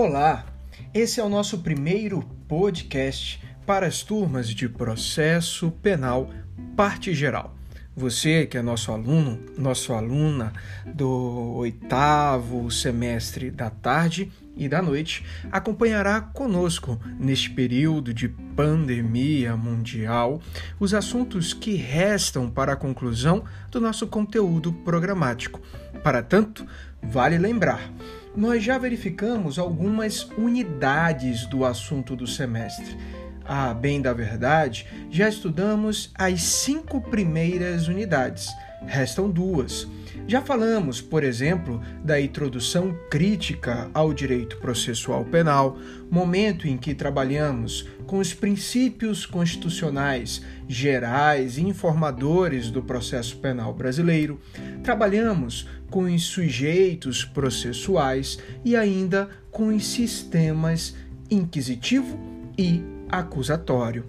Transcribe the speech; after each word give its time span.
Olá, 0.00 0.46
esse 0.94 1.18
é 1.18 1.24
o 1.24 1.28
nosso 1.28 1.58
primeiro 1.58 2.22
podcast 2.46 3.42
para 3.66 3.84
as 3.84 4.00
turmas 4.00 4.48
de 4.48 4.68
processo 4.68 5.72
penal, 5.72 6.30
parte 6.76 7.12
geral. 7.12 7.56
Você 7.96 8.46
que 8.46 8.56
é 8.56 8.62
nosso 8.62 8.92
aluno, 8.92 9.40
nossa 9.58 9.92
aluna 9.94 10.52
do 10.86 11.56
oitavo 11.56 12.70
semestre 12.70 13.50
da 13.50 13.70
tarde 13.70 14.30
e 14.56 14.68
da 14.68 14.80
noite, 14.80 15.26
acompanhará 15.50 16.20
conosco 16.20 16.96
neste 17.18 17.50
período 17.50 18.14
de 18.14 18.28
pandemia 18.28 19.56
mundial 19.56 20.40
os 20.78 20.94
assuntos 20.94 21.52
que 21.52 21.74
restam 21.74 22.48
para 22.48 22.74
a 22.74 22.76
conclusão 22.76 23.42
do 23.68 23.80
nosso 23.80 24.06
conteúdo 24.06 24.72
programático. 24.72 25.60
Para 26.04 26.22
tanto, 26.22 26.64
vale 27.02 27.36
lembrar 27.36 27.90
nós 28.36 28.62
já 28.62 28.78
verificamos 28.78 29.58
algumas 29.58 30.24
unidades 30.36 31.46
do 31.46 31.64
assunto 31.64 32.14
do 32.14 32.26
semestre. 32.26 32.96
A 33.44 33.72
bem 33.72 34.02
da 34.02 34.12
verdade, 34.12 34.86
já 35.10 35.28
estudamos 35.28 36.12
as 36.14 36.42
cinco 36.42 37.00
primeiras 37.00 37.88
unidades, 37.88 38.48
restam 38.86 39.30
duas. 39.30 39.88
Já 40.26 40.42
falamos, 40.42 41.00
por 41.00 41.24
exemplo, 41.24 41.80
da 42.04 42.20
introdução 42.20 42.94
crítica 43.10 43.88
ao 43.94 44.12
direito 44.12 44.58
processual 44.58 45.24
penal, 45.24 45.78
momento 46.10 46.68
em 46.68 46.76
que 46.76 46.94
trabalhamos 46.94 47.88
com 48.06 48.18
os 48.18 48.34
princípios 48.34 49.24
constitucionais 49.24 50.42
gerais 50.68 51.56
e 51.56 51.62
informadores 51.62 52.70
do 52.70 52.82
processo 52.82 53.38
penal 53.38 53.72
brasileiro, 53.72 54.38
trabalhamos 54.82 55.66
com 55.90 56.02
os 56.04 56.24
sujeitos 56.24 57.24
processuais 57.24 58.38
e 58.64 58.76
ainda 58.76 59.28
com 59.50 59.68
os 59.68 59.86
sistemas 59.86 60.94
inquisitivo 61.30 62.18
e 62.56 62.82
acusatório. 63.08 64.04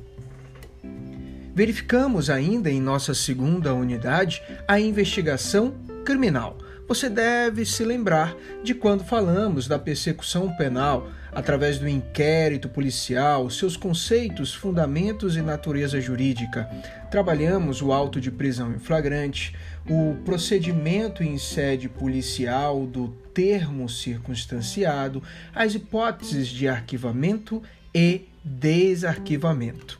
Verificamos 1.53 2.29
ainda 2.29 2.69
em 2.69 2.79
nossa 2.79 3.13
segunda 3.13 3.73
unidade 3.73 4.41
a 4.67 4.79
investigação 4.79 5.73
criminal. 6.05 6.57
Você 6.87 7.07
deve 7.07 7.65
se 7.65 7.83
lembrar 7.83 8.35
de 8.63 8.73
quando 8.73 9.03
falamos 9.03 9.67
da 9.67 9.77
persecução 9.77 10.51
penal 10.55 11.07
através 11.31 11.77
do 11.77 11.87
inquérito 11.87 12.67
policial, 12.67 13.47
seus 13.49 13.77
conceitos, 13.77 14.53
fundamentos 14.53 15.37
e 15.37 15.41
natureza 15.41 16.01
jurídica. 16.01 16.67
Trabalhamos 17.11 17.81
o 17.81 17.91
auto 17.91 18.19
de 18.19 18.31
prisão 18.31 18.73
em 18.73 18.79
flagrante, 18.79 19.55
o 19.89 20.15
procedimento 20.23 21.23
em 21.23 21.37
sede 21.39 21.89
policial 21.89 22.85
do 22.85 23.07
termo 23.33 23.89
circunstanciado, 23.89 25.23
as 25.53 25.73
hipóteses 25.73 26.47
de 26.47 26.67
arquivamento 26.67 27.63
e 27.93 28.27
desarquivamento. 28.43 29.97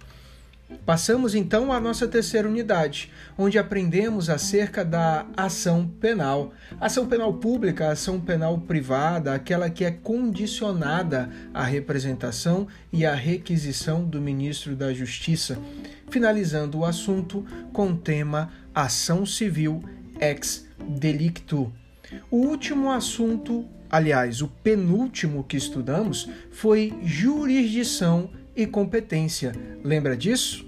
Passamos 0.86 1.34
então 1.34 1.74
à 1.74 1.80
nossa 1.80 2.08
terceira 2.08 2.48
unidade, 2.48 3.12
onde 3.36 3.58
aprendemos 3.58 4.30
acerca 4.30 4.86
da 4.86 5.26
ação 5.36 5.88
penal. 5.88 6.54
Ação 6.80 7.08
penal 7.08 7.34
pública, 7.34 7.90
ação 7.90 8.20
penal 8.20 8.60
privada, 8.60 9.34
aquela 9.34 9.70
que 9.70 9.84
é 9.84 9.90
condicionada 9.90 11.30
à 11.52 11.64
representação 11.64 12.68
e 12.94 13.04
à 13.04 13.16
requisição 13.16 14.04
do 14.04 14.22
ministro 14.22 14.76
da 14.76 14.94
Justiça. 14.94 15.58
Finalizando 16.10 16.80
o 16.80 16.86
assunto 16.86 17.46
com 17.74 17.92
o 17.92 17.98
tema 17.98 18.52
Ação 18.84 19.26
Civil 19.26 19.84
ex 20.20 20.68
delicto. 20.88 21.72
O 22.32 22.38
último 22.38 22.92
assunto, 22.92 23.66
aliás, 23.90 24.42
o 24.42 24.48
penúltimo 24.48 25.44
que 25.44 25.58
estudamos 25.58 26.30
foi 26.52 26.94
jurisdição 27.04 28.30
e 28.56 28.66
competência. 28.66 29.54
Lembra 29.84 30.16
disso? 30.16 30.68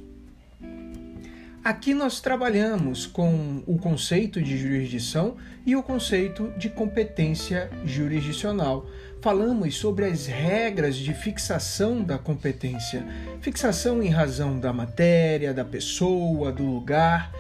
Aqui 1.64 1.94
nós 1.94 2.20
trabalhamos 2.20 3.06
com 3.06 3.62
o 3.68 3.78
conceito 3.78 4.42
de 4.42 4.58
jurisdição 4.58 5.38
e 5.64 5.76
o 5.76 5.84
conceito 5.84 6.52
de 6.58 6.70
competência 6.70 7.70
jurisdicional. 7.86 8.88
Falamos 9.22 9.78
sobre 9.78 10.06
as 10.06 10.26
regras 10.26 10.96
de 10.96 11.14
fixação 11.14 12.04
da 12.04 12.18
competência, 12.18 13.06
fixação 13.42 14.02
em 14.02 14.10
razão 14.10 14.60
da 14.60 14.74
matéria, 14.74 15.54
da 15.54 15.64
pessoa, 15.64 16.52
do 16.52 16.66
lugar. 16.66 17.32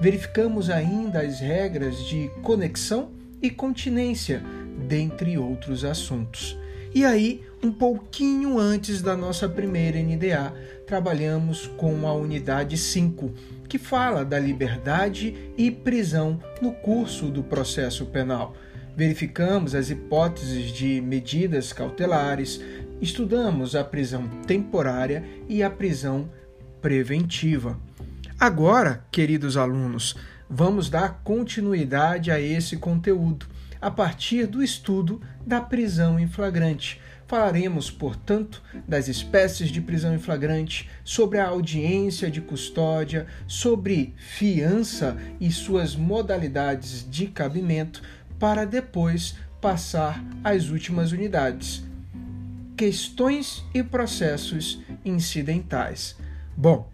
Verificamos 0.00 0.68
ainda 0.68 1.20
as 1.20 1.40
regras 1.40 2.04
de 2.04 2.30
conexão 2.42 3.10
e 3.40 3.50
continência, 3.50 4.42
dentre 4.86 5.38
outros 5.38 5.84
assuntos. 5.84 6.58
E 6.94 7.04
aí, 7.04 7.42
um 7.62 7.70
pouquinho 7.70 8.58
antes 8.58 9.00
da 9.00 9.16
nossa 9.16 9.48
primeira 9.48 9.98
NDA, 10.00 10.52
trabalhamos 10.86 11.68
com 11.76 12.08
a 12.08 12.12
unidade 12.12 12.76
5, 12.76 13.32
que 13.68 13.78
fala 13.78 14.24
da 14.24 14.38
liberdade 14.38 15.52
e 15.56 15.70
prisão 15.70 16.42
no 16.60 16.72
curso 16.72 17.26
do 17.26 17.44
processo 17.44 18.06
penal. 18.06 18.56
Verificamos 18.96 19.74
as 19.74 19.88
hipóteses 19.88 20.72
de 20.72 21.00
medidas 21.00 21.72
cautelares, 21.72 22.60
estudamos 23.00 23.76
a 23.76 23.84
prisão 23.84 24.26
temporária 24.46 25.24
e 25.48 25.62
a 25.62 25.70
prisão 25.70 26.28
preventiva. 26.82 27.78
Agora, 28.40 29.04
queridos 29.12 29.58
alunos, 29.58 30.16
vamos 30.48 30.88
dar 30.88 31.20
continuidade 31.22 32.30
a 32.30 32.40
esse 32.40 32.78
conteúdo 32.78 33.44
a 33.78 33.90
partir 33.90 34.46
do 34.46 34.62
estudo 34.62 35.20
da 35.46 35.60
prisão 35.60 36.18
em 36.18 36.26
flagrante. 36.26 36.98
Falaremos, 37.26 37.90
portanto, 37.90 38.62
das 38.88 39.08
espécies 39.08 39.68
de 39.68 39.82
prisão 39.82 40.14
em 40.14 40.18
flagrante, 40.18 40.88
sobre 41.04 41.36
a 41.36 41.48
audiência 41.48 42.30
de 42.30 42.40
custódia, 42.40 43.26
sobre 43.46 44.14
fiança 44.16 45.18
e 45.38 45.52
suas 45.52 45.94
modalidades 45.94 47.06
de 47.10 47.26
cabimento, 47.26 48.00
para 48.38 48.64
depois 48.64 49.36
passar 49.60 50.18
às 50.42 50.70
últimas 50.70 51.12
unidades. 51.12 51.84
Questões 52.74 53.62
e 53.74 53.82
processos 53.82 54.80
incidentais. 55.04 56.16
Bom, 56.56 56.90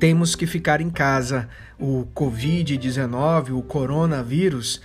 temos 0.00 0.34
que 0.34 0.46
ficar 0.46 0.80
em 0.80 0.90
casa. 0.90 1.48
O 1.78 2.06
Covid-19, 2.14 3.56
o 3.56 3.62
coronavírus, 3.62 4.80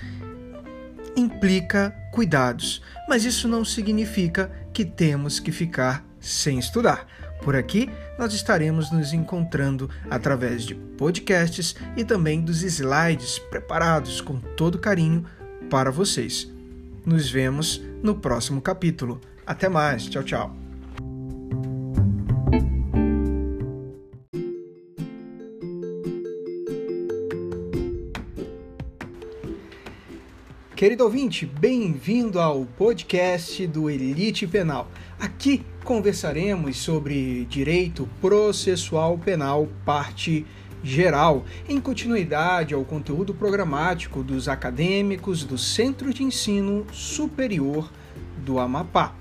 implica 1.16 1.96
cuidados, 2.12 2.82
mas 3.08 3.26
isso 3.26 3.48
não 3.48 3.66
significa 3.66 4.52
que 4.74 4.86
temos 4.86 5.40
que 5.40 5.52
ficar 5.52 6.06
sem 6.20 6.60
estudar. 6.60 7.08
Por 7.42 7.56
aqui, 7.56 7.90
nós 8.18 8.34
estaremos 8.34 8.92
nos 8.92 9.14
encontrando 9.14 9.90
através 10.10 10.64
de 10.64 10.76
podcasts 10.76 11.76
e 11.96 12.04
também 12.04 12.42
dos 12.42 12.64
slides 12.64 13.40
preparados 13.40 14.20
com 14.20 14.40
todo 14.40 14.80
carinho 14.80 15.26
para 15.70 15.92
vocês. 15.92 16.52
Nos 17.06 17.30
vemos 17.30 17.82
no 18.02 18.16
próximo 18.16 18.62
capítulo. 18.62 19.22
Até 19.46 19.70
mais. 19.70 20.06
Tchau, 20.08 20.24
tchau. 20.24 20.65
Querido 30.86 31.04
ouvinte, 31.04 31.48
bem-vindo 31.48 32.40
ao 32.40 32.64
podcast 32.64 33.66
do 33.66 33.90
Elite 33.90 34.46
Penal. 34.46 34.88
Aqui 35.20 35.66
conversaremos 35.84 36.78
sobre 36.78 37.46
direito 37.46 38.08
processual 38.22 39.18
penal, 39.18 39.68
parte 39.84 40.46
geral, 40.84 41.44
em 41.68 41.82
continuidade 41.82 42.76
ao 42.76 42.86
conteúdo 42.86 43.34
programático 43.34 44.22
dos 44.22 44.48
acadêmicos 44.48 45.44
do 45.44 45.58
Centro 45.58 46.14
de 46.14 46.22
Ensino 46.22 46.86
Superior 46.94 47.92
do 48.46 48.60
Amapá. 48.60 49.16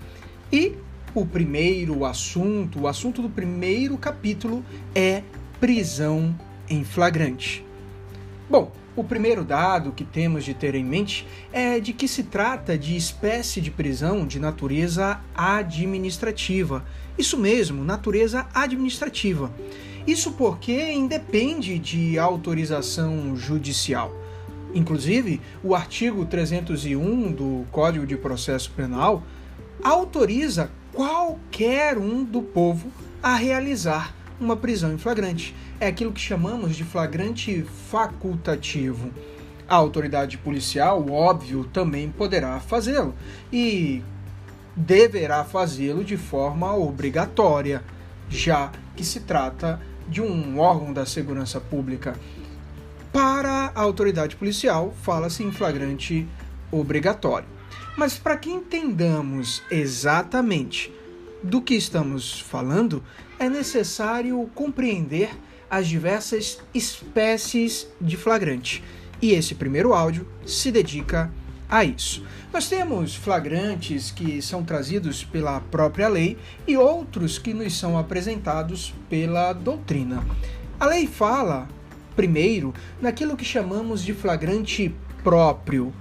E 0.53 0.75
o 1.15 1.25
primeiro 1.25 2.05
assunto, 2.05 2.83
o 2.83 2.87
assunto 2.87 3.23
do 3.23 3.31
primeiro 3.31 3.97
capítulo 3.97 4.63
é 4.95 5.23
prisão 5.59 6.39
em 6.69 6.85
flagrante. 6.85 7.65
Bom, 8.51 8.71
o 8.97 9.03
primeiro 9.03 9.45
dado 9.45 9.93
que 9.93 10.05
temos 10.05 10.45
de 10.45 10.55
ter 10.55 10.75
em 10.75 10.85
mente 10.85 11.27
é 11.53 11.81
de 11.81 11.93
que 11.93 12.07
se 12.07 12.25
trata 12.25 12.79
de 12.79 12.97
espécie 12.97 13.61
de 13.61 13.71
prisão 13.71 14.27
de 14.27 14.39
natureza 14.39 15.21
administrativa. 15.35 16.85
Isso 17.19 17.37
mesmo, 17.37 17.85
natureza 17.85 18.47
administrativa. 18.55 19.53
Isso 20.07 20.33
porque 20.33 20.93
independe 20.93 21.79
de 21.79 22.19
autorização 22.19 23.37
judicial. 23.37 24.15
Inclusive, 24.75 25.41
o 25.63 25.75
artigo 25.75 26.27
301 26.27 27.33
do 27.33 27.65
Código 27.71 28.07
de 28.07 28.17
Processo 28.17 28.71
Penal 28.73 29.23
autoriza 29.83 30.71
qualquer 30.93 31.97
um 31.97 32.23
do 32.23 32.43
povo 32.43 32.91
a 33.23 33.35
realizar 33.35 34.15
uma 34.45 34.57
prisão 34.57 34.93
em 34.93 34.99
flagrante. 34.99 35.55
É 35.81 35.87
aquilo 35.87 36.13
que 36.13 36.21
chamamos 36.21 36.77
de 36.77 36.85
flagrante 36.85 37.65
facultativo. 37.91 39.11
A 39.67 39.75
autoridade 39.75 40.37
policial, 40.39 41.11
óbvio, 41.11 41.65
também 41.65 42.11
poderá 42.11 42.61
fazê-lo. 42.61 43.15
E 43.53 44.03
deverá 44.77 45.45
fazê-lo 45.45 46.05
de 46.05 46.17
forma 46.17 46.75
obrigatória, 46.77 47.83
já 48.29 48.71
que 48.95 49.05
se 49.05 49.21
trata 49.21 49.81
de 50.09 50.21
um 50.21 50.59
órgão 50.59 50.93
da 50.93 51.07
segurança 51.07 51.61
pública. 51.61 52.15
Para 53.13 53.73
a 53.75 53.81
autoridade 53.81 54.37
policial, 54.37 54.93
fala-se 55.03 55.43
em 55.43 55.53
flagrante 55.53 56.27
obrigatório. 56.71 57.49
Mas 57.97 58.19
para 58.19 58.37
que 58.37 58.51
entendamos 58.51 59.63
exatamente 59.71 60.93
do 61.43 61.63
que 61.63 61.75
estamos 61.75 62.41
falando, 62.41 63.03
é 63.39 63.49
necessário 63.49 64.49
compreender 64.55 65.31
as 65.71 65.89
diversas 65.89 66.59
espécies 66.73 67.89
de 68.01 68.17
flagrante. 68.17 68.83
E 69.21 69.33
esse 69.33 69.55
primeiro 69.55 69.93
áudio 69.93 70.27
se 70.47 70.71
dedica 70.71 71.31
a 71.69 71.85
isso. 71.85 72.25
Nós 72.53 72.69
temos 72.69 73.17
flagrantes 73.17 74.11
que 74.11 74.41
são 74.41 74.63
trazidos 74.63 75.25
pela 75.25 75.61
própria 75.61 76.09
lei 76.09 76.39
e 76.67 76.77
outros 76.77 77.39
que 77.39 77.53
nos 77.53 77.77
são 77.77 77.99
apresentados 77.99 78.95
pela 79.09 79.53
doutrina. 79.53 80.25
A 80.79 80.87
lei 80.87 81.07
fala 81.07 81.67
primeiro 82.15 82.73
naquilo 83.01 83.37
que 83.37 83.45
chamamos 83.45 84.03
de 84.03 84.15
flagrante 84.15 84.95
próprio. 85.23 85.93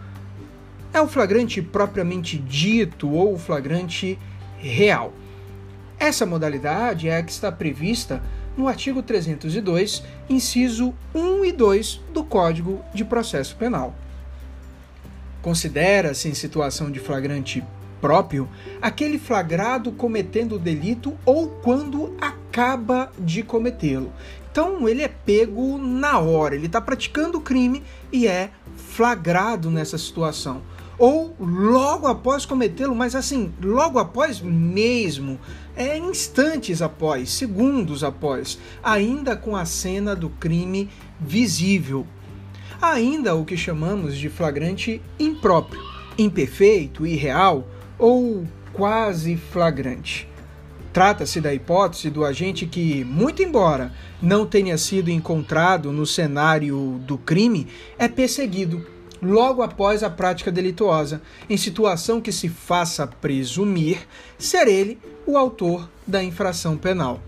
É 0.93 1.01
o 1.01 1.07
flagrante 1.07 1.61
propriamente 1.61 2.37
dito 2.37 3.09
ou 3.09 3.33
o 3.33 3.39
flagrante 3.39 4.19
real. 4.59 5.13
Essa 5.99 6.25
modalidade 6.25 7.07
é 7.07 7.17
a 7.17 7.23
que 7.23 7.31
está 7.31 7.51
prevista 7.51 8.21
no 8.57 8.67
artigo 8.67 9.01
302, 9.01 10.03
inciso 10.29 10.93
1 11.13 11.45
e 11.45 11.51
2 11.51 12.01
do 12.13 12.23
Código 12.23 12.83
de 12.93 13.03
Processo 13.03 13.55
Penal. 13.55 13.95
Considera-se 15.41 16.29
em 16.29 16.33
situação 16.33 16.91
de 16.91 16.99
flagrante 16.99 17.63
próprio 17.99 18.49
aquele 18.81 19.17
flagrado 19.17 19.91
cometendo 19.91 20.55
o 20.55 20.59
delito 20.59 21.17
ou 21.25 21.47
quando 21.47 22.15
acaba 22.19 23.09
de 23.17 23.43
cometê-lo. 23.43 24.11
Então 24.51 24.87
ele 24.87 25.01
é 25.01 25.07
pego 25.07 25.77
na 25.77 26.19
hora, 26.19 26.53
ele 26.53 26.67
está 26.67 26.79
praticando 26.79 27.37
o 27.37 27.41
crime 27.41 27.81
e 28.11 28.27
é 28.27 28.51
flagrado 28.75 29.71
nessa 29.71 29.97
situação. 29.97 30.61
Ou 30.97 31.35
logo 31.39 32.07
após 32.07 32.45
cometê-lo, 32.45 32.95
mas 32.95 33.15
assim, 33.15 33.51
logo 33.61 33.97
após 33.97 34.39
mesmo, 34.39 35.39
é 35.75 35.97
instantes 35.97 36.81
após, 36.81 37.31
segundos 37.31 38.03
após, 38.03 38.59
ainda 38.83 39.35
com 39.35 39.55
a 39.55 39.65
cena 39.65 40.15
do 40.15 40.29
crime 40.29 40.89
visível. 41.19 42.05
Ainda 42.81 43.35
o 43.35 43.45
que 43.45 43.57
chamamos 43.57 44.17
de 44.17 44.29
flagrante 44.29 45.01
impróprio, 45.19 45.81
imperfeito, 46.17 47.07
irreal 47.07 47.67
ou 47.97 48.45
quase 48.73 49.35
flagrante. 49.35 50.27
Trata-se 50.91 51.41
da 51.41 51.51
hipótese 51.51 52.11
do 52.11 52.23
agente 52.23 52.67
que, 52.67 53.03
muito 53.03 53.41
embora 53.41 53.91
não 54.21 54.45
tenha 54.45 54.77
sido 54.77 55.09
encontrado 55.09 55.91
no 55.91 56.05
cenário 56.05 57.01
do 57.07 57.17
crime, 57.17 57.67
é 57.97 58.07
perseguido 58.07 58.85
logo 59.23 59.61
após 59.61 60.03
a 60.03 60.09
prática 60.09 60.51
delituosa, 60.51 61.21
em 61.49 61.57
situação 61.57 62.21
que 62.21 62.31
se 62.31 62.49
faça 62.49 63.07
presumir 63.07 63.99
ser 64.37 64.67
ele 64.67 64.99
o 65.25 65.37
autor 65.37 65.89
da 66.05 66.23
infração 66.23 66.77
penal. 66.77 67.21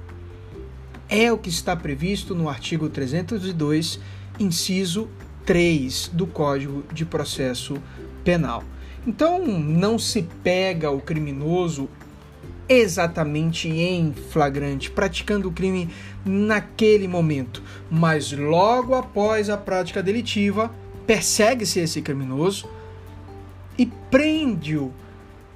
É 1.07 1.31
o 1.31 1.38
que 1.38 1.50
está 1.50 1.75
previsto 1.75 2.36
no 2.36 2.50
artigo 2.50 2.89
302, 2.89 4.00
inciso 4.39 5.07
3 5.45 6.09
do 6.12 6.27
Código 6.27 6.83
de 6.92 7.06
Processo 7.06 7.77
Penal. 8.24 8.63
Então, 9.07 9.45
não 9.45 10.00
se 10.00 10.24
pega 10.44 10.89
o 10.89 11.00
criminoso 11.00 11.88
exatamente 12.68 13.69
em 13.69 14.12
flagrante, 14.13 14.89
praticando 14.89 15.50
o 15.50 15.51
crime 15.51 15.89
naquele 16.25 17.07
momento, 17.07 17.62
mas 17.89 18.31
logo 18.31 18.95
após 18.95 19.50
a 19.50 19.57
prática 19.57 20.01
delitiva, 20.01 20.71
persegue-se 21.06 21.80
esse 21.80 22.02
criminoso 22.02 22.69
e 23.78 23.86
prende-o. 23.86 24.92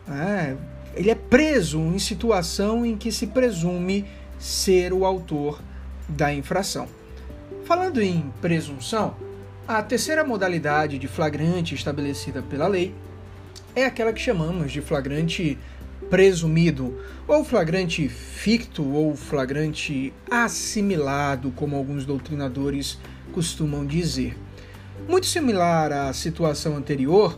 É, 0.07 0.55
ele 0.95 1.09
é 1.09 1.15
preso 1.15 1.79
em 1.79 1.99
situação 1.99 2.85
em 2.85 2.97
que 2.97 3.11
se 3.11 3.27
presume 3.27 4.05
ser 4.37 4.91
o 4.93 5.05
autor 5.05 5.61
da 6.07 6.33
infração. 6.33 6.87
Falando 7.65 8.01
em 8.01 8.33
presunção, 8.41 9.15
a 9.67 9.83
terceira 9.83 10.23
modalidade 10.23 10.97
de 10.97 11.07
flagrante 11.07 11.75
estabelecida 11.75 12.41
pela 12.41 12.67
lei 12.67 12.95
é 13.75 13.85
aquela 13.85 14.11
que 14.11 14.19
chamamos 14.19 14.71
de 14.71 14.81
flagrante 14.81 15.57
presumido, 16.09 16.97
ou 17.27 17.43
flagrante 17.43 18.09
ficto, 18.09 18.83
ou 18.83 19.15
flagrante 19.15 20.11
assimilado, 20.29 21.51
como 21.51 21.75
alguns 21.75 22.05
doutrinadores 22.05 22.97
costumam 23.31 23.85
dizer. 23.85 24.35
Muito 25.09 25.25
similar 25.25 25.91
à 25.91 26.13
situação 26.13 26.77
anterior, 26.77 27.35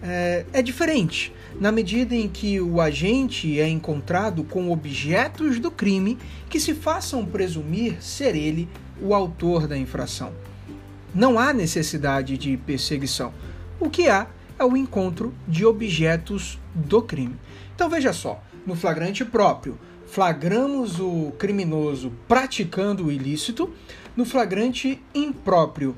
é, 0.00 0.46
é 0.52 0.62
diferente, 0.62 1.34
na 1.58 1.72
medida 1.72 2.14
em 2.14 2.28
que 2.28 2.60
o 2.60 2.80
agente 2.80 3.58
é 3.60 3.68
encontrado 3.68 4.44
com 4.44 4.70
objetos 4.70 5.58
do 5.58 5.68
crime 5.68 6.16
que 6.48 6.60
se 6.60 6.74
façam 6.74 7.26
presumir 7.26 8.00
ser 8.00 8.36
ele 8.36 8.68
o 9.02 9.12
autor 9.16 9.66
da 9.66 9.76
infração. 9.76 10.32
Não 11.12 11.40
há 11.40 11.52
necessidade 11.52 12.38
de 12.38 12.56
perseguição. 12.56 13.32
O 13.80 13.90
que 13.90 14.08
há 14.08 14.28
é 14.56 14.64
o 14.64 14.76
encontro 14.76 15.34
de 15.48 15.66
objetos 15.66 16.56
do 16.72 17.02
crime. 17.02 17.34
Então 17.74 17.90
veja 17.90 18.12
só, 18.12 18.40
no 18.64 18.76
flagrante 18.76 19.24
próprio, 19.24 19.76
flagramos 20.06 21.00
o 21.00 21.32
criminoso 21.36 22.12
praticando 22.28 23.06
o 23.06 23.10
ilícito, 23.10 23.74
no 24.16 24.24
flagrante 24.24 25.02
impróprio, 25.12 25.96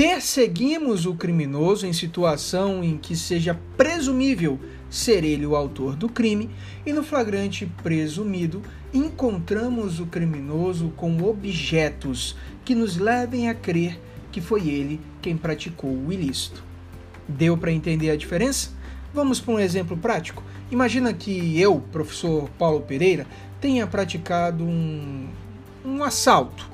perseguimos 0.00 1.04
o 1.04 1.14
criminoso 1.14 1.86
em 1.86 1.92
situação 1.92 2.82
em 2.82 2.96
que 2.96 3.14
seja 3.14 3.60
presumível 3.76 4.58
ser 4.88 5.24
ele 5.24 5.44
o 5.44 5.54
autor 5.54 5.94
do 5.94 6.08
crime, 6.08 6.48
e 6.86 6.92
no 6.94 7.02
flagrante 7.02 7.70
presumido, 7.82 8.62
encontramos 8.94 10.00
o 10.00 10.06
criminoso 10.06 10.90
com 10.96 11.22
objetos 11.22 12.34
que 12.64 12.74
nos 12.74 12.96
levem 12.96 13.50
a 13.50 13.54
crer 13.54 14.00
que 14.32 14.40
foi 14.40 14.70
ele 14.70 14.98
quem 15.20 15.36
praticou 15.36 15.90
o 15.90 16.10
ilícito. 16.10 16.64
Deu 17.28 17.54
para 17.58 17.70
entender 17.70 18.08
a 18.08 18.16
diferença? 18.16 18.70
Vamos 19.12 19.38
para 19.38 19.52
um 19.52 19.60
exemplo 19.60 19.98
prático. 19.98 20.42
Imagina 20.70 21.12
que 21.12 21.60
eu, 21.60 21.78
professor 21.92 22.48
Paulo 22.58 22.80
Pereira, 22.80 23.26
tenha 23.60 23.86
praticado 23.86 24.64
um, 24.64 25.28
um 25.84 26.02
assalto. 26.02 26.69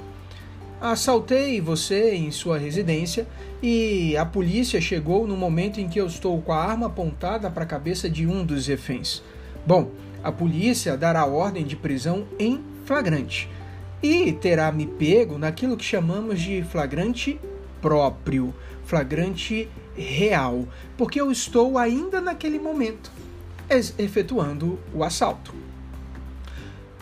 Assaltei 0.81 1.59
você 1.59 2.15
em 2.15 2.31
sua 2.31 2.59
residência 2.59 3.27
e 3.63 4.15
a 4.17 4.27
polícia 4.27 4.79
chegou 4.79 5.27
no 5.27 5.35
momento 5.35 5.81
em 5.81 5.89
que 5.89 5.99
eu 5.99 6.07
estou 6.07 6.41
com 6.43 6.53
a 6.53 6.63
arma 6.63 6.87
apontada 6.87 7.51
para 7.51 7.65
a 7.65 7.67
cabeça 7.67 8.11
de 8.11 8.27
um 8.27 8.45
dos 8.45 8.67
reféns. 8.67 9.23
Bom, 9.67 9.91
a 10.23 10.31
polícia 10.31 10.95
dará 10.95 11.25
ordem 11.25 11.65
de 11.65 11.77
prisão 11.77 12.27
em 12.39 12.63
flagrante 12.85 13.49
e 14.03 14.31
terá 14.33 14.71
me 14.71 14.87
pego 14.87 15.39
naquilo 15.39 15.79
que 15.79 15.85
chamamos 15.85 16.41
de 16.41 16.63
flagrante 16.65 17.41
próprio, 17.81 18.55
flagrante 18.85 19.71
real, 19.97 20.69
porque 20.99 21.19
eu 21.19 21.33
estou 21.33 21.79
ainda 21.79 22.21
naquele 22.21 22.59
momento 22.59 23.11
efetuando 23.99 24.79
o 24.95 25.03
assalto. 25.03 25.55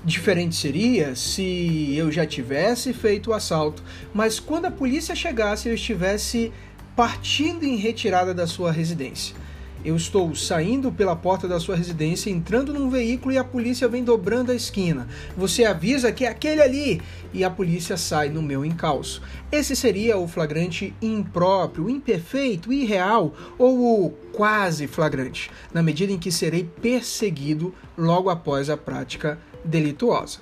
Diferente 0.04 0.54
seria 0.54 1.16
se 1.16 1.94
eu 1.96 2.12
já 2.12 2.26
tivesse 2.26 2.92
feito 2.92 3.30
o 3.30 3.32
assalto, 3.32 3.82
mas 4.12 4.38
quando 4.38 4.66
a 4.66 4.70
polícia 4.70 5.14
chegasse 5.14 5.66
eu 5.66 5.74
estivesse 5.74 6.52
partindo 6.94 7.64
em 7.64 7.76
retirada 7.76 8.34
da 8.34 8.46
sua 8.46 8.70
residência. 8.70 9.34
Eu 9.82 9.96
estou 9.96 10.34
saindo 10.34 10.92
pela 10.92 11.16
porta 11.16 11.48
da 11.48 11.58
sua 11.58 11.76
residência, 11.76 12.30
entrando 12.30 12.72
num 12.72 12.90
veículo 12.90 13.32
e 13.32 13.38
a 13.38 13.44
polícia 13.44 13.88
vem 13.88 14.04
dobrando 14.04 14.52
a 14.52 14.54
esquina. 14.54 15.08
Você 15.36 15.64
avisa 15.64 16.12
que 16.12 16.26
é 16.26 16.28
aquele 16.28 16.60
ali 16.60 17.02
e 17.32 17.42
a 17.42 17.50
polícia 17.50 17.96
sai 17.96 18.28
no 18.28 18.42
meu 18.42 18.64
encalço. 18.64 19.22
Esse 19.50 19.74
seria 19.74 20.18
o 20.18 20.28
flagrante 20.28 20.94
impróprio, 21.00 21.88
imperfeito, 21.88 22.72
irreal 22.72 23.34
ou 23.58 24.06
o 24.06 24.10
quase 24.32 24.86
flagrante, 24.86 25.50
na 25.72 25.82
medida 25.82 26.12
em 26.12 26.18
que 26.18 26.32
serei 26.32 26.64
perseguido 26.64 27.74
logo 27.96 28.28
após 28.28 28.68
a 28.68 28.76
prática 28.76 29.38
delituosa. 29.64 30.38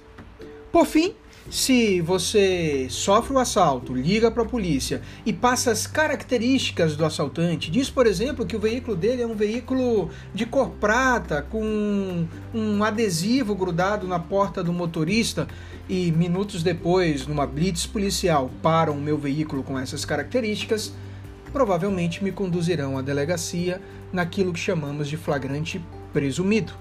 Por 0.70 0.86
fim, 0.86 1.14
se 1.50 2.00
você 2.00 2.86
sofre 2.88 3.34
o 3.34 3.38
assalto, 3.38 3.92
liga 3.92 4.30
para 4.30 4.42
a 4.42 4.46
polícia 4.46 5.02
e 5.26 5.32
passa 5.32 5.70
as 5.70 5.86
características 5.86 6.96
do 6.96 7.04
assaltante, 7.04 7.70
diz, 7.70 7.90
por 7.90 8.06
exemplo, 8.06 8.46
que 8.46 8.56
o 8.56 8.60
veículo 8.60 8.96
dele 8.96 9.22
é 9.22 9.26
um 9.26 9.34
veículo 9.34 10.08
de 10.32 10.46
cor 10.46 10.70
prata, 10.70 11.42
com 11.42 12.26
um 12.54 12.84
adesivo 12.84 13.54
grudado 13.54 14.06
na 14.06 14.18
porta 14.18 14.62
do 14.62 14.72
motorista, 14.72 15.48
e 15.88 16.12
minutos 16.12 16.62
depois, 16.62 17.26
numa 17.26 17.46
blitz 17.46 17.86
policial, 17.86 18.50
param 18.62 18.94
o 18.94 19.00
meu 19.00 19.18
veículo 19.18 19.62
com 19.62 19.78
essas 19.78 20.04
características, 20.04 20.92
provavelmente 21.52 22.22
me 22.22 22.32
conduzirão 22.32 22.96
à 22.96 23.02
delegacia 23.02 23.80
naquilo 24.12 24.52
que 24.52 24.60
chamamos 24.60 25.08
de 25.08 25.16
flagrante 25.16 25.84
presumido, 26.12 26.72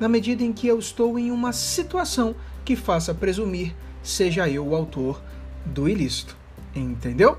na 0.00 0.08
medida 0.08 0.42
em 0.42 0.52
que 0.52 0.66
eu 0.66 0.78
estou 0.78 1.18
em 1.18 1.30
uma 1.30 1.52
situação 1.52 2.34
que 2.64 2.74
faça 2.74 3.14
presumir 3.14 3.74
seja 4.02 4.48
eu 4.48 4.66
o 4.66 4.74
autor 4.74 5.20
do 5.64 5.86
ilícito. 5.88 6.36
Entendeu? 6.74 7.36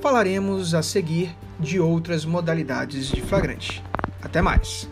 Falaremos 0.00 0.74
a 0.74 0.82
seguir 0.82 1.36
de 1.60 1.78
outras 1.78 2.24
modalidades 2.24 3.08
de 3.08 3.20
flagrante. 3.20 3.84
Até 4.22 4.40
mais! 4.40 4.88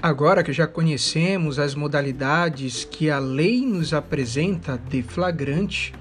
Agora 0.00 0.44
que 0.44 0.52
já 0.52 0.66
conhecemos 0.66 1.58
as 1.58 1.74
modalidades 1.74 2.84
que 2.84 3.10
a 3.10 3.18
lei 3.18 3.66
nos 3.66 3.92
apresenta 3.92 4.78
de 4.78 5.02
flagrante, 5.02 5.92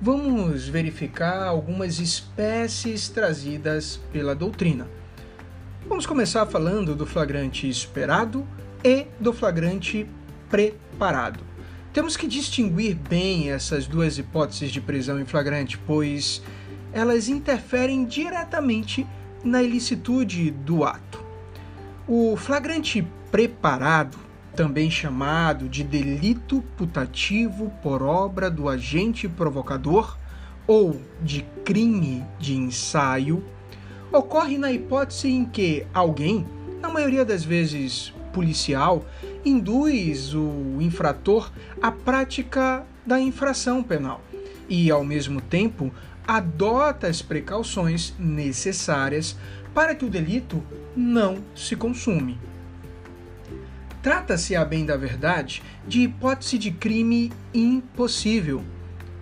vamos 0.00 0.68
verificar 0.68 1.42
algumas 1.42 1.98
espécies 1.98 3.08
trazidas 3.08 4.00
pela 4.12 4.34
doutrina. 4.34 4.86
Vamos 5.88 6.06
começar 6.06 6.46
falando 6.46 6.94
do 6.94 7.06
flagrante 7.06 7.68
esperado 7.68 8.46
e 8.84 9.06
do 9.18 9.32
flagrante 9.32 10.06
preparado. 10.48 11.40
Temos 11.92 12.16
que 12.16 12.28
distinguir 12.28 12.94
bem 12.94 13.50
essas 13.50 13.86
duas 13.86 14.18
hipóteses 14.18 14.70
de 14.70 14.80
prisão 14.80 15.18
em 15.20 15.24
flagrante, 15.24 15.78
pois 15.78 16.42
elas 16.92 17.28
interferem 17.28 18.04
diretamente 18.04 19.06
na 19.42 19.62
ilicitude 19.62 20.50
do 20.50 20.84
ato. 20.84 21.24
O 22.06 22.36
flagrante 22.36 23.06
preparado, 23.30 24.18
também 24.58 24.90
chamado 24.90 25.68
de 25.68 25.84
delito 25.84 26.64
putativo 26.76 27.72
por 27.80 28.02
obra 28.02 28.50
do 28.50 28.68
agente 28.68 29.28
provocador 29.28 30.18
ou 30.66 31.00
de 31.22 31.46
crime 31.64 32.24
de 32.40 32.56
ensaio, 32.56 33.44
ocorre 34.12 34.58
na 34.58 34.72
hipótese 34.72 35.28
em 35.28 35.44
que 35.44 35.86
alguém, 35.94 36.44
na 36.80 36.88
maioria 36.88 37.24
das 37.24 37.44
vezes 37.44 38.12
policial, 38.32 39.06
induz 39.44 40.34
o 40.34 40.78
infrator 40.80 41.52
à 41.80 41.92
prática 41.92 42.84
da 43.06 43.20
infração 43.20 43.80
penal 43.80 44.20
e, 44.68 44.90
ao 44.90 45.04
mesmo 45.04 45.40
tempo, 45.40 45.92
adota 46.26 47.06
as 47.06 47.22
precauções 47.22 48.12
necessárias 48.18 49.36
para 49.72 49.94
que 49.94 50.04
o 50.04 50.10
delito 50.10 50.60
não 50.96 51.38
se 51.54 51.76
consume. 51.76 52.36
Trata-se, 54.02 54.54
a 54.54 54.64
bem 54.64 54.86
da 54.86 54.96
verdade, 54.96 55.62
de 55.86 56.02
hipótese 56.02 56.56
de 56.56 56.70
crime 56.70 57.32
impossível. 57.52 58.62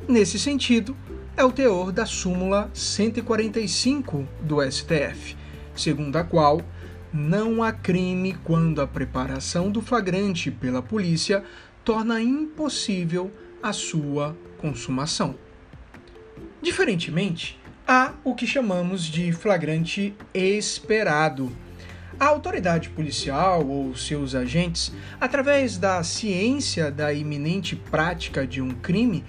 Nesse 0.06 0.38
sentido, 0.38 0.94
é 1.36 1.42
o 1.44 1.50
teor 1.50 1.90
da 1.92 2.04
súmula 2.04 2.70
145 2.74 4.26
do 4.40 4.62
STF, 4.70 5.36
segundo 5.74 6.16
a 6.16 6.24
qual 6.24 6.60
não 7.12 7.62
há 7.62 7.72
crime 7.72 8.36
quando 8.44 8.82
a 8.82 8.86
preparação 8.86 9.70
do 9.70 9.80
flagrante 9.80 10.50
pela 10.50 10.82
polícia 10.82 11.42
torna 11.82 12.20
impossível 12.20 13.32
a 13.62 13.72
sua 13.72 14.36
consumação. 14.58 15.36
Diferentemente, 16.60 17.58
há 17.86 18.12
o 18.22 18.34
que 18.34 18.46
chamamos 18.46 19.04
de 19.04 19.32
flagrante 19.32 20.14
esperado. 20.34 21.50
A 22.18 22.28
autoridade 22.28 22.88
policial 22.88 23.66
ou 23.66 23.94
seus 23.94 24.34
agentes, 24.34 24.90
através 25.20 25.76
da 25.76 26.02
ciência 26.02 26.90
da 26.90 27.12
iminente 27.12 27.76
prática 27.76 28.46
de 28.46 28.62
um 28.62 28.70
crime, 28.70 29.22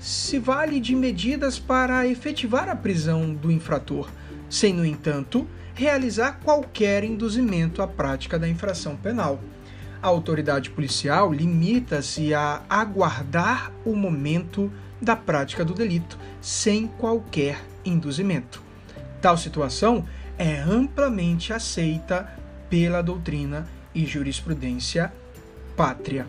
se 0.00 0.40
vale 0.40 0.80
de 0.80 0.96
medidas 0.96 1.60
para 1.60 2.04
efetivar 2.04 2.68
a 2.68 2.74
prisão 2.74 3.32
do 3.32 3.52
infrator, 3.52 4.10
sem, 4.50 4.74
no 4.74 4.84
entanto, 4.84 5.46
realizar 5.72 6.40
qualquer 6.42 7.04
induzimento 7.04 7.80
à 7.80 7.86
prática 7.86 8.36
da 8.36 8.48
infração 8.48 8.96
penal. 8.96 9.40
A 10.02 10.08
autoridade 10.08 10.68
policial 10.70 11.32
limita-se 11.32 12.34
a 12.34 12.62
aguardar 12.68 13.70
o 13.84 13.94
momento 13.94 14.68
da 15.00 15.14
prática 15.14 15.64
do 15.64 15.74
delito, 15.74 16.18
sem 16.40 16.88
qualquer 16.88 17.64
induzimento. 17.84 18.60
Tal 19.20 19.36
situação 19.38 20.04
é 20.38 20.58
amplamente 20.60 21.52
aceita 21.52 22.28
pela 22.68 23.02
doutrina 23.02 23.66
e 23.94 24.06
jurisprudência 24.06 25.12
pátria. 25.76 26.26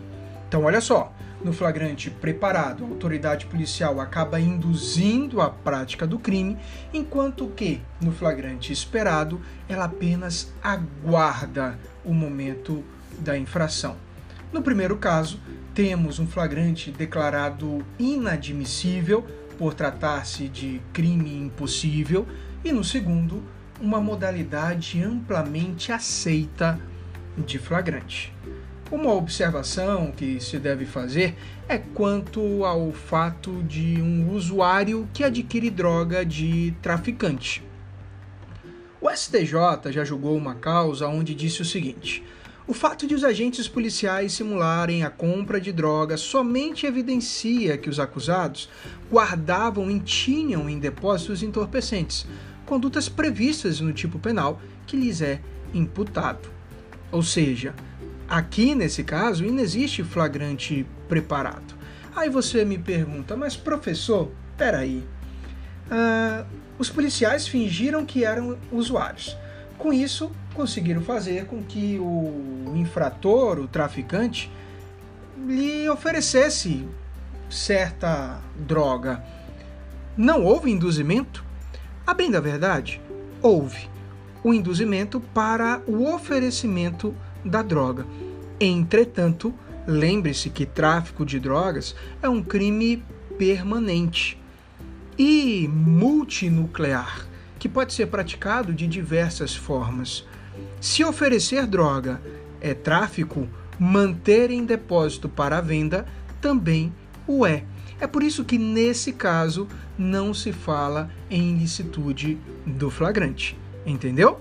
Então, 0.48 0.64
olha 0.64 0.80
só, 0.80 1.12
no 1.42 1.52
flagrante 1.52 2.10
preparado, 2.10 2.84
a 2.84 2.88
autoridade 2.88 3.46
policial 3.46 4.00
acaba 4.00 4.40
induzindo 4.40 5.40
a 5.40 5.50
prática 5.50 6.06
do 6.06 6.18
crime, 6.18 6.56
enquanto 6.92 7.48
que 7.48 7.82
no 8.00 8.12
flagrante 8.12 8.72
esperado, 8.72 9.40
ela 9.68 9.84
apenas 9.84 10.52
aguarda 10.62 11.78
o 12.04 12.14
momento 12.14 12.84
da 13.18 13.36
infração. 13.36 13.96
No 14.52 14.62
primeiro 14.62 14.96
caso, 14.96 15.40
temos 15.74 16.18
um 16.18 16.26
flagrante 16.26 16.90
declarado 16.90 17.84
inadmissível 17.98 19.26
por 19.58 19.74
tratar-se 19.74 20.48
de 20.48 20.80
crime 20.92 21.36
impossível, 21.36 22.26
e 22.64 22.72
no 22.72 22.84
segundo, 22.84 23.42
uma 23.80 24.00
modalidade 24.00 25.02
amplamente 25.02 25.92
aceita 25.92 26.78
de 27.36 27.58
flagrante. 27.58 28.32
Uma 28.90 29.12
observação 29.12 30.12
que 30.12 30.40
se 30.40 30.58
deve 30.58 30.86
fazer 30.86 31.34
é 31.68 31.78
quanto 31.78 32.64
ao 32.64 32.92
fato 32.92 33.62
de 33.62 34.00
um 34.00 34.30
usuário 34.30 35.08
que 35.12 35.24
adquire 35.24 35.70
droga 35.70 36.24
de 36.24 36.74
traficante. 36.80 37.64
O 39.00 39.10
STJ 39.10 39.90
já 39.90 40.04
julgou 40.04 40.36
uma 40.36 40.54
causa 40.54 41.08
onde 41.08 41.34
disse 41.34 41.62
o 41.62 41.64
seguinte: 41.64 42.22
o 42.66 42.72
fato 42.72 43.06
de 43.06 43.14
os 43.14 43.24
agentes 43.24 43.68
policiais 43.68 44.32
simularem 44.32 45.02
a 45.02 45.10
compra 45.10 45.60
de 45.60 45.70
drogas 45.70 46.20
somente 46.20 46.86
evidencia 46.86 47.76
que 47.76 47.90
os 47.90 48.00
acusados 48.00 48.70
guardavam 49.10 49.90
e 49.90 50.00
tinham 50.00 50.70
em 50.70 50.78
depósitos 50.78 51.42
entorpecentes, 51.42 52.26
condutas 52.66 53.08
previstas 53.08 53.80
no 53.80 53.92
tipo 53.92 54.18
penal 54.18 54.60
que 54.86 54.96
lhes 54.96 55.20
é 55.20 55.40
imputado. 55.72 56.48
Ou 57.10 57.22
seja, 57.22 57.74
aqui 58.28 58.74
nesse 58.74 59.04
caso 59.04 59.44
não 59.44 59.58
existe 59.58 60.02
flagrante 60.02 60.86
preparado. 61.08 61.74
Aí 62.14 62.28
você 62.28 62.64
me 62.64 62.78
pergunta, 62.78 63.36
mas 63.36 63.56
professor, 63.56 64.30
peraí. 64.56 65.04
Uh, 65.86 66.46
os 66.78 66.88
policiais 66.88 67.46
fingiram 67.46 68.04
que 68.04 68.24
eram 68.24 68.56
usuários. 68.72 69.36
Com 69.76 69.92
isso, 69.92 70.30
conseguiram 70.54 71.02
fazer 71.02 71.46
com 71.46 71.62
que 71.62 71.98
o 71.98 72.72
infrator, 72.76 73.58
o 73.58 73.68
traficante, 73.68 74.50
lhe 75.46 75.88
oferecesse 75.88 76.86
certa 77.50 78.40
droga. 78.56 79.22
Não 80.16 80.44
houve 80.44 80.70
induzimento? 80.70 81.44
A 82.06 82.12
bem 82.12 82.30
da 82.30 82.38
verdade, 82.38 83.00
houve 83.40 83.88
o 84.42 84.52
induzimento 84.52 85.20
para 85.20 85.80
o 85.86 86.12
oferecimento 86.14 87.14
da 87.42 87.62
droga. 87.62 88.06
Entretanto, 88.60 89.54
lembre-se 89.86 90.50
que 90.50 90.66
tráfico 90.66 91.24
de 91.24 91.40
drogas 91.40 91.96
é 92.22 92.28
um 92.28 92.42
crime 92.42 93.02
permanente 93.38 94.38
e 95.18 95.66
multinuclear, 95.66 97.26
que 97.58 97.70
pode 97.70 97.94
ser 97.94 98.08
praticado 98.08 98.74
de 98.74 98.86
diversas 98.86 99.56
formas. 99.56 100.26
Se 100.82 101.02
oferecer 101.02 101.66
droga 101.66 102.20
é 102.60 102.74
tráfico, 102.74 103.48
manter 103.78 104.50
em 104.50 104.66
depósito 104.66 105.26
para 105.26 105.62
venda 105.62 106.04
também 106.38 106.92
o 107.26 107.46
é. 107.46 107.64
É 108.00 108.06
por 108.06 108.22
isso 108.22 108.44
que 108.44 108.58
nesse 108.58 109.12
caso 109.12 109.68
não 109.98 110.34
se 110.34 110.52
fala 110.52 111.10
em 111.30 111.56
ilicitude 111.56 112.38
do 112.66 112.90
flagrante. 112.90 113.56
Entendeu? 113.86 114.40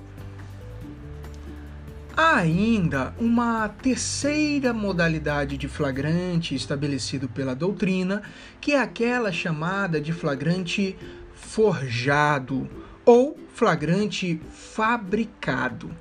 Há 2.16 2.38
ainda 2.38 3.14
uma 3.20 3.68
terceira 3.68 4.72
modalidade 4.72 5.58
de 5.58 5.68
flagrante 5.68 6.54
estabelecido 6.54 7.28
pela 7.28 7.56
doutrina, 7.56 8.22
que 8.62 8.74
é 8.74 8.80
aquela 8.80 9.32
chamada 9.32 10.00
de 10.00 10.14
flagrante 10.14 10.96
forjado 11.34 12.70
ou 13.04 13.38
flagrante 13.54 14.40
fabricado. 14.52 15.92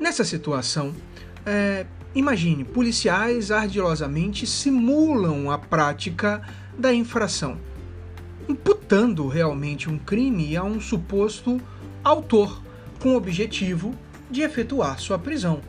Nessa 0.00 0.24
situação, 0.24 0.94
é, 1.44 1.86
imagine, 2.16 2.64
policiais 2.64 3.50
ardilosamente 3.50 4.46
simulam 4.46 5.50
a 5.50 5.58
prática 5.58 6.42
da 6.76 6.92
infração, 6.92 7.58
imputando 8.48 9.28
realmente 9.28 9.88
um 9.90 9.98
crime 9.98 10.56
a 10.56 10.64
um 10.64 10.80
suposto 10.80 11.60
autor, 12.02 12.62
com 13.00 13.10
o 13.10 13.16
objetivo 13.16 13.94
de 14.30 14.40
efetuar 14.40 14.98
sua 14.98 15.18
prisão. 15.18 15.60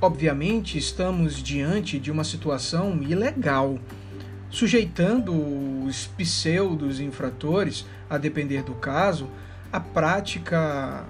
Obviamente, 0.00 0.76
estamos 0.76 1.42
diante 1.42 1.98
de 1.98 2.10
uma 2.10 2.22
situação 2.22 3.02
ilegal. 3.02 3.78
sujeitando 4.48 5.32
os 5.84 6.06
pseudos 6.06 7.00
infratores, 7.00 7.84
a 8.08 8.16
depender 8.16 8.62
do 8.62 8.74
caso, 8.74 9.28
à 9.72 9.80
prática 9.80 11.04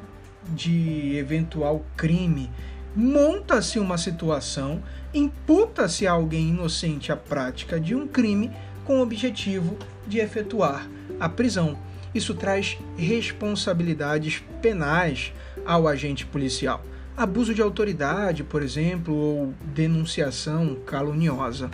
de 0.48 1.16
eventual 1.16 1.84
crime. 1.96 2.50
Monta-se 2.98 3.78
uma 3.78 3.98
situação, 3.98 4.82
imputa-se 5.12 6.06
a 6.06 6.12
alguém 6.12 6.48
inocente 6.48 7.12
a 7.12 7.16
prática 7.16 7.78
de 7.78 7.94
um 7.94 8.08
crime 8.08 8.50
com 8.86 9.00
o 9.00 9.02
objetivo 9.02 9.76
de 10.06 10.18
efetuar 10.18 10.88
a 11.20 11.28
prisão. 11.28 11.76
Isso 12.14 12.34
traz 12.34 12.78
responsabilidades 12.96 14.42
penais 14.62 15.30
ao 15.66 15.86
agente 15.86 16.24
policial. 16.24 16.82
Abuso 17.14 17.52
de 17.52 17.60
autoridade, 17.60 18.42
por 18.42 18.62
exemplo, 18.62 19.14
ou 19.14 19.54
denunciação 19.74 20.76
caluniosa. 20.86 21.70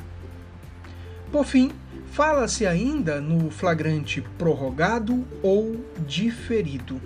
Por 1.30 1.44
fim, 1.44 1.70
fala-se 2.10 2.66
ainda 2.66 3.20
no 3.20 3.48
flagrante 3.48 4.20
prorrogado 4.36 5.24
ou 5.40 5.84
diferido, 6.04 7.00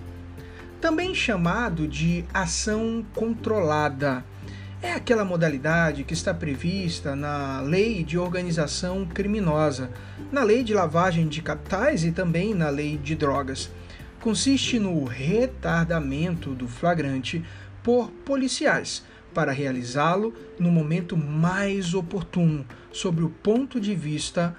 também 0.86 1.12
chamado 1.16 1.88
de 1.88 2.24
ação 2.32 3.04
controlada. 3.12 4.24
É 4.80 4.92
aquela 4.92 5.24
modalidade 5.24 6.04
que 6.04 6.14
está 6.14 6.32
prevista 6.32 7.16
na 7.16 7.60
Lei 7.60 8.04
de 8.04 8.16
Organização 8.16 9.04
Criminosa, 9.04 9.90
na 10.30 10.44
Lei 10.44 10.62
de 10.62 10.72
Lavagem 10.72 11.26
de 11.26 11.42
Capitais 11.42 12.04
e 12.04 12.12
também 12.12 12.54
na 12.54 12.68
Lei 12.68 12.96
de 12.96 13.16
Drogas. 13.16 13.68
Consiste 14.20 14.78
no 14.78 15.02
retardamento 15.02 16.54
do 16.54 16.68
flagrante 16.68 17.44
por 17.82 18.08
policiais 18.24 19.02
para 19.34 19.50
realizá-lo 19.50 20.32
no 20.56 20.70
momento 20.70 21.16
mais 21.16 21.94
oportuno, 21.94 22.64
sobre 22.92 23.24
o 23.24 23.28
ponto 23.28 23.80
de 23.80 23.92
vista 23.92 24.54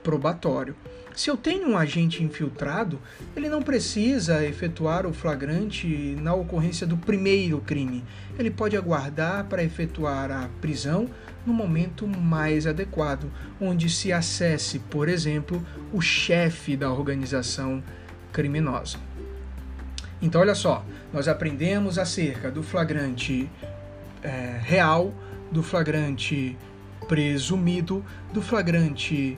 probatório. 0.00 0.76
Se 1.14 1.28
eu 1.28 1.36
tenho 1.36 1.68
um 1.68 1.76
agente 1.76 2.24
infiltrado, 2.24 2.98
ele 3.36 3.48
não 3.48 3.60
precisa 3.60 4.44
efetuar 4.44 5.06
o 5.06 5.12
flagrante 5.12 6.16
na 6.20 6.34
ocorrência 6.34 6.86
do 6.86 6.96
primeiro 6.96 7.60
crime. 7.60 8.02
Ele 8.38 8.50
pode 8.50 8.76
aguardar 8.76 9.44
para 9.44 9.62
efetuar 9.62 10.30
a 10.30 10.48
prisão 10.60 11.08
no 11.44 11.52
momento 11.52 12.06
mais 12.06 12.66
adequado, 12.66 13.30
onde 13.60 13.90
se 13.90 14.12
acesse, 14.12 14.78
por 14.78 15.08
exemplo, 15.08 15.64
o 15.92 16.00
chefe 16.00 16.76
da 16.76 16.90
organização 16.90 17.82
criminosa. 18.32 18.98
Então, 20.20 20.40
olha 20.40 20.54
só, 20.54 20.84
nós 21.12 21.28
aprendemos 21.28 21.98
acerca 21.98 22.50
do 22.50 22.62
flagrante 22.62 23.50
é, 24.22 24.58
real, 24.62 25.12
do 25.50 25.62
flagrante 25.62 26.56
presumido, 27.06 28.02
do 28.32 28.40
flagrante 28.40 29.36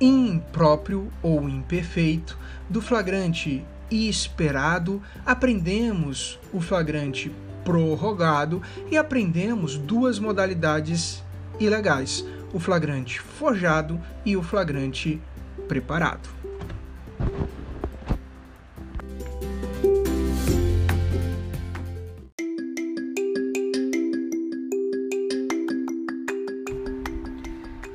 impróprio 0.00 1.10
ou 1.22 1.48
imperfeito, 1.48 2.38
do 2.68 2.80
flagrante 2.80 3.64
esperado, 3.90 5.02
aprendemos 5.24 6.38
o 6.52 6.60
flagrante 6.60 7.30
prorrogado 7.64 8.62
e 8.90 8.96
aprendemos 8.96 9.78
duas 9.78 10.18
modalidades 10.18 11.22
ilegais: 11.58 12.24
o 12.52 12.58
flagrante 12.58 13.20
forjado 13.20 14.00
e 14.24 14.36
o 14.36 14.42
flagrante 14.42 15.20
preparado. 15.68 16.28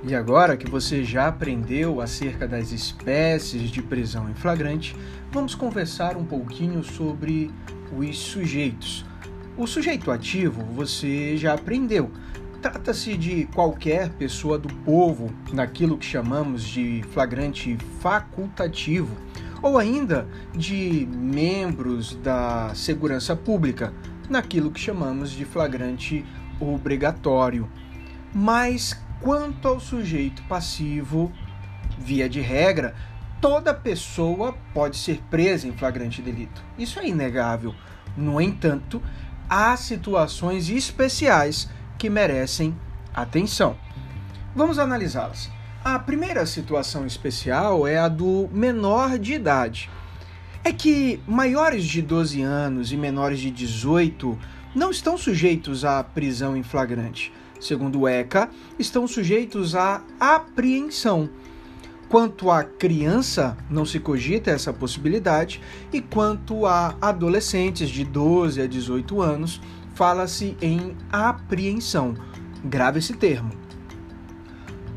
E 0.10 0.16
agora 0.16 0.58
que 0.58 0.68
você 0.68 1.04
já 1.04 1.28
aprendeu 1.28 2.02
acerca 2.02 2.48
das 2.48 2.72
espécies 2.72 3.70
de 3.70 3.80
prisão 3.80 4.28
em 4.28 4.34
flagrante, 4.34 4.96
vamos 5.32 5.54
conversar 5.54 6.18
um 6.18 6.26
pouquinho 6.26 6.84
sobre 6.84 7.52
os 7.96 8.18
sujeitos. 8.18 9.06
O 9.56 9.68
sujeito 9.68 10.10
ativo 10.10 10.64
você 10.74 11.38
já 11.38 11.54
aprendeu. 11.54 12.10
Trata-se 12.60 13.16
de 13.16 13.46
qualquer 13.54 14.10
pessoa 14.14 14.58
do 14.58 14.68
povo, 14.78 15.32
naquilo 15.54 15.96
que 15.96 16.08
chamamos 16.08 16.64
de 16.64 17.04
flagrante 17.14 17.78
facultativo, 18.00 19.16
ou 19.62 19.78
ainda 19.78 20.28
de 20.56 21.08
membros 21.12 22.16
da 22.16 22.74
segurança 22.74 23.36
pública, 23.36 23.94
naquilo 24.28 24.72
que 24.72 24.80
chamamos 24.80 25.30
de 25.30 25.46
flagrante 25.46 26.26
obrigatório. 26.60 27.70
Mas 28.34 29.00
Quanto 29.22 29.68
ao 29.68 29.80
sujeito 29.82 30.42
passivo, 30.44 31.32
via 31.98 32.30
de 32.30 32.40
regra, 32.40 32.96
toda 33.42 33.74
pessoa 33.74 34.56
pode 34.74 34.96
ser 34.96 35.22
presa 35.30 35.68
em 35.68 35.74
flagrante 35.74 36.22
delito. 36.22 36.64
Isso 36.78 37.00
é 37.00 37.08
inegável. 37.08 37.76
No 38.16 38.40
entanto, 38.40 39.02
há 39.50 39.76
situações 39.76 40.70
especiais 40.70 41.70
que 41.98 42.10
merecem 42.10 42.76
atenção. 43.14 43.76
Vamos 44.56 44.80
analisá-las. 44.80 45.52
A 45.84 46.00
primeira 46.00 46.46
situação 46.46 47.06
especial 47.06 47.86
é 47.86 47.98
a 47.98 48.08
do 48.08 48.50
menor 48.54 49.20
de 49.20 49.34
idade. 49.34 49.90
É 50.64 50.72
que 50.72 51.22
maiores 51.28 51.84
de 51.86 52.02
12 52.02 52.42
anos 52.42 52.92
e 52.94 52.98
menores 52.98 53.40
de 53.40 53.52
18 53.52 54.38
não 54.74 54.92
estão 54.92 55.18
sujeitos 55.18 55.84
à 55.84 56.02
prisão 56.04 56.56
em 56.56 56.64
flagrante 56.64 57.34
segundo 57.60 58.02
o 58.02 58.08
ECA, 58.08 58.50
estão 58.78 59.08
sujeitos 59.08 59.76
à 59.76 60.02
apreensão. 60.20 61.30
Quanto 62.08 62.50
à 62.50 62.64
criança, 62.64 63.56
não 63.70 63.86
se 63.86 64.00
cogita 64.00 64.50
essa 64.50 64.74
possibilidade, 64.74 65.62
e 65.94 66.02
quanto 66.02 66.66
a 66.66 66.96
adolescentes 67.00 67.90
de 67.90 68.04
12 68.04 68.62
a 68.62 68.68
18 68.68 69.22
anos, 69.22 69.62
fala-se 69.94 70.58
em 70.62 70.96
apreensão. 71.12 72.16
Grave 72.64 73.00
esse 73.00 73.14
termo. 73.14 73.52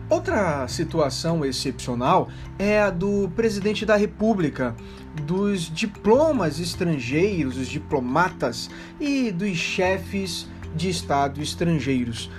Outra 0.08 0.68
situação 0.68 1.44
excepcional 1.44 2.28
é 2.58 2.82
a 2.82 2.90
do 2.90 3.30
presidente 3.34 3.86
da 3.86 3.96
República, 3.96 4.76
dos 5.22 5.62
diplomas 5.62 6.60
estrangeiros, 6.60 7.56
os 7.56 7.66
diplomatas 7.66 8.68
e 9.00 9.30
dos 9.30 9.56
chefes 9.56 10.46
de 10.76 10.90
Estado 10.90 11.40
estrangeiros. 11.40 12.30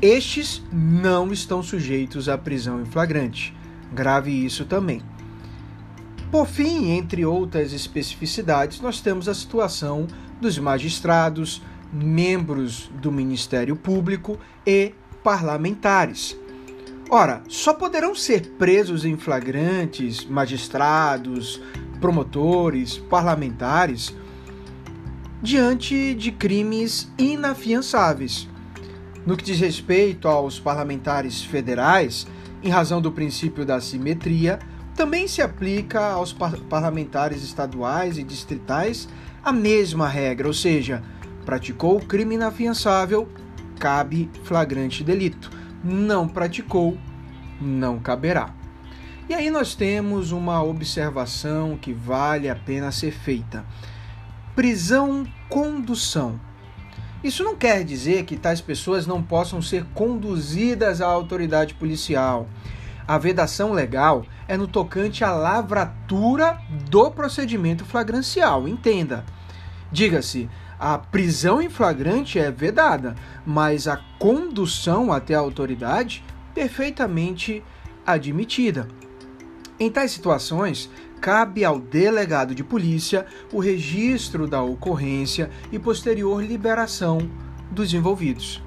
Estes 0.00 0.62
não 0.72 1.32
estão 1.32 1.60
sujeitos 1.60 2.28
à 2.28 2.38
prisão 2.38 2.80
em 2.80 2.84
flagrante. 2.84 3.52
Grave 3.92 4.30
isso 4.30 4.64
também. 4.64 5.02
Por 6.30 6.46
fim, 6.46 6.92
entre 6.92 7.24
outras 7.24 7.72
especificidades, 7.72 8.80
nós 8.80 9.00
temos 9.00 9.28
a 9.28 9.34
situação 9.34 10.06
dos 10.40 10.56
magistrados, 10.56 11.60
membros 11.92 12.88
do 13.02 13.10
Ministério 13.10 13.74
Público 13.74 14.38
e 14.64 14.94
parlamentares. 15.24 16.38
Ora, 17.10 17.42
só 17.48 17.74
poderão 17.74 18.14
ser 18.14 18.50
presos 18.52 19.04
em 19.04 19.16
flagrantes 19.16 20.24
magistrados, 20.24 21.60
promotores, 22.00 22.98
parlamentares 22.98 24.14
diante 25.42 26.14
de 26.14 26.30
crimes 26.30 27.10
inafiançáveis 27.18 28.46
no 29.28 29.36
que 29.36 29.44
diz 29.44 29.60
respeito 29.60 30.26
aos 30.26 30.58
parlamentares 30.58 31.42
federais, 31.42 32.26
em 32.62 32.70
razão 32.70 32.98
do 32.98 33.12
princípio 33.12 33.62
da 33.62 33.78
simetria, 33.78 34.58
também 34.96 35.28
se 35.28 35.42
aplica 35.42 36.00
aos 36.00 36.32
par 36.32 36.56
parlamentares 36.60 37.42
estaduais 37.42 38.16
e 38.16 38.22
distritais 38.22 39.06
a 39.44 39.52
mesma 39.52 40.08
regra, 40.08 40.48
ou 40.48 40.54
seja, 40.54 41.02
praticou 41.44 42.00
crime 42.00 42.36
inafiançável, 42.36 43.28
cabe 43.78 44.30
flagrante 44.44 45.04
delito. 45.04 45.50
Não 45.84 46.26
praticou, 46.26 46.96
não 47.60 47.98
caberá. 47.98 48.54
E 49.28 49.34
aí 49.34 49.50
nós 49.50 49.74
temos 49.74 50.32
uma 50.32 50.62
observação 50.62 51.76
que 51.76 51.92
vale 51.92 52.48
a 52.48 52.56
pena 52.56 52.90
ser 52.90 53.12
feita. 53.12 53.62
Prisão 54.56 55.26
condução 55.50 56.40
isso 57.22 57.42
não 57.42 57.56
quer 57.56 57.84
dizer 57.84 58.24
que 58.24 58.36
tais 58.36 58.60
pessoas 58.60 59.06
não 59.06 59.22
possam 59.22 59.60
ser 59.60 59.84
conduzidas 59.94 61.00
à 61.00 61.06
autoridade 61.06 61.74
policial. 61.74 62.48
A 63.06 63.18
vedação 63.18 63.72
legal 63.72 64.24
é 64.46 64.56
no 64.56 64.68
tocante 64.68 65.24
à 65.24 65.32
lavratura 65.32 66.60
do 66.90 67.10
procedimento 67.10 67.84
flagrancial, 67.84 68.68
entenda. 68.68 69.24
Diga-se, 69.90 70.48
a 70.78 70.96
prisão 70.96 71.60
em 71.60 71.68
flagrante 71.68 72.38
é 72.38 72.50
vedada, 72.50 73.16
mas 73.44 73.88
a 73.88 73.96
condução 74.18 75.12
até 75.12 75.34
a 75.34 75.40
autoridade 75.40 76.22
perfeitamente 76.54 77.64
admitida. 78.06 78.86
Em 79.80 79.90
tais 79.90 80.10
situações, 80.10 80.90
cabe 81.20 81.64
ao 81.64 81.78
delegado 81.78 82.54
de 82.54 82.64
polícia 82.64 83.26
o 83.52 83.58
registro 83.58 84.46
da 84.46 84.62
ocorrência 84.62 85.50
e 85.70 85.78
posterior 85.78 86.42
liberação 86.42 87.30
dos 87.70 87.92
envolvidos. 87.92 88.62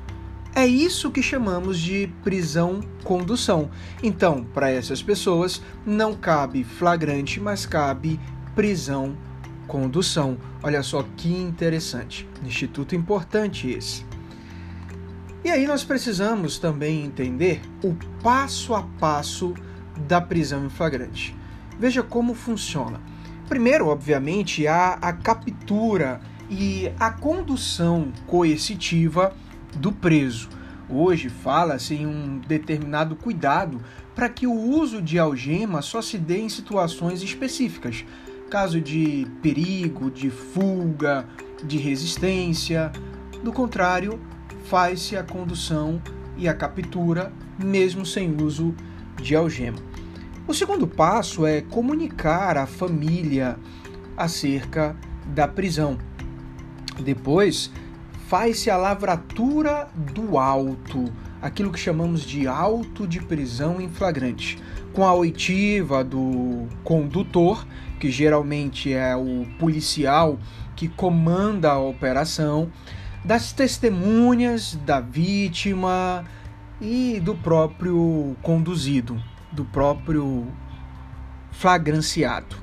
É 0.54 0.68
isso 0.68 1.12
que 1.12 1.24
chamamos 1.24 1.80
de 1.80 2.12
prisão 2.24 2.82
condução. 3.04 3.70
Então, 4.04 4.44
para 4.54 4.70
essas 4.70 5.02
pessoas 5.02 5.62
não 5.86 6.14
cabe 6.14 6.64
flagrante, 6.64 7.40
mas 7.40 7.66
cabe 7.66 8.20
prisão 8.54 9.16
condução. 9.66 10.38
Olha 10.62 10.84
só 10.84 11.06
que 11.16 11.32
interessante. 11.32 12.28
Instituto 12.44 12.94
importante 12.94 13.70
esse. 13.70 14.06
E 15.44 15.50
aí 15.50 15.66
nós 15.66 15.84
precisamos 15.84 16.60
também 16.60 17.06
entender 17.06 17.62
o 17.82 17.96
passo 18.22 18.76
a 18.76 18.84
passo 19.00 19.54
da 20.08 20.20
prisão 20.20 20.66
em 20.66 20.70
flagrante. 20.70 21.36
Veja 21.82 22.04
como 22.04 22.36
funciona. 22.36 23.02
Primeiro, 23.50 23.88
obviamente, 23.88 24.68
há 24.68 25.00
a 25.02 25.12
captura 25.12 26.22
e 26.48 26.92
a 27.00 27.10
condução 27.10 28.14
coercitiva 28.28 29.34
do 29.78 29.92
preso. 29.92 30.48
Hoje 30.88 31.28
fala-se 31.28 31.96
em 31.96 32.06
um 32.06 32.38
determinado 32.38 33.16
cuidado 33.16 33.82
para 34.14 34.30
que 34.30 34.46
o 34.46 34.54
uso 34.54 35.02
de 35.02 35.18
algema 35.18 35.82
só 35.82 36.04
se 36.04 36.20
dê 36.20 36.42
em 36.42 36.50
situações 36.50 37.24
específicas, 37.24 38.06
caso 38.52 38.80
de 38.80 39.26
perigo, 39.42 40.12
de 40.12 40.30
fuga, 40.30 41.26
de 41.64 41.80
resistência. 41.80 42.92
Do 43.44 43.52
contrário, 43.52 44.20
faz-se 44.66 45.18
a 45.18 45.24
condução 45.24 46.00
e 46.38 46.48
a 46.48 46.54
captura 46.54 47.34
mesmo 47.58 48.06
sem 48.06 48.40
uso 48.40 48.76
de 49.20 49.36
algema. 49.36 49.91
O 50.48 50.54
segundo 50.54 50.88
passo 50.88 51.46
é 51.46 51.62
comunicar 51.62 52.58
à 52.58 52.66
família 52.66 53.58
acerca 54.18 54.96
da 55.26 55.48
prisão. 55.48 55.98
Depois, 57.00 57.72
faz-se 58.28 58.70
a 58.70 58.76
lavratura 58.76 59.88
do 59.96 60.40
auto, 60.40 61.06
aquilo 61.42 61.72
que 61.72 61.80
chamamos 61.80 62.22
de 62.22 62.48
auto 62.48 63.08
de 63.08 63.22
prisão 63.22 63.80
em 63.80 63.88
flagrante, 63.88 64.58
com 64.94 65.06
a 65.06 65.14
oitiva 65.14 66.04
do 66.04 66.68
condutor, 66.84 67.66
que 68.00 68.10
geralmente 68.10 68.92
é 68.92 69.16
o 69.16 69.46
policial 69.60 70.40
que 70.76 70.88
comanda 70.88 71.72
a 71.72 71.80
operação, 71.80 72.70
das 73.24 73.54
testemunhas 73.54 74.76
da 74.86 75.00
vítima 75.00 76.26
e 76.82 77.20
do 77.20 77.36
próprio 77.36 78.36
conduzido, 78.42 79.22
do 79.52 79.66
próprio 79.66 80.48
flagranciado. 81.52 82.56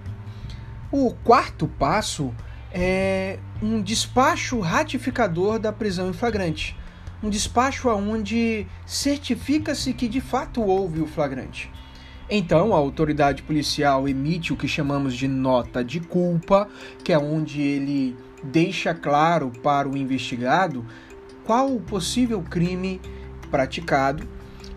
O 0.90 1.12
quarto 1.12 1.68
passo 1.68 2.34
é 2.72 3.38
um 3.62 3.82
despacho 3.82 4.60
ratificador 4.60 5.58
da 5.58 5.72
prisão 5.72 6.08
em 6.08 6.12
flagrante. 6.12 6.76
Um 7.22 7.28
despacho 7.28 7.88
onde 7.88 8.66
certifica-se 8.86 9.92
que 9.92 10.08
de 10.08 10.20
fato 10.20 10.62
houve 10.62 11.00
o 11.00 11.06
flagrante. 11.06 11.70
Então, 12.30 12.74
a 12.74 12.76
autoridade 12.76 13.42
policial 13.42 14.06
emite 14.06 14.52
o 14.52 14.56
que 14.56 14.68
chamamos 14.68 15.14
de 15.14 15.26
nota 15.26 15.82
de 15.82 15.98
culpa, 15.98 16.68
que 17.02 17.12
é 17.12 17.18
onde 17.18 17.60
ele 17.60 18.16
deixa 18.42 18.94
claro 18.94 19.50
para 19.62 19.88
o 19.88 19.96
investigado 19.96 20.84
qual 21.44 21.74
o 21.74 21.80
possível 21.80 22.42
crime 22.42 23.00
praticado 23.50 24.28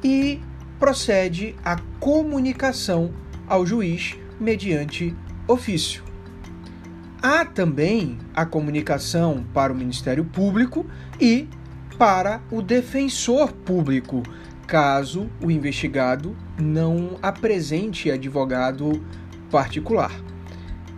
e 0.01 0.39
procede 0.81 1.55
à 1.63 1.77
comunicação 1.99 3.13
ao 3.47 3.67
juiz 3.67 4.17
mediante 4.39 5.15
ofício. 5.47 6.03
Há 7.21 7.45
também 7.45 8.17
a 8.33 8.47
comunicação 8.47 9.45
para 9.53 9.71
o 9.71 9.75
Ministério 9.75 10.25
Público 10.25 10.83
e 11.19 11.47
para 11.99 12.41
o 12.49 12.63
defensor 12.63 13.53
público, 13.53 14.23
caso 14.65 15.29
o 15.39 15.51
investigado 15.51 16.35
não 16.59 17.19
apresente 17.21 18.09
advogado 18.09 19.05
particular. 19.51 20.11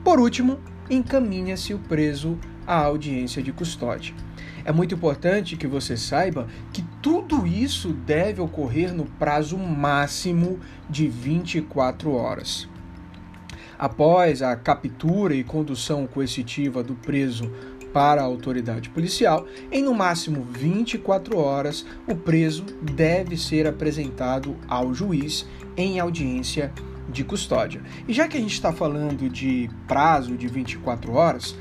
Por 0.02 0.17
último, 0.17 0.60
encaminha-se 0.89 1.74
o 1.74 1.80
preso 1.80 2.39
à 2.65 2.76
audiência 2.76 3.43
de 3.43 3.52
custódia. 3.52 4.15
É 4.63 4.72
muito 4.72 4.96
importante 4.96 5.58
que 5.58 5.67
você 5.67 5.98
saiba 5.98 6.48
que 6.72 6.86
tudo 7.04 7.46
isso 7.46 7.89
deve 7.89 8.39
ocorrer 8.39 8.94
no 8.94 9.04
prazo 9.04 9.58
máximo 9.58 10.62
de 10.89 11.06
24 11.06 12.13
horas. 12.13 12.66
Após 13.78 14.42
a 14.42 14.56
captura 14.56 15.36
e 15.36 15.44
condução 15.44 16.08
coercitiva 16.08 16.82
do 16.82 16.96
preso 16.96 17.52
para 17.92 18.22
a 18.22 18.24
autoridade 18.24 18.89
policial, 18.89 19.46
em 19.70 19.84
no 19.84 19.94
máximo 19.94 20.48
24 20.50 21.38
horas, 21.38 21.86
o 22.08 22.16
preso 22.16 22.63
deve 22.82 23.36
ser 23.36 23.68
apresentado 23.68 24.56
ao 24.66 24.94
juiz 24.94 25.46
em 25.76 26.00
audiência 26.00 26.72
de 27.10 27.26
custódia. 27.26 27.82
E 28.08 28.13
já 28.13 28.30
que 28.30 28.38
a 28.38 28.39
gente 28.39 28.54
está 28.54 28.72
falando 28.72 29.30
de 29.30 29.70
prazo 29.89 30.38
de 30.38 30.48
24 30.48 31.12
horas, 31.12 31.54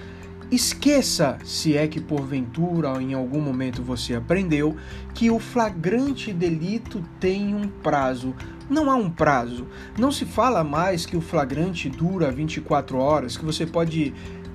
Esqueça, 0.52 1.38
se 1.46 1.78
é 1.78 1.88
que 1.88 1.98
porventura 1.98 3.00
em 3.00 3.14
algum 3.14 3.40
momento 3.40 3.82
você 3.82 4.14
aprendeu, 4.14 4.76
que 5.14 5.30
o 5.30 5.38
flagrante 5.38 6.30
delito 6.30 7.02
tem 7.18 7.54
um 7.54 7.66
prazo. 7.66 8.34
Não 8.68 8.90
há 8.90 8.94
um 8.94 9.08
prazo. 9.08 9.66
Não 9.98 10.12
se 10.12 10.26
fala 10.26 10.62
mais 10.62 11.06
que 11.06 11.16
o 11.16 11.22
flagrante 11.22 11.88
dura 11.88 12.30
24 12.30 12.98
horas, 12.98 13.34
que 13.34 13.46
você 13.46 13.64
pode 13.64 14.12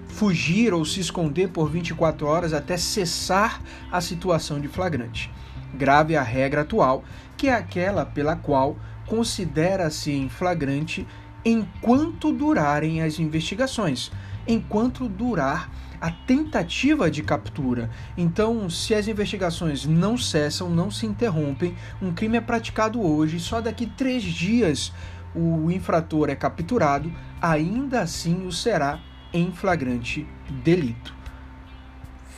fugir 0.08 0.72
ou 0.72 0.86
se 0.86 1.00
esconder 1.00 1.50
por 1.50 1.68
24 1.68 2.28
horas 2.28 2.54
até 2.54 2.78
cessar 2.78 3.60
a 3.92 4.00
situação 4.00 4.62
de 4.62 4.68
flagrante. 4.68 5.32
Grave 5.74 6.16
a 6.16 6.22
regra 6.22 6.62
atual, 6.62 7.04
que 7.36 7.48
é 7.48 7.56
aquela 7.56 8.06
pela 8.06 8.36
qual 8.36 8.78
considera-se 9.08 10.12
em 10.12 10.30
flagrante 10.30 11.08
enquanto 11.44 12.32
durarem 12.32 13.02
as 13.02 13.18
investigações, 13.18 14.12
enquanto 14.48 15.10
durar 15.10 15.72
a 16.00 16.12
tentativa 16.12 17.10
de 17.10 17.24
captura. 17.24 17.90
Então, 18.18 18.70
se 18.70 18.94
as 18.94 19.08
investigações 19.08 19.86
não 19.86 20.18
cessam, 20.18 20.70
não 20.70 20.92
se 20.92 21.06
interrompem, 21.06 21.76
um 22.02 22.14
crime 22.14 22.38
é 22.38 22.42
praticado 22.42 23.02
hoje, 23.02 23.40
só 23.40 23.62
daqui 23.62 23.86
três 23.86 24.24
dias 24.24 24.94
o 25.36 25.70
infrator 25.72 26.30
é 26.30 26.36
capturado, 26.36 27.12
ainda 27.42 28.02
assim 28.02 28.46
o 28.46 28.52
será 28.52 29.00
em 29.34 29.52
flagrante 29.52 30.28
delito. 30.64 31.14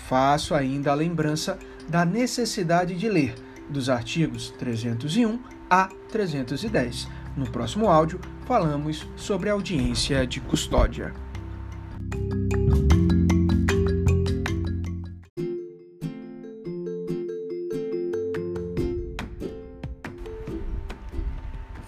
Faço 0.07 0.55
ainda 0.55 0.91
a 0.91 0.95
lembrança 0.95 1.57
da 1.87 2.03
necessidade 2.03 2.95
de 2.95 3.07
ler 3.07 3.35
dos 3.69 3.89
artigos 3.89 4.49
301 4.57 5.39
a 5.69 5.87
310. 6.11 7.07
No 7.37 7.49
próximo 7.49 7.87
áudio, 7.87 8.19
falamos 8.45 9.07
sobre 9.15 9.49
audiência 9.49 10.25
de 10.25 10.41
custódia. 10.41 11.13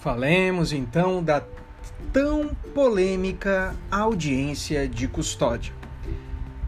Falemos 0.02 0.74
então 0.74 1.24
da 1.24 1.44
tão 2.12 2.56
polêmica 2.74 3.76
audiência 3.92 4.88
de 4.88 5.08
custódia. 5.08 5.72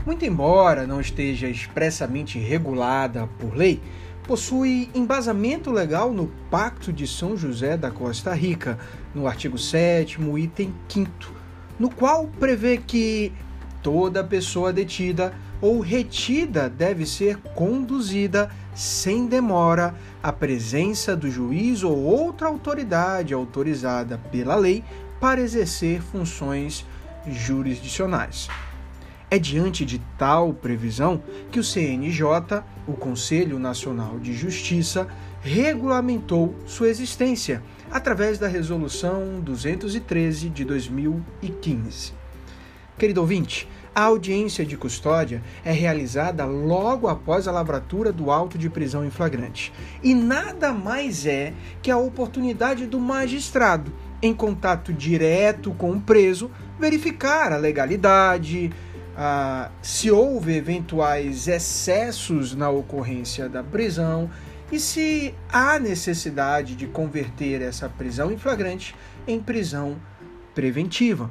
Muito 0.05 0.23
embora 0.23 0.85
não 0.85 1.01
esteja 1.01 1.49
expressamente 1.49 2.37
regulada 2.37 3.27
por 3.39 3.55
lei, 3.55 3.81
possui 4.27 4.87
embasamento 4.93 5.71
legal 5.71 6.13
no 6.13 6.27
Pacto 6.51 6.93
de 6.93 7.07
São 7.07 7.35
José 7.35 7.75
da 7.75 7.89
Costa 7.89 8.35
Rica, 8.35 8.77
no 9.15 9.25
artigo 9.25 9.57
7, 9.57 10.19
item 10.37 10.71
5, 10.87 11.11
no 11.79 11.89
qual 11.89 12.27
prevê 12.39 12.77
que 12.77 13.33
toda 13.81 14.23
pessoa 14.23 14.71
detida 14.71 15.33
ou 15.59 15.79
retida 15.79 16.69
deve 16.69 17.03
ser 17.07 17.37
conduzida 17.37 18.51
sem 18.73 19.27
demora 19.27 19.95
à 20.21 20.31
presença 20.31 21.15
do 21.15 21.29
juiz 21.29 21.83
ou 21.83 21.97
outra 21.97 22.47
autoridade 22.47 23.33
autorizada 23.33 24.17
pela 24.31 24.55
lei 24.55 24.83
para 25.19 25.41
exercer 25.41 26.01
funções 26.01 26.85
jurisdicionais. 27.27 28.49
É 29.29 29.39
diante 29.39 29.83
de 29.83 29.99
tal 30.17 30.53
previsão 30.53 31.23
que 31.51 31.59
o 31.59 31.63
CNJ, 31.63 32.63
o 32.85 32.93
Conselho 32.93 33.57
Nacional 33.57 34.19
de 34.19 34.33
Justiça, 34.33 35.07
regulamentou 35.41 36.55
sua 36.65 36.87
existência 36.87 37.63
através 37.91 38.37
da 38.37 38.47
Resolução 38.47 39.39
213 39.41 40.49
de 40.49 40.63
2015. 40.63 42.13
Querido 42.97 43.21
ouvinte, 43.21 43.67
a 43.95 44.03
audiência 44.03 44.65
de 44.65 44.75
custódia 44.75 45.41
é 45.63 45.71
realizada 45.71 46.45
logo 46.45 47.07
após 47.07 47.47
a 47.47 47.51
lavratura 47.51 48.11
do 48.11 48.31
auto 48.31 48.57
de 48.57 48.69
prisão 48.69 49.05
em 49.05 49.11
flagrante. 49.11 49.71
E 50.01 50.15
nada 50.15 50.73
mais 50.73 51.25
é 51.25 51.53
que 51.81 51.91
a 51.91 51.97
oportunidade 51.97 52.87
do 52.87 52.99
magistrado, 52.99 53.93
em 54.21 54.33
contato 54.33 54.91
direto 54.91 55.71
com 55.73 55.91
o 55.91 56.01
preso, 56.01 56.49
verificar 56.79 57.51
a 57.53 57.57
legalidade, 57.57 58.71
se 59.81 60.09
houve 60.09 60.55
eventuais 60.55 61.47
excessos 61.47 62.55
na 62.55 62.69
ocorrência 62.69 63.47
da 63.47 63.61
prisão 63.61 64.29
e 64.71 64.79
se 64.79 65.35
há 65.51 65.77
necessidade 65.77 66.75
de 66.75 66.87
converter 66.87 67.61
essa 67.61 67.87
prisão 67.87 68.31
em 68.31 68.37
flagrante 68.37 68.95
em 69.27 69.39
prisão 69.39 69.97
preventiva. 70.55 71.29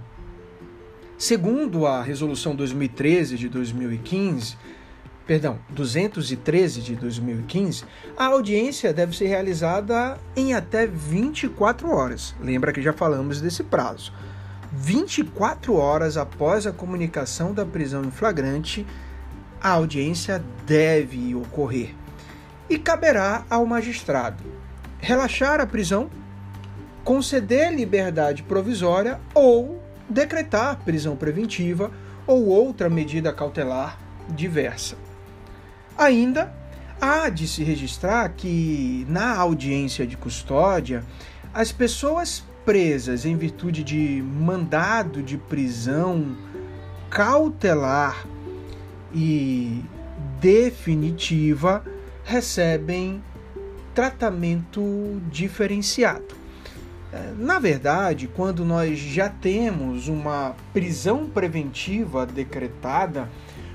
Segundo 1.19 1.87
a 1.87 2.03
resolução 2.03 2.55
2013 2.55 3.37
de 3.37 3.49
2015, 3.49 4.57
perdão, 5.27 5.59
213 5.71 6.81
de 6.81 6.97
2015, 6.97 7.85
a 8.17 8.27
audiência 8.27 8.93
deve 8.93 9.17
ser 9.17 9.27
realizada 9.27 10.19
em 10.37 10.55
até 10.55 10.87
24 10.87 11.91
horas. 11.91 12.35
Lembra 12.41 12.73
que 12.73 12.83
já 12.83 12.93
falamos 12.93 13.41
desse 13.41 13.63
prazo. 13.63 14.13
24 14.73 15.75
horas 15.75 16.17
após 16.17 16.67
a 16.67 16.73
comunicação 16.73 17.53
da 17.53 17.65
prisão 17.65 18.03
em 18.05 18.11
flagrante, 18.11 18.87
a 19.61 19.71
audiência 19.71 20.43
deve 20.67 21.35
ocorrer. 21.35 21.95
E 22.69 22.79
caberá 22.79 23.45
ao 23.51 23.67
magistrado 23.67 24.43
relaxar 25.03 25.61
a 25.61 25.67
prisão, 25.67 26.09
conceder 27.03 27.75
liberdade 27.75 28.45
provisória 28.45 29.21
ou 29.35 29.82
decretar 30.09 30.81
prisão 30.85 31.17
preventiva 31.17 31.91
ou 32.27 32.47
outra 32.47 32.89
medida 32.89 33.33
cautelar 33.33 33.99
diversa. 34.29 34.97
Ainda 35.97 36.53
há 37.01 37.29
de 37.29 37.47
se 37.49 37.63
registrar 37.63 38.29
que, 38.31 39.07
na 39.09 39.37
audiência 39.37 40.07
de 40.07 40.17
custódia, 40.17 41.05
as 41.53 41.73
pessoas 41.73 42.45
presas 42.65 43.25
em 43.25 43.37
virtude 43.37 43.83
de 43.83 44.23
mandado 44.23 45.23
de 45.23 45.37
prisão 45.37 46.37
cautelar 47.11 48.27
e 49.13 49.85
definitiva 50.41 51.85
recebem 52.25 53.23
tratamento 53.95 55.21
diferenciado. 55.31 56.42
Na 57.37 57.59
verdade, 57.59 58.27
quando 58.27 58.65
nós 58.65 58.99
já 58.99 59.29
temos 59.29 60.09
uma 60.09 60.57
prisão 60.73 61.27
preventiva 61.27 62.25
decretada, 62.25 63.29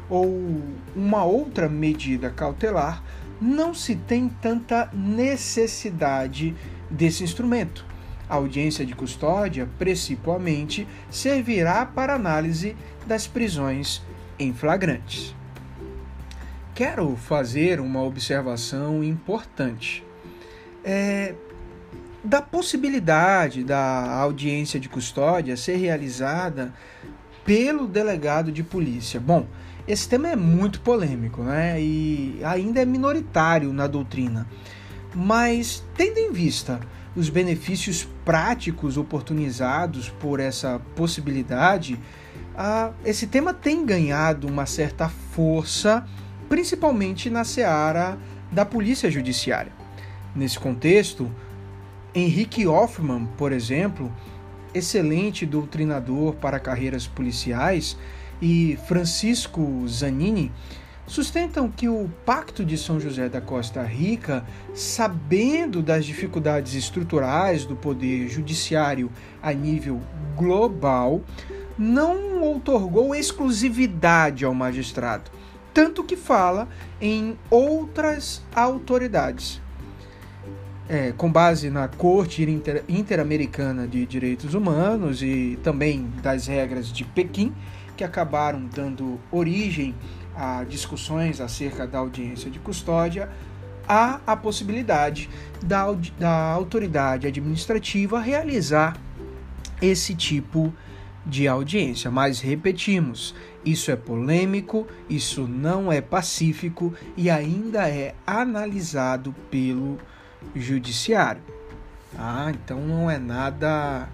ou 0.09 0.61
uma 0.95 1.23
outra 1.23 1.67
medida 1.67 2.29
cautelar, 2.29 3.03
não 3.39 3.73
se 3.73 3.95
tem 3.95 4.29
tanta 4.41 4.89
necessidade 4.93 6.55
desse 6.89 7.23
instrumento. 7.23 7.85
A 8.29 8.35
audiência 8.35 8.85
de 8.85 8.95
custódia, 8.95 9.69
principalmente, 9.77 10.87
servirá 11.09 11.85
para 11.85 12.15
análise 12.15 12.75
das 13.05 13.27
prisões 13.27 14.01
em 14.39 14.53
flagrantes. 14.53 15.35
Quero 16.73 17.15
fazer 17.15 17.79
uma 17.79 18.03
observação 18.03 19.03
importante. 19.03 20.03
É, 20.83 21.33
da 22.23 22.41
possibilidade 22.41 23.63
da 23.63 24.11
audiência 24.15 24.79
de 24.79 24.89
custódia 24.89 25.55
ser 25.55 25.77
realizada 25.77 26.73
pelo 27.45 27.87
delegado 27.87 28.51
de 28.51 28.63
polícia. 28.63 29.19
Bom, 29.19 29.47
esse 29.87 30.09
tema 30.09 30.27
é 30.27 30.35
muito 30.35 30.81
polêmico, 30.81 31.41
né? 31.43 31.81
E 31.81 32.41
ainda 32.43 32.81
é 32.81 32.85
minoritário 32.85 33.71
na 33.71 33.87
doutrina. 33.87 34.45
Mas, 35.15 35.83
tendo 35.95 36.17
em 36.17 36.31
vista 36.31 36.79
os 37.15 37.29
benefícios 37.29 38.07
práticos 38.25 38.97
oportunizados 38.97 40.09
por 40.09 40.39
essa 40.39 40.81
possibilidade, 40.95 41.97
esse 43.05 43.27
tema 43.27 43.53
tem 43.53 43.85
ganhado 43.85 44.47
uma 44.47 44.65
certa 44.65 45.07
força, 45.07 46.05
principalmente 46.49 47.29
na 47.29 47.43
seara 47.43 48.17
da 48.51 48.65
polícia 48.65 49.09
judiciária. 49.09 49.71
Nesse 50.35 50.59
contexto, 50.59 51.31
Henrique 52.17 52.65
Hoffman, 52.65 53.27
por 53.37 53.51
exemplo, 53.51 54.11
excelente 54.73 55.45
doutrinador 55.45 56.33
para 56.33 56.59
carreiras 56.59 57.05
policiais, 57.05 57.95
e 58.41 58.75
Francisco 58.87 59.87
Zanini 59.87 60.51
sustentam 61.05 61.69
que 61.69 61.87
o 61.87 62.09
Pacto 62.25 62.65
de 62.65 62.75
São 62.75 62.99
José 62.99 63.29
da 63.29 63.39
Costa 63.39 63.83
Rica, 63.83 64.43
sabendo 64.73 65.83
das 65.83 66.07
dificuldades 66.07 66.73
estruturais 66.73 67.65
do 67.65 67.75
poder 67.75 68.27
judiciário 68.27 69.11
a 69.39 69.53
nível 69.53 70.01
global, 70.35 71.21
não 71.77 72.41
outorgou 72.41 73.13
exclusividade 73.13 74.43
ao 74.43 74.55
magistrado, 74.55 75.29
tanto 75.71 76.03
que 76.03 76.17
fala 76.17 76.67
em 76.99 77.37
outras 77.51 78.43
autoridades. 78.55 79.61
É, 80.89 81.11
com 81.11 81.29
base 81.29 81.69
na 81.69 81.89
Corte 81.89 82.47
Interamericana 82.87 83.85
de 83.85 84.05
Direitos 84.05 84.53
Humanos 84.53 85.21
e 85.21 85.59
também 85.61 86.09
das 86.23 86.47
regras 86.47 86.91
de 86.93 87.03
Pequim, 87.03 87.53
que 87.97 88.05
acabaram 88.05 88.65
dando 88.73 89.19
origem 89.29 89.93
a 90.33 90.63
discussões 90.63 91.41
acerca 91.41 91.85
da 91.85 91.99
audiência 91.99 92.49
de 92.49 92.57
custódia, 92.59 93.29
há 93.85 94.21
a 94.25 94.37
possibilidade 94.37 95.29
da, 95.61 95.85
da 96.17 96.51
autoridade 96.51 97.27
administrativa 97.27 98.21
realizar 98.21 98.95
esse 99.81 100.15
tipo 100.15 100.73
de 101.25 101.47
audiência. 101.47 102.09
Mas 102.09 102.39
repetimos, 102.39 103.35
isso 103.65 103.91
é 103.91 103.95
polêmico, 103.95 104.87
isso 105.09 105.47
não 105.47 105.91
é 105.91 105.99
pacífico 105.99 106.93
e 107.17 107.29
ainda 107.29 107.89
é 107.89 108.15
analisado 108.25 109.35
pelo 109.51 109.97
judiciário. 110.55 111.41
Ah, 112.17 112.49
então 112.49 112.79
não 112.81 113.09
é 113.09 113.17
nada 113.17 114.07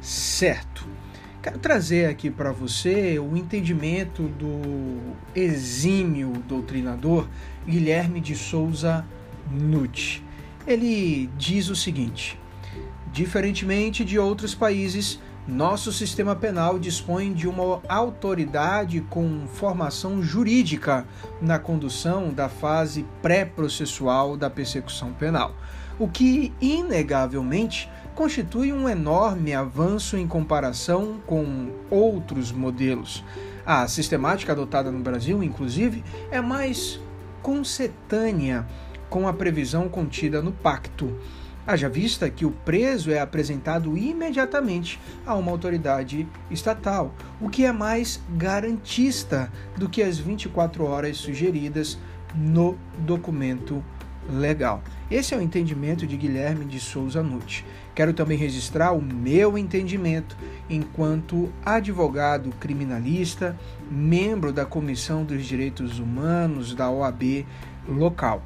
certo. 0.00 0.86
Quero 1.42 1.58
trazer 1.58 2.06
aqui 2.06 2.30
para 2.30 2.50
você 2.50 3.18
o 3.18 3.36
entendimento 3.36 4.24
do 4.24 5.14
exímio 5.34 6.32
doutrinador 6.48 7.28
Guilherme 7.64 8.20
de 8.20 8.34
Souza 8.34 9.06
Nutt. 9.50 10.24
Ele 10.66 11.30
diz 11.36 11.68
o 11.68 11.76
seguinte: 11.76 12.38
diferentemente 13.12 14.04
de 14.04 14.18
outros 14.18 14.54
países, 14.54 15.20
nosso 15.46 15.92
sistema 15.92 16.34
penal 16.34 16.76
dispõe 16.76 17.32
de 17.32 17.46
uma 17.46 17.80
autoridade 17.88 19.00
com 19.02 19.46
formação 19.46 20.20
jurídica 20.20 21.06
na 21.40 21.56
condução 21.56 22.32
da 22.32 22.48
fase 22.48 23.06
pré-processual 23.22 24.36
da 24.36 24.50
persecução 24.50 25.12
penal, 25.12 25.54
o 26.00 26.08
que, 26.08 26.52
inegavelmente, 26.60 27.88
constitui 28.16 28.72
um 28.72 28.88
enorme 28.88 29.54
avanço 29.54 30.16
em 30.16 30.26
comparação 30.26 31.20
com 31.24 31.70
outros 31.90 32.50
modelos. 32.50 33.22
A 33.64 33.86
sistemática 33.86 34.52
adotada 34.52 34.90
no 34.90 34.98
Brasil, 34.98 35.44
inclusive, 35.44 36.02
é 36.30 36.40
mais 36.40 36.98
concetânea 37.40 38.66
com 39.08 39.28
a 39.28 39.32
previsão 39.32 39.88
contida 39.88 40.42
no 40.42 40.50
pacto. 40.50 41.16
Haja 41.66 41.88
vista 41.88 42.30
que 42.30 42.46
o 42.46 42.52
preso 42.52 43.10
é 43.10 43.18
apresentado 43.18 43.98
imediatamente 43.98 45.00
a 45.26 45.34
uma 45.34 45.50
autoridade 45.50 46.28
estatal, 46.48 47.12
o 47.40 47.48
que 47.48 47.64
é 47.64 47.72
mais 47.72 48.22
garantista 48.36 49.50
do 49.76 49.88
que 49.88 50.00
as 50.00 50.16
24 50.16 50.84
horas 50.84 51.16
sugeridas 51.16 51.98
no 52.36 52.78
documento 52.98 53.82
legal. 54.30 54.82
Esse 55.10 55.34
é 55.34 55.36
o 55.36 55.42
entendimento 55.42 56.06
de 56.06 56.16
Guilherme 56.16 56.64
de 56.64 56.78
Souza 56.78 57.22
Nutt. 57.22 57.64
Quero 57.94 58.12
também 58.12 58.36
registrar 58.36 58.92
o 58.92 59.02
meu 59.02 59.56
entendimento 59.56 60.36
enquanto 60.68 61.52
advogado 61.64 62.50
criminalista, 62.60 63.56
membro 63.90 64.52
da 64.52 64.64
Comissão 64.64 65.24
dos 65.24 65.44
Direitos 65.44 65.98
Humanos 65.98 66.74
da 66.74 66.90
OAB 66.90 67.46
local. 67.88 68.42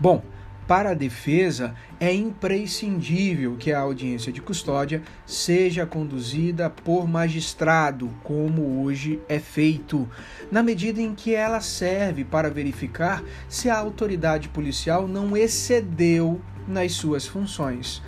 Bom, 0.00 0.22
para 0.66 0.90
a 0.90 0.94
defesa, 0.94 1.74
é 1.98 2.12
imprescindível 2.12 3.56
que 3.56 3.72
a 3.72 3.80
audiência 3.80 4.32
de 4.32 4.40
custódia 4.40 5.02
seja 5.26 5.84
conduzida 5.84 6.70
por 6.70 7.06
magistrado, 7.06 8.10
como 8.22 8.82
hoje 8.82 9.20
é 9.28 9.38
feito, 9.38 10.08
na 10.50 10.62
medida 10.62 11.00
em 11.00 11.14
que 11.14 11.34
ela 11.34 11.60
serve 11.60 12.24
para 12.24 12.48
verificar 12.48 13.22
se 13.48 13.68
a 13.68 13.76
autoridade 13.76 14.48
policial 14.48 15.08
não 15.08 15.36
excedeu 15.36 16.40
nas 16.66 16.92
suas 16.92 17.26
funções. 17.26 18.02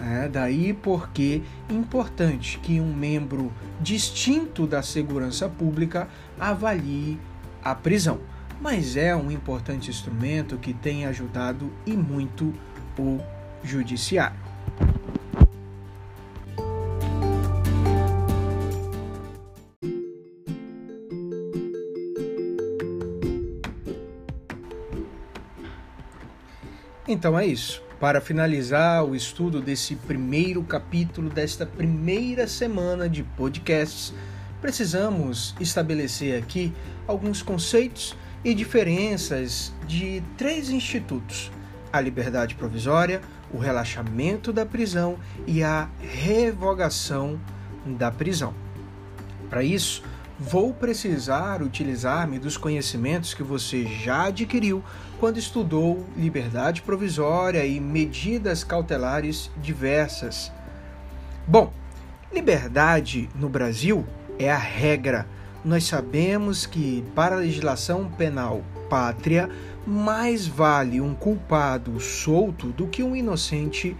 É 0.00 0.28
daí 0.28 0.72
porque 0.72 1.42
é 1.68 1.72
importante 1.72 2.58
que 2.58 2.80
um 2.80 2.92
membro 2.92 3.52
distinto 3.80 4.66
da 4.66 4.82
segurança 4.82 5.48
pública 5.48 6.08
avalie 6.40 7.20
a 7.62 7.74
prisão 7.74 8.31
mas 8.62 8.96
é 8.96 9.14
um 9.14 9.28
importante 9.28 9.90
instrumento 9.90 10.56
que 10.56 10.72
tem 10.72 11.04
ajudado 11.04 11.72
e 11.84 11.96
muito 11.96 12.54
o 12.96 13.18
judiciário. 13.64 14.38
Então 27.08 27.36
é 27.36 27.44
isso. 27.44 27.82
Para 27.98 28.20
finalizar 28.20 29.04
o 29.04 29.14
estudo 29.14 29.60
desse 29.60 29.96
primeiro 29.96 30.62
capítulo 30.62 31.28
desta 31.28 31.66
primeira 31.66 32.46
semana 32.46 33.08
de 33.08 33.24
podcasts, 33.24 34.14
precisamos 34.60 35.52
estabelecer 35.60 36.40
aqui 36.40 36.72
alguns 37.08 37.42
conceitos 37.42 38.16
e 38.44 38.54
diferenças 38.54 39.72
de 39.86 40.22
três 40.36 40.70
institutos: 40.70 41.50
a 41.92 42.00
liberdade 42.00 42.54
provisória, 42.54 43.20
o 43.52 43.58
relaxamento 43.58 44.52
da 44.52 44.64
prisão 44.64 45.16
e 45.46 45.62
a 45.62 45.88
revogação 46.00 47.38
da 47.84 48.10
prisão. 48.10 48.54
Para 49.50 49.62
isso, 49.62 50.02
vou 50.38 50.72
precisar 50.72 51.62
utilizar-me 51.62 52.38
dos 52.38 52.56
conhecimentos 52.56 53.34
que 53.34 53.42
você 53.42 53.84
já 53.86 54.24
adquiriu 54.24 54.82
quando 55.20 55.38
estudou 55.38 56.06
liberdade 56.16 56.82
provisória 56.82 57.64
e 57.64 57.78
medidas 57.78 58.64
cautelares 58.64 59.50
diversas. 59.58 60.50
Bom, 61.46 61.72
liberdade 62.32 63.28
no 63.34 63.48
Brasil 63.48 64.06
é 64.38 64.50
a 64.50 64.56
regra. 64.56 65.26
Nós 65.64 65.84
sabemos 65.84 66.66
que, 66.66 67.04
para 67.14 67.36
a 67.36 67.38
legislação 67.38 68.08
penal 68.08 68.64
pátria, 68.90 69.48
mais 69.86 70.46
vale 70.46 71.00
um 71.00 71.14
culpado 71.14 72.00
solto 72.00 72.68
do 72.68 72.88
que 72.88 73.02
um 73.02 73.14
inocente 73.14 73.96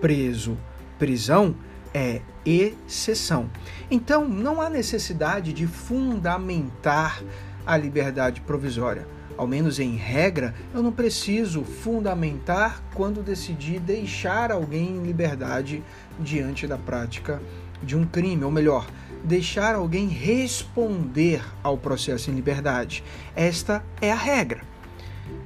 preso. 0.00 0.58
Prisão 0.98 1.54
é 1.94 2.20
exceção. 2.44 3.48
Então, 3.88 4.28
não 4.28 4.60
há 4.60 4.68
necessidade 4.68 5.52
de 5.52 5.66
fundamentar 5.66 7.22
a 7.64 7.76
liberdade 7.76 8.40
provisória. 8.40 9.06
Ao 9.36 9.46
menos 9.46 9.78
em 9.78 9.96
regra, 9.96 10.54
eu 10.74 10.82
não 10.82 10.90
preciso 10.90 11.62
fundamentar 11.62 12.82
quando 12.94 13.22
decidir 13.22 13.78
deixar 13.78 14.50
alguém 14.50 14.96
em 14.96 15.02
liberdade 15.02 15.84
diante 16.18 16.66
da 16.66 16.78
prática 16.78 17.40
de 17.82 17.96
um 17.96 18.06
crime, 18.06 18.44
ou 18.44 18.50
melhor, 18.50 18.86
deixar 19.26 19.74
alguém 19.74 20.08
responder 20.08 21.42
ao 21.62 21.76
processo 21.76 22.30
em 22.30 22.34
liberdade. 22.34 23.02
Esta 23.34 23.84
é 24.00 24.10
a 24.10 24.16
regra. 24.16 24.62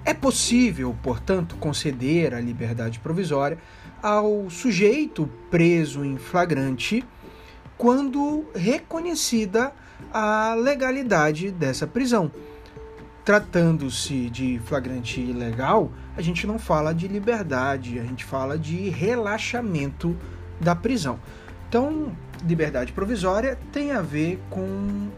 É 0.04 0.12
possível, 0.12 0.94
portanto, 1.02 1.56
conceder 1.56 2.34
a 2.34 2.40
liberdade 2.40 2.98
provisória 3.00 3.58
ao 4.02 4.48
sujeito 4.50 5.28
preso 5.50 6.04
em 6.04 6.16
flagrante 6.16 7.04
quando 7.76 8.44
reconhecida 8.54 9.72
a 10.12 10.54
legalidade 10.54 11.50
dessa 11.50 11.86
prisão. 11.86 12.30
Tratando-se 13.24 14.28
de 14.30 14.60
flagrante 14.64 15.20
ilegal, 15.20 15.92
a 16.16 16.22
gente 16.22 16.46
não 16.46 16.58
fala 16.58 16.92
de 16.92 17.06
liberdade, 17.06 17.98
a 17.98 18.02
gente 18.02 18.24
fala 18.24 18.58
de 18.58 18.88
relaxamento 18.88 20.16
da 20.60 20.74
prisão. 20.74 21.18
Então, 21.68 22.12
liberdade 22.44 22.92
provisória 22.92 23.58
tem 23.72 23.92
a 23.92 24.02
ver 24.02 24.40
com 24.48 24.66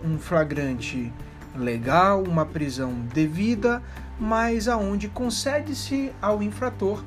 um 0.04 0.18
flagrante 0.18 1.12
legal, 1.56 2.22
uma 2.22 2.46
prisão 2.46 2.92
devida, 3.12 3.82
mas 4.18 4.68
aonde 4.68 5.08
concede-se 5.08 6.12
ao 6.20 6.42
infrator 6.42 7.02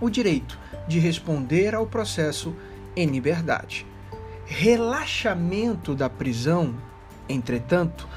o 0.00 0.08
direito 0.08 0.58
de 0.88 0.98
responder 0.98 1.74
ao 1.74 1.86
processo 1.86 2.54
em 2.96 3.06
liberdade. 3.06 3.86
Relaxamento 4.46 5.94
da 5.94 6.10
prisão, 6.10 6.74
entretanto, 7.28 8.08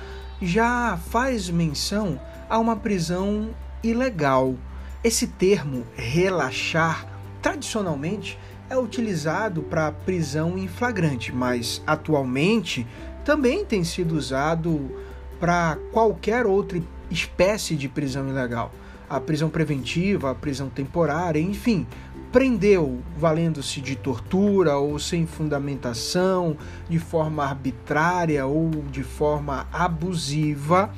já 0.42 0.98
faz 1.10 1.50
menção 1.50 2.20
a 2.50 2.58
uma 2.58 2.76
prisão 2.76 3.50
ilegal. 3.84 4.56
Esse 5.04 5.28
termo 5.28 5.86
relaxar, 5.96 7.06
tradicionalmente, 7.42 8.40
é 8.70 8.78
utilizado 8.78 9.62
para 9.64 9.92
prisão 9.92 10.58
em 10.58 10.68
flagrante, 10.68 11.34
mas 11.34 11.82
atualmente 11.86 12.88
também 13.24 13.66
tem 13.66 13.84
sido 13.84 14.16
usado 14.16 14.92
para 15.40 15.78
qualquer 15.92 16.46
outra 16.46 16.82
espécie 17.10 17.76
de 17.76 17.88
prisão 17.88 18.28
ilegal. 18.28 18.72
A 19.10 19.20
prisão 19.20 19.50
preventiva, 19.50 20.32
a 20.32 20.36
prisão 20.36 20.70
temporária, 20.70 21.40
enfim, 21.40 21.86
prendeu 22.32 23.00
valendo-se 23.18 23.80
de 23.80 23.96
tortura 23.96 24.78
ou 24.78 24.98
sem 24.98 25.28
fundamentação, 25.28 26.58
de 26.90 26.98
forma 26.98 27.44
arbitrária 27.44 28.46
ou 28.46 28.72
de 28.92 29.04
forma 29.04 29.68
abusiva, 29.72 30.92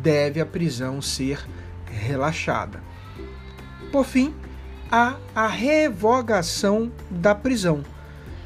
deve 0.00 0.40
a 0.40 0.46
prisão 0.46 1.02
ser 1.02 1.44
relaxada. 1.86 2.80
Por 3.90 4.04
fim, 4.04 4.34
há 4.90 5.16
a 5.34 5.46
revogação 5.46 6.90
da 7.10 7.34
prisão. 7.34 7.84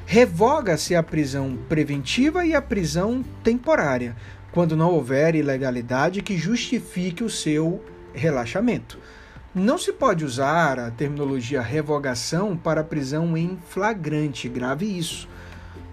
Revoga-se 0.04 0.94
a 0.94 1.02
prisão 1.02 1.56
preventiva 1.68 2.44
e 2.44 2.54
a 2.54 2.60
prisão 2.60 3.24
temporária, 3.42 4.16
quando 4.50 4.76
não 4.76 4.90
houver 4.90 5.34
ilegalidade 5.34 6.20
que 6.22 6.36
justifique 6.36 7.22
o 7.22 7.30
seu 7.30 7.82
relaxamento. 8.12 8.98
Não 9.54 9.78
se 9.78 9.92
pode 9.92 10.24
usar 10.24 10.78
a 10.78 10.90
terminologia 10.90 11.60
revogação 11.60 12.56
para 12.56 12.82
prisão 12.82 13.36
em 13.36 13.58
flagrante, 13.68 14.48
grave 14.48 14.86
isso, 14.86 15.28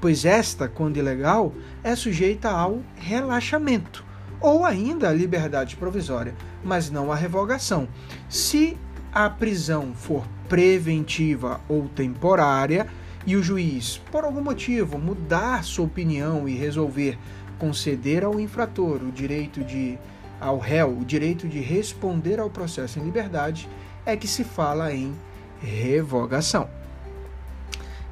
pois 0.01 0.25
esta, 0.25 0.67
quando 0.67 0.97
ilegal, 0.97 1.53
é 1.83 1.95
sujeita 1.95 2.49
ao 2.49 2.81
relaxamento 2.95 4.03
ou 4.41 4.65
ainda 4.65 5.09
a 5.09 5.13
liberdade 5.13 5.75
provisória, 5.75 6.33
mas 6.63 6.89
não 6.89 7.11
a 7.11 7.15
revogação. 7.15 7.87
Se 8.29 8.77
a 9.11 9.29
prisão 9.29 9.93
for 9.93 10.23
preventiva 10.49 11.61
ou 11.69 11.87
temporária 11.87 12.87
e 13.25 13.35
o 13.35 13.43
juiz, 13.43 14.01
por 14.11 14.25
algum 14.25 14.41
motivo, 14.41 14.97
mudar 14.97 15.63
sua 15.63 15.85
opinião 15.85 16.49
e 16.49 16.55
resolver 16.55 17.17
conceder 17.59 18.23
ao 18.23 18.39
infrator 18.39 19.03
o 19.03 19.11
direito 19.11 19.63
de 19.63 19.97
ao 20.39 20.57
réu 20.57 20.97
o 20.97 21.05
direito 21.05 21.49
de 21.49 21.59
responder 21.59 22.39
ao 22.39 22.49
processo 22.49 22.97
em 22.97 23.03
liberdade, 23.03 23.67
é 24.05 24.15
que 24.15 24.27
se 24.27 24.45
fala 24.45 24.93
em 24.93 25.13
revogação. 25.61 26.69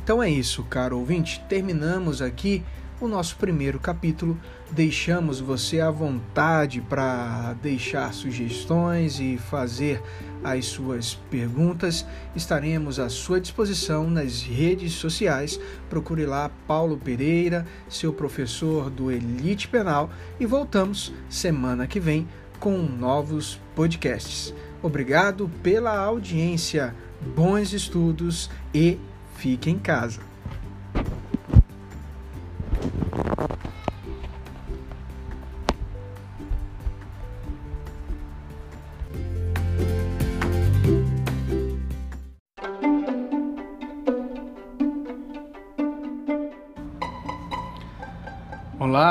Então 0.04 0.22
é 0.22 0.30
isso, 0.30 0.64
caro 0.66 1.00
ouvinte. 1.00 1.42
Terminamos 1.48 2.22
aqui 2.22 2.64
o 3.00 3.08
nosso 3.08 3.38
primeiro 3.38 3.80
capítulo. 3.80 4.38
Deixamos 4.70 5.40
você 5.40 5.80
à 5.80 5.90
vontade 5.90 6.82
para 6.82 7.54
deixar 7.62 8.14
sugestões 8.14 9.18
e 9.20 9.38
fazer 9.38 10.02
as 10.44 10.66
suas 10.66 11.16
perguntas. 11.32 12.06
Estaremos 12.36 13.00
à 13.00 13.08
sua 13.08 13.40
disposição 13.40 14.10
nas 14.10 14.42
redes 14.42 14.92
sociais. 14.94 15.58
Procure 15.90 16.26
lá 16.26 16.52
Paulo 16.68 16.98
Pereira, 16.98 17.66
seu 17.88 18.12
professor 18.12 18.90
do 18.90 19.10
Elite 19.10 19.70
Penal, 19.70 20.10
e 20.38 20.46
voltamos 20.46 21.14
semana 21.30 21.88
que 21.88 22.00
vem 22.00 22.28
com 22.60 22.78
novos 22.78 23.60
podcasts. 23.74 24.54
Obrigado 24.84 25.50
pela 25.64 25.98
audiência, 25.98 26.94
bons 27.36 27.72
estudos 27.72 28.50
e 28.74 29.00
fique 29.38 29.70
em 29.70 29.80
casa. 29.80 30.20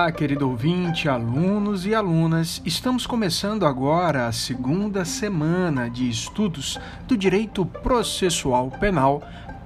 Olá, 0.07 0.12
querido 0.12 0.49
ouvinte, 0.49 1.09
alunos 1.09 1.85
e 1.85 1.93
alunas. 1.93 2.62
Estamos 2.64 3.09
começando 3.09 3.66
agora 3.66 4.28
a 4.28 4.33
segunda 4.33 5.05
semana 5.05 5.91
de 5.91 6.09
estudos 6.09 6.78
do 7.09 7.16
Direito 7.16 7.66
Processual 7.66 8.70
Penal, 8.70 9.20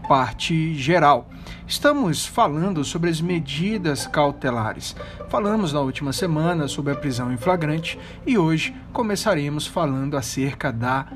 parte 0.09 0.75
geral. 0.77 1.29
Estamos 1.67 2.25
falando 2.25 2.83
sobre 2.85 3.11
as 3.11 3.21
medidas 3.21 4.07
cautelares. 4.07 4.97
Falamos 5.29 5.75
na 5.75 5.81
última 5.81 6.11
semana 6.11 6.69
sobre 6.69 6.95
a 6.95 6.97
prisão 6.97 7.31
em 7.31 7.37
flagrante 7.37 7.99
e 8.27 8.39
hoje 8.39 8.75
começaremos 8.95 9.67
falando 9.67 10.17
acerca 10.17 10.73
da 10.73 11.07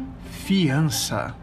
fiança. 0.45 1.35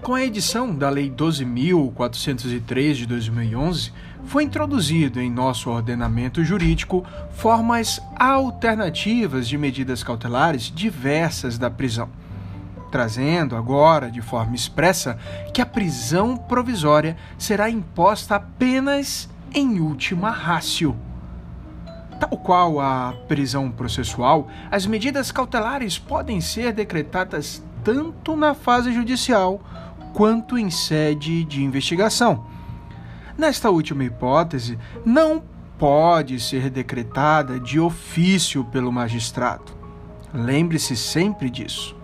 Com 0.00 0.14
a 0.14 0.24
edição 0.24 0.74
da 0.74 0.88
Lei 0.88 1.10
12.403 1.10 2.94
de 2.94 3.06
2011, 3.06 3.92
foi 4.24 4.44
introduzido 4.44 5.20
em 5.20 5.30
nosso 5.30 5.70
ordenamento 5.70 6.44
jurídico 6.44 7.04
formas 7.30 8.00
alternativas 8.16 9.48
de 9.48 9.58
medidas 9.58 10.02
cautelares 10.02 10.72
diversas 10.74 11.58
da 11.58 11.70
prisão, 11.70 12.08
trazendo 12.90 13.56
agora 13.56 14.10
de 14.10 14.20
forma 14.20 14.54
expressa 14.54 15.18
que 15.52 15.60
a 15.60 15.66
prisão 15.66 16.36
provisória 16.36 17.16
será 17.38 17.68
imposta 17.68 18.36
apenas 18.36 19.28
em 19.52 19.80
última 19.80 20.30
rácio. 20.30 20.96
Tal 22.18 22.36
qual 22.38 22.78
a 22.78 23.14
prisão 23.26 23.70
processual, 23.70 24.48
as 24.70 24.86
medidas 24.86 25.32
cautelares 25.32 25.98
podem 25.98 26.40
ser 26.40 26.72
decretadas 26.72 27.62
tanto 27.82 28.36
na 28.36 28.54
fase 28.54 28.92
judicial 28.92 29.60
quanto 30.12 30.58
em 30.58 30.70
sede 30.70 31.44
de 31.44 31.62
investigação. 31.62 32.49
Nesta 33.40 33.70
última 33.70 34.04
hipótese, 34.04 34.78
não 35.02 35.42
pode 35.78 36.38
ser 36.38 36.68
decretada 36.68 37.58
de 37.58 37.80
ofício 37.80 38.62
pelo 38.66 38.92
magistrado. 38.92 39.72
Lembre-se 40.30 40.94
sempre 40.94 41.48
disso. 41.48 41.96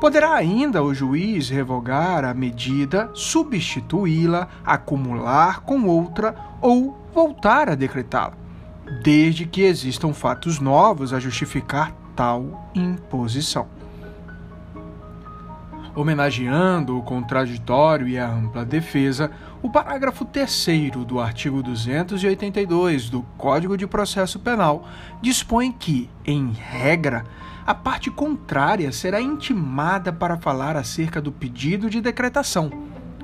Poderá 0.00 0.34
ainda 0.34 0.80
o 0.80 0.94
juiz 0.94 1.48
revogar 1.48 2.24
a 2.24 2.32
medida, 2.32 3.10
substituí-la, 3.12 4.46
acumular 4.64 5.62
com 5.62 5.84
outra 5.84 6.32
ou 6.60 6.96
voltar 7.12 7.68
a 7.68 7.74
decretá-la, 7.74 8.34
desde 9.02 9.46
que 9.46 9.62
existam 9.62 10.12
fatos 10.12 10.60
novos 10.60 11.12
a 11.12 11.18
justificar 11.18 11.92
tal 12.14 12.70
imposição. 12.72 13.66
Homenageando 15.92 16.96
o 16.96 17.02
contraditório 17.02 18.06
e 18.06 18.16
a 18.16 18.26
ampla 18.26 18.64
defesa, 18.64 19.30
o 19.62 19.70
parágrafo 19.70 20.24
3 20.24 20.90
do 21.06 21.20
artigo 21.20 21.62
282 21.62 23.08
do 23.08 23.22
Código 23.38 23.76
de 23.76 23.86
Processo 23.86 24.40
Penal 24.40 24.88
dispõe 25.20 25.70
que, 25.70 26.10
em 26.24 26.50
regra, 26.50 27.24
a 27.64 27.72
parte 27.72 28.10
contrária 28.10 28.90
será 28.90 29.20
intimada 29.20 30.12
para 30.12 30.36
falar 30.36 30.76
acerca 30.76 31.20
do 31.20 31.30
pedido 31.30 31.88
de 31.88 32.00
decretação, 32.00 32.72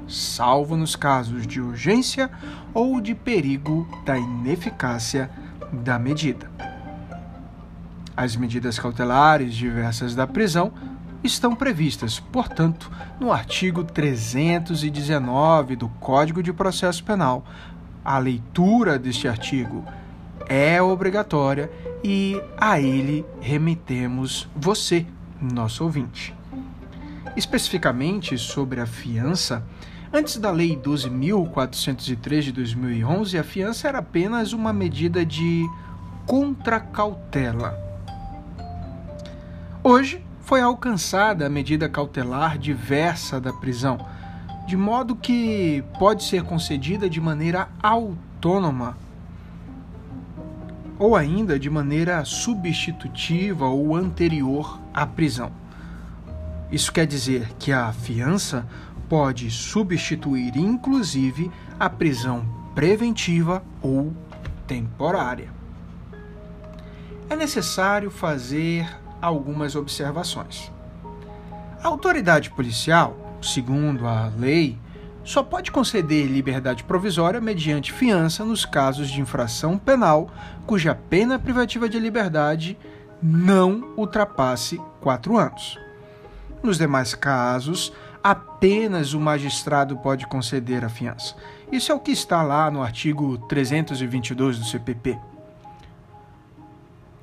salvo 0.07 0.76
nos 0.76 0.95
casos 0.95 1.45
de 1.45 1.61
urgência 1.61 2.30
ou 2.72 3.01
de 3.01 3.16
perigo 3.16 3.89
da 4.05 4.16
ineficácia 4.16 5.28
da 5.72 5.99
medida. 5.99 6.49
As 8.16 8.36
medidas 8.36 8.78
cautelares 8.78 9.55
diversas 9.55 10.14
da 10.14 10.26
prisão 10.26 10.72
estão 11.23 11.55
previstas, 11.55 12.21
portanto, 12.21 12.91
no 13.19 13.33
artigo 13.33 13.83
319 13.85 15.77
do 15.77 15.89
Código 15.89 16.43
de 16.43 16.53
Processo 16.53 17.03
Penal. 17.05 17.45
A 18.05 18.19
leitura 18.19 18.99
deste 18.99 19.27
artigo 19.29 19.85
é 20.49 20.81
obrigatória 20.81 21.71
e 22.03 22.41
a 22.57 22.81
ele 22.81 23.25
remetemos 23.41 24.49
você, 24.57 25.07
nosso 25.41 25.85
ouvinte. 25.85 26.35
Especificamente 27.37 28.39
sobre 28.39 28.81
a 28.81 28.87
fiança, 28.87 29.62
antes 30.12 30.39
da 30.39 30.51
Lei 30.51 30.77
12.403 30.77 32.41
de 32.41 32.53
2011, 32.53 33.39
a 33.39 33.45
fiança 33.45 33.89
era 33.89 33.99
apenas 33.99 34.53
uma 34.53 34.73
medida 34.73 35.25
de 35.25 35.66
contracautela. 36.27 37.79
Hoje 39.83 40.28
foi 40.49 40.62
alcançada 40.62 41.44
a 41.44 41.51
medida 41.51 41.90
cautelar 41.90 42.57
diversa 42.57 43.38
da 43.38 43.53
prisão, 43.53 43.99
de 44.66 44.78
modo 44.78 45.14
que 45.14 45.84
pode 45.99 46.24
ser 46.24 46.42
concedida 46.42 47.07
de 47.07 47.20
maneira 47.20 47.68
autônoma 47.82 48.96
ou 50.99 51.14
ainda 51.14 51.59
de 51.59 51.68
maneira 51.68 52.24
substitutiva 52.24 53.66
ou 53.66 53.94
anterior 53.94 54.80
à 54.94 55.07
prisão. 55.07 55.53
Isso 56.72 56.90
quer 56.90 57.07
dizer 57.07 57.53
que 57.59 57.70
a 57.70 57.92
fiança 57.92 58.66
pode 59.07 59.51
substituir, 59.51 60.57
inclusive, 60.57 61.51
a 61.78 61.90
prisão 61.90 62.49
preventiva 62.74 63.62
ou 63.82 64.14
temporária. 64.66 65.51
É 67.28 67.36
necessário 67.36 68.11
fazer 68.11 68.88
algumas 69.21 69.75
observações. 69.75 70.71
A 71.83 71.89
autoridade 71.89 72.51
policial, 72.51 73.16
segundo 73.41 74.07
a 74.07 74.31
lei, 74.37 74.79
só 75.25 75.43
pode 75.43 75.71
conceder 75.71 76.27
liberdade 76.27 76.83
provisória 76.85 77.41
mediante 77.41 77.93
fiança 77.93 78.45
nos 78.45 78.64
casos 78.64 79.11
de 79.11 79.21
infração 79.21 79.77
penal 79.77 80.31
cuja 80.66 80.95
pena 80.95 81.39
privativa 81.39 81.89
de 81.89 81.99
liberdade 81.99 82.79
não 83.23 83.93
ultrapasse 83.97 84.81
quatro 85.01 85.37
anos. 85.37 85.79
Nos 86.62 86.79
demais 86.79 87.14
casos, 87.14 87.93
apenas 88.23 89.12
o 89.12 89.21
magistrado 89.21 89.97
pode 89.99 90.27
conceder 90.27 90.85
a 90.85 90.89
fiança. 90.89 91.37
Isso 91.71 91.93
é 91.93 91.95
o 91.95 92.01
que 92.01 92.11
está 92.11 92.43
lá 92.43 92.71
no 92.71 92.83
artigo 92.83 93.37
322 93.49 94.59
do 94.59 94.64
CPP. 94.64 95.19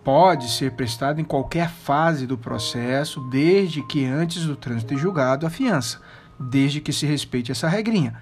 Pode 0.05 0.49
ser 0.49 0.71
prestado 0.71 1.19
em 1.19 1.25
qualquer 1.25 1.69
fase 1.69 2.25
do 2.25 2.37
processo, 2.37 3.19
desde 3.29 3.81
que 3.81 4.05
antes 4.05 4.45
do 4.45 4.55
trânsito 4.55 4.95
de 4.95 5.01
julgado 5.01 5.45
a 5.45 5.49
fiança 5.49 5.99
desde 6.39 6.81
que 6.81 6.93
se 6.93 7.05
respeite 7.05 7.51
essa 7.51 7.67
regrinha. 7.67 8.15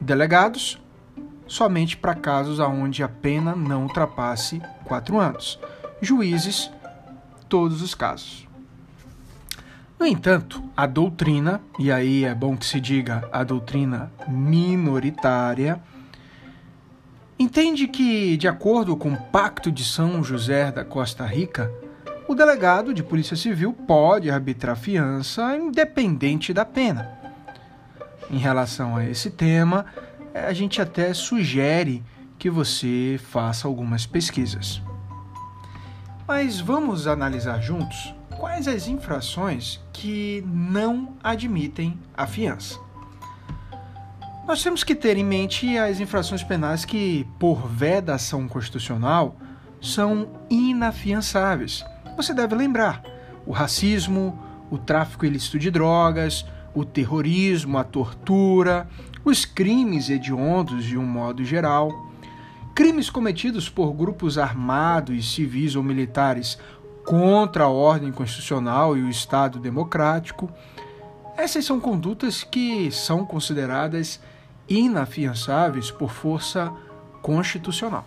Delegados, 0.00 0.80
somente 1.46 1.96
para 1.96 2.14
casos 2.14 2.58
onde 2.58 3.02
a 3.02 3.08
pena 3.08 3.54
não 3.54 3.84
ultrapasse 3.84 4.60
quatro 4.84 5.18
anos. 5.18 5.58
Juízes, 6.00 6.70
todos 7.48 7.82
os 7.82 7.94
casos. 7.94 8.46
No 9.98 10.06
entanto, 10.06 10.62
a 10.76 10.86
doutrina, 10.86 11.60
e 11.78 11.90
aí 11.90 12.24
é 12.24 12.32
bom 12.32 12.56
que 12.56 12.64
se 12.64 12.80
diga 12.80 13.28
a 13.32 13.42
doutrina 13.42 14.12
minoritária, 14.28 15.80
entende 17.38 17.86
que, 17.86 18.36
de 18.36 18.48
acordo 18.48 18.96
com 18.96 19.12
o 19.12 19.16
Pacto 19.16 19.70
de 19.70 19.84
São 19.84 20.22
José 20.24 20.72
da 20.72 20.84
Costa 20.84 21.24
Rica, 21.24 21.72
o 22.26 22.34
delegado 22.34 22.92
de 22.92 23.02
Polícia 23.02 23.36
Civil 23.36 23.72
pode 23.72 24.30
arbitrar 24.30 24.76
fiança 24.76 25.56
independente 25.56 26.52
da 26.52 26.64
pena. 26.64 27.10
Em 28.30 28.36
relação 28.36 28.96
a 28.96 29.04
esse 29.04 29.30
tema, 29.30 29.86
a 30.34 30.52
gente 30.52 30.82
até 30.82 31.14
sugere 31.14 32.04
que 32.38 32.50
você 32.50 33.18
faça 33.30 33.66
algumas 33.66 34.04
pesquisas. 34.04 34.82
Mas 36.26 36.60
vamos 36.60 37.06
analisar 37.06 37.60
juntos 37.60 38.14
quais 38.38 38.68
as 38.68 38.86
infrações 38.86 39.80
que 39.92 40.44
não 40.46 41.14
admitem 41.22 41.98
a 42.14 42.26
fiança. 42.26 42.78
Nós 44.48 44.62
temos 44.62 44.82
que 44.82 44.94
ter 44.94 45.16
em 45.16 45.24
mente 45.24 45.78
as 45.78 46.00
infrações 46.00 46.42
penais 46.42 46.84
que, 46.84 47.24
por 47.38 47.68
vedação 47.68 48.48
constitucional, 48.48 49.36
são 49.80 50.28
inafiançáveis 50.50 51.84
você 52.18 52.34
deve 52.34 52.56
lembrar: 52.56 53.00
o 53.46 53.52
racismo, 53.52 54.36
o 54.70 54.76
tráfico 54.76 55.24
ilícito 55.24 55.56
de 55.56 55.70
drogas, 55.70 56.44
o 56.74 56.84
terrorismo, 56.84 57.78
a 57.78 57.84
tortura, 57.84 58.88
os 59.24 59.44
crimes 59.44 60.10
hediondos 60.10 60.84
de 60.84 60.98
um 60.98 61.06
modo 61.06 61.44
geral, 61.44 61.92
crimes 62.74 63.08
cometidos 63.08 63.68
por 63.68 63.92
grupos 63.92 64.36
armados, 64.36 65.32
civis 65.32 65.76
ou 65.76 65.82
militares 65.82 66.58
contra 67.06 67.64
a 67.64 67.68
ordem 67.68 68.10
constitucional 68.10 68.96
e 68.96 69.02
o 69.02 69.08
Estado 69.08 69.60
democrático. 69.60 70.50
Essas 71.36 71.64
são 71.64 71.78
condutas 71.78 72.42
que 72.42 72.90
são 72.90 73.24
consideradas 73.24 74.20
inafiançáveis 74.68 75.90
por 75.90 76.10
força 76.10 76.72
constitucional. 77.22 78.04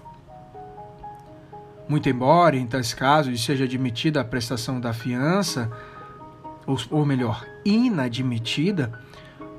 Muito 1.87 2.07
embora, 2.07 2.55
em 2.55 2.65
tais 2.65 2.93
casos, 2.93 3.43
seja 3.43 3.65
admitida 3.65 4.21
a 4.21 4.23
prestação 4.23 4.79
da 4.79 4.93
fiança, 4.93 5.69
ou, 6.65 6.77
ou 6.89 7.05
melhor, 7.05 7.45
inadmitida, 7.65 8.91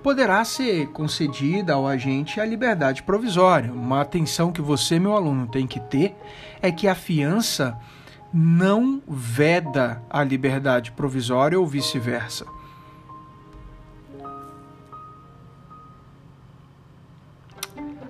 poderá 0.03 0.45
ser 0.45 0.89
concedida 0.89 1.75
ao 1.75 1.87
agente 1.87 2.41
a 2.41 2.45
liberdade 2.45 3.03
provisória. 3.03 3.73
Uma 3.73 4.01
atenção 4.01 4.51
que 4.51 4.63
você, 4.63 4.99
meu 4.99 5.15
aluno, 5.15 5.47
tem 5.47 5.67
que 5.67 5.79
ter 5.79 6.17
é 6.61 6.73
que 6.73 6.89
a 6.89 6.95
fiança 6.95 7.79
não 8.33 9.03
veda 9.07 10.03
a 10.09 10.25
liberdade 10.25 10.91
provisória 10.93 11.59
ou 11.59 11.67
vice-versa. 11.67 12.47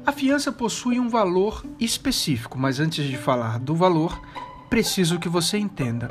A 0.05 0.11
fiança 0.11 0.50
possui 0.50 0.98
um 0.98 1.09
valor 1.09 1.64
específico, 1.78 2.59
mas 2.59 2.80
antes 2.80 3.07
de 3.07 3.16
falar 3.16 3.61
do 3.61 3.76
valor, 3.76 4.20
preciso 4.68 5.20
que 5.20 5.28
você 5.28 5.59
entenda. 5.59 6.11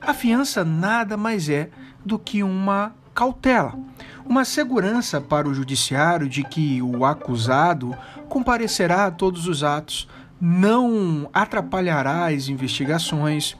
A 0.00 0.14
fiança 0.14 0.64
nada 0.64 1.16
mais 1.16 1.48
é 1.48 1.68
do 2.04 2.20
que 2.20 2.44
uma 2.44 2.94
cautela, 3.12 3.74
uma 4.24 4.44
segurança 4.44 5.20
para 5.20 5.48
o 5.48 5.54
judiciário 5.54 6.28
de 6.28 6.44
que 6.44 6.80
o 6.80 7.04
acusado 7.04 7.96
comparecerá 8.28 9.06
a 9.06 9.10
todos 9.10 9.48
os 9.48 9.64
atos, 9.64 10.08
não 10.40 11.28
atrapalhará 11.32 12.26
as 12.26 12.48
investigações, 12.48 13.56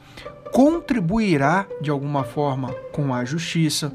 contribuirá 0.53 1.65
de 1.81 1.89
alguma 1.89 2.23
forma 2.23 2.73
com 2.93 3.13
a 3.13 3.25
justiça 3.25 3.91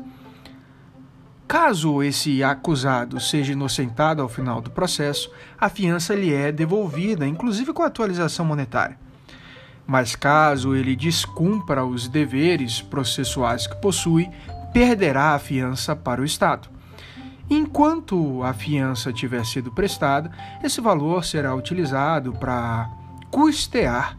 Caso 1.52 2.02
esse 2.02 2.42
acusado 2.42 3.20
seja 3.20 3.52
inocentado 3.52 4.22
ao 4.22 4.28
final 4.30 4.62
do 4.62 4.70
processo, 4.70 5.30
a 5.60 5.68
fiança 5.68 6.14
lhe 6.14 6.32
é 6.32 6.50
devolvida, 6.50 7.26
inclusive 7.26 7.74
com 7.74 7.82
atualização 7.82 8.46
monetária. 8.46 8.98
Mas 9.86 10.16
caso 10.16 10.74
ele 10.74 10.96
descumpra 10.96 11.84
os 11.84 12.08
deveres 12.08 12.80
processuais 12.80 13.66
que 13.66 13.76
possui, 13.82 14.30
perderá 14.72 15.34
a 15.34 15.38
fiança 15.38 15.94
para 15.94 16.22
o 16.22 16.24
Estado. 16.24 16.70
Enquanto 17.50 18.42
a 18.42 18.54
fiança 18.54 19.12
tiver 19.12 19.44
sido 19.44 19.70
prestada, 19.70 20.32
esse 20.64 20.80
valor 20.80 21.22
será 21.22 21.54
utilizado 21.54 22.32
para 22.32 22.88
custear 23.30 24.16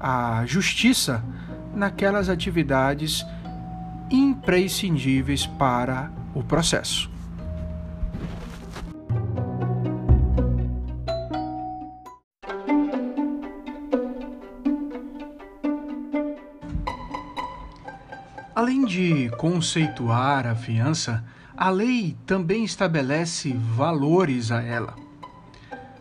a 0.00 0.42
justiça 0.44 1.24
naquelas 1.72 2.28
atividades 2.28 3.24
imprescindíveis 4.10 5.46
para 5.46 6.23
o 6.34 6.42
processo. 6.42 7.10
Além 18.54 18.84
de 18.84 19.30
conceituar 19.36 20.46
a 20.46 20.54
fiança, 20.54 21.24
a 21.56 21.70
lei 21.70 22.16
também 22.24 22.64
estabelece 22.64 23.52
valores 23.52 24.50
a 24.50 24.62
ela. 24.62 24.94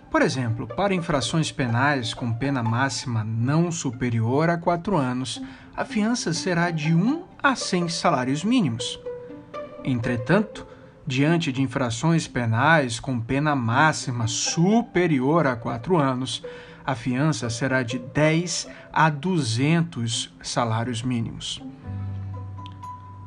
Por 0.09 0.21
exemplo, 0.21 0.67
para 0.67 0.93
infrações 0.93 1.51
penais 1.51 2.13
com 2.13 2.31
pena 2.31 2.61
máxima 2.61 3.23
não 3.23 3.71
superior 3.71 4.49
a 4.49 4.57
quatro 4.57 4.95
anos, 4.95 5.41
a 5.75 5.83
fiança 5.83 6.31
será 6.31 6.69
de 6.69 6.93
1 6.93 7.23
a 7.41 7.55
100 7.55 7.89
salários 7.89 8.43
mínimos. 8.43 9.02
Entretanto, 9.83 10.65
diante 11.05 11.51
de 11.51 11.61
infrações 11.61 12.27
penais 12.27 12.99
com 12.99 13.19
pena 13.19 13.55
máxima 13.55 14.27
superior 14.27 15.45
a 15.45 15.55
quatro 15.55 15.97
anos, 15.97 16.43
a 16.85 16.95
fiança 16.95 17.49
será 17.49 17.83
de 17.83 17.99
10 17.99 18.67
a 18.91 19.09
200 19.09 20.33
salários 20.41 21.01
mínimos. 21.01 21.61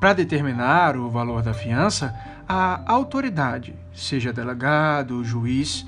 Para 0.00 0.12
determinar 0.12 0.96
o 0.96 1.10
valor 1.10 1.42
da 1.42 1.54
fiança, 1.54 2.14
a 2.48 2.80
autoridade, 2.90 3.74
seja 3.94 4.32
delegado 4.32 5.16
ou 5.16 5.24
juiz, 5.24 5.86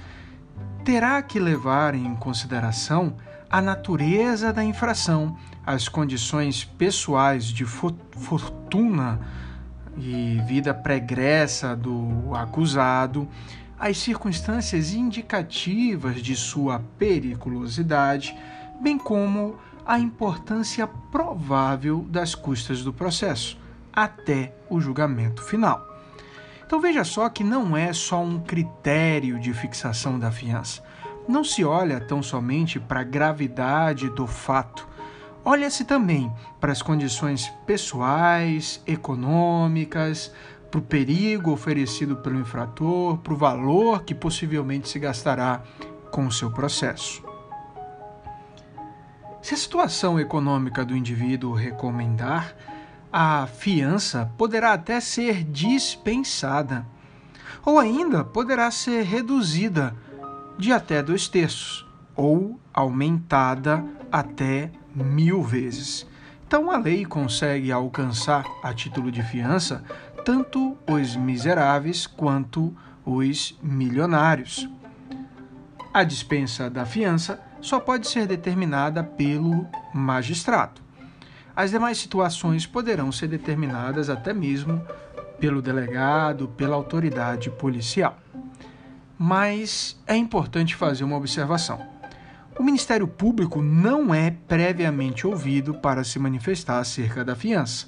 terá 0.85 1.21
que 1.23 1.39
levar 1.39 1.95
em 1.95 2.15
consideração 2.17 3.17
a 3.51 3.61
natureza 3.61 4.53
da 4.53 4.65
infração, 4.65 5.37
as 5.65 5.89
condições 5.89 6.65
pessoais 6.65 7.45
de 7.45 7.65
fortuna 7.65 9.21
e 10.01 10.41
vida 10.47 10.73
pregressa 10.73 11.75
do 11.75 12.35
acusado, 12.35 13.29
as 13.79 13.99
circunstâncias 13.99 14.93
indicativas 14.93 16.23
de 16.23 16.35
sua 16.35 16.81
periculosidade, 16.99 18.37
bem 18.81 18.99
como 18.99 19.57
a 19.87 19.99
importância 19.99 20.87
provável 20.87 22.05
das 22.09 22.35
custas 22.35 22.83
do 22.83 22.93
processo, 22.93 23.59
até 23.93 24.55
o 24.69 24.81
julgamento 24.81 25.43
final. 25.43 25.87
Então 26.67 26.81
veja 26.81 27.05
só 27.05 27.29
que 27.29 27.45
não 27.45 27.77
é 27.77 27.93
só 27.93 28.23
um 28.23 28.41
critério 28.41 29.39
de 29.39 29.55
fixação 29.55 30.19
da 30.19 30.31
fiança. 30.31 30.83
Não 31.29 31.45
se 31.45 31.65
olha 31.65 32.01
tão 32.01 32.23
somente 32.23 32.81
para 32.81 33.01
a 33.01 33.05
gravidade 33.05 34.09
do 34.11 34.27
fato, 34.27 34.88
olha-se 35.49 35.83
também 35.83 36.31
para 36.61 36.73
as 36.73 36.83
condições 36.83 37.51
pessoais, 37.65 38.83
econômicas, 38.87 40.31
para 40.71 40.79
o 40.79 40.83
perigo 40.83 41.51
oferecido 41.51 42.17
pelo 42.17 42.39
infrator, 42.39 43.17
para 43.17 43.33
o 43.33 43.37
valor 43.37 44.03
que 44.03 44.15
possivelmente 44.15 44.91
se 44.91 44.99
gastará 44.99 45.63
com 46.11 46.27
o 46.27 46.33
seu 46.33 46.51
processo. 46.51 47.25
Se 49.41 49.55
a 49.55 49.57
situação 49.57 50.21
econômica 50.21 50.85
do 50.85 50.95
indivíduo 50.95 51.55
recomendar, 51.55 52.55
a 53.11 53.47
fiança 53.47 54.31
poderá 54.37 54.75
até 54.75 55.01
ser 55.01 55.45
dispensada, 55.45 56.85
ou 57.65 57.79
ainda 57.79 58.23
poderá 58.23 58.71
ser 58.71 59.03
reduzida 59.03 59.97
de 60.59 60.73
até 60.73 61.03
dois 61.03 61.27
terços, 61.27 61.89
ou 62.15 62.61
aumentada 62.75 63.83
até 64.13 64.71
mil 65.05 65.43
vezes. 65.43 66.07
Então 66.47 66.71
a 66.71 66.79
lei 66.79 67.05
consegue 67.05 67.71
alcançar 67.71 68.45
a 68.63 68.73
título 68.73 69.13
de 69.13 69.23
fiança 69.23 69.85
tanto 70.25 70.77
os 70.87 71.17
miseráveis 71.17 72.07
quanto 72.07 72.75
os 73.05 73.59
milionários. 73.63 74.69
A 75.93 76.05
dispensa 76.05 76.69
da 76.69 76.85
fiança 76.85 77.41
só 77.61 77.81
pode 77.81 78.07
ser 78.07 78.27
determinada 78.27 79.03
pelo 79.03 79.67
magistrado. 79.93 80.81
As 81.57 81.71
demais 81.71 81.99
situações 81.99 82.67
poderão 82.67 83.11
ser 83.11 83.29
determinadas 83.29 84.09
até 84.09 84.33
mesmo 84.33 84.81
pelo 85.41 85.63
delegado, 85.63 86.49
pela 86.49 86.77
autoridade 86.77 87.51
policial. 87.51 88.17
Mas 89.19 89.99
é 90.07 90.17
importante 90.17 90.77
fazer 90.77 91.05
uma 91.05 91.17
observação. 91.17 91.98
O 92.59 92.63
Ministério 92.65 93.07
Público 93.07 93.63
não 93.63 94.13
é 94.13 94.33
previamente 94.33 95.25
ouvido 95.25 95.75
para 95.75 96.03
se 96.03 96.19
manifestar 96.19 96.81
acerca 96.81 97.25
da 97.25 97.37
fiança, 97.37 97.87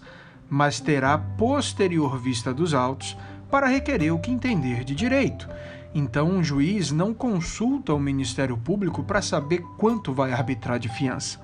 mas 0.48 0.78
terá 0.78 1.18
posterior 1.18 2.16
vista 2.16 2.54
dos 2.54 2.72
autos 2.72 3.16
para 3.50 3.66
requerer 3.66 4.14
o 4.14 4.20
que 4.20 4.30
entender 4.30 4.84
de 4.84 4.94
direito. 4.94 5.48
Então, 5.92 6.28
um 6.28 6.44
juiz 6.44 6.92
não 6.92 7.12
consulta 7.12 7.92
o 7.92 7.98
Ministério 7.98 8.56
Público 8.56 9.02
para 9.02 9.20
saber 9.20 9.60
quanto 9.76 10.12
vai 10.12 10.32
arbitrar 10.32 10.78
de 10.78 10.88
fiança, 10.88 11.40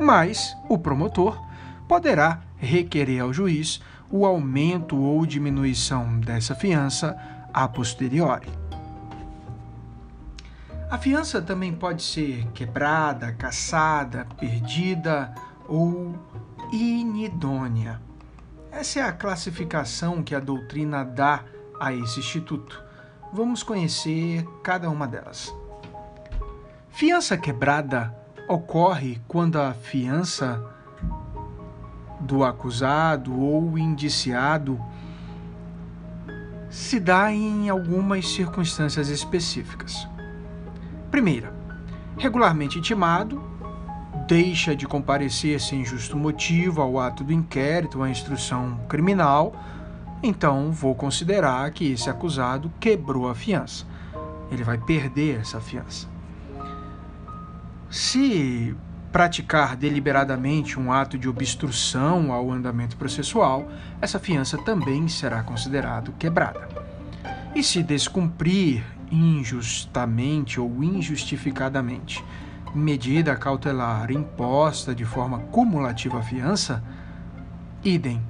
mas 0.00 0.56
o 0.66 0.78
promotor 0.78 1.38
poderá 1.86 2.40
requerer 2.56 3.20
ao 3.20 3.34
juiz 3.34 3.82
o 4.10 4.24
aumento 4.24 4.96
ou 4.96 5.26
diminuição 5.26 6.18
dessa 6.20 6.54
fiança 6.54 7.14
a 7.52 7.68
posteriori. 7.68 8.61
A 10.92 10.98
fiança 10.98 11.40
também 11.40 11.72
pode 11.72 12.02
ser 12.02 12.46
quebrada, 12.48 13.32
caçada, 13.32 14.26
perdida 14.38 15.34
ou 15.66 16.14
inidônea. 16.70 17.98
Essa 18.70 19.00
é 19.00 19.02
a 19.02 19.10
classificação 19.10 20.22
que 20.22 20.34
a 20.34 20.38
doutrina 20.38 21.02
dá 21.02 21.44
a 21.80 21.94
esse 21.94 22.20
instituto. 22.20 22.78
Vamos 23.32 23.62
conhecer 23.62 24.46
cada 24.62 24.90
uma 24.90 25.08
delas. 25.08 25.50
Fiança 26.90 27.38
quebrada 27.38 28.14
ocorre 28.46 29.18
quando 29.26 29.58
a 29.58 29.72
fiança 29.72 30.62
do 32.20 32.44
acusado 32.44 33.34
ou 33.40 33.78
indiciado 33.78 34.78
se 36.68 37.00
dá 37.00 37.32
em 37.32 37.70
algumas 37.70 38.28
circunstâncias 38.28 39.08
específicas. 39.08 40.11
Primeira, 41.12 41.52
regularmente 42.16 42.78
intimado, 42.78 43.38
deixa 44.26 44.74
de 44.74 44.86
comparecer 44.86 45.60
sem 45.60 45.84
justo 45.84 46.16
motivo 46.16 46.80
ao 46.80 46.98
ato 46.98 47.22
do 47.22 47.34
inquérito 47.34 48.02
à 48.02 48.08
instrução 48.08 48.80
criminal, 48.88 49.54
então 50.22 50.72
vou 50.72 50.94
considerar 50.94 51.70
que 51.72 51.92
esse 51.92 52.08
acusado 52.08 52.72
quebrou 52.80 53.28
a 53.28 53.34
fiança. 53.34 53.84
Ele 54.50 54.64
vai 54.64 54.78
perder 54.78 55.40
essa 55.40 55.60
fiança. 55.60 56.08
Se 57.90 58.74
praticar 59.12 59.76
deliberadamente 59.76 60.80
um 60.80 60.90
ato 60.90 61.18
de 61.18 61.28
obstrução 61.28 62.32
ao 62.32 62.50
andamento 62.50 62.96
processual, 62.96 63.70
essa 64.00 64.18
fiança 64.18 64.56
também 64.56 65.06
será 65.08 65.42
considerada 65.42 66.10
quebrada. 66.18 66.66
E 67.54 67.62
se 67.62 67.82
descumprir 67.82 68.82
injustamente 69.12 70.58
ou 70.58 70.82
injustificadamente 70.82 72.24
medida 72.74 73.36
cautelar 73.36 74.10
imposta 74.10 74.94
de 74.94 75.04
forma 75.04 75.38
cumulativa 75.38 76.18
à 76.18 76.22
fiança, 76.22 76.82
idem. 77.84 78.20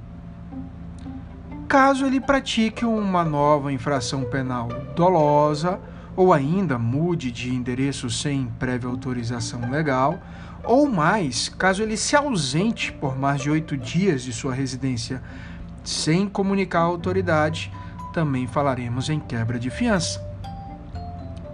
Caso 1.67 2.05
ele 2.05 2.19
pratique 2.19 2.85
uma 2.85 3.23
nova 3.23 3.71
infração 3.71 4.25
penal 4.25 4.67
dolosa 4.95 5.79
ou 6.15 6.33
ainda 6.33 6.77
mude 6.77 7.31
de 7.31 7.53
endereço 7.53 8.09
sem 8.09 8.45
prévia 8.59 8.89
autorização 8.89 9.71
legal, 9.71 10.19
ou 10.63 10.87
mais, 10.87 11.49
caso 11.49 11.81
ele 11.81 11.97
se 11.97 12.15
ausente 12.15 12.91
por 12.91 13.17
mais 13.17 13.41
de 13.41 13.49
oito 13.49 13.75
dias 13.75 14.21
de 14.21 14.31
sua 14.31 14.53
residência 14.53 15.21
sem 15.83 16.29
comunicar 16.29 16.81
à 16.81 16.83
autoridade, 16.83 17.71
também 18.13 18.45
falaremos 18.45 19.09
em 19.09 19.19
quebra 19.19 19.57
de 19.57 19.69
fiança. 19.69 20.32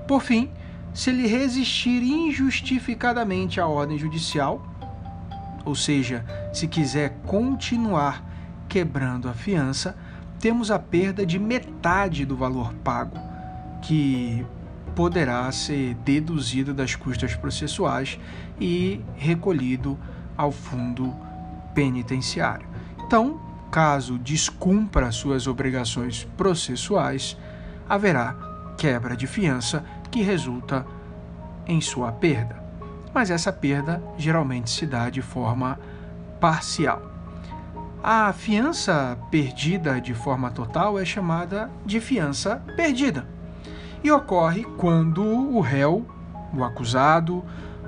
Por 0.09 0.23
fim, 0.23 0.49
se 0.91 1.11
ele 1.11 1.27
resistir 1.27 2.01
injustificadamente 2.01 3.61
à 3.61 3.67
ordem 3.67 3.95
judicial, 3.95 4.59
ou 5.63 5.75
seja, 5.75 6.25
se 6.51 6.67
quiser 6.67 7.19
continuar 7.27 8.25
quebrando 8.67 9.29
a 9.29 9.33
fiança, 9.33 9.95
temos 10.39 10.71
a 10.71 10.79
perda 10.79 11.23
de 11.23 11.37
metade 11.37 12.25
do 12.25 12.35
valor 12.35 12.73
pago, 12.83 13.19
que 13.83 14.43
poderá 14.95 15.51
ser 15.51 15.93
deduzido 16.03 16.73
das 16.73 16.95
custas 16.95 17.35
processuais 17.35 18.19
e 18.59 19.01
recolhido 19.15 19.95
ao 20.35 20.51
fundo 20.51 21.15
penitenciário. 21.75 22.65
Então, 23.05 23.39
caso 23.69 24.17
descumpra 24.17 25.11
suas 25.11 25.45
obrigações 25.45 26.27
processuais, 26.35 27.37
haverá 27.87 28.49
quebra 28.79 29.15
de 29.15 29.27
fiança 29.27 29.83
que 30.11 30.21
resulta 30.21 30.85
em 31.67 31.79
sua 31.81 32.11
perda. 32.11 32.61
Mas 33.13 33.29
essa 33.29 33.51
perda 33.51 34.01
geralmente 34.17 34.69
se 34.69 34.85
dá 34.85 35.09
de 35.09 35.21
forma 35.21 35.79
parcial. 36.39 37.01
A 38.03 38.31
fiança 38.31 39.17
perdida 39.29 39.99
de 39.99 40.13
forma 40.13 40.49
total 40.51 40.97
é 40.97 41.03
chamada 41.03 41.69
de 41.85 41.99
fiança 41.99 42.63
perdida 42.75 43.27
e 44.03 44.11
ocorre 44.11 44.63
quando 44.77 45.23
o 45.23 45.59
réu, 45.59 46.05
o 46.53 46.63
acusado, 46.63 47.43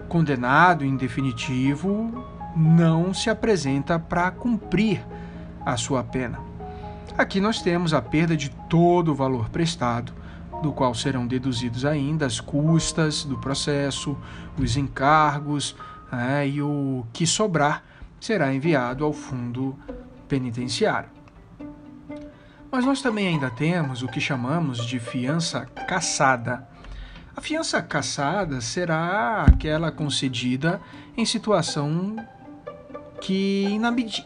condenado 0.10 0.84
em 0.84 0.98
definitivo, 0.98 2.26
não 2.56 3.14
se 3.14 3.30
apresenta 3.30 3.98
para 3.98 4.30
cumprir 4.30 5.02
a 5.66 5.78
sua 5.78 6.04
pena. 6.04 6.40
Aqui 7.18 7.40
nós 7.40 7.62
temos 7.62 7.94
a 7.94 8.02
perda 8.02 8.36
de 8.36 8.50
todo 8.50 9.12
o 9.12 9.16
valor 9.16 9.50
prestado, 9.50 10.14
do 10.62 10.72
qual 10.72 10.94
serão 10.94 11.26
deduzidos 11.26 11.86
ainda 11.86 12.26
as 12.26 12.40
custas 12.40 13.24
do 13.24 13.38
processo, 13.38 14.18
os 14.58 14.78
encargos 14.78 15.76
né, 16.12 16.48
e 16.48 16.62
o 16.62 17.06
que 17.12 17.26
sobrar 17.26 17.84
será 18.20 18.54
enviado 18.54 19.04
ao 19.04 19.12
fundo 19.12 19.78
penitenciário. 20.28 21.10
Mas 22.72 22.86
nós 22.86 23.02
também 23.02 23.28
ainda 23.28 23.50
temos 23.50 24.02
o 24.02 24.08
que 24.08 24.22
chamamos 24.22 24.86
de 24.86 24.98
fiança 25.00 25.66
caçada. 25.88 26.68
A 27.36 27.42
fiança 27.42 27.82
caçada 27.82 28.62
será 28.62 29.44
aquela 29.48 29.92
concedida 29.92 30.80
em 31.18 31.26
situação 31.26 32.16
que 33.20 33.68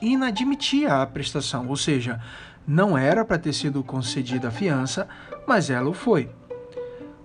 inadmitia 0.02 1.02
a 1.02 1.06
prestação, 1.06 1.68
ou 1.68 1.76
seja, 1.76 2.22
não 2.68 2.98
era 2.98 3.24
para 3.24 3.38
ter 3.38 3.54
sido 3.54 3.84
concedida 3.84 4.48
a 4.48 4.52
fiança, 4.52 5.08
mas 5.48 5.70
ela 5.70 5.90
o 5.90 5.94
foi. 5.94 6.30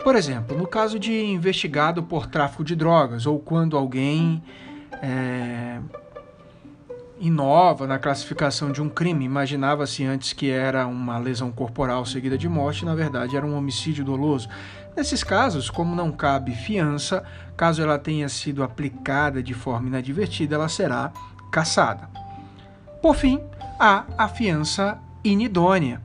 Por 0.02 0.16
exemplo, 0.16 0.56
no 0.56 0.66
caso 0.66 0.98
de 0.98 1.24
investigado 1.24 2.02
por 2.02 2.26
tráfico 2.26 2.64
de 2.64 2.74
drogas 2.74 3.26
ou 3.26 3.38
quando 3.38 3.76
alguém 3.76 4.42
é, 5.02 5.78
inova 7.18 7.86
na 7.86 7.98
classificação 7.98 8.72
de 8.72 8.80
um 8.80 8.88
crime, 8.88 9.26
imaginava-se 9.26 10.04
antes 10.04 10.32
que 10.32 10.50
era 10.50 10.86
uma 10.86 11.18
lesão 11.18 11.52
corporal 11.52 12.06
seguida 12.06 12.38
de 12.38 12.48
morte, 12.48 12.84
na 12.84 12.94
verdade 12.94 13.36
era 13.36 13.44
um 13.44 13.54
homicídio 13.54 14.02
doloso. 14.02 14.48
Nesses 14.96 15.22
casos, 15.22 15.68
como 15.68 15.94
não 15.94 16.10
cabe 16.10 16.52
fiança, 16.52 17.22
caso 17.56 17.82
ela 17.82 17.98
tenha 17.98 18.28
sido 18.28 18.62
aplicada 18.62 19.42
de 19.42 19.52
forma 19.52 19.88
inadvertida, 19.88 20.54
ela 20.54 20.68
será 20.68 21.12
caçada. 21.52 22.08
Por 23.02 23.14
fim, 23.14 23.38
há 23.78 24.04
a 24.16 24.28
fiança 24.28 24.98
inidônea. 25.22 26.00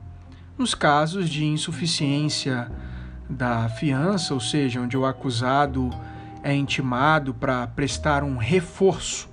Nos 0.58 0.74
casos 0.74 1.28
de 1.28 1.44
insuficiência 1.44 2.70
da 3.28 3.68
fiança, 3.68 4.32
ou 4.32 4.40
seja, 4.40 4.80
onde 4.80 4.96
o 4.96 5.04
acusado 5.04 5.90
é 6.42 6.54
intimado 6.54 7.34
para 7.34 7.66
prestar 7.66 8.22
um 8.22 8.36
reforço. 8.36 9.28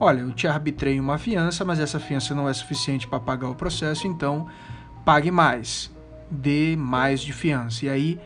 Olha, 0.00 0.20
eu 0.20 0.32
te 0.32 0.48
arbitrei 0.48 0.98
uma 0.98 1.18
fiança, 1.18 1.64
mas 1.64 1.78
essa 1.78 2.00
fiança 2.00 2.34
não 2.34 2.48
é 2.48 2.52
suficiente 2.52 3.06
para 3.06 3.20
pagar 3.20 3.48
o 3.48 3.54
processo, 3.54 4.06
então 4.06 4.48
pague 5.04 5.30
mais, 5.30 5.92
dê 6.30 6.74
mais 6.76 7.20
de 7.20 7.32
fiança. 7.32 7.86
E 7.86 7.88
aí 7.88 8.20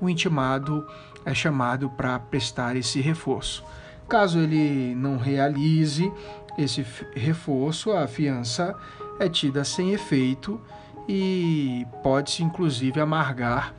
o 0.00 0.08
intimado 0.08 0.86
é 1.24 1.34
chamado 1.34 1.90
para 1.90 2.18
prestar 2.18 2.76
esse 2.76 3.00
reforço. 3.00 3.64
Caso 4.08 4.38
ele 4.38 4.94
não 4.94 5.16
realize 5.16 6.10
esse 6.56 6.84
reforço, 7.14 7.92
a 7.92 8.06
fiança 8.06 8.74
é 9.18 9.28
tida 9.28 9.64
sem 9.64 9.92
efeito 9.92 10.60
e 11.08 11.86
pode-se 12.02 12.42
inclusive 12.42 13.00
amargar 13.00 13.74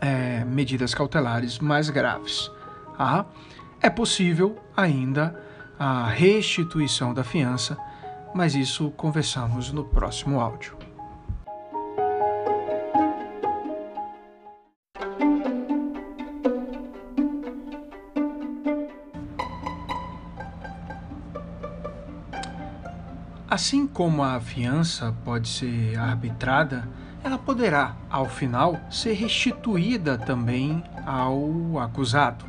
é, 0.00 0.44
medidas 0.44 0.94
cautelares 0.94 1.58
mais 1.58 1.88
graves. 1.88 2.50
Ah, 2.98 3.24
é 3.80 3.90
possível 3.90 4.58
ainda 4.76 5.40
a 5.78 6.06
restituição 6.08 7.12
da 7.12 7.24
fiança, 7.24 7.76
mas 8.34 8.54
isso 8.54 8.90
conversamos 8.90 9.72
no 9.72 9.84
próximo 9.84 10.40
áudio. 10.40 10.75
Assim 23.56 23.86
como 23.86 24.22
a 24.22 24.38
fiança 24.38 25.16
pode 25.24 25.48
ser 25.48 25.98
arbitrada, 25.98 26.86
ela 27.24 27.38
poderá, 27.38 27.96
ao 28.10 28.28
final, 28.28 28.78
ser 28.90 29.14
restituída 29.14 30.18
também 30.18 30.84
ao 31.06 31.78
acusado. 31.78 32.44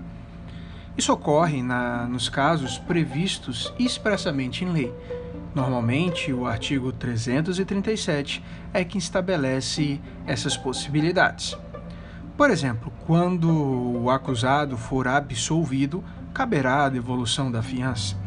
Isso 0.97 1.13
ocorre 1.13 1.63
na, 1.63 2.05
nos 2.07 2.27
casos 2.27 2.77
previstos 2.77 3.73
expressamente 3.79 4.65
em 4.65 4.69
lei. 4.69 4.93
Normalmente, 5.55 6.33
o 6.33 6.45
artigo 6.45 6.91
337 6.91 8.43
é 8.73 8.83
que 8.83 8.97
estabelece 8.97 10.01
essas 10.25 10.57
possibilidades. 10.57 11.57
Por 12.35 12.51
exemplo, 12.51 12.91
quando 13.05 13.49
o 13.49 14.09
acusado 14.09 14.75
for 14.75 15.07
absolvido, 15.07 16.03
caberá 16.33 16.83
a 16.83 16.89
devolução 16.89 17.49
da 17.49 17.63
fiança 17.63 18.17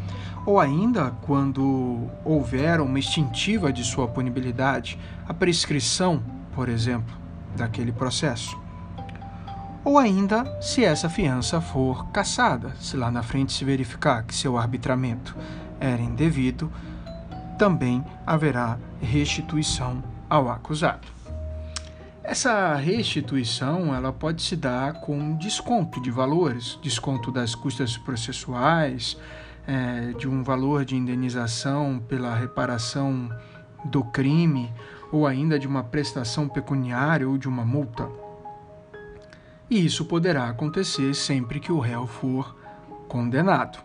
ou 0.45 0.59
ainda 0.59 1.11
quando 1.21 2.09
houver 2.25 2.81
uma 2.81 2.99
extintiva 2.99 3.71
de 3.71 3.83
sua 3.83 4.07
punibilidade, 4.07 4.97
a 5.27 5.33
prescrição, 5.33 6.21
por 6.53 6.67
exemplo, 6.69 7.15
daquele 7.55 7.91
processo. 7.91 8.59
Ou 9.83 9.97
ainda 9.97 10.59
se 10.61 10.83
essa 10.83 11.09
fiança 11.09 11.59
for 11.59 12.07
cassada, 12.11 12.75
se 12.79 12.95
lá 12.95 13.09
na 13.09 13.23
frente 13.23 13.53
se 13.53 13.65
verificar 13.65 14.23
que 14.23 14.35
seu 14.35 14.57
arbitramento 14.57 15.35
era 15.79 16.01
indevido, 16.01 16.71
também 17.57 18.03
haverá 18.25 18.77
restituição 19.01 20.03
ao 20.29 20.49
acusado. 20.49 21.07
Essa 22.23 22.75
restituição 22.75 23.93
ela 23.93 24.13
pode 24.13 24.43
se 24.43 24.55
dar 24.55 24.93
com 25.01 25.35
desconto 25.35 25.99
de 25.99 26.11
valores, 26.11 26.79
desconto 26.81 27.31
das 27.31 27.55
custas 27.55 27.97
processuais, 27.97 29.17
é, 29.71 30.11
de 30.11 30.27
um 30.27 30.43
valor 30.43 30.83
de 30.83 30.97
indenização 30.97 31.97
pela 31.97 32.35
reparação 32.35 33.29
do 33.85 34.03
crime 34.03 34.69
ou 35.13 35.25
ainda 35.25 35.57
de 35.57 35.65
uma 35.65 35.81
prestação 35.81 36.45
pecuniária 36.49 37.27
ou 37.27 37.37
de 37.37 37.47
uma 37.47 37.63
multa. 37.63 38.09
E 39.69 39.85
isso 39.85 40.03
poderá 40.03 40.49
acontecer 40.49 41.13
sempre 41.13 41.61
que 41.61 41.71
o 41.71 41.79
réu 41.79 42.05
for 42.05 42.53
condenado. 43.07 43.79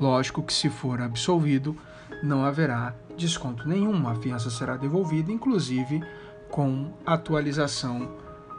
Lógico 0.00 0.42
que, 0.42 0.52
se 0.52 0.68
for 0.68 1.00
absolvido, 1.00 1.76
não 2.20 2.44
haverá 2.44 2.92
desconto 3.16 3.68
nenhum, 3.68 4.08
a 4.08 4.16
fiança 4.16 4.50
será 4.50 4.76
devolvida, 4.76 5.30
inclusive 5.30 6.02
com 6.50 6.92
atualização 7.06 8.16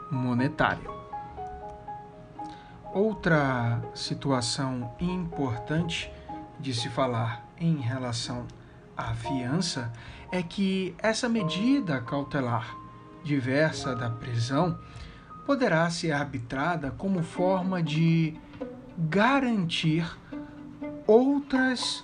monetária. 0.09 0.89
Outra 2.93 3.81
situação 3.93 4.89
importante 5.01 6.09
de 6.59 6.73
se 6.73 6.89
falar 6.89 7.45
em 7.59 7.77
relação 7.77 8.45
à 8.95 9.13
fiança 9.13 9.91
é 10.31 10.43
que 10.43 10.93
essa 10.99 11.29
medida 11.29 12.01
cautelar 12.01 12.75
diversa 13.23 13.95
da 13.95 14.09
prisão 14.09 14.77
poderá 15.45 15.89
ser 15.89 16.11
arbitrada 16.11 16.91
como 16.91 17.23
forma 17.23 17.81
de 17.81 18.37
garantir 18.97 20.05
outras 21.07 22.03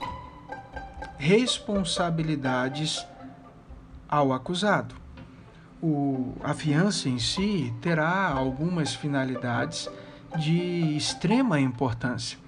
responsabilidades 1.18 3.06
ao 4.08 4.34
acusado. 4.34 4.95
O, 5.82 6.34
a 6.43 6.53
fiança 6.53 7.10
em 7.10 7.20
si 7.20 7.74
terá 7.82 8.30
algumas 8.30 8.95
finalidades 8.95 9.89
de 10.38 10.95
extrema 10.97 11.60
importância 11.60 12.44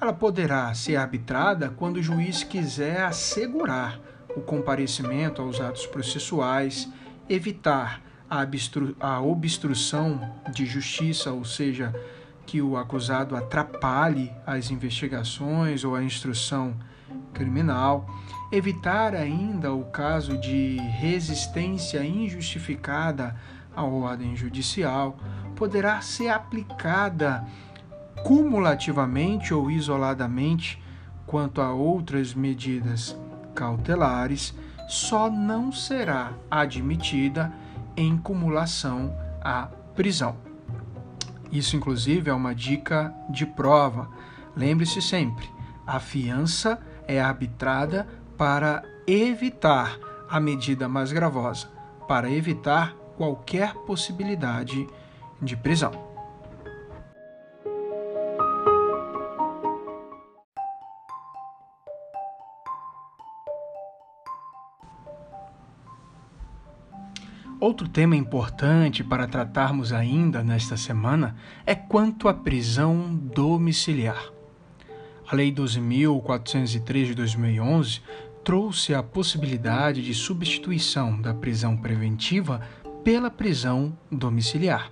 ela 0.00 0.12
poderá 0.12 0.72
ser 0.72 0.96
arbitrada 0.96 1.68
quando 1.76 1.98
o 1.98 2.02
juiz 2.02 2.42
quiser 2.42 3.02
assegurar 3.02 4.00
o 4.34 4.40
comparecimento 4.40 5.42
aos 5.42 5.60
atos 5.60 5.86
processuais, 5.86 6.88
evitar 7.28 8.00
a, 8.28 8.42
obstru 8.42 8.96
a 8.98 9.20
obstrução 9.20 10.36
de 10.54 10.64
justiça, 10.64 11.32
ou 11.32 11.44
seja, 11.44 11.94
que 12.46 12.62
o 12.62 12.76
acusado 12.76 13.36
atrapalhe 13.36 14.32
as 14.46 14.70
investigações 14.70 15.84
ou 15.84 15.94
a 15.94 16.02
instrução 16.02 16.74
criminal, 17.34 18.08
evitar 18.50 19.14
ainda 19.14 19.72
o 19.72 19.84
caso 19.84 20.38
de 20.38 20.76
resistência 20.78 22.02
injustificada 22.04 23.36
à 23.76 23.84
ordem 23.84 24.34
judicial, 24.34 25.18
poderá 25.54 26.00
ser 26.00 26.28
aplicada 26.28 27.44
cumulativamente 28.24 29.52
ou 29.54 29.70
isoladamente 29.70 30.82
quanto 31.26 31.60
a 31.60 31.72
outras 31.72 32.34
medidas 32.34 33.16
cautelares, 33.54 34.54
só 34.88 35.30
não 35.30 35.70
será 35.70 36.32
admitida 36.50 37.52
em 37.96 38.16
cumulação 38.16 39.14
à 39.40 39.68
prisão. 39.94 40.36
Isso, 41.52 41.76
inclusive, 41.76 42.30
é 42.30 42.34
uma 42.34 42.54
dica 42.54 43.14
de 43.28 43.46
prova. 43.46 44.08
Lembre-se 44.56 45.00
sempre: 45.00 45.48
a 45.86 46.00
fiança 46.00 46.80
é 47.06 47.20
arbitrada 47.20 48.06
para 48.36 48.82
evitar 49.06 49.98
a 50.28 50.40
medida 50.40 50.88
mais 50.88 51.12
gravosa, 51.12 51.68
para 52.06 52.30
evitar 52.30 52.94
qualquer 53.16 53.74
possibilidade 53.74 54.88
de 55.42 55.56
prisão. 55.56 56.09
Outro 67.60 67.86
tema 67.86 68.16
importante 68.16 69.04
para 69.04 69.26
tratarmos 69.26 69.92
ainda 69.92 70.42
nesta 70.42 70.78
semana 70.78 71.36
é 71.66 71.74
quanto 71.74 72.26
à 72.26 72.32
prisão 72.32 73.14
domiciliar. 73.14 74.32
A 75.30 75.36
Lei 75.36 75.52
12.403 75.52 77.04
de 77.04 77.14
2011 77.14 78.00
trouxe 78.42 78.94
a 78.94 79.02
possibilidade 79.02 80.00
de 80.00 80.14
substituição 80.14 81.20
da 81.20 81.34
prisão 81.34 81.76
preventiva 81.76 82.62
pela 83.04 83.30
prisão 83.30 83.92
domiciliar, 84.10 84.90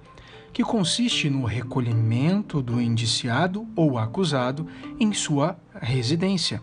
que 0.53 0.63
consiste 0.63 1.31
no 1.31 1.47
recolhimento 1.47 2.61
do 2.61 2.83
indiciado 2.83 3.67
ou 3.75 3.97
acusado 3.97 4.67
em 5.01 5.15
sua 5.15 5.59
residência 5.81 6.61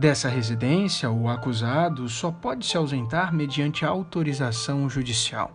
Dessa 0.00 0.30
residência, 0.30 1.10
o 1.10 1.28
acusado 1.28 2.08
só 2.08 2.32
pode 2.32 2.64
se 2.64 2.74
ausentar 2.74 3.34
mediante 3.34 3.84
autorização 3.84 4.88
judicial. 4.88 5.54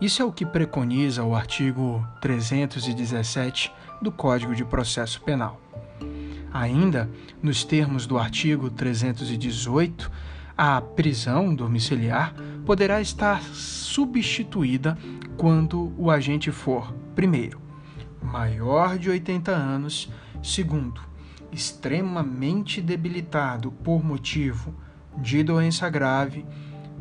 Isso 0.00 0.22
é 0.22 0.24
o 0.24 0.32
que 0.32 0.46
preconiza 0.46 1.22
o 1.22 1.36
artigo 1.36 2.02
317 2.22 3.70
do 4.00 4.10
Código 4.10 4.54
de 4.54 4.64
Processo 4.64 5.20
Penal. 5.20 5.60
Ainda, 6.54 7.10
nos 7.42 7.64
termos 7.64 8.06
do 8.06 8.16
artigo 8.16 8.70
318, 8.70 10.10
a 10.56 10.80
prisão 10.80 11.54
domiciliar 11.54 12.34
poderá 12.64 12.98
estar 13.02 13.42
substituída 13.42 14.96
quando 15.36 15.92
o 15.98 16.10
agente 16.10 16.50
for, 16.50 16.94
primeiro, 17.14 17.60
maior 18.22 18.96
de 18.96 19.10
80 19.10 19.52
anos, 19.52 20.10
segundo, 20.42 20.98
extremamente 21.56 22.82
debilitado 22.82 23.72
por 23.72 24.04
motivo 24.04 24.74
de 25.16 25.42
doença 25.42 25.88
grave. 25.88 26.44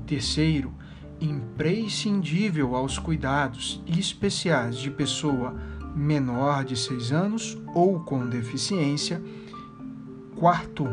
Terceiro, 0.07 0.73
imprescindível 1.19 2.73
aos 2.73 2.97
cuidados 2.97 3.83
especiais 3.85 4.77
de 4.77 4.89
pessoa 4.89 5.53
menor 5.93 6.63
de 6.63 6.77
6 6.77 7.11
anos 7.11 7.57
ou 7.73 7.99
com 7.99 8.25
deficiência. 8.25 9.21
Quarto, 10.37 10.87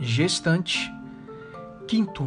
gestante. 0.00 0.92
Quinto, 1.86 2.24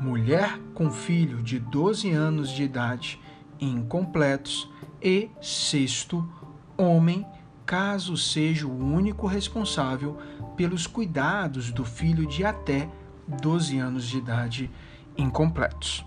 mulher 0.00 0.58
com 0.72 0.90
filho 0.90 1.42
de 1.42 1.58
12 1.58 2.10
anos 2.12 2.48
de 2.48 2.62
idade 2.62 3.20
incompletos. 3.60 4.70
E 5.02 5.30
sexto, 5.42 6.26
homem 6.78 7.26
caso 7.66 8.16
seja 8.16 8.66
o 8.66 8.78
único 8.78 9.26
responsável 9.26 10.16
pelos 10.56 10.86
cuidados 10.86 11.72
do 11.72 11.84
filho 11.84 12.24
de 12.24 12.44
até 12.44 12.88
12 13.26 13.76
anos 13.78 14.08
de 14.08 14.18
idade 14.18 14.70
incompletos. 15.18 16.06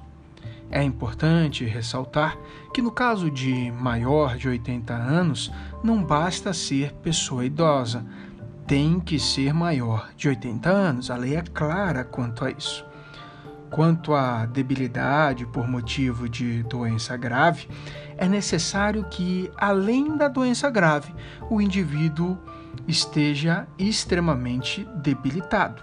É 0.71 0.81
importante 0.81 1.65
ressaltar 1.65 2.37
que, 2.73 2.81
no 2.81 2.91
caso 2.91 3.29
de 3.29 3.71
maior 3.71 4.37
de 4.37 4.47
80 4.47 4.93
anos, 4.93 5.51
não 5.83 6.03
basta 6.03 6.53
ser 6.53 6.93
pessoa 6.93 7.43
idosa, 7.43 8.05
tem 8.65 8.99
que 8.99 9.19
ser 9.19 9.51
maior 9.53 10.11
de 10.15 10.29
80 10.29 10.69
anos. 10.69 11.11
A 11.11 11.17
lei 11.17 11.35
é 11.35 11.41
clara 11.41 12.03
quanto 12.03 12.45
a 12.45 12.51
isso. 12.51 12.85
Quanto 13.71 14.13
à 14.13 14.45
debilidade 14.45 15.45
por 15.45 15.67
motivo 15.67 16.29
de 16.29 16.63
doença 16.63 17.17
grave, 17.17 17.67
é 18.19 18.27
necessário 18.27 19.05
que, 19.05 19.49
além 19.55 20.17
da 20.17 20.27
doença 20.27 20.69
grave, 20.69 21.15
o 21.49 21.61
indivíduo 21.61 22.37
esteja 22.85 23.65
extremamente 23.77 24.83
debilitado. 24.97 25.81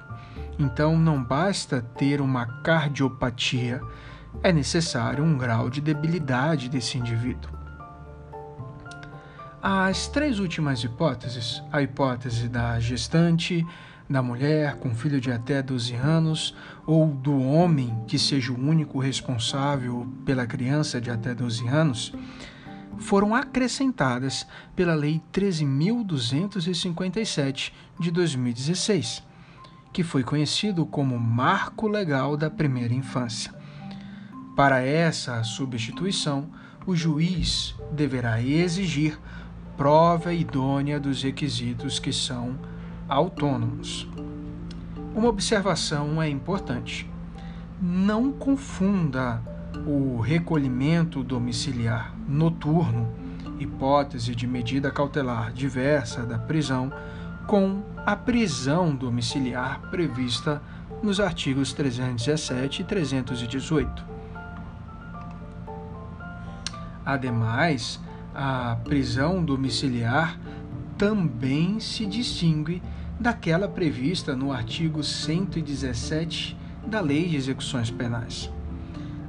Então, 0.58 0.98
não 0.98 1.22
basta 1.22 1.80
ter 1.96 2.20
uma 2.20 2.44
cardiopatia, 2.62 3.80
é 4.42 4.52
necessário 4.52 5.24
um 5.24 5.38
grau 5.38 5.70
de 5.70 5.80
debilidade 5.80 6.68
desse 6.68 6.98
indivíduo. 6.98 7.50
As 9.62 10.06
três 10.06 10.38
últimas 10.38 10.84
hipóteses, 10.84 11.62
a 11.72 11.80
hipótese 11.80 12.50
da 12.50 12.78
gestante, 12.78 13.66
da 14.08 14.22
mulher 14.22 14.76
com 14.76 14.94
filho 14.94 15.20
de 15.20 15.32
até 15.32 15.60
12 15.60 15.94
anos 15.94 16.54
ou 16.86 17.08
do 17.08 17.42
homem 17.42 18.04
que 18.06 18.18
seja 18.18 18.50
o 18.52 18.58
único 18.58 18.98
responsável 18.98 20.10
pela 20.24 20.46
criança 20.46 20.98
de 21.00 21.10
até 21.10 21.34
12 21.34 21.66
anos, 21.66 22.14
foram 22.98 23.34
acrescentadas 23.34 24.46
pela 24.74 24.94
Lei 24.94 25.20
13.257 25.32 27.72
de 27.98 28.10
2016, 28.10 29.22
que 29.92 30.02
foi 30.02 30.22
conhecido 30.22 30.86
como 30.86 31.18
Marco 31.18 31.86
Legal 31.88 32.34
da 32.36 32.48
Primeira 32.48 32.94
Infância. 32.94 33.54
Para 34.54 34.80
essa 34.80 35.42
substituição, 35.44 36.48
o 36.86 36.96
juiz 36.96 37.74
deverá 37.92 38.40
exigir 38.40 39.18
prova 39.76 40.32
idônea 40.32 40.98
dos 40.98 41.22
requisitos 41.22 41.98
que 41.98 42.10
são 42.12 42.58
autônomos. 43.08 44.08
Uma 45.14 45.28
observação 45.28 46.20
é 46.20 46.28
importante. 46.28 47.08
Não 47.80 48.32
confunda 48.32 49.42
o 49.86 50.20
recolhimento 50.20 51.22
domiciliar 51.22 52.14
noturno, 52.28 53.08
hipótese 53.58 54.34
de 54.34 54.46
medida 54.46 54.90
cautelar 54.90 55.52
diversa 55.52 56.22
da 56.22 56.38
prisão, 56.38 56.92
com 57.46 57.82
a 58.04 58.16
prisão 58.16 58.94
domiciliar 58.94 59.80
prevista 59.90 60.60
nos 61.02 61.20
artigos 61.20 61.72
317 61.72 62.82
e 62.82 62.84
318. 62.84 64.04
Ademais, 67.04 68.00
a 68.34 68.76
prisão 68.84 69.44
domiciliar 69.44 70.38
também 70.98 71.78
se 71.78 72.04
distingue 72.04 72.82
daquela 73.18 73.66
prevista 73.66 74.36
no 74.36 74.52
artigo 74.52 75.02
117 75.02 76.56
da 76.86 77.00
Lei 77.00 77.28
de 77.28 77.36
Execuções 77.36 77.90
Penais. 77.90 78.50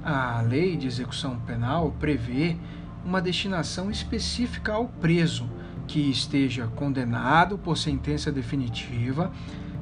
A 0.04 0.42
Lei 0.42 0.78
de 0.78 0.88
Execução 0.88 1.40
Penal 1.40 1.96
prevê 2.00 2.58
uma 3.04 3.22
destinação 3.22 3.90
específica 3.90 4.74
ao 4.74 4.88
preso 4.88 5.50
que 5.88 6.00
esteja 6.00 6.68
condenado 6.76 7.58
por 7.58 7.78
sentença 7.78 8.32
definitiva, 8.32 9.32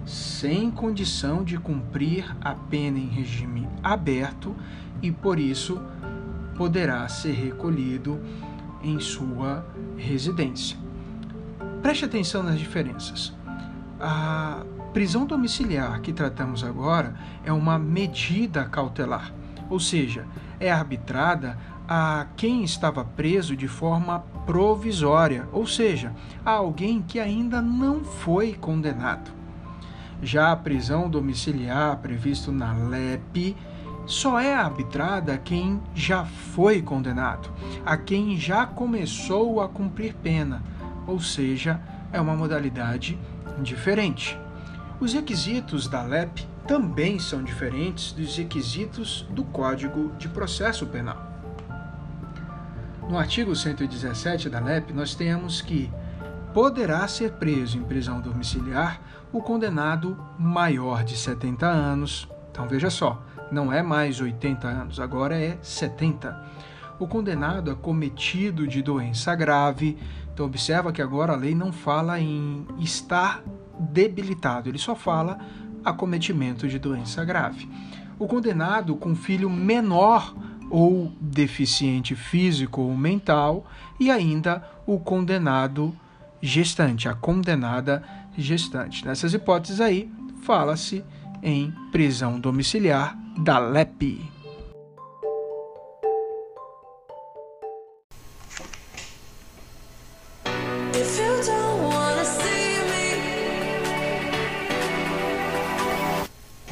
sem 0.06 0.70
condição 0.70 1.44
de 1.44 1.58
cumprir 1.58 2.26
a 2.40 2.54
pena 2.54 3.00
em 3.00 3.08
regime 3.08 3.68
aberto 3.84 4.56
e, 5.02 5.12
por 5.12 5.40
isso, 5.40 5.82
poderá 6.56 7.08
ser 7.08 7.34
recolhido 7.34 8.22
em 8.84 9.00
sua 9.00 9.66
residência. 9.98 10.78
Preste 11.82 12.06
atenção 12.06 12.44
nas 12.44 12.60
diferenças. 12.60 13.35
A 14.00 14.64
prisão 14.94 15.26
domiciliar 15.26 16.02
que 16.02 16.12
tratamos 16.12 16.64
agora 16.64 17.16
é 17.44 17.52
uma 17.52 17.80
medida 17.80 18.66
cautelar, 18.66 19.34
ou 19.70 19.80
seja, 19.80 20.26
é 20.60 20.72
arbitrada 20.72 21.58
a 21.88 22.28
quem 22.36 22.64
estava 22.64 23.06
preso 23.06 23.56
de 23.56 23.68
forma 23.68 24.20
provisória, 24.46 25.48
ou 25.52 25.66
seja, 25.66 26.14
a 26.46 26.52
alguém 26.52 27.02
que 27.02 27.20
ainda 27.20 27.62
não 27.62 28.04
foi 28.04 28.54
condenado. 28.54 29.32
Já 30.22 30.52
a 30.52 30.56
prisão 30.56 31.10
domiciliar 31.10 31.98
previsto 31.98 32.52
na 32.52 32.74
LEP 32.74 33.56
só 34.06 34.40
é 34.40 34.54
arbitrada 34.54 35.34
a 35.34 35.38
quem 35.38 35.82
já 35.94 36.26
foi 36.26 36.82
condenado, 36.82 37.50
a 37.86 37.98
quem 37.98 38.38
já 38.38 38.66
começou 38.66 39.62
a 39.62 39.68
cumprir 39.68 40.14
pena 40.16 40.62
ou 41.08 41.20
seja, 41.20 41.80
é 42.12 42.20
uma 42.20 42.36
modalidade 42.36 43.18
diferente. 43.62 44.40
Os 45.00 45.14
requisitos 45.14 45.88
da 45.88 46.02
LEP 46.02 46.48
também 46.68 47.20
são 47.20 47.44
diferentes 47.44 48.12
dos 48.12 48.36
requisitos 48.38 49.28
do 49.30 49.44
Código 49.44 50.12
de 50.18 50.28
Processo 50.28 50.86
Penal. 50.88 51.36
No 53.08 53.20
artigo 53.20 53.56
117 53.56 54.50
da 54.50 54.60
LEP, 54.60 54.92
nós 54.92 55.14
temos 55.14 55.62
que 55.62 55.92
poderá 56.54 57.08
ser 57.08 57.34
preso 57.34 57.78
em 57.78 57.84
prisão 57.84 58.20
domiciliar 58.20 59.00
o 59.32 59.42
condenado 59.42 60.18
maior 60.40 61.04
de 61.04 61.16
70 61.18 61.68
anos, 61.68 62.28
Então 62.50 62.68
veja 62.68 62.90
só, 62.90 63.22
não 63.52 63.72
é 63.72 63.84
mais 63.84 64.22
80 64.22 64.66
anos, 64.66 65.00
agora 65.00 65.38
é 65.38 65.58
70. 65.62 66.42
O 66.98 67.06
condenado 67.06 67.70
acometido 67.70 68.66
de 68.66 68.82
doença 68.82 69.36
grave, 69.36 69.98
então 70.36 70.46
observa 70.46 70.92
que 70.92 71.02
agora 71.02 71.32
a 71.32 71.38
lei 71.38 71.56
não 71.56 71.72
fala 71.72 72.20
em 72.20 72.68
estar 72.80 73.42
debilitado, 73.80 74.68
ele 74.68 74.78
só 74.78 74.94
fala 74.94 75.40
acometimento 75.84 76.68
de 76.68 76.78
doença 76.78 77.24
grave. 77.24 77.70
O 78.20 78.28
condenado 78.28 78.98
com 78.98 79.16
filho 79.16 79.50
menor 79.50 80.36
ou 80.70 81.10
deficiente 81.22 82.16
físico 82.16 82.82
ou 82.82 82.98
mental 82.98 83.66
e 83.98 84.12
ainda 84.12 84.62
o 84.86 85.00
condenado 85.00 85.96
gestante, 86.42 87.08
a 87.08 87.14
condenada 87.14 88.04
gestante. 88.38 89.06
Nessas 89.06 89.34
hipóteses 89.34 89.80
aí, 89.80 90.12
fala-se 90.42 91.02
em 91.42 91.74
prisão 91.94 92.42
domiciliar 92.42 93.18
da 93.38 93.58
LEP. 93.58 94.35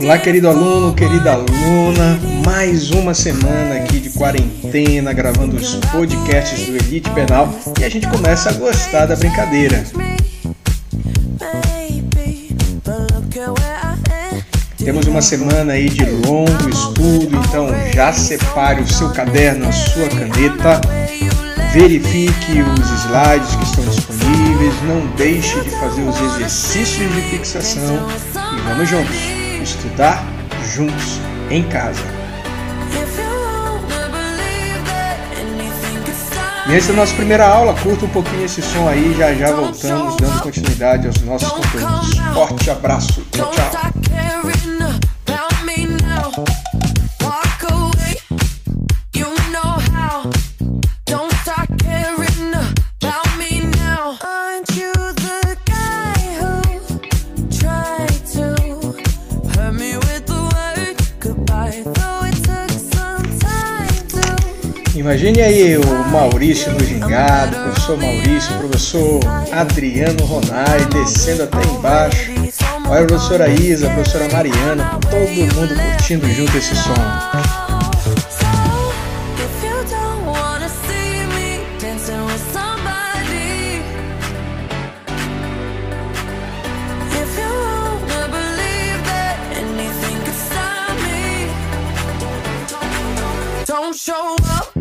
Olá, 0.03 0.17
querido 0.17 0.49
aluno, 0.49 0.93
querida 0.93 1.31
aluna, 1.31 2.19
mais 2.45 2.91
uma 2.91 3.13
semana 3.13 3.75
aqui 3.75 4.01
de 4.01 4.09
quarentena, 4.09 5.13
gravando 5.13 5.55
os 5.55 5.75
podcasts 5.75 6.65
do 6.65 6.75
Elite 6.75 7.09
Penal. 7.11 7.47
E 7.79 7.85
a 7.85 7.89
gente 7.89 8.09
começa 8.09 8.49
a 8.49 8.51
gostar 8.51 9.05
da 9.05 9.15
brincadeira. 9.15 9.81
Temos 14.77 15.07
uma 15.07 15.21
semana 15.21 15.71
aí 15.71 15.87
de 15.87 16.03
longo 16.03 16.69
estudo, 16.69 17.37
então 17.37 17.69
já 17.93 18.11
separe 18.11 18.81
o 18.81 18.93
seu 18.93 19.09
caderno, 19.11 19.69
a 19.69 19.71
sua 19.71 20.09
caneta, 20.09 20.81
verifique 21.71 22.61
os 22.61 23.05
slides 23.05 23.55
que 23.55 23.63
estão 23.63 23.85
disponíveis, 23.85 24.73
não 24.85 25.07
deixe 25.15 25.61
de 25.61 25.69
fazer 25.69 26.01
os 26.01 26.19
exercícios 26.19 27.15
de 27.15 27.21
fixação. 27.21 28.05
E 28.35 28.61
vamos 28.67 28.89
juntos 28.89 29.42
estudar 29.63 30.23
juntos 30.73 31.19
em 31.49 31.63
casa. 31.63 32.01
E 36.69 36.75
essa 36.75 36.91
é 36.91 36.93
a 36.93 36.95
nossa 36.95 37.13
primeira 37.13 37.45
aula, 37.45 37.73
curta 37.75 38.05
um 38.05 38.09
pouquinho 38.09 38.45
esse 38.45 38.61
som 38.61 38.87
aí, 38.87 39.13
já 39.17 39.33
já 39.33 39.51
voltamos 39.51 40.15
dando 40.15 40.41
continuidade 40.41 41.07
aos 41.07 41.21
nossos 41.21 41.49
conteúdos. 41.49 42.17
Forte 42.33 42.69
abraço, 42.69 43.21
tchau, 43.31 43.51
tchau. 43.51 43.93
Imagine 65.03 65.41
aí 65.41 65.77
o 65.77 66.07
Maurício 66.11 66.71
no 66.71 66.79
gingado, 66.79 67.57
professor 67.57 67.97
Maurício, 67.97 68.57
professor 68.57 69.19
Adriano 69.51 70.23
Ronai 70.23 70.85
descendo 70.93 71.43
até 71.43 71.61
embaixo. 71.61 72.31
Olha 72.87 73.03
a 73.03 73.05
professora 73.05 73.49
Isa, 73.49 73.87
a 73.87 73.93
professora 73.95 74.29
Mariana, 74.31 74.97
todo 75.01 75.29
mundo 75.29 75.75
curtindo 75.75 76.25
junto 76.29 76.57
esse 76.57 76.73
som. 76.73 76.93
Show 93.95 94.35
É 94.35 94.72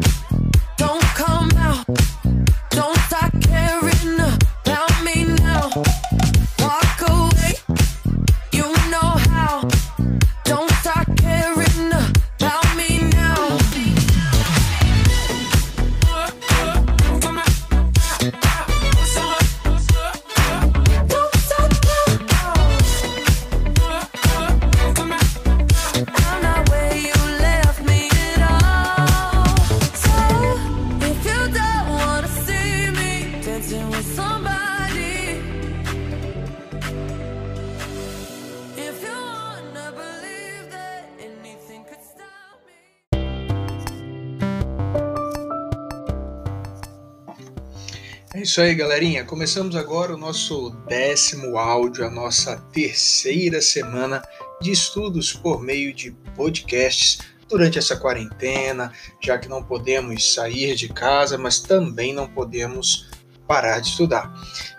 isso 48.52 48.60
aí, 48.60 48.74
galerinha. 48.74 49.24
Começamos 49.24 49.74
agora 49.74 50.14
o 50.14 50.18
nosso 50.18 50.76
décimo 50.86 51.56
áudio, 51.56 52.04
a 52.04 52.10
nossa 52.10 52.58
terceira 52.70 53.62
semana 53.62 54.22
de 54.60 54.70
estudos 54.70 55.32
por 55.32 55.62
meio 55.62 55.94
de 55.94 56.10
podcasts 56.36 57.20
durante 57.48 57.78
essa 57.78 57.96
quarentena, 57.96 58.92
já 59.22 59.38
que 59.38 59.48
não 59.48 59.64
podemos 59.64 60.34
sair 60.34 60.74
de 60.74 60.90
casa, 60.90 61.38
mas 61.38 61.60
também 61.60 62.12
não 62.12 62.28
podemos 62.28 63.08
parar 63.48 63.80
de 63.80 63.88
estudar. 63.88 64.30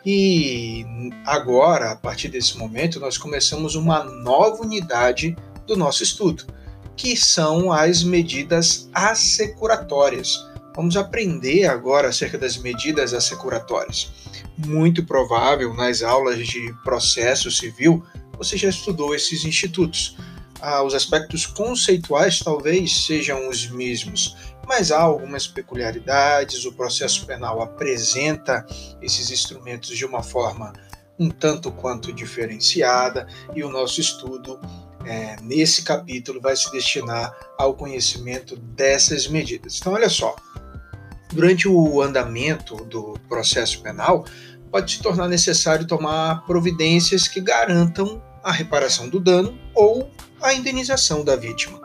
E 0.06 0.86
agora, 1.26 1.94
a 1.94 1.96
partir 1.96 2.28
desse 2.28 2.56
momento, 2.60 3.00
nós 3.00 3.18
começamos 3.18 3.74
uma 3.74 4.04
nova 4.04 4.62
unidade 4.62 5.36
do 5.66 5.76
nosso 5.76 6.04
estudo, 6.04 6.46
que 6.96 7.18
são 7.18 7.72
as 7.72 8.04
medidas 8.04 8.88
assecuratórias 8.94 10.53
Vamos 10.76 10.98
aprender 10.98 11.66
agora 11.66 12.10
acerca 12.10 12.38
das 12.38 12.58
medidas 12.58 13.14
assecuratórias. 13.14 14.12
Muito 14.58 15.06
provável 15.06 15.74
nas 15.74 16.02
aulas 16.02 16.48
de 16.48 16.74
processo 16.84 17.52
civil 17.52 18.04
você 18.38 18.58
já 18.58 18.70
estudou 18.70 19.14
esses 19.14 19.46
institutos. 19.46 20.18
Ah, 20.60 20.82
os 20.82 20.94
aspectos 20.94 21.46
conceituais 21.46 22.40
talvez 22.40 23.06
sejam 23.06 23.50
os 23.50 23.70
mesmos, 23.70 24.36
mas 24.68 24.92
há 24.92 25.02
algumas 25.02 25.46
peculiaridades. 25.46 26.66
O 26.66 26.74
processo 26.74 27.26
penal 27.26 27.62
apresenta 27.62 28.66
esses 29.02 29.30
instrumentos 29.30 29.96
de 29.96 30.06
uma 30.06 30.24
forma 30.24 30.74
um 31.20 31.30
tanto 31.30 31.72
quanto 31.72 32.12
diferenciada 32.12 33.28
e 33.56 33.64
o 33.64 33.70
nosso 33.70 34.02
estudo 34.02 34.60
é, 35.06 35.36
nesse 35.42 35.84
capítulo 35.84 36.42
vai 36.42 36.56
se 36.56 36.72
destinar 36.72 37.32
ao 37.58 37.76
conhecimento 37.76 38.56
dessas 38.56 39.28
medidas. 39.28 39.78
Então, 39.78 39.94
olha 39.94 40.10
só, 40.10 40.36
durante 41.34 41.68
o 41.68 42.02
andamento 42.02 42.76
do 42.86 43.20
processo 43.28 43.82
penal, 43.82 44.26
pode 44.72 44.94
se 44.94 45.02
tornar 45.02 45.28
necessário 45.28 45.86
tomar 45.86 46.46
providências 46.46 47.28
que 47.28 47.42
garantam 47.42 48.22
a 48.44 48.52
reparação 48.52 49.08
do 49.10 49.20
dano 49.20 49.58
ou 49.74 50.10
a 50.42 50.54
indenização 50.54 51.24
da 51.24 51.36
vítima. 51.36 51.80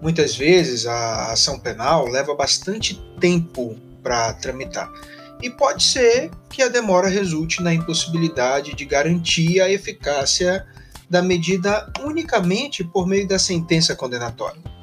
Muitas 0.00 0.36
vezes 0.36 0.86
a 0.86 1.32
ação 1.32 1.58
penal 1.58 2.06
leva 2.06 2.34
bastante 2.34 2.94
tempo 3.18 3.76
para 4.02 4.32
tramitar 4.34 4.90
e 5.42 5.50
pode 5.50 5.82
ser 5.82 6.30
que 6.50 6.62
a 6.62 6.68
demora 6.68 7.08
resulte 7.08 7.62
na 7.62 7.72
impossibilidade 7.72 8.74
de 8.74 8.84
garantir 8.84 9.60
a 9.60 9.70
eficácia 9.70 10.66
da 11.08 11.22
medida 11.22 11.90
unicamente 12.00 12.82
por 12.82 13.06
meio 13.06 13.26
da 13.28 13.38
sentença 13.38 13.94
condenatória. 13.94 14.75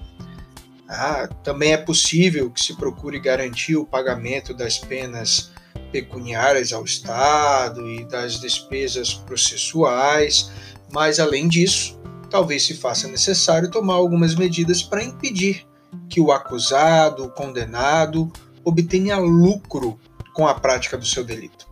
Ah, 0.95 1.27
também 1.43 1.73
é 1.73 1.77
possível 1.77 2.51
que 2.51 2.63
se 2.63 2.75
procure 2.75 3.19
garantir 3.19 3.75
o 3.75 3.85
pagamento 3.85 4.53
das 4.53 4.77
penas 4.77 5.51
pecuniárias 5.91 6.71
ao 6.71 6.85
Estado 6.85 7.89
e 7.89 8.05
das 8.05 8.39
despesas 8.39 9.11
processuais, 9.11 10.51
mas 10.91 11.19
além 11.19 11.47
disso, 11.47 11.99
talvez 12.29 12.65
se 12.67 12.75
faça 12.75 13.07
necessário 13.07 13.71
tomar 13.71 13.95
algumas 13.95 14.35
medidas 14.35 14.83
para 14.83 15.03
impedir 15.03 15.65
que 16.07 16.21
o 16.21 16.31
acusado, 16.31 17.25
o 17.25 17.29
condenado, 17.31 18.31
obtenha 18.63 19.17
lucro 19.17 19.99
com 20.31 20.47
a 20.47 20.53
prática 20.53 20.95
do 20.95 21.05
seu 21.05 21.23
delito. 21.23 21.67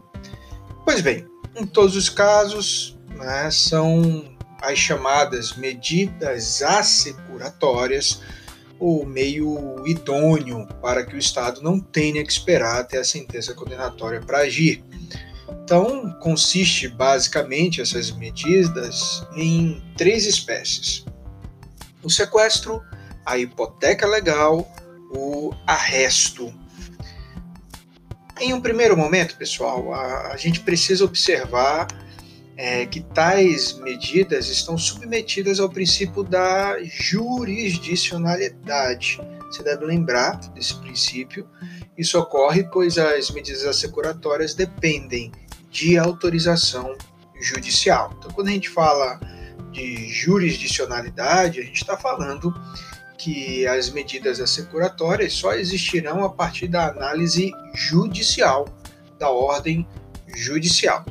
Pois 0.84 1.00
bem, 1.02 1.28
em 1.56 1.66
todos 1.66 1.96
os 1.96 2.10
casos, 2.10 2.98
né, 3.10 3.52
são 3.52 4.36
as 4.62 4.80
chamadas 4.80 5.56
medidas 5.56 6.64
assecuratórias 6.64 8.22
o 8.82 9.06
meio 9.06 9.86
idôneo 9.86 10.68
para 10.82 11.06
que 11.06 11.16
o 11.16 11.20
Estado 11.20 11.62
não 11.62 11.80
tenha 11.80 12.26
que 12.26 12.32
esperar 12.32 12.80
até 12.80 12.98
a 12.98 13.04
sentença 13.04 13.54
condenatória 13.54 14.20
para 14.20 14.40
agir. 14.40 14.84
Então, 15.64 16.12
consiste 16.20 16.88
basicamente 16.88 17.80
essas 17.80 18.10
medidas 18.10 19.24
em 19.36 19.80
três 19.96 20.26
espécies: 20.26 21.06
o 22.02 22.10
sequestro, 22.10 22.82
a 23.24 23.38
hipoteca 23.38 24.08
legal, 24.08 24.68
o 25.16 25.54
arresto. 25.68 26.52
Em 28.40 28.52
um 28.56 28.60
primeiro 28.60 28.98
momento, 28.98 29.38
pessoal, 29.38 29.94
a, 29.94 30.34
a 30.34 30.38
gente 30.38 30.62
precisa 30.62 31.06
observar 31.06 31.88
é, 32.62 32.86
que 32.86 33.02
tais 33.02 33.74
medidas 33.80 34.48
estão 34.48 34.78
submetidas 34.78 35.60
ao 35.60 35.68
princípio 35.68 36.22
da 36.22 36.78
jurisdicionalidade. 36.84 39.20
Você 39.48 39.64
deve 39.64 39.84
lembrar 39.84 40.36
desse 40.54 40.76
princípio. 40.76 41.50
Isso 41.98 42.20
ocorre 42.20 42.64
pois 42.66 43.00
as 43.00 43.32
medidas 43.32 43.66
assecuratórias 43.66 44.54
dependem 44.54 45.32
de 45.72 45.98
autorização 45.98 46.96
judicial. 47.42 48.16
Então, 48.20 48.30
quando 48.30 48.50
a 48.50 48.52
gente 48.52 48.70
fala 48.70 49.20
de 49.72 50.08
jurisdicionalidade, 50.10 51.62
a 51.62 51.64
gente 51.64 51.82
está 51.82 51.98
falando 51.98 52.54
que 53.18 53.66
as 53.66 53.90
medidas 53.90 54.40
assecuratórias 54.40 55.34
só 55.34 55.56
existirão 55.56 56.24
a 56.24 56.30
partir 56.30 56.68
da 56.68 56.90
análise 56.90 57.52
judicial, 57.74 58.68
da 59.18 59.32
ordem 59.32 59.88
judicial. 60.36 61.04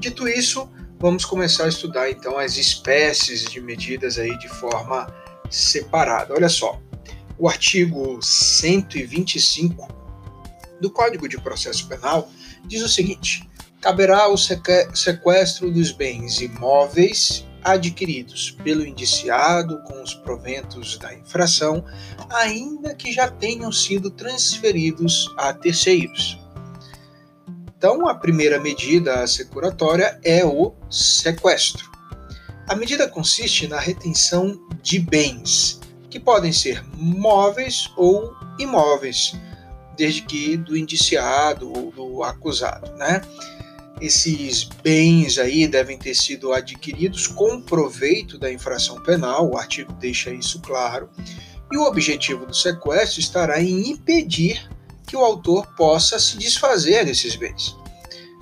Dito 0.00 0.26
isso, 0.26 0.68
vamos 0.98 1.24
começar 1.24 1.64
a 1.64 1.68
estudar 1.68 2.10
então 2.10 2.38
as 2.38 2.56
espécies 2.56 3.44
de 3.44 3.60
medidas 3.60 4.18
aí 4.18 4.36
de 4.38 4.48
forma 4.48 5.06
separada. 5.50 6.34
Olha 6.34 6.48
só, 6.48 6.80
o 7.38 7.48
artigo 7.48 8.18
125 8.22 9.88
do 10.80 10.90
Código 10.90 11.28
de 11.28 11.38
Processo 11.40 11.86
Penal 11.88 12.30
diz 12.64 12.82
o 12.82 12.88
seguinte: 12.88 13.48
caberá 13.80 14.28
o 14.28 14.36
sequestro 14.36 15.70
dos 15.70 15.92
bens 15.92 16.40
imóveis 16.40 17.46
adquiridos 17.62 18.52
pelo 18.62 18.86
indiciado 18.86 19.82
com 19.82 20.00
os 20.00 20.14
proventos 20.14 20.96
da 20.98 21.12
infração, 21.12 21.84
ainda 22.30 22.94
que 22.94 23.12
já 23.12 23.28
tenham 23.28 23.72
sido 23.72 24.08
transferidos 24.10 25.34
a 25.36 25.52
terceiros. 25.52 26.38
Então, 27.76 28.08
a 28.08 28.14
primeira 28.14 28.58
medida 28.58 29.22
assecuratória 29.22 30.18
é 30.24 30.44
o 30.44 30.74
sequestro. 30.90 31.90
A 32.68 32.74
medida 32.74 33.06
consiste 33.06 33.68
na 33.68 33.78
retenção 33.78 34.58
de 34.82 34.98
bens, 34.98 35.78
que 36.08 36.18
podem 36.18 36.52
ser 36.52 36.82
móveis 36.94 37.90
ou 37.96 38.34
imóveis, 38.58 39.34
desde 39.96 40.22
que 40.22 40.56
do 40.56 40.76
indiciado 40.76 41.70
ou 41.70 41.90
do 41.92 42.22
acusado, 42.22 42.92
né? 42.96 43.20
Esses 44.00 44.64
bens 44.64 45.38
aí 45.38 45.66
devem 45.68 45.98
ter 45.98 46.14
sido 46.14 46.52
adquiridos 46.52 47.26
com 47.26 47.60
proveito 47.60 48.38
da 48.38 48.52
infração 48.52 49.00
penal, 49.02 49.50
o 49.50 49.56
artigo 49.56 49.92
deixa 49.94 50.30
isso 50.30 50.60
claro, 50.60 51.08
e 51.70 51.76
o 51.76 51.84
objetivo 51.84 52.46
do 52.46 52.54
sequestro 52.54 53.20
estará 53.20 53.60
em 53.60 53.90
impedir 53.90 54.68
que 55.06 55.16
o 55.16 55.24
autor 55.24 55.66
possa 55.76 56.18
se 56.18 56.36
desfazer 56.36 57.04
desses 57.04 57.36
bens. 57.36 57.76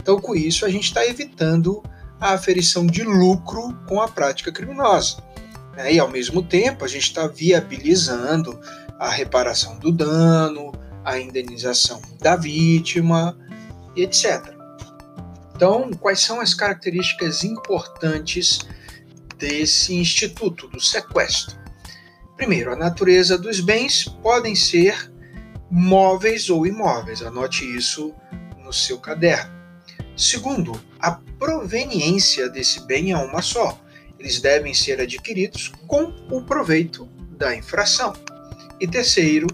Então, 0.01 0.21
com 0.21 0.35
isso, 0.35 0.65
a 0.65 0.69
gente 0.69 0.85
está 0.85 1.05
evitando 1.07 1.83
a 2.21 2.33
aferição 2.33 2.87
de 2.87 3.03
lucro 3.03 3.75
com 3.87 4.01
a 4.01 4.09
prática 4.09 4.53
criminosa. 4.53 5.23
Né? 5.77 5.95
E, 5.95 5.99
ao 5.99 6.09
mesmo 6.09 6.43
tempo, 6.43 6.85
a 6.85 6.89
gente 6.89 7.05
está 7.05 7.27
viabilizando 7.27 8.59
a 8.99 9.09
reparação 9.11 9.79
do 9.79 9.93
dano, 9.93 10.73
a 11.05 11.19
indenização 11.19 12.01
da 12.21 12.37
vítima, 12.37 13.37
etc. 13.97 14.55
Então, 15.55 15.91
quais 15.93 16.21
são 16.21 16.41
as 16.41 16.55
características 16.55 17.45
importantes 17.45 18.61
desse 19.39 19.95
instituto, 19.95 20.69
do 20.69 20.81
sequestro? 20.81 21.57
Primeiro, 22.37 22.73
a 22.73 22.77
natureza 22.77 23.39
dos 23.39 23.61
bens 23.61 24.05
podem 24.23 24.57
ser 24.57 25.13
móveis 25.75 26.49
ou 26.49 26.65
imóveis. 26.65 27.21
Anote 27.21 27.65
isso 27.65 28.15
no 28.63 28.73
seu 28.73 28.99
caderno. 28.99 29.53
Segundo, 30.17 30.81
a 31.01 31.11
proveniência 31.37 32.49
desse 32.49 32.87
bem 32.87 33.11
é 33.11 33.17
uma 33.17 33.43
só. 33.43 33.77
Eles 34.17 34.41
devem 34.41 34.73
ser 34.73 35.01
adquiridos 35.01 35.73
com 35.89 36.15
o 36.31 36.45
proveito 36.45 37.07
da 37.37 37.57
infração. 37.57 38.13
E 38.81 38.87
terceiro, 38.87 39.49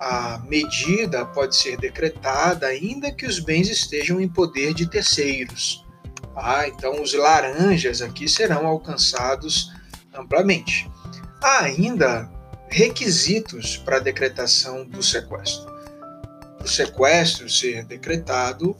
a 0.00 0.38
medida 0.48 1.26
pode 1.26 1.54
ser 1.54 1.76
decretada 1.76 2.66
ainda 2.66 3.12
que 3.12 3.26
os 3.26 3.38
bens 3.38 3.68
estejam 3.68 4.18
em 4.18 4.28
poder 4.28 4.72
de 4.72 4.88
terceiros. 4.88 5.84
Ah, 6.34 6.66
então 6.66 7.02
os 7.02 7.12
laranjas 7.12 8.00
aqui 8.00 8.26
serão 8.26 8.66
alcançados 8.66 9.70
amplamente. 10.14 10.90
Há 11.42 11.64
ainda 11.64 12.37
requisitos 12.70 13.76
para 13.76 13.96
a 13.96 14.00
decretação 14.00 14.84
do 14.86 15.02
sequestro. 15.02 15.72
O 16.62 16.68
sequestro 16.68 17.48
ser 17.48 17.84
decretado, 17.84 18.76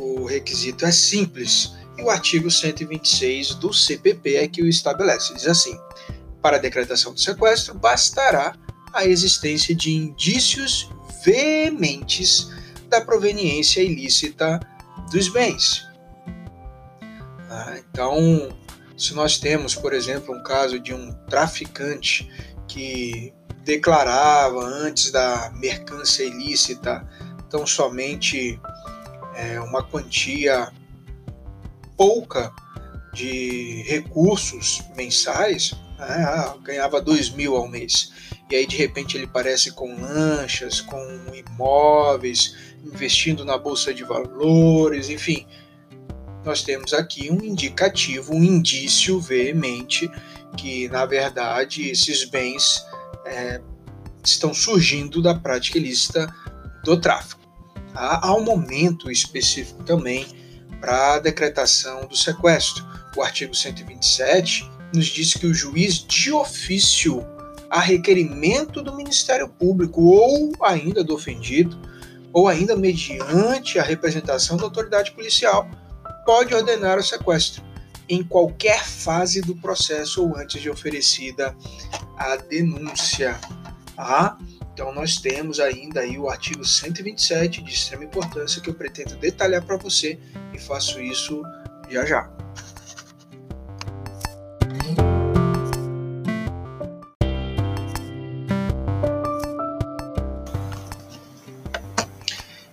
o 0.00 0.24
requisito 0.24 0.86
é 0.86 0.92
simples 0.92 1.72
e 1.96 2.02
o 2.02 2.10
artigo 2.10 2.50
126 2.50 3.56
do 3.56 3.72
CPP 3.72 4.36
é 4.36 4.48
que 4.48 4.62
o 4.62 4.68
estabelece. 4.68 5.34
Diz 5.34 5.46
assim: 5.46 5.78
para 6.40 6.56
a 6.56 6.60
decretação 6.60 7.12
do 7.12 7.20
sequestro, 7.20 7.74
bastará 7.74 8.56
a 8.92 9.04
existência 9.04 9.74
de 9.74 9.92
indícios 9.92 10.88
veementes 11.24 12.50
da 12.88 13.00
proveniência 13.00 13.82
ilícita 13.82 14.60
dos 15.10 15.28
bens. 15.28 15.86
Ah, 17.50 17.76
então, 17.78 18.56
se 18.96 19.14
nós 19.14 19.38
temos, 19.38 19.74
por 19.74 19.92
exemplo, 19.92 20.34
um 20.34 20.42
caso 20.42 20.78
de 20.78 20.94
um 20.94 21.12
traficante 21.28 22.30
que 22.68 23.32
declarava 23.64 24.64
antes 24.64 25.10
da 25.10 25.50
mercância 25.56 26.22
ilícita 26.22 27.06
tão 27.50 27.66
somente 27.66 28.60
é, 29.34 29.60
uma 29.60 29.82
quantia 29.82 30.70
pouca 31.96 32.52
de 33.12 33.82
recursos 33.86 34.82
mensais, 34.94 35.72
né? 35.98 36.24
ah, 36.24 36.56
ganhava 36.62 37.00
dois 37.00 37.30
mil 37.30 37.56
ao 37.56 37.68
mês. 37.68 38.12
E 38.50 38.56
aí 38.56 38.66
de 38.66 38.76
repente 38.76 39.16
ele 39.16 39.26
parece 39.26 39.72
com 39.72 40.00
lanchas, 40.00 40.80
com 40.80 41.00
imóveis, 41.34 42.54
investindo 42.84 43.44
na 43.44 43.58
bolsa 43.58 43.92
de 43.92 44.04
valores, 44.04 45.10
enfim. 45.10 45.46
Nós 46.44 46.62
temos 46.62 46.94
aqui 46.94 47.30
um 47.30 47.42
indicativo, 47.42 48.32
um 48.32 48.42
indício 48.42 49.20
veemente 49.20 50.10
que, 50.56 50.88
na 50.88 51.04
verdade, 51.04 51.88
esses 51.88 52.24
bens 52.24 52.84
é, 53.24 53.60
estão 54.24 54.52
surgindo 54.52 55.22
da 55.22 55.34
prática 55.34 55.78
ilícita 55.78 56.32
do 56.84 56.96
tráfico. 57.00 57.40
Há 57.94 58.32
um 58.34 58.44
momento 58.44 59.10
específico 59.10 59.82
também 59.82 60.26
para 60.80 61.14
a 61.14 61.18
decretação 61.18 62.06
do 62.06 62.16
sequestro. 62.16 62.84
O 63.16 63.22
artigo 63.22 63.54
127 63.54 64.70
nos 64.94 65.06
diz 65.06 65.34
que 65.34 65.46
o 65.46 65.54
juiz 65.54 66.06
de 66.06 66.32
ofício, 66.32 67.26
a 67.68 67.80
requerimento 67.80 68.82
do 68.82 68.94
Ministério 68.94 69.48
Público 69.48 70.02
ou 70.02 70.52
ainda 70.62 71.02
do 71.02 71.14
ofendido, 71.14 71.76
ou 72.32 72.46
ainda 72.46 72.76
mediante 72.76 73.78
a 73.78 73.82
representação 73.82 74.56
da 74.56 74.64
autoridade 74.64 75.10
policial, 75.10 75.68
pode 76.24 76.54
ordenar 76.54 76.98
o 76.98 77.02
sequestro 77.02 77.64
em 78.08 78.22
qualquer 78.22 78.84
fase 78.84 79.40
do 79.40 79.54
processo 79.54 80.24
ou 80.24 80.36
antes 80.36 80.60
de 80.60 80.70
oferecida 80.70 81.54
a 82.16 82.36
denúncia. 82.36 83.38
Tá? 83.94 84.38
Então 84.72 84.92
nós 84.94 85.16
temos 85.16 85.60
ainda 85.60 86.00
aí 86.00 86.18
o 86.18 86.28
artigo 86.28 86.64
127 86.64 87.62
de 87.62 87.72
extrema 87.72 88.04
importância 88.04 88.62
que 88.62 88.70
eu 88.70 88.74
pretendo 88.74 89.16
detalhar 89.16 89.62
para 89.62 89.76
você 89.76 90.18
e 90.54 90.58
faço 90.58 91.00
isso 91.00 91.42
já 91.90 92.06
já. 92.06 92.30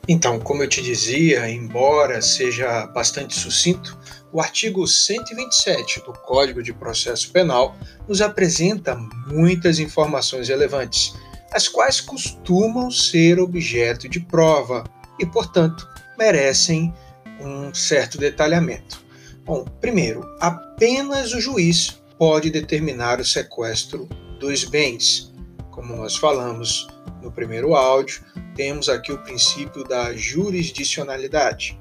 Então, 0.07 0.39
como 0.39 0.61
eu 0.61 0.69
te 0.69 0.83
dizia, 0.83 1.49
embora 1.49 2.21
seja 2.21 2.85
bastante 2.85 3.33
sucinto, 3.33 3.97
o 4.35 4.41
artigo 4.41 4.85
127 4.85 6.01
do 6.01 6.11
Código 6.11 6.61
de 6.61 6.73
Processo 6.73 7.31
Penal 7.31 7.73
nos 8.05 8.21
apresenta 8.21 8.93
muitas 9.27 9.79
informações 9.79 10.49
relevantes, 10.49 11.15
as 11.53 11.69
quais 11.69 12.01
costumam 12.01 12.91
ser 12.91 13.39
objeto 13.39 14.09
de 14.09 14.19
prova 14.19 14.83
e, 15.17 15.25
portanto, 15.25 15.87
merecem 16.19 16.93
um 17.39 17.73
certo 17.73 18.17
detalhamento. 18.17 19.01
Bom, 19.45 19.63
primeiro, 19.79 20.29
apenas 20.41 21.33
o 21.33 21.39
juiz 21.39 21.97
pode 22.19 22.49
determinar 22.49 23.21
o 23.21 23.25
sequestro 23.25 24.05
dos 24.37 24.65
bens. 24.65 25.33
Como 25.71 25.95
nós 25.95 26.17
falamos 26.17 26.89
no 27.23 27.31
primeiro 27.31 27.73
áudio, 27.73 28.21
temos 28.53 28.89
aqui 28.89 29.13
o 29.13 29.23
princípio 29.23 29.85
da 29.85 30.11
jurisdicionalidade. 30.13 31.79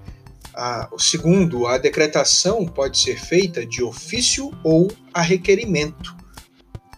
Ah, 0.56 0.88
o 0.92 1.00
segundo, 1.00 1.66
a 1.66 1.78
decretação 1.78 2.64
pode 2.64 2.98
ser 2.98 3.18
feita 3.18 3.66
de 3.66 3.82
ofício 3.82 4.52
ou 4.62 4.90
a 5.12 5.20
requerimento, 5.20 6.14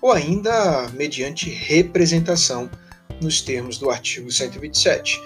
ou 0.02 0.12
ainda 0.12 0.88
mediante 0.90 1.48
representação, 1.48 2.70
nos 3.20 3.40
termos 3.40 3.78
do 3.78 3.90
artigo 3.90 4.30
127. 4.30 5.18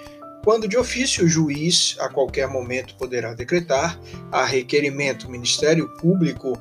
Quando 0.45 0.69
de 0.69 0.79
ofício, 0.79 1.25
o 1.25 1.29
juiz 1.29 1.97
a 1.99 2.09
qualquer 2.09 2.49
momento 2.49 2.95
poderá 2.97 3.35
decretar, 3.35 4.01
a 4.31 4.45
requerimento, 4.45 5.27
o 5.27 5.31
Ministério 5.31 5.89
Público 5.97 6.59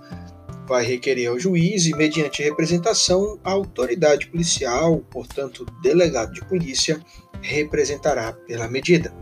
vai 0.68 0.84
requerer 0.84 1.28
ao 1.28 1.40
juiz 1.40 1.86
e, 1.86 1.96
mediante 1.96 2.44
representação, 2.44 3.40
a 3.44 3.52
autoridade 3.52 4.28
policial, 4.28 5.00
portanto, 5.10 5.66
delegado 5.82 6.34
de 6.34 6.42
polícia, 6.46 7.00
representará 7.42 8.34
pela 8.34 8.68
medida. 8.68 9.14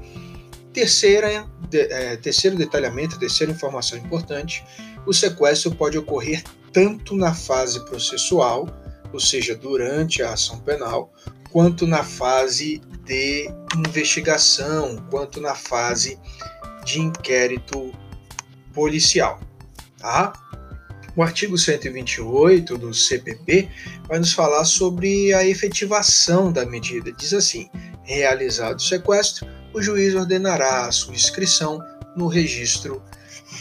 Terceira, 0.78 1.44
de, 1.72 1.92
é, 1.92 2.18
terceiro 2.18 2.56
detalhamento, 2.56 3.18
terceira 3.18 3.52
informação 3.52 3.98
importante: 3.98 4.64
o 5.08 5.12
sequestro 5.12 5.74
pode 5.74 5.98
ocorrer 5.98 6.44
tanto 6.72 7.16
na 7.16 7.34
fase 7.34 7.84
processual, 7.86 8.70
ou 9.12 9.20
seja, 9.20 9.56
durante 9.56 10.22
a 10.22 10.34
ação 10.34 10.60
penal, 10.60 11.12
quanto 11.50 11.88
na 11.88 12.04
fase 12.04 12.80
de 13.06 13.50
investigação, 13.76 15.04
quanto 15.10 15.42
na 15.42 15.56
fase 15.56 16.20
de 16.86 17.00
inquérito 17.02 17.92
policial. 18.72 19.40
Tá? 19.98 20.32
O 21.16 21.24
artigo 21.24 21.58
128 21.58 22.78
do 22.78 22.94
CPP 22.94 23.68
vai 24.08 24.20
nos 24.20 24.32
falar 24.32 24.64
sobre 24.64 25.34
a 25.34 25.44
efetivação 25.44 26.52
da 26.52 26.68
medida. 26.68 27.12
Diz 27.12 27.34
assim: 27.34 27.68
realizado 28.04 28.78
o 28.78 28.80
sequestro, 28.80 29.57
o 29.78 29.82
juiz 29.82 30.16
ordenará 30.16 30.88
a 30.88 30.92
sua 30.92 31.14
inscrição 31.14 31.80
no 32.16 32.28
registro 32.28 33.02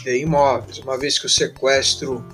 de 0.03 0.17
imóveis. 0.17 0.79
Uma 0.79 0.97
vez 0.97 1.19
que 1.19 1.27
o 1.27 1.29
sequestro 1.29 2.25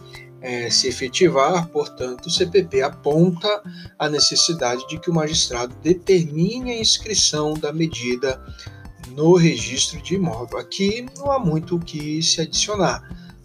é, 0.42 0.70
se 0.70 0.88
efetivar, 0.88 1.68
portanto, 1.68 2.28
o 2.28 2.30
CPP 2.30 2.82
aponta 2.82 3.62
a 4.00 4.10
necessidade 4.10 4.88
de 4.88 4.98
que 5.00 5.10
o 5.10 5.14
magistrado 5.14 5.76
determine 5.82 6.72
a 6.72 6.80
inscrição 6.80 7.54
da 7.54 7.74
medida 7.74 8.42
no 9.10 9.36
registro 9.36 10.02
de 10.02 10.16
imóvel. 10.16 10.60
Aqui 10.60 11.06
não 11.18 11.30
há 11.30 11.38
muito 11.38 11.76
o 11.76 11.80
que 11.80 12.24
se 12.24 12.40
adicionar, 12.40 13.02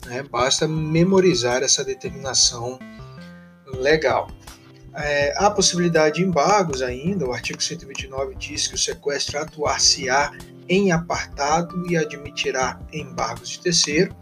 né? 0.07 0.23
basta 0.23 0.69
memorizar 0.69 1.65
essa 1.65 1.85
determinação 1.85 2.79
legal. 3.75 4.29
É, 5.01 5.33
há 5.37 5.49
possibilidade 5.49 6.17
de 6.17 6.25
embargos 6.25 6.83
ainda, 6.83 7.25
o 7.25 7.33
artigo 7.33 7.63
129 7.63 8.35
diz 8.35 8.67
que 8.67 8.75
o 8.75 8.79
sequestro 8.79 9.39
atuar-se-á 9.39 10.33
em 10.69 10.91
apartado 10.91 11.87
e 11.89 11.97
admitirá 11.97 12.81
embargos 12.93 13.51
de 13.51 13.61
terceiro. 13.61 14.15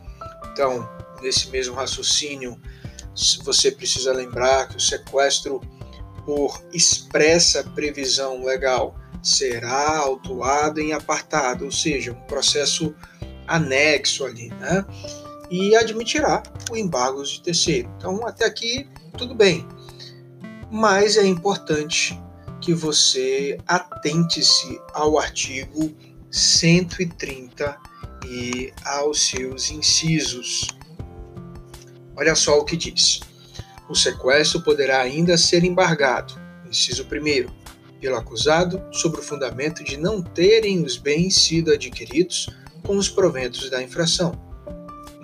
Então, 0.53 0.89
nesse 1.23 1.49
mesmo 1.49 1.75
raciocínio, 1.75 2.61
você 3.43 3.71
precisa 3.73 4.13
lembrar 4.13 4.69
que 4.69 4.77
o 4.77 4.81
sequestro 4.81 5.61
por 6.27 6.63
expressa 6.73 7.65
previsão 7.65 8.45
legal 8.45 8.95
será 9.23 9.97
autuado 9.97 10.79
em 10.79 10.93
apartado, 10.93 11.65
ou 11.65 11.73
seja, 11.73 12.13
um 12.13 12.27
processo 12.27 12.95
anexo 13.47 14.27
ali, 14.27 14.51
né? 14.61 14.85
E 15.51 15.75
admitirá 15.75 16.43
o 16.71 16.77
embargo 16.77 17.23
de 17.23 17.41
terceiro. 17.41 17.91
Então, 17.97 18.27
até 18.27 18.45
aqui, 18.45 18.89
tudo 19.17 19.35
bem. 19.35 19.67
Mas 20.71 21.17
é 21.17 21.25
importante 21.25 22.21
que 22.61 22.75
você 22.75 23.59
atente-se 23.67 24.81
ao 24.93 25.19
artigo 25.19 25.95
130 26.31 27.77
e 28.29 28.73
aos 28.85 29.29
seus 29.29 29.71
incisos. 29.71 30.67
Olha 32.17 32.35
só 32.35 32.59
o 32.59 32.65
que 32.65 32.77
diz. 32.77 33.21
O 33.89 33.95
sequestro 33.95 34.63
poderá 34.63 35.01
ainda 35.01 35.37
ser 35.39 35.63
embargado, 35.63 36.35
inciso 36.69 37.05
1, 37.05 37.47
pelo 38.01 38.17
acusado, 38.17 38.83
sob 38.93 39.19
o 39.19 39.23
fundamento 39.23 39.85
de 39.85 39.97
não 39.97 40.21
terem 40.21 40.85
os 40.85 40.97
bens 40.97 41.37
sido 41.37 41.73
adquiridos 41.73 42.49
com 42.83 42.97
os 42.97 43.09
proventos 43.09 43.71
da 43.71 43.83
infração. 43.83 44.33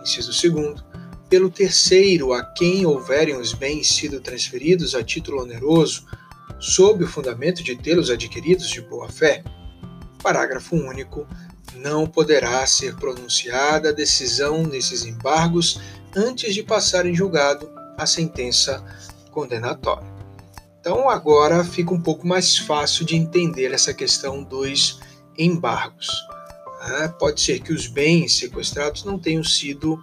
Inciso 0.00 0.30
2, 0.52 0.91
pelo 1.32 1.48
terceiro 1.48 2.34
a 2.34 2.44
quem 2.44 2.84
houverem 2.84 3.34
os 3.34 3.54
bens 3.54 3.88
sido 3.88 4.20
transferidos 4.20 4.94
a 4.94 5.02
título 5.02 5.40
oneroso, 5.40 6.04
sob 6.60 7.02
o 7.02 7.08
fundamento 7.08 7.64
de 7.64 7.74
tê-los 7.74 8.10
adquiridos 8.10 8.68
de 8.68 8.82
boa 8.82 9.08
fé. 9.08 9.42
Parágrafo 10.22 10.76
único. 10.76 11.26
Não 11.76 12.06
poderá 12.06 12.66
ser 12.66 12.96
pronunciada 12.96 13.88
a 13.88 13.92
decisão 13.92 14.62
nesses 14.64 15.06
embargos 15.06 15.80
antes 16.14 16.52
de 16.52 16.62
passar 16.62 17.06
em 17.06 17.14
julgado 17.14 17.66
a 17.96 18.04
sentença 18.04 18.84
condenatória. 19.30 20.12
Então 20.80 21.08
agora 21.08 21.64
fica 21.64 21.94
um 21.94 22.00
pouco 22.02 22.26
mais 22.26 22.58
fácil 22.58 23.06
de 23.06 23.16
entender 23.16 23.72
essa 23.72 23.94
questão 23.94 24.42
dos 24.42 25.00
embargos. 25.38 26.10
É, 27.00 27.08
pode 27.08 27.40
ser 27.40 27.60
que 27.60 27.72
os 27.72 27.86
bens 27.86 28.36
sequestrados 28.36 29.04
não 29.04 29.18
tenham 29.18 29.42
sido 29.42 29.98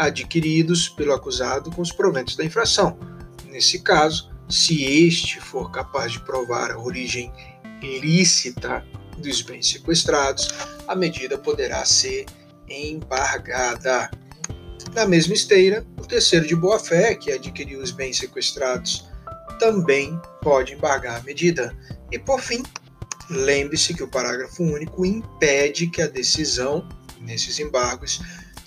adquiridos 0.00 0.88
pelo 0.88 1.12
acusado 1.12 1.70
com 1.70 1.82
os 1.82 1.92
proventos 1.92 2.34
da 2.34 2.44
infração. 2.44 2.98
Nesse 3.44 3.80
caso, 3.80 4.30
se 4.48 4.82
este 4.84 5.38
for 5.40 5.70
capaz 5.70 6.12
de 6.12 6.20
provar 6.20 6.70
a 6.70 6.78
origem 6.78 7.30
ilícita 7.82 8.84
dos 9.18 9.42
bens 9.42 9.68
sequestrados, 9.68 10.48
a 10.88 10.96
medida 10.96 11.36
poderá 11.36 11.84
ser 11.84 12.24
embargada. 12.66 14.10
Na 14.94 15.06
mesma 15.06 15.34
esteira, 15.34 15.86
o 15.98 16.06
terceiro 16.06 16.46
de 16.46 16.56
boa-fé, 16.56 17.14
que 17.14 17.30
adquiriu 17.30 17.80
os 17.80 17.90
bens 17.90 18.16
sequestrados, 18.16 19.06
também 19.58 20.18
pode 20.40 20.72
embargar 20.72 21.20
a 21.20 21.22
medida. 21.22 21.76
E 22.10 22.18
por 22.18 22.40
fim, 22.40 22.62
lembre-se 23.28 23.92
que 23.92 24.02
o 24.02 24.08
parágrafo 24.08 24.62
único 24.62 25.04
impede 25.04 25.88
que 25.88 26.00
a 26.00 26.08
decisão 26.08 26.88
nesses 27.20 27.58
embargos 27.60 28.20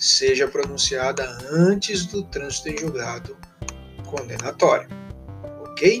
seja 0.04 0.46
pronunciada 0.46 1.24
antes 1.50 2.04
do 2.04 2.22
trânsito 2.24 2.68
em 2.68 2.78
julgado 2.78 3.36
condenatório. 4.06 4.88
Ok? 5.62 5.98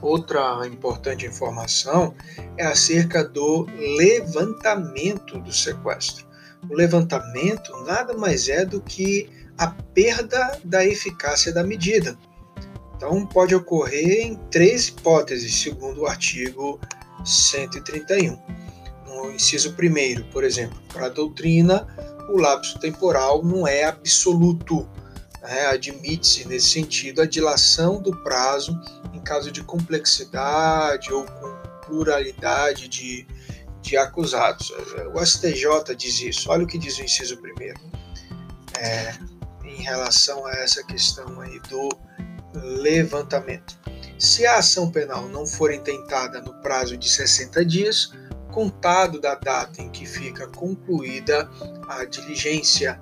Outra 0.00 0.66
importante 0.66 1.26
informação 1.26 2.14
é 2.56 2.64
acerca 2.64 3.22
do 3.22 3.66
levantamento 3.98 5.38
do 5.38 5.52
sequestro. 5.52 6.26
O 6.70 6.74
levantamento 6.74 7.72
nada 7.84 8.16
mais 8.16 8.48
é 8.48 8.64
do 8.64 8.80
que 8.80 9.28
a 9.58 9.66
perda 9.66 10.58
da 10.64 10.84
eficácia 10.86 11.52
da 11.52 11.62
medida. 11.62 12.16
Então, 12.96 13.26
pode 13.26 13.54
ocorrer 13.54 14.26
em 14.26 14.36
três 14.50 14.88
hipóteses, 14.88 15.60
segundo 15.60 16.02
o 16.02 16.06
artigo 16.06 16.80
131. 17.24 18.38
No 19.06 19.30
inciso 19.30 19.74
primeiro, 19.74 20.24
por 20.32 20.42
exemplo, 20.42 20.80
para 20.92 21.06
a 21.06 21.08
doutrina, 21.08 21.86
o 22.28 22.36
lapso 22.36 22.78
temporal 22.78 23.42
não 23.42 23.66
é 23.66 23.84
absoluto. 23.84 24.88
Né? 25.42 25.66
Admite-se, 25.66 26.46
nesse 26.46 26.68
sentido, 26.68 27.22
a 27.22 27.26
dilação 27.26 28.00
do 28.00 28.12
prazo 28.22 28.78
em 29.12 29.20
caso 29.20 29.50
de 29.50 29.62
complexidade 29.62 31.12
ou 31.12 31.24
com 31.24 31.58
pluralidade 31.86 32.88
de 32.88 33.26
de 33.88 33.96
acusados. 33.96 34.70
O 35.14 35.24
STJ 35.24 35.94
diz 35.96 36.20
isso. 36.20 36.50
Olha 36.50 36.64
o 36.64 36.66
que 36.66 36.78
diz 36.78 36.98
o 36.98 37.02
inciso 37.02 37.36
primeiro. 37.38 37.80
É, 38.78 39.14
em 39.64 39.82
relação 39.82 40.46
a 40.46 40.52
essa 40.52 40.84
questão 40.84 41.40
aí 41.40 41.58
do 41.68 41.88
levantamento. 42.54 43.78
Se 44.18 44.46
a 44.46 44.58
ação 44.58 44.90
penal 44.90 45.28
não 45.28 45.46
for 45.46 45.72
intentada 45.72 46.40
no 46.40 46.54
prazo 46.60 46.96
de 46.96 47.08
60 47.08 47.64
dias, 47.64 48.12
contado 48.58 49.20
da 49.20 49.36
data 49.36 49.80
em 49.80 49.88
que 49.88 50.04
fica 50.04 50.48
concluída 50.48 51.48
a 51.88 52.04
diligência. 52.04 53.00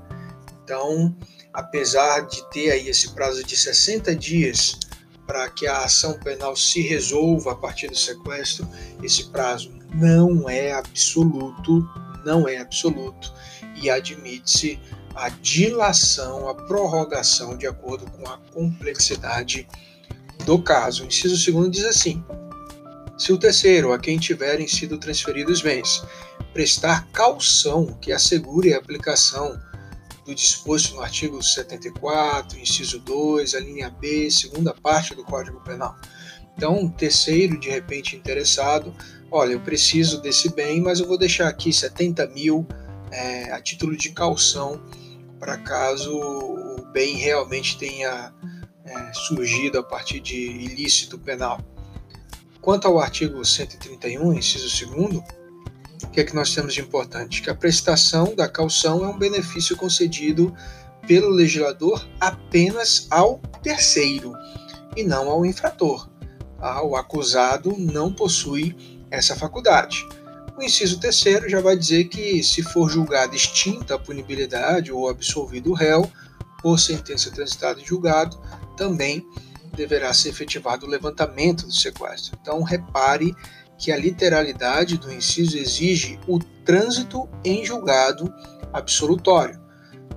Então, 0.63 1.17
apesar 1.51 2.27
de 2.27 2.47
ter 2.51 2.73
aí 2.73 2.91
esse 2.91 3.15
prazo 3.15 3.43
de 3.43 3.57
60 3.57 4.15
dias 4.15 4.79
para 5.27 5.49
que 5.49 5.67
a 5.67 5.79
ação 5.79 6.19
penal 6.21 6.55
se 6.55 6.83
resolva 6.83 7.53
a 7.53 7.55
partir 7.55 7.89
do 7.89 7.97
sequestro, 7.97 8.69
esse 9.03 9.31
prazo 9.31 9.73
não 9.95 10.47
é 10.47 10.75
absoluto, 10.75 11.89
não 12.23 12.47
é 12.47 12.59
absoluto 12.59 13.33
e 13.77 13.89
admite-se 13.89 14.79
a 15.15 15.31
dilação, 15.31 16.51
a 16.51 16.55
prorrogação 16.55 17.57
de 17.57 17.67
acordo 17.67 18.05
com 18.11 18.29
a 18.29 18.37
complexidade 18.53 19.67
do 20.45 20.63
caso. 20.63 21.03
O 21.05 21.07
inciso 21.07 21.39
segundo 21.39 21.71
diz 21.71 21.87
assim: 21.87 22.23
se 23.17 23.33
o 23.33 23.39
terceiro, 23.39 23.93
a 23.93 23.99
quem 23.99 24.19
tiverem 24.19 24.69
sido 24.69 24.99
transferidos 24.99 25.63
bens, 25.63 26.03
prestar 26.53 27.07
calção 27.13 27.87
que 28.01 28.13
assegure 28.13 28.75
a 28.75 28.79
aplicação 28.79 29.59
do 30.25 30.35
disposto 30.35 30.95
no 30.95 31.03
artigo 31.03 31.43
74, 31.43 32.59
inciso 32.59 32.99
2, 32.99 33.55
a 33.55 33.61
linha 33.61 33.89
B, 33.89 34.31
segunda 34.31 34.75
parte 34.75 35.15
do 35.15 35.25
Código 35.25 35.63
Penal. 35.63 35.97
Então, 36.57 36.79
um 36.79 36.89
terceiro, 36.89 37.59
de 37.61 37.69
repente 37.69 38.17
interessado, 38.17 38.95
olha, 39.31 39.53
eu 39.53 39.61
preciso 39.61 40.21
desse 40.21 40.53
bem, 40.53 40.81
mas 40.81 41.01
eu 41.01 41.07
vou 41.07 41.19
deixar 41.19 41.49
aqui 41.49 41.73
70 41.73 42.27
mil 42.29 42.67
é, 43.11 43.53
a 43.53 43.61
título 43.61 43.97
de 43.97 44.11
calção 44.11 44.83
para 45.39 45.59
caso 45.59 46.19
o 46.19 46.85
bem 46.93 47.17
realmente 47.17 47.79
tenha 47.79 48.33
é, 48.85 49.13
surgido 49.13 49.79
a 49.79 49.83
partir 49.83 50.21
de 50.21 50.35
ilícito 50.35 51.19
penal. 51.19 51.61
Quanto 52.67 52.89
ao 52.89 52.99
artigo 52.99 53.45
131, 53.45 54.33
inciso 54.33 54.87
2, 54.87 55.23
o 56.03 56.11
que 56.11 56.19
é 56.19 56.25
que 56.25 56.35
nós 56.35 56.53
temos 56.53 56.75
de 56.75 56.81
importante? 56.81 57.41
Que 57.41 57.49
a 57.49 57.55
prestação 57.55 58.35
da 58.35 58.49
calção 58.49 59.05
é 59.05 59.09
um 59.09 59.17
benefício 59.17 59.77
concedido 59.77 60.53
pelo 61.07 61.29
legislador 61.29 62.05
apenas 62.19 63.07
ao 63.09 63.39
terceiro 63.63 64.33
e 64.97 65.05
não 65.05 65.31
ao 65.31 65.47
infrator. 65.47 66.11
Tá? 66.59 66.83
O 66.83 66.97
acusado 66.97 67.73
não 67.79 68.13
possui 68.13 68.77
essa 69.13 69.37
faculdade. 69.37 70.05
O 70.59 70.61
inciso 70.61 70.99
terceiro 70.99 71.49
já 71.49 71.61
vai 71.61 71.77
dizer 71.77 72.09
que, 72.09 72.43
se 72.43 72.65
for 72.65 72.91
julgada 72.91 73.37
extinta 73.37 73.95
a 73.95 73.99
punibilidade 73.99 74.91
ou 74.91 75.09
absolvido 75.09 75.71
o 75.71 75.75
réu, 75.75 76.11
por 76.61 76.81
sentença 76.81 77.31
transitada 77.31 77.81
em 77.81 77.87
julgado, 77.87 78.37
também 78.77 79.25
deverá 79.77 80.13
ser 80.13 80.31
efetivado 80.31 80.87
o 80.87 80.89
levantamento 80.89 81.67
do 81.67 81.73
sequestro. 81.73 82.39
Então, 82.41 82.63
repare 82.63 83.35
que 83.79 83.93
a 83.93 83.97
literalidade 83.97 84.97
do 84.97 85.13
inciso 85.13 85.59
exige 85.59 86.19
o 86.27 86.39
trânsito 86.65 87.29
em 87.45 87.65
julgado 87.65 88.33
absolutório. 88.73 89.61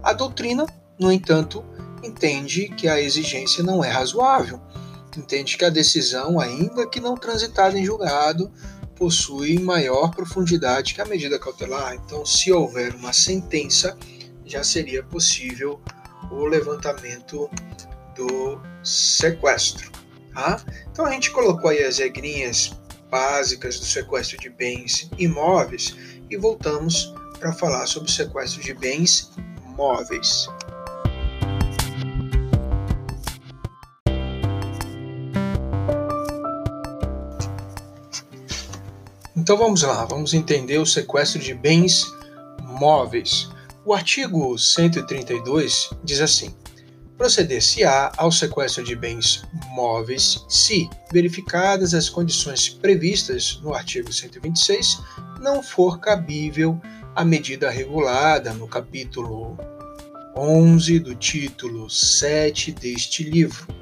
A 0.02 0.14
doutrina, 0.14 0.66
no 0.98 1.12
entanto, 1.12 1.64
entende 2.02 2.70
que 2.70 2.88
a 2.88 3.00
exigência 3.00 3.62
não 3.62 3.84
é 3.84 3.90
razoável, 3.90 4.62
entende 5.18 5.58
que 5.58 5.66
a 5.66 5.70
decisão, 5.70 6.40
ainda 6.40 6.88
que 6.88 7.02
não 7.02 7.16
transitada 7.16 7.78
em 7.78 7.86
julgado, 7.86 8.52
possui 8.96 9.60
maior 9.60 10.12
profundidade 10.12 10.94
que 10.94 11.02
a 11.02 11.06
medida 11.06 11.40
cautelar. 11.40 11.96
Então, 11.96 12.26
se 12.26 12.52
houver 12.52 12.96
uma 12.96 13.14
sentença, 13.14 13.98
já 14.46 14.64
seria 14.64 15.04
possível 15.04 15.82
o 16.32 16.46
levantamento 16.46 17.50
do 18.16 18.62
sequestro. 18.90 19.92
Tá? 20.34 20.64
Então, 20.92 21.06
a 21.06 21.12
gente 21.12 21.32
colocou 21.32 21.70
aí 21.70 21.84
as 21.84 21.98
regrinhas 21.98 22.72
básicas 23.10 23.80
do 23.80 23.86
sequestro 23.86 24.38
de 24.38 24.50
bens 24.50 25.10
imóveis 25.18 25.96
e 26.30 26.38
voltamos 26.38 27.14
para 27.40 27.54
falar 27.54 27.88
sobre 27.88 28.10
o 28.10 28.12
sequestro 28.12 28.62
de 28.62 28.74
bens 28.74 29.32
móveis. 29.76 30.48
Então 39.36 39.58
vamos 39.58 39.82
lá, 39.82 40.06
vamos 40.06 40.36
entender 40.36 40.78
o 40.78 40.86
sequestro 40.86 41.40
de 41.40 41.56
bens 41.56 42.06
móveis. 42.62 43.50
O 43.84 43.96
artigo 43.96 44.56
132 44.60 45.90
diz 46.04 46.22
assim: 46.22 46.54
proceder-se-á 47.20 48.12
ao 48.18 48.32
sequestro 48.32 48.84
de 48.84 48.96
bens 48.96 49.44
móveis 49.76 50.44
se, 50.50 50.90
verificadas 51.12 51.94
as 51.94 52.10
condições 52.10 52.70
previstas 52.70 53.60
no 53.62 53.76
artigo 53.76 54.12
126, 54.12 55.00
não 55.40 55.62
for 55.62 56.00
cabível 56.00 56.82
a 57.16 57.24
medida 57.24 57.70
regulada 57.70 58.54
no 58.54 58.68
capítulo 58.68 59.56
11 60.36 61.00
do 61.00 61.14
título 61.14 61.90
7 61.90 62.72
deste 62.72 63.24
livro 63.24 63.80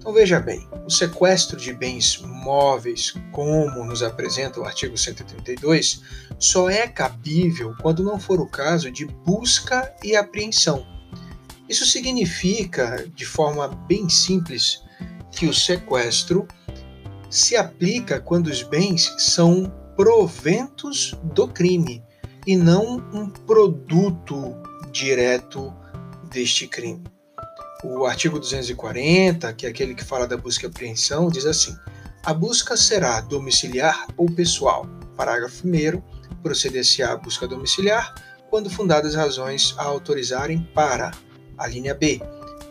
então 0.00 0.14
veja 0.14 0.40
bem, 0.40 0.66
o 0.86 0.90
sequestro 0.90 1.58
de 1.58 1.74
bens 1.74 2.22
móveis, 2.22 3.14
como 3.32 3.84
nos 3.84 4.02
apresenta 4.02 4.58
o 4.58 4.64
artigo 4.64 4.96
132, 4.96 6.00
só 6.38 6.70
é 6.70 6.88
cabível 6.88 7.74
quando 7.82 8.02
não 8.02 8.18
for 8.18 8.40
o 8.40 8.48
caso 8.48 8.90
de 8.90 9.04
busca 9.04 9.94
e 10.02 10.16
apreensão. 10.16 10.86
Isso 11.70 11.86
significa, 11.86 13.06
de 13.14 13.24
forma 13.24 13.68
bem 13.68 14.08
simples, 14.08 14.82
que 15.30 15.46
o 15.46 15.54
sequestro 15.54 16.48
se 17.30 17.54
aplica 17.56 18.20
quando 18.20 18.48
os 18.48 18.64
bens 18.64 19.14
são 19.18 19.72
proventos 19.96 21.16
do 21.32 21.46
crime 21.46 22.02
e 22.44 22.56
não 22.56 22.96
um 23.12 23.30
produto 23.30 24.56
direto 24.90 25.72
deste 26.28 26.66
crime. 26.66 27.04
O 27.84 28.04
artigo 28.04 28.40
240, 28.40 29.52
que 29.52 29.64
é 29.64 29.68
aquele 29.68 29.94
que 29.94 30.04
fala 30.04 30.26
da 30.26 30.36
busca 30.36 30.66
e 30.66 30.68
apreensão, 30.68 31.28
diz 31.28 31.46
assim: 31.46 31.76
a 32.24 32.34
busca 32.34 32.76
será 32.76 33.20
domiciliar 33.20 34.08
ou 34.16 34.28
pessoal. 34.28 34.86
Parágrafo 35.16 35.64
1. 35.68 36.02
Proceder-se-á 36.42 37.16
busca 37.16 37.46
domiciliar 37.46 38.12
quando 38.50 38.68
fundadas 38.68 39.14
razões 39.14 39.72
a 39.78 39.84
autorizarem 39.84 40.68
para, 40.74 41.12
a 41.60 41.68
linha 41.68 41.94
B, 41.94 42.20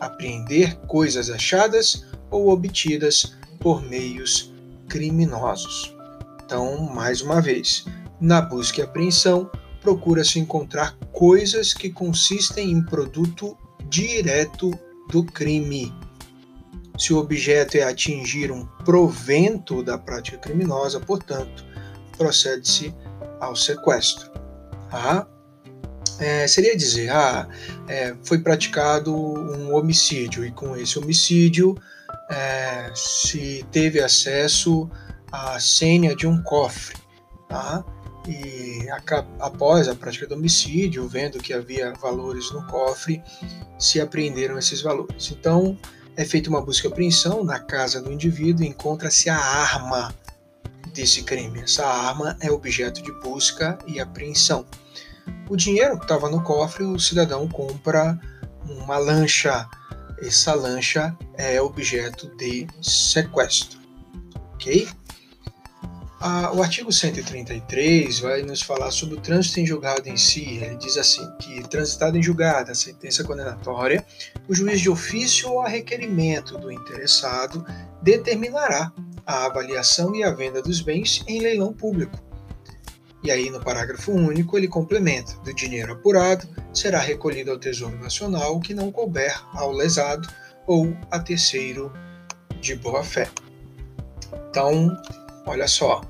apreender 0.00 0.76
coisas 0.86 1.30
achadas 1.30 2.04
ou 2.30 2.50
obtidas 2.50 3.36
por 3.60 3.82
meios 3.82 4.52
criminosos. 4.88 5.94
Então, 6.44 6.82
mais 6.92 7.22
uma 7.22 7.40
vez, 7.40 7.84
na 8.20 8.42
busca 8.42 8.80
e 8.80 8.84
apreensão, 8.84 9.48
procura-se 9.80 10.38
encontrar 10.38 10.96
coisas 11.12 11.72
que 11.72 11.90
consistem 11.90 12.72
em 12.72 12.84
produto 12.84 13.56
direto 13.88 14.70
do 15.08 15.24
crime. 15.24 15.94
Se 16.98 17.14
o 17.14 17.18
objeto 17.18 17.76
é 17.76 17.82
atingir 17.82 18.50
um 18.50 18.66
provento 18.84 19.82
da 19.82 19.96
prática 19.96 20.38
criminosa, 20.38 21.00
portanto, 21.00 21.64
procede-se 22.18 22.94
ao 23.40 23.56
sequestro. 23.56 24.30
Ah, 24.92 25.26
é, 26.20 26.46
seria 26.46 26.76
dizer, 26.76 27.10
ah, 27.10 27.48
é, 27.88 28.14
foi 28.22 28.38
praticado 28.38 29.14
um 29.14 29.74
homicídio 29.74 30.44
e 30.44 30.52
com 30.52 30.76
esse 30.76 30.98
homicídio 30.98 31.76
é, 32.30 32.90
se 32.94 33.64
teve 33.72 34.00
acesso 34.00 34.88
à 35.32 35.58
senha 35.58 36.14
de 36.14 36.26
um 36.26 36.42
cofre. 36.42 36.98
Tá? 37.48 37.84
e 38.28 38.86
após 39.40 39.88
a 39.88 39.94
prática 39.94 40.26
do 40.26 40.34
homicídio, 40.34 41.08
vendo 41.08 41.38
que 41.38 41.52
havia 41.52 41.92
valores 41.94 42.50
no 42.52 42.64
cofre, 42.66 43.22
se 43.78 44.00
apreenderam 44.00 44.58
esses 44.58 44.82
valores. 44.82 45.30
Então, 45.30 45.76
é 46.16 46.24
feita 46.24 46.50
uma 46.50 46.60
busca 46.60 46.86
e 46.86 46.90
apreensão 46.90 47.42
na 47.42 47.58
casa 47.58 48.00
do 48.00 48.12
indivíduo 48.12 48.64
e 48.64 48.68
encontra-se 48.68 49.28
a 49.30 49.36
arma 49.36 50.14
desse 50.92 51.22
crime. 51.22 51.60
Essa 51.60 51.86
arma 51.86 52.36
é 52.40 52.50
objeto 52.50 53.02
de 53.02 53.12
busca 53.20 53.78
e 53.86 53.98
apreensão. 53.98 54.66
O 55.48 55.56
dinheiro 55.56 55.96
que 55.98 56.04
estava 56.04 56.28
no 56.28 56.42
cofre, 56.42 56.84
o 56.84 56.98
cidadão 56.98 57.48
compra 57.48 58.18
uma 58.68 58.98
lancha. 58.98 59.68
Essa 60.20 60.54
lancha 60.54 61.16
é 61.36 61.60
objeto 61.60 62.28
de 62.36 62.66
sequestro. 62.82 63.78
Ok? 64.54 64.88
o 66.52 66.62
artigo 66.62 66.92
133 66.92 68.20
vai 68.20 68.42
nos 68.42 68.60
falar 68.60 68.90
sobre 68.90 69.16
o 69.16 69.20
trânsito 69.20 69.60
em 69.60 69.66
julgado 69.66 70.06
em 70.06 70.18
si. 70.18 70.58
Ele 70.62 70.76
diz 70.76 70.98
assim 70.98 71.26
que, 71.38 71.66
transitado 71.68 72.18
em 72.18 72.22
julgado 72.22 72.70
a 72.70 72.74
sentença 72.74 73.24
condenatória, 73.24 74.04
o 74.46 74.54
juiz 74.54 74.80
de 74.80 74.90
ofício 74.90 75.50
ou 75.50 75.62
a 75.62 75.68
requerimento 75.68 76.58
do 76.58 76.70
interessado 76.70 77.64
determinará 78.02 78.92
a 79.26 79.46
avaliação 79.46 80.14
e 80.14 80.22
a 80.22 80.30
venda 80.30 80.60
dos 80.60 80.82
bens 80.82 81.24
em 81.26 81.40
leilão 81.40 81.72
público. 81.72 82.18
E 83.22 83.30
aí, 83.30 83.50
no 83.50 83.60
parágrafo 83.60 84.12
único, 84.12 84.56
ele 84.56 84.68
complementa: 84.68 85.34
do 85.44 85.54
dinheiro 85.54 85.92
apurado 85.92 86.48
será 86.72 87.00
recolhido 87.00 87.50
ao 87.50 87.58
Tesouro 87.58 87.98
Nacional 87.98 88.56
o 88.56 88.60
que 88.60 88.74
não 88.74 88.90
couber 88.90 89.40
ao 89.54 89.72
lesado 89.72 90.28
ou 90.66 90.96
a 91.10 91.18
terceiro 91.18 91.92
de 92.60 92.74
boa-fé. 92.76 93.28
Então, 94.48 94.96
Olha 95.46 95.66
só, 95.66 96.00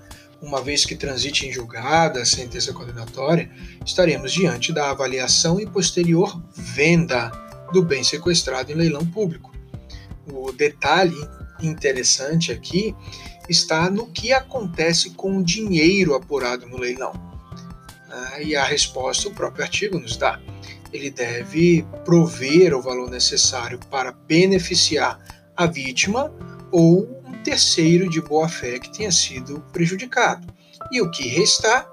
uma 0.43 0.61
vez 0.61 0.85
que 0.85 0.97
transite 0.97 1.47
em 1.47 1.53
julgada 1.53 2.21
a 2.21 2.27
sentença 2.27 2.73
condenatória, 2.73 3.51
estaremos 3.85 4.33
diante 4.33 4.73
da 4.73 4.91
avaliação 4.91 5.61
e 5.61 5.67
posterior 5.67 6.43
venda 6.55 7.31
do 7.73 7.83
bem 7.83 8.03
sequestrado 8.03 8.73
em 8.73 8.75
leilão 8.75 9.07
público. 9.07 9.51
O 10.31 10.53
detalhe 10.53 11.17
interessante 11.63 12.53
aqui 12.53 12.95
está 13.51 13.91
no 13.91 14.07
que 14.07 14.33
acontece 14.33 15.11
com 15.11 15.39
o 15.39 15.43
dinheiro 15.43 16.15
apurado 16.15 16.67
no 16.67 16.79
leilão. 16.79 17.13
Ah, 18.09 18.41
e 18.41 18.55
a 18.55 18.65
resposta 18.65 19.29
o 19.29 19.35
próprio 19.35 19.65
artigo 19.65 19.99
nos 19.99 20.17
dá. 20.17 20.41
Ele 20.93 21.11
deve 21.11 21.85
prover 22.05 22.75
o 22.75 22.81
valor 22.81 23.11
necessário 23.11 23.79
para 23.91 24.13
beneficiar 24.13 25.21
a 25.57 25.67
vítima 25.67 26.33
ou 26.71 27.07
terceiro 27.43 28.09
de 28.09 28.21
boa-fé 28.21 28.79
que 28.79 28.93
tenha 28.93 29.11
sido 29.11 29.61
prejudicado. 29.73 30.47
E 30.93 31.01
o 31.01 31.11
que 31.11 31.27
restar 31.27 31.93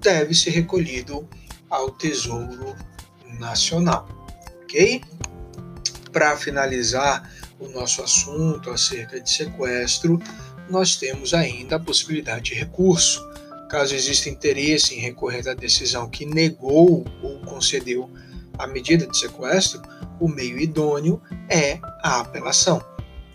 deve 0.00 0.34
ser 0.34 0.50
recolhido 0.50 1.28
ao 1.70 1.90
Tesouro 1.90 2.74
nacional. 3.38 4.08
Ok? 4.62 5.00
Para 6.12 6.36
finalizar 6.36 7.30
o 7.58 7.68
nosso 7.68 8.02
assunto 8.02 8.70
acerca 8.70 9.20
de 9.20 9.30
sequestro, 9.30 10.20
nós 10.68 10.96
temos 10.96 11.34
ainda 11.34 11.76
a 11.76 11.80
possibilidade 11.80 12.50
de 12.50 12.54
recurso. 12.54 13.26
Caso 13.68 13.94
exista 13.94 14.28
interesse 14.28 14.94
em 14.94 14.98
recorrer 14.98 15.42
da 15.42 15.54
decisão 15.54 16.08
que 16.08 16.26
negou 16.26 17.04
ou 17.22 17.38
concedeu 17.40 18.10
a 18.58 18.66
medida 18.66 19.06
de 19.06 19.16
sequestro, 19.16 19.80
o 20.20 20.28
meio 20.28 20.58
idôneo 20.58 21.20
é 21.48 21.78
a 22.02 22.20
apelação. 22.20 22.84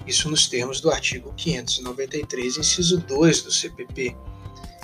Isso 0.05 0.29
nos 0.29 0.47
termos 0.47 0.79
do 0.79 0.89
artigo 0.89 1.33
593, 1.35 2.57
inciso 2.57 2.97
2 2.99 3.41
do 3.41 3.51
CPP. 3.51 4.15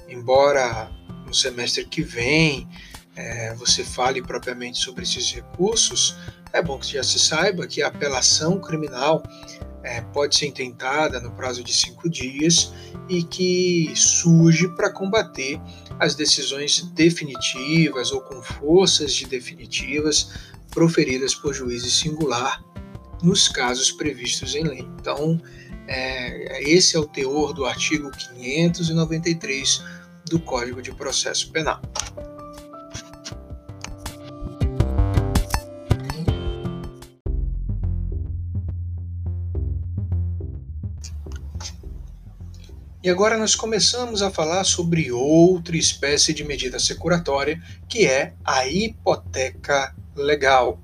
Embora 0.10 0.92
no 1.26 1.34
semestre 1.34 1.86
que 1.86 2.02
vem 2.02 2.68
é, 3.16 3.54
você 3.56 3.84
fale 3.84 4.22
propriamente 4.22 4.80
sobre 4.80 5.04
esses 5.04 5.32
recursos, 5.32 6.16
é 6.52 6.62
bom 6.62 6.78
que 6.78 6.94
já 6.94 7.04
se 7.04 7.20
saiba 7.20 7.68
que 7.68 7.82
a 7.82 7.88
apelação 7.88 8.60
criminal 8.60 9.24
é, 9.84 10.02
pode 10.02 10.36
ser 10.36 10.48
intentada 10.48 11.20
no 11.20 11.32
prazo 11.32 11.64
de 11.64 11.74
cinco 11.74 12.10
dias 12.10 12.74
e 13.10 13.22
que 13.24 13.92
surge 13.96 14.68
para 14.76 14.90
combater 14.90 15.60
as 16.00 16.16
decisões 16.16 16.82
definitivas 16.94 18.12
ou 18.12 18.22
com 18.22 18.42
forças 18.42 19.14
de 19.14 19.26
definitivas 19.26 20.32
proferidas 20.72 21.36
por 21.36 21.54
juízes 21.54 21.94
singular 21.94 22.64
nos 23.22 23.48
casos 23.48 23.92
previstos 23.92 24.56
em 24.56 24.64
lei. 24.64 24.88
Então, 25.00 25.40
é, 25.88 26.64
esse 26.64 26.96
é 26.96 27.00
o 27.00 27.06
teor 27.06 27.54
do 27.54 27.66
artigo 27.66 28.10
593 28.12 29.84
do 30.26 30.40
Código 30.40 30.82
de 30.82 30.94
Processo 30.94 31.52
Penal. 31.52 31.82
E 43.04 43.10
agora 43.10 43.38
nós 43.38 43.54
começamos 43.54 44.22
a 44.22 44.32
falar 44.32 44.64
sobre 44.64 45.12
outra 45.12 45.76
espécie 45.76 46.34
de 46.34 46.42
medida 46.42 46.80
securatória, 46.80 47.62
que 47.90 48.06
é 48.08 48.34
a 48.46 48.66
hipoteca 48.66 49.94
legal. 50.16 50.80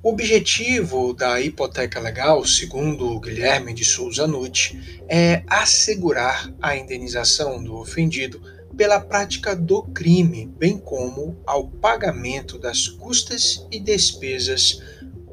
O 0.00 0.10
objetivo 0.10 1.12
da 1.12 1.40
hipoteca 1.40 1.98
legal, 1.98 2.46
segundo 2.46 3.18
Guilherme 3.18 3.74
de 3.74 3.84
Souza 3.84 4.28
Nutti, 4.28 5.02
é 5.08 5.42
assegurar 5.48 6.54
a 6.62 6.76
indenização 6.76 7.60
do 7.60 7.74
ofendido 7.74 8.40
pela 8.76 9.00
prática 9.00 9.56
do 9.56 9.82
crime, 9.82 10.46
bem 10.56 10.78
como 10.78 11.36
ao 11.44 11.66
pagamento 11.66 12.56
das 12.60 12.86
custas 12.86 13.66
e 13.72 13.80
despesas 13.80 14.80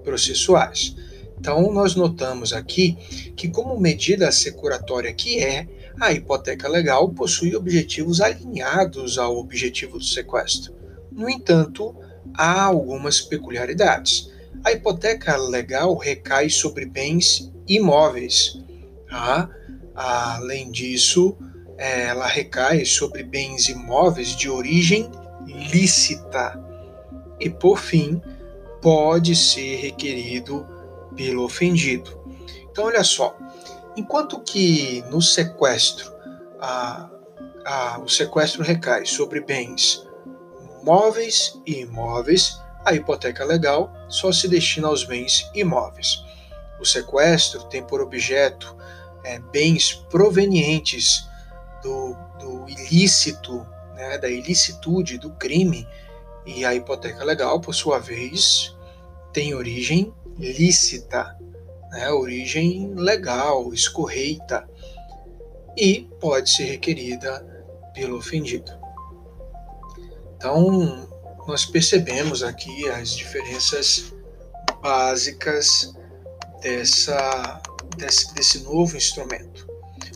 processuais. 0.04 0.96
Então, 1.40 1.72
nós 1.72 1.96
notamos 1.96 2.52
aqui 2.52 2.98
que, 3.36 3.48
como 3.48 3.80
medida 3.80 4.32
securatória 4.32 5.14
que 5.14 5.40
é, 5.44 5.68
a 6.00 6.12
hipoteca 6.12 6.68
legal 6.68 7.10
possui 7.10 7.56
objetivos 7.56 8.22
alinhados 8.22 9.18
ao 9.18 9.38
objetivo 9.38 9.98
do 9.98 10.04
sequestro. 10.04 10.74
No 11.12 11.30
entanto, 11.30 11.96
há 12.34 12.64
algumas 12.64 13.22
peculiaridades. 13.22 14.32
A 14.64 14.72
hipoteca 14.72 15.36
legal 15.38 15.96
recai 15.96 16.50
sobre 16.50 16.86
bens 16.86 17.52
imóveis. 17.68 18.60
Tá? 19.10 19.50
Além 19.96 20.72
disso, 20.72 21.36
ela 21.78 22.28
recai 22.28 22.86
sobre 22.86 23.24
bens 23.24 23.70
imóveis 23.70 24.36
de 24.36 24.50
origem 24.50 25.10
lícita. 25.72 26.64
E, 27.40 27.50
por 27.50 27.80
fim, 27.80 28.22
pode 28.82 29.36
ser 29.36 29.78
requerido 29.78 30.77
pelo 31.18 31.44
ofendido. 31.44 32.18
Então, 32.72 32.86
olha 32.86 33.04
só, 33.04 33.36
enquanto 33.98 34.40
que 34.40 35.04
no 35.10 35.22
sequestro 35.22 36.14
a, 36.62 37.10
a, 37.66 38.00
o 38.00 38.08
sequestro 38.08 38.64
recai 38.64 39.06
sobre 39.06 39.42
bens 39.42 40.08
móveis 40.84 41.60
e 41.66 41.82
imóveis, 41.82 42.62
a 42.86 42.94
hipoteca 42.94 43.44
legal 43.44 43.92
só 44.08 44.32
se 44.32 44.48
destina 44.48 44.88
aos 44.88 45.04
bens 45.04 45.50
imóveis. 45.54 46.24
O 46.80 46.86
sequestro 46.86 47.64
tem 47.66 47.84
por 47.84 48.00
objeto 48.00 48.78
é, 49.24 49.40
bens 49.40 49.94
provenientes 50.10 51.28
do, 51.84 52.16
do 52.40 52.70
ilícito, 52.70 53.68
né, 53.96 54.18
da 54.18 54.30
ilicitude 54.30 55.18
do 55.18 55.32
crime, 55.32 55.88
e 56.46 56.64
a 56.64 56.74
hipoteca 56.74 57.26
legal, 57.26 57.60
por 57.60 57.74
sua 57.74 58.00
vez, 58.00 58.74
tem 59.34 59.54
origem 59.54 60.14
lícita, 60.38 61.38
né, 61.92 62.10
origem 62.12 62.94
legal, 62.96 63.74
escorreita, 63.74 64.68
e 65.76 66.08
pode 66.20 66.50
ser 66.50 66.66
requerida 66.66 67.46
pelo 67.94 68.18
ofendido. 68.18 68.72
Então, 70.36 71.08
nós 71.48 71.66
percebemos 71.66 72.44
aqui 72.44 72.88
as 72.90 73.12
diferenças 73.12 74.14
básicas 74.82 75.94
dessa, 76.62 77.62
desse, 77.96 78.34
desse 78.34 78.60
novo 78.64 78.98
instrumento. 78.98 79.68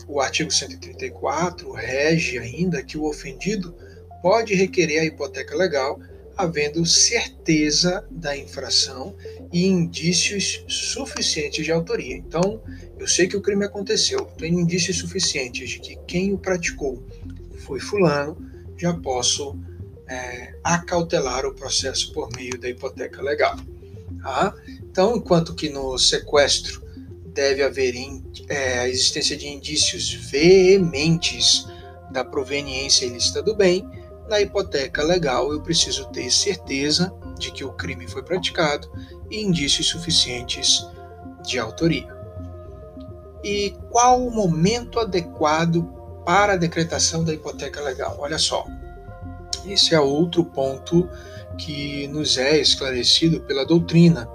O 0.06 0.20
artigo 0.20 0.50
134 0.50 1.72
rege 1.72 2.38
ainda 2.38 2.82
que 2.82 2.98
o 2.98 3.08
ofendido 3.08 3.74
pode 4.20 4.54
requerer 4.54 5.00
a 5.00 5.04
hipoteca 5.04 5.56
legal 5.56 5.98
havendo 6.36 6.84
certeza 6.86 8.06
da 8.10 8.36
infração 8.36 9.14
e 9.52 9.66
indícios 9.66 10.64
suficientes 10.68 11.64
de 11.64 11.72
autoria. 11.72 12.16
Então, 12.16 12.62
eu 12.98 13.06
sei 13.06 13.26
que 13.26 13.36
o 13.36 13.42
crime 13.42 13.64
aconteceu, 13.64 14.24
tenho 14.38 14.58
indícios 14.58 14.98
suficientes 14.98 15.70
de 15.70 15.80
que 15.80 15.96
quem 16.06 16.32
o 16.32 16.38
praticou 16.38 17.02
foi 17.58 17.80
Fulano, 17.80 18.36
já 18.76 18.92
posso 18.94 19.58
é, 20.08 20.54
acautelar 20.64 21.46
o 21.46 21.54
processo 21.54 22.12
por 22.12 22.28
meio 22.36 22.58
da 22.58 22.68
hipoteca 22.68 23.22
legal. 23.22 23.56
Tá? 24.22 24.54
Então, 24.82 25.16
enquanto 25.16 25.54
que 25.54 25.68
no 25.68 25.98
sequestro 25.98 26.82
deve 27.26 27.62
haver 27.62 27.94
é, 28.48 28.80
a 28.80 28.88
existência 28.88 29.36
de 29.36 29.48
indícios 29.48 30.12
veementes 30.12 31.66
da 32.10 32.24
proveniência 32.24 33.06
ilícita 33.06 33.42
do 33.42 33.54
bem, 33.54 33.88
na 34.32 34.40
hipoteca 34.40 35.02
legal, 35.02 35.52
eu 35.52 35.60
preciso 35.60 36.06
ter 36.06 36.30
certeza 36.30 37.14
de 37.38 37.52
que 37.52 37.64
o 37.66 37.72
crime 37.74 38.08
foi 38.08 38.22
praticado 38.22 38.90
e 39.30 39.42
indícios 39.42 39.88
suficientes 39.88 40.86
de 41.44 41.58
autoria. 41.58 42.08
E 43.44 43.76
qual 43.90 44.26
o 44.26 44.30
momento 44.30 44.98
adequado 44.98 45.82
para 46.24 46.54
a 46.54 46.56
decretação 46.56 47.22
da 47.22 47.34
hipoteca 47.34 47.82
legal? 47.82 48.16
Olha 48.18 48.38
só, 48.38 48.64
esse 49.66 49.94
é 49.94 50.00
outro 50.00 50.46
ponto 50.46 51.06
que 51.58 52.08
nos 52.08 52.38
é 52.38 52.56
esclarecido 52.56 53.42
pela 53.42 53.66
doutrina. 53.66 54.26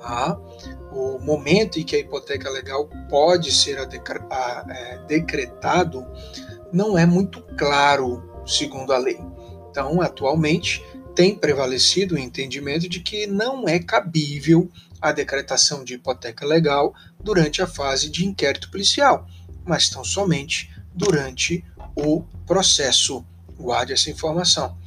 Tá? 0.00 0.38
O 0.90 1.18
momento 1.18 1.78
em 1.78 1.84
que 1.84 1.96
a 1.96 1.98
hipoteca 1.98 2.48
legal 2.48 2.88
pode 3.10 3.52
ser 3.52 3.76
é, 3.76 4.98
decretado 5.06 6.06
não 6.72 6.96
é 6.96 7.04
muito 7.04 7.42
claro 7.58 8.22
segundo 8.46 8.92
a 8.92 8.98
lei. 8.98 9.33
Então, 9.74 10.00
atualmente, 10.00 10.80
tem 11.16 11.34
prevalecido 11.34 12.14
o 12.14 12.18
entendimento 12.18 12.88
de 12.88 13.00
que 13.00 13.26
não 13.26 13.68
é 13.68 13.80
cabível 13.80 14.70
a 15.00 15.10
decretação 15.10 15.82
de 15.82 15.94
hipoteca 15.94 16.46
legal 16.46 16.94
durante 17.20 17.60
a 17.60 17.66
fase 17.66 18.08
de 18.08 18.24
inquérito 18.24 18.70
policial, 18.70 19.28
mas 19.66 19.88
tão 19.88 20.04
somente 20.04 20.70
durante 20.94 21.64
o 21.96 22.22
processo. 22.46 23.26
Guarde 23.58 23.92
essa 23.92 24.08
informação. 24.10 24.78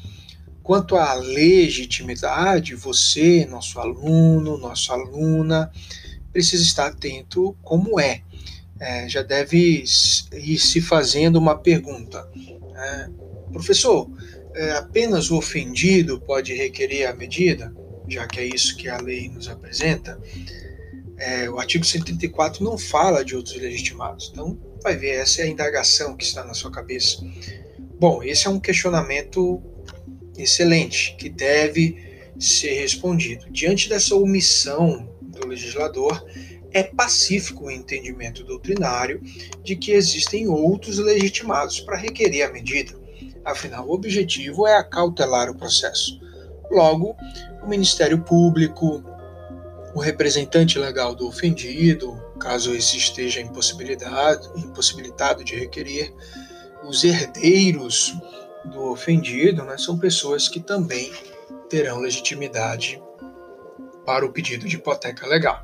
Quanto 0.63 0.95
à 0.95 1.13
legitimidade, 1.15 2.73
você, 2.73 3.45
nosso 3.45 3.81
aluno, 3.81 4.57
nossa 4.57 4.93
aluna, 4.93 5.69
precisa 6.31 6.63
estar 6.63 6.87
atento 6.87 7.57
como 7.61 7.99
é. 7.99 8.21
é 8.79 9.09
já 9.09 9.21
deve 9.21 9.83
ir 9.83 10.57
se 10.57 10.79
fazendo 10.79 11.35
uma 11.35 11.57
pergunta. 11.57 12.25
É, 12.73 13.09
Professor, 13.51 14.09
é, 14.57 14.71
apenas 14.71 15.29
o 15.29 15.37
ofendido 15.37 16.19
pode 16.19 16.53
requerer 16.53 17.07
a 17.07 17.13
medida, 17.13 17.71
já 18.07 18.25
que 18.25 18.39
é 18.39 18.45
isso 18.45 18.75
que 18.75 18.89
a 18.89 18.97
lei 18.97 19.29
nos 19.29 19.47
apresenta. 19.47 20.19
É, 21.17 21.49
o 21.49 21.59
artigo 21.59 21.85
134 21.85 22.63
não 22.63 22.77
fala 22.77 23.23
de 23.23 23.35
outros 23.35 23.55
legitimados. 23.55 24.29
Então, 24.31 24.59
vai 24.81 24.95
ver, 24.95 25.11
essa 25.11 25.41
é 25.41 25.45
a 25.45 25.47
indagação 25.47 26.17
que 26.17 26.23
está 26.23 26.43
na 26.43 26.55
sua 26.55 26.71
cabeça. 26.71 27.23
Bom, 27.99 28.23
esse 28.23 28.47
é 28.47 28.49
um 28.49 28.59
questionamento 28.59 29.61
excelente 30.37 31.15
que 31.17 31.29
deve 31.29 31.95
ser 32.39 32.79
respondido. 32.79 33.49
Diante 33.51 33.87
dessa 33.89 34.15
omissão 34.15 35.07
do 35.21 35.47
legislador, 35.47 36.23
é 36.71 36.83
pacífico 36.83 37.65
o 37.65 37.71
entendimento 37.71 38.43
doutrinário 38.43 39.21
de 39.63 39.75
que 39.75 39.91
existem 39.91 40.47
outros 40.47 40.97
legitimados 40.97 41.79
para 41.79 41.97
requerer 41.97 42.47
a 42.47 42.51
medida. 42.51 43.06
Afinal, 43.47 43.87
o 43.87 43.93
objetivo 43.93 44.67
é 44.67 44.75
acautelar 44.75 45.49
o 45.49 45.55
processo. 45.55 46.19
Logo, 46.69 47.15
o 47.63 47.67
Ministério 47.67 48.19
Público, 48.19 49.01
o 49.95 50.01
representante 50.01 50.77
legal 50.77 51.15
do 51.15 51.25
ofendido, 51.25 52.21
caso 52.41 52.75
esse 52.75 52.97
esteja 52.97 53.39
impossibilitado, 53.39 54.51
impossibilitado 54.59 55.45
de 55.45 55.55
requerer, 55.55 56.13
os 56.83 57.05
herdeiros 57.05 58.13
do 58.65 58.91
ofendido, 58.91 59.63
né, 59.63 59.77
são 59.77 59.97
pessoas 59.97 60.49
que 60.49 60.59
também 60.59 61.09
terão 61.69 61.99
legitimidade 61.99 63.01
para 64.05 64.25
o 64.25 64.31
pedido 64.33 64.67
de 64.67 64.75
hipoteca 64.75 65.25
legal. 65.25 65.63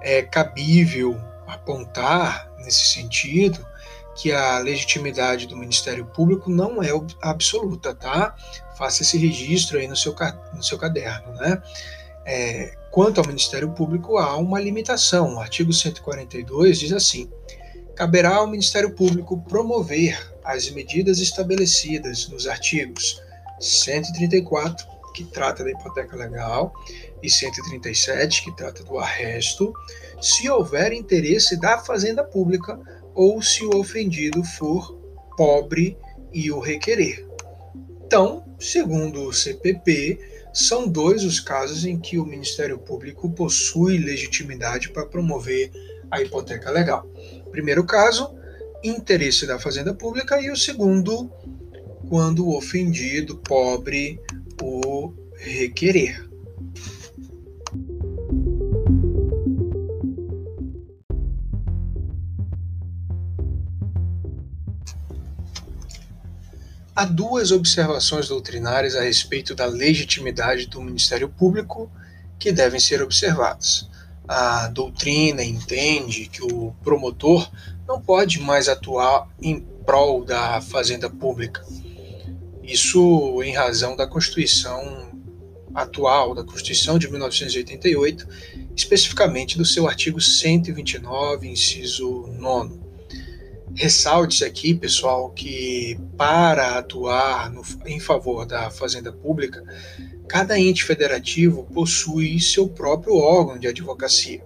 É 0.00 0.22
cabível 0.22 1.20
apontar, 1.48 2.48
nesse 2.58 2.86
sentido, 2.86 3.66
que 4.16 4.32
a 4.32 4.58
legitimidade 4.58 5.46
do 5.46 5.56
Ministério 5.56 6.06
Público 6.06 6.50
não 6.50 6.82
é 6.82 6.88
absoluta, 7.20 7.94
tá? 7.94 8.34
Faça 8.76 9.02
esse 9.02 9.18
registro 9.18 9.78
aí 9.78 9.86
no 9.86 9.96
seu, 9.96 10.14
no 10.54 10.62
seu 10.62 10.78
caderno, 10.78 11.32
né? 11.34 11.62
É, 12.24 12.74
quanto 12.90 13.20
ao 13.20 13.26
Ministério 13.26 13.70
Público, 13.70 14.16
há 14.16 14.36
uma 14.36 14.60
limitação. 14.60 15.34
O 15.34 15.38
artigo 15.38 15.72
142 15.72 16.78
diz 16.78 16.92
assim: 16.92 17.30
caberá 17.94 18.36
ao 18.36 18.46
Ministério 18.46 18.90
Público 18.90 19.40
promover 19.42 20.18
as 20.42 20.70
medidas 20.70 21.18
estabelecidas 21.18 22.28
nos 22.28 22.46
artigos 22.46 23.22
134, 23.60 24.86
que 25.14 25.24
trata 25.24 25.62
da 25.64 25.70
hipoteca 25.70 26.16
legal, 26.16 26.72
e 27.22 27.30
137, 27.30 28.44
que 28.44 28.56
trata 28.56 28.84
do 28.84 28.98
arresto, 28.98 29.72
se 30.20 30.48
houver 30.48 30.92
interesse 30.92 31.58
da 31.58 31.78
Fazenda 31.78 32.22
Pública 32.22 32.78
ou 33.16 33.42
se 33.42 33.64
o 33.64 33.76
ofendido 33.78 34.44
for 34.44 34.94
pobre 35.36 35.96
e 36.32 36.52
o 36.52 36.60
requerer. 36.60 37.26
Então, 38.04 38.44
segundo 38.60 39.24
o 39.24 39.32
CPP, 39.32 40.18
são 40.52 40.86
dois 40.86 41.24
os 41.24 41.40
casos 41.40 41.84
em 41.84 41.98
que 41.98 42.18
o 42.18 42.26
Ministério 42.26 42.78
Público 42.78 43.28
possui 43.30 43.98
legitimidade 43.98 44.90
para 44.90 45.06
promover 45.06 45.70
a 46.10 46.20
hipoteca 46.20 46.70
legal. 46.70 47.06
Primeiro 47.50 47.84
caso, 47.84 48.36
interesse 48.84 49.46
da 49.46 49.58
Fazenda 49.58 49.92
Pública, 49.94 50.40
e 50.40 50.50
o 50.50 50.56
segundo, 50.56 51.30
quando 52.08 52.46
o 52.46 52.56
ofendido, 52.56 53.36
pobre, 53.38 54.20
o 54.62 55.12
requerer. 55.36 56.25
Há 66.96 67.04
duas 67.04 67.52
observações 67.52 68.28
doutrinárias 68.28 68.96
a 68.96 69.02
respeito 69.02 69.54
da 69.54 69.66
legitimidade 69.66 70.66
do 70.66 70.80
Ministério 70.80 71.28
Público 71.28 71.90
que 72.38 72.50
devem 72.50 72.80
ser 72.80 73.02
observadas. 73.02 73.86
A 74.26 74.68
doutrina 74.68 75.44
entende 75.44 76.26
que 76.26 76.42
o 76.42 76.72
promotor 76.82 77.50
não 77.86 78.00
pode 78.00 78.40
mais 78.40 78.66
atuar 78.66 79.28
em 79.42 79.60
prol 79.84 80.24
da 80.24 80.62
fazenda 80.62 81.10
pública. 81.10 81.62
Isso 82.62 83.42
em 83.42 83.52
razão 83.52 83.94
da 83.94 84.06
Constituição 84.06 85.12
atual, 85.74 86.34
da 86.34 86.44
Constituição 86.44 86.98
de 86.98 87.10
1988, 87.10 88.26
especificamente 88.74 89.58
do 89.58 89.66
seu 89.66 89.86
artigo 89.86 90.18
129, 90.18 91.46
inciso 91.46 92.26
9 92.38 92.85
Ressalte-se 93.76 94.42
aqui, 94.42 94.74
pessoal, 94.74 95.30
que 95.30 95.98
para 96.16 96.78
atuar 96.78 97.52
no, 97.52 97.62
em 97.84 98.00
favor 98.00 98.46
da 98.46 98.70
fazenda 98.70 99.12
pública, 99.12 99.62
cada 100.26 100.58
ente 100.58 100.82
federativo 100.82 101.64
possui 101.74 102.40
seu 102.40 102.66
próprio 102.68 103.16
órgão 103.16 103.58
de 103.58 103.68
advocacia. 103.68 104.42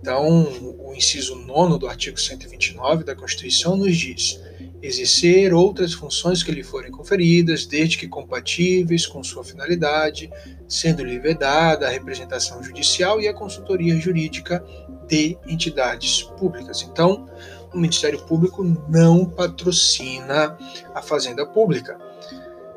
Então, 0.00 0.76
o 0.80 0.92
inciso 0.94 1.36
9 1.36 1.78
do 1.78 1.88
artigo 1.88 2.18
129 2.18 3.04
da 3.04 3.14
Constituição 3.14 3.76
nos 3.76 3.96
diz: 3.96 4.40
exercer 4.82 5.54
outras 5.54 5.92
funções 5.92 6.42
que 6.42 6.50
lhe 6.50 6.62
forem 6.62 6.90
conferidas, 6.90 7.66
desde 7.66 7.96
que 7.96 8.08
compatíveis 8.08 9.06
com 9.06 9.22
sua 9.22 9.44
finalidade, 9.44 10.28
sendo-lhe 10.68 11.18
vedada 11.18 11.86
a 11.86 11.90
representação 11.90 12.62
judicial 12.62 13.20
e 13.20 13.28
a 13.28 13.34
consultoria 13.34 13.98
jurídica 13.98 14.64
de 15.06 15.36
entidades 15.46 16.22
públicas. 16.22 16.82
Então, 16.82 17.28
o 17.72 17.78
Ministério 17.78 18.20
Público 18.22 18.64
não 18.88 19.24
patrocina 19.24 20.56
a 20.94 21.02
Fazenda 21.02 21.46
Pública. 21.46 21.98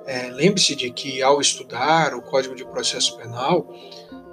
É, 0.06 0.30
Lembre-se 0.30 0.76
de 0.76 0.90
que, 0.92 1.22
ao 1.22 1.40
estudar 1.40 2.14
o 2.16 2.22
Código 2.22 2.56
de 2.56 2.66
Processo 2.66 3.16
Penal, 3.18 3.68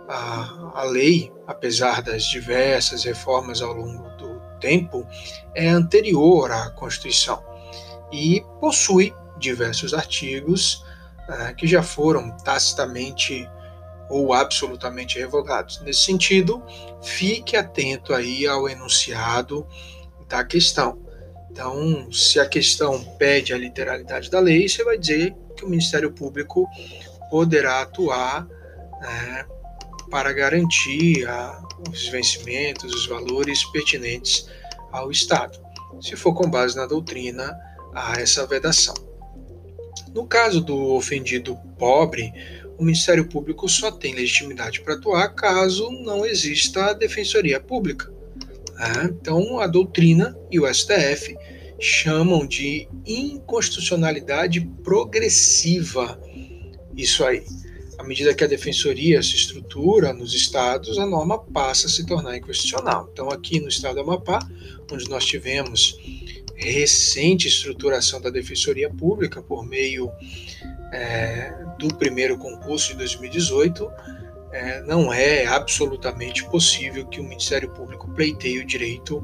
a, 0.08 0.80
a 0.80 0.84
lei, 0.84 1.32
apesar 1.46 2.02
das 2.02 2.24
diversas 2.24 3.04
reformas 3.04 3.60
ao 3.60 3.72
longo 3.72 4.08
do 4.16 4.40
tempo, 4.60 5.06
é 5.54 5.68
anterior 5.68 6.50
à 6.50 6.70
Constituição 6.70 7.44
e 8.12 8.42
possui 8.60 9.14
diversos 9.38 9.92
artigos 9.92 10.84
é, 11.28 11.52
que 11.52 11.66
já 11.66 11.82
foram 11.82 12.30
tacitamente 12.38 13.48
ou 14.08 14.32
absolutamente 14.32 15.18
revogados. 15.18 15.80
Nesse 15.80 16.00
sentido, 16.00 16.62
fique 17.02 17.56
atento 17.56 18.14
aí 18.14 18.46
ao 18.46 18.68
enunciado 18.68 19.66
da 20.28 20.44
questão. 20.44 20.98
Então, 21.50 22.12
se 22.12 22.38
a 22.38 22.46
questão 22.46 23.02
pede 23.18 23.52
a 23.52 23.58
literalidade 23.58 24.30
da 24.30 24.40
lei, 24.40 24.68
você 24.68 24.84
vai 24.84 24.98
dizer 24.98 25.34
que 25.56 25.64
o 25.64 25.68
Ministério 25.68 26.12
Público 26.12 26.68
poderá 27.30 27.80
atuar 27.80 28.46
né, 29.00 29.46
para 30.10 30.32
garantir 30.32 31.26
a, 31.26 31.62
os 31.90 32.08
vencimentos, 32.08 32.92
os 32.92 33.06
valores 33.06 33.64
pertinentes 33.70 34.48
ao 34.92 35.10
Estado, 35.10 35.58
se 36.00 36.14
for 36.14 36.34
com 36.34 36.48
base 36.48 36.76
na 36.76 36.86
doutrina 36.86 37.56
a 37.94 38.20
essa 38.20 38.46
vedação. 38.46 38.94
No 40.14 40.26
caso 40.26 40.60
do 40.60 40.94
ofendido 40.94 41.56
pobre, 41.78 42.32
o 42.78 42.84
Ministério 42.84 43.26
Público 43.26 43.68
só 43.68 43.90
tem 43.90 44.14
legitimidade 44.14 44.82
para 44.82 44.94
atuar 44.94 45.28
caso 45.34 45.90
não 45.90 46.24
exista 46.26 46.86
a 46.86 46.92
defensoria 46.92 47.58
pública. 47.58 48.12
Né? 48.76 49.10
Então, 49.20 49.58
a 49.58 49.66
doutrina 49.66 50.36
e 50.50 50.60
o 50.60 50.72
STF 50.72 51.36
chamam 51.78 52.46
de 52.46 52.88
inconstitucionalidade 53.04 54.60
progressiva 54.82 56.18
isso 56.96 57.24
aí. 57.24 57.44
À 57.98 58.02
medida 58.02 58.34
que 58.34 58.44
a 58.44 58.46
defensoria 58.46 59.22
se 59.22 59.36
estrutura 59.36 60.12
nos 60.12 60.34
estados, 60.34 60.98
a 60.98 61.06
norma 61.06 61.38
passa 61.38 61.86
a 61.86 61.90
se 61.90 62.04
tornar 62.06 62.36
inconstitucional. 62.36 63.08
Então, 63.12 63.30
aqui 63.30 63.60
no 63.60 63.68
estado 63.68 63.96
do 63.96 64.00
Amapá, 64.00 64.38
onde 64.90 65.08
nós 65.08 65.24
tivemos 65.24 65.98
recente 66.54 67.48
estruturação 67.48 68.20
da 68.20 68.30
defensoria 68.30 68.88
pública 68.88 69.42
por 69.42 69.66
meio 69.66 70.10
é, 70.92 71.52
do 71.78 71.88
primeiro 71.96 72.38
concurso 72.38 72.88
de 72.88 72.98
2018, 72.98 73.90
é, 74.56 74.82
não 74.82 75.12
é 75.12 75.44
absolutamente 75.44 76.44
possível 76.46 77.06
que 77.06 77.20
o 77.20 77.24
Ministério 77.24 77.68
Público 77.70 78.08
pleiteie 78.08 78.58
o 78.58 78.64
direito 78.64 79.22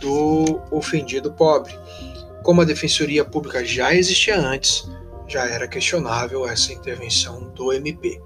do 0.00 0.60
ofendido 0.72 1.32
pobre. 1.32 1.72
Como 2.42 2.60
a 2.60 2.64
Defensoria 2.64 3.24
Pública 3.24 3.64
já 3.64 3.94
existia 3.94 4.36
antes, 4.36 4.90
já 5.28 5.46
era 5.46 5.68
questionável 5.68 6.48
essa 6.48 6.72
intervenção 6.72 7.50
do 7.50 7.72
MP. 7.72 8.20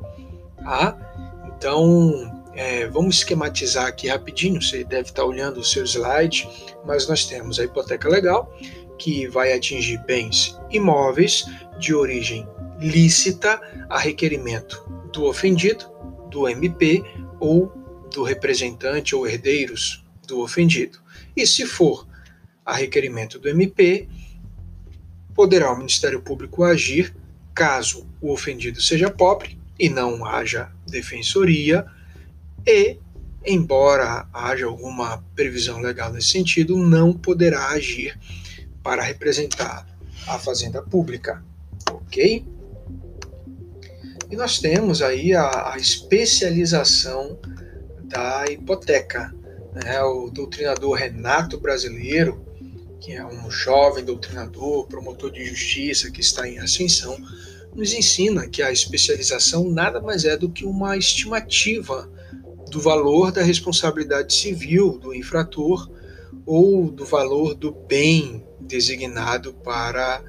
Tá? 0.62 0.96
Então, 1.46 2.42
é, 2.54 2.86
vamos 2.86 3.16
esquematizar 3.16 3.86
aqui 3.86 4.08
rapidinho, 4.08 4.62
você 4.62 4.82
deve 4.82 5.10
estar 5.10 5.24
olhando 5.24 5.60
o 5.60 5.64
seu 5.64 5.84
slide, 5.84 6.48
mas 6.86 7.06
nós 7.06 7.26
temos 7.26 7.60
a 7.60 7.64
hipoteca 7.64 8.08
legal, 8.08 8.50
que 8.98 9.26
vai 9.26 9.52
atingir 9.52 9.98
bens 10.06 10.58
imóveis 10.70 11.44
de 11.78 11.94
origem 11.94 12.48
lícita 12.78 13.60
a 13.90 13.98
requerimento 13.98 14.88
do 15.12 15.26
ofendido, 15.26 15.93
do 16.34 16.48
MP 16.48 17.04
ou 17.38 17.72
do 18.12 18.24
representante 18.24 19.14
ou 19.14 19.24
herdeiros 19.24 20.04
do 20.26 20.40
ofendido. 20.40 20.98
E 21.36 21.46
se 21.46 21.64
for 21.64 22.06
a 22.66 22.74
requerimento 22.74 23.38
do 23.38 23.48
MP, 23.48 24.08
poderá 25.32 25.72
o 25.72 25.78
Ministério 25.78 26.20
Público 26.20 26.64
agir 26.64 27.14
caso 27.54 28.04
o 28.20 28.32
ofendido 28.32 28.82
seja 28.82 29.08
pobre 29.08 29.56
e 29.78 29.88
não 29.88 30.24
haja 30.26 30.72
defensoria 30.88 31.86
e, 32.66 32.98
embora 33.46 34.26
haja 34.32 34.66
alguma 34.66 35.24
previsão 35.36 35.80
legal 35.80 36.12
nesse 36.12 36.28
sentido, 36.28 36.76
não 36.76 37.12
poderá 37.12 37.68
agir 37.68 38.18
para 38.82 39.02
representar 39.02 39.86
a 40.26 40.36
fazenda 40.38 40.82
pública, 40.82 41.44
ok? 41.90 42.44
E 44.34 44.36
nós 44.36 44.58
temos 44.58 45.00
aí 45.00 45.32
a, 45.32 45.74
a 45.74 45.76
especialização 45.76 47.38
da 48.02 48.44
hipoteca. 48.50 49.32
Né? 49.72 50.02
O 50.02 50.28
doutrinador 50.28 50.96
Renato 50.96 51.56
Brasileiro, 51.60 52.44
que 53.00 53.12
é 53.12 53.24
um 53.24 53.48
jovem 53.48 54.04
doutrinador, 54.04 54.88
promotor 54.88 55.30
de 55.30 55.44
justiça 55.44 56.10
que 56.10 56.20
está 56.20 56.48
em 56.48 56.58
ascensão, 56.58 57.16
nos 57.76 57.92
ensina 57.92 58.48
que 58.48 58.60
a 58.60 58.72
especialização 58.72 59.70
nada 59.70 60.00
mais 60.00 60.24
é 60.24 60.36
do 60.36 60.50
que 60.50 60.64
uma 60.64 60.96
estimativa 60.96 62.10
do 62.72 62.80
valor 62.80 63.30
da 63.30 63.40
responsabilidade 63.40 64.34
civil 64.34 64.98
do 64.98 65.14
infrator 65.14 65.88
ou 66.44 66.90
do 66.90 67.04
valor 67.04 67.54
do 67.54 67.70
bem 67.70 68.44
designado 68.58 69.54
para 69.62 70.20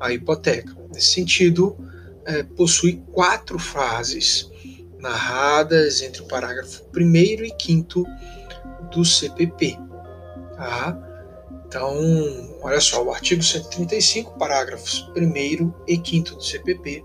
a 0.00 0.10
hipoteca. 0.10 0.74
Nesse 0.90 1.12
sentido, 1.12 1.91
é, 2.24 2.42
possui 2.42 3.02
quatro 3.12 3.58
fases 3.58 4.50
narradas 4.98 6.00
entre 6.02 6.22
o 6.22 6.28
parágrafo 6.28 6.84
1 6.96 7.14
e 7.44 7.54
5 7.60 8.04
do 8.92 9.04
CPP. 9.04 9.78
Tá? 10.56 10.96
Então, 11.66 11.96
olha 12.62 12.80
só, 12.80 13.02
o 13.02 13.10
artigo 13.10 13.42
135, 13.42 14.38
parágrafos 14.38 15.10
1 15.16 15.72
e 15.88 15.96
5 15.96 16.36
do 16.36 16.42
CPP 16.42 17.04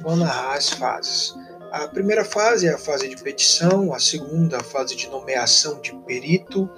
vão 0.00 0.16
narrar 0.16 0.54
as 0.54 0.70
fases. 0.70 1.34
A 1.72 1.88
primeira 1.88 2.24
fase 2.24 2.68
é 2.68 2.72
a 2.72 2.78
fase 2.78 3.08
de 3.08 3.20
petição, 3.20 3.92
a 3.92 3.98
segunda, 3.98 4.58
a 4.58 4.62
fase 4.62 4.94
de 4.94 5.08
nomeação 5.08 5.80
de 5.80 5.92
perito 6.06 6.70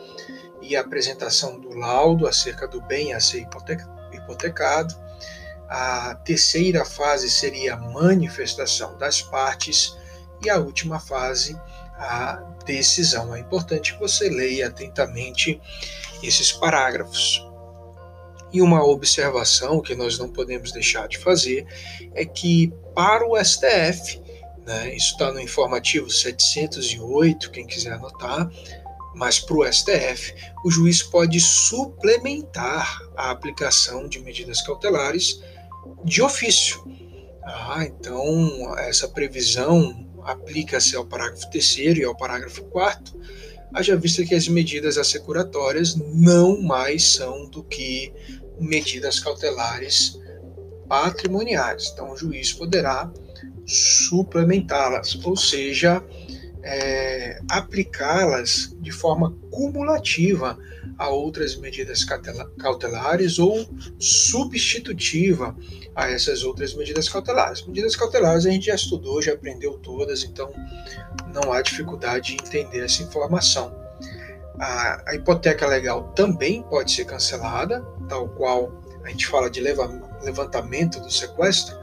e 0.62 0.74
apresentação 0.74 1.60
do 1.60 1.74
laudo 1.74 2.26
acerca 2.26 2.66
do 2.66 2.80
bem 2.80 3.12
a 3.12 3.20
ser 3.20 3.46
hipotecado. 4.12 4.94
A 5.68 6.14
terceira 6.24 6.84
fase 6.84 7.30
seria 7.30 7.74
a 7.74 7.76
manifestação 7.76 8.96
das 8.98 9.20
partes 9.22 9.96
e 10.44 10.50
a 10.50 10.58
última 10.58 11.00
fase, 11.00 11.58
a 11.98 12.34
decisão. 12.64 13.34
É 13.34 13.40
importante 13.40 13.94
que 13.94 14.00
você 14.00 14.28
leia 14.28 14.68
atentamente 14.68 15.60
esses 16.22 16.52
parágrafos. 16.52 17.44
E 18.52 18.62
uma 18.62 18.84
observação 18.84 19.80
que 19.80 19.94
nós 19.94 20.18
não 20.18 20.30
podemos 20.30 20.72
deixar 20.72 21.08
de 21.08 21.18
fazer 21.18 21.66
é 22.14 22.24
que 22.24 22.72
para 22.94 23.26
o 23.26 23.36
STF, 23.42 24.22
né, 24.64 24.94
isso 24.94 25.12
está 25.12 25.32
no 25.32 25.40
informativo 25.40 26.08
708, 26.08 27.50
quem 27.50 27.66
quiser 27.66 27.92
anotar, 27.92 28.48
mas 29.14 29.40
para 29.40 29.56
o 29.56 29.72
STF, 29.72 30.34
o 30.64 30.70
juiz 30.70 31.02
pode 31.02 31.40
suplementar 31.40 33.00
a 33.16 33.30
aplicação 33.30 34.06
de 34.08 34.20
medidas 34.20 34.60
cautelares 34.60 35.40
de 36.04 36.22
ofício. 36.22 36.84
Ah, 37.44 37.84
então, 37.84 38.76
essa 38.78 39.08
previsão 39.08 40.06
aplica-se 40.22 40.96
ao 40.96 41.04
parágrafo 41.04 41.48
3 41.50 41.76
e 41.98 42.04
ao 42.04 42.16
parágrafo 42.16 42.64
4, 42.64 43.18
haja 43.72 43.96
vista 43.96 44.24
que 44.24 44.34
as 44.34 44.48
medidas 44.48 44.98
assecuratórias 44.98 45.94
não 45.94 46.60
mais 46.60 47.04
são 47.04 47.48
do 47.48 47.62
que 47.62 48.12
medidas 48.58 49.20
cautelares 49.20 50.18
patrimoniais. 50.88 51.90
Então, 51.92 52.10
o 52.10 52.16
juiz 52.16 52.52
poderá 52.52 53.12
suplementá-las, 53.64 55.18
ou 55.24 55.36
seja, 55.36 56.02
é, 56.66 57.38
aplicá-las 57.48 58.74
de 58.80 58.90
forma 58.90 59.32
cumulativa 59.52 60.58
a 60.98 61.08
outras 61.08 61.54
medidas 61.54 62.04
cautelares 62.58 63.38
ou 63.38 63.68
substitutiva 64.00 65.56
a 65.94 66.10
essas 66.10 66.42
outras 66.42 66.74
medidas 66.74 67.08
cautelares. 67.08 67.64
Medidas 67.66 67.94
cautelares 67.94 68.46
a 68.46 68.50
gente 68.50 68.66
já 68.66 68.74
estudou, 68.74 69.22
já 69.22 69.34
aprendeu 69.34 69.78
todas, 69.78 70.24
então 70.24 70.52
não 71.32 71.52
há 71.52 71.62
dificuldade 71.62 72.32
em 72.32 72.36
entender 72.36 72.84
essa 72.84 73.02
informação. 73.02 73.72
A, 74.58 75.10
a 75.10 75.14
hipoteca 75.14 75.66
legal 75.66 76.12
também 76.14 76.62
pode 76.64 76.90
ser 76.90 77.04
cancelada, 77.04 77.80
tal 78.08 78.28
qual 78.30 78.72
a 79.04 79.10
gente 79.10 79.26
fala 79.26 79.48
de 79.48 79.60
leva, 79.60 79.86
levantamento 80.22 80.98
do 80.98 81.12
sequestro, 81.12 81.76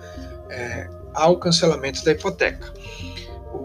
é, 0.49 0.89
ao 1.14 1.38
cancelamento 1.38 2.03
da 2.03 2.11
hipoteca 2.11 2.73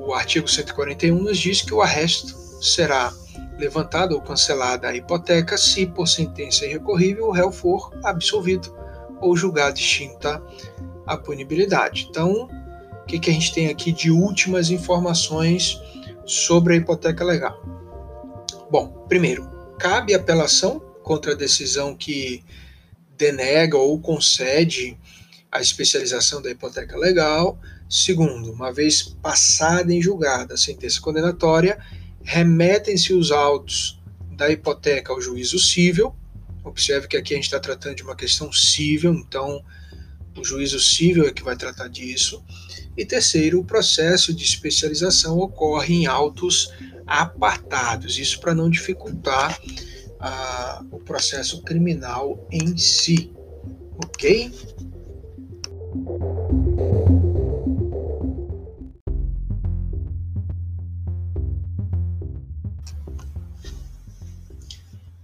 o 0.08 0.14
artigo 0.14 0.48
141 0.48 1.22
nos 1.22 1.36
diz 1.36 1.60
que 1.60 1.74
o 1.74 1.82
arresto 1.82 2.34
será 2.62 3.12
levantada 3.58 4.14
ou 4.14 4.22
cancelada 4.22 4.88
a 4.88 4.94
hipoteca 4.96 5.58
se, 5.58 5.86
por 5.86 6.08
sentença 6.08 6.64
irrecorrível, 6.64 7.26
o 7.26 7.30
réu 7.30 7.52
for 7.52 7.92
absolvido 8.02 8.74
ou 9.20 9.36
julgado 9.36 9.78
extinta 9.78 10.42
a 11.06 11.14
punibilidade. 11.14 12.06
Então, 12.08 12.48
o 13.02 13.06
que, 13.06 13.18
que 13.18 13.28
a 13.28 13.32
gente 13.34 13.52
tem 13.52 13.68
aqui 13.68 13.92
de 13.92 14.10
últimas 14.10 14.70
informações 14.70 15.78
sobre 16.24 16.72
a 16.72 16.76
hipoteca 16.76 17.22
legal? 17.22 17.62
Bom, 18.70 19.04
primeiro, 19.08 19.46
cabe 19.78 20.14
apelação 20.14 20.80
contra 21.02 21.32
a 21.32 21.36
decisão 21.36 21.94
que 21.94 22.42
denega 23.14 23.76
ou 23.76 24.00
concede 24.00 24.96
a 25.52 25.60
especialização 25.60 26.40
da 26.40 26.50
hipoteca 26.50 26.96
legal. 26.96 27.58
Segundo, 27.88 28.52
uma 28.52 28.72
vez 28.72 29.02
passada 29.02 29.92
em 29.92 30.02
julgada 30.02 30.54
a 30.54 30.58
sentença 30.58 31.00
condenatória, 31.00 31.78
remetem-se 32.22 33.14
os 33.14 33.30
autos 33.30 33.98
da 34.32 34.50
hipoteca 34.50 35.12
ao 35.12 35.20
juízo 35.20 35.58
cível. 35.58 36.14
Observe 36.62 37.08
que 37.08 37.16
aqui 37.16 37.32
a 37.32 37.36
gente 37.36 37.46
está 37.46 37.58
tratando 37.58 37.96
de 37.96 38.02
uma 38.02 38.14
questão 38.14 38.52
cível, 38.52 39.14
então 39.14 39.64
o 40.36 40.44
juízo 40.44 40.78
cível 40.78 41.26
é 41.26 41.32
que 41.32 41.42
vai 41.42 41.56
tratar 41.56 41.88
disso. 41.88 42.44
E 42.96 43.06
terceiro, 43.06 43.60
o 43.60 43.64
processo 43.64 44.34
de 44.34 44.44
especialização 44.44 45.38
ocorre 45.38 45.94
em 45.94 46.06
autos 46.06 46.70
apartados, 47.06 48.18
isso 48.18 48.38
para 48.38 48.54
não 48.54 48.68
dificultar 48.68 49.58
ah, 50.20 50.84
o 50.90 50.98
processo 50.98 51.62
criminal 51.62 52.46
em 52.50 52.76
si. 52.76 53.32
Ok? 53.96 54.52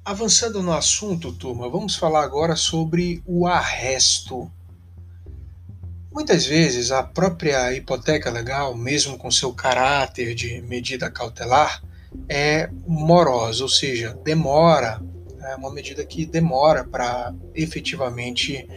Avançando 0.05 0.63
no 0.63 0.71
assunto, 0.71 1.33
turma, 1.33 1.67
vamos 1.67 1.97
falar 1.97 2.23
agora 2.25 2.57
sobre 2.57 3.23
o 3.25 3.47
arresto. 3.47 4.53
Muitas 6.13 6.45
vezes 6.45 6.91
a 6.91 7.03
própria 7.03 7.73
hipoteca 7.73 8.31
legal, 8.31 8.77
mesmo 8.77 9.17
com 9.17 9.31
seu 9.31 9.55
caráter 9.55 10.35
de 10.35 10.61
medida 10.61 11.11
cautelar, 11.11 11.83
é 12.29 12.69
morosa, 12.87 13.63
ou 13.63 13.69
seja, 13.69 14.15
demora, 14.23 15.01
é 15.41 15.57
uma 15.57 15.73
medida 15.73 16.05
que 16.05 16.27
demora 16.27 16.85
para 16.85 17.35
efetivamente 17.55 18.69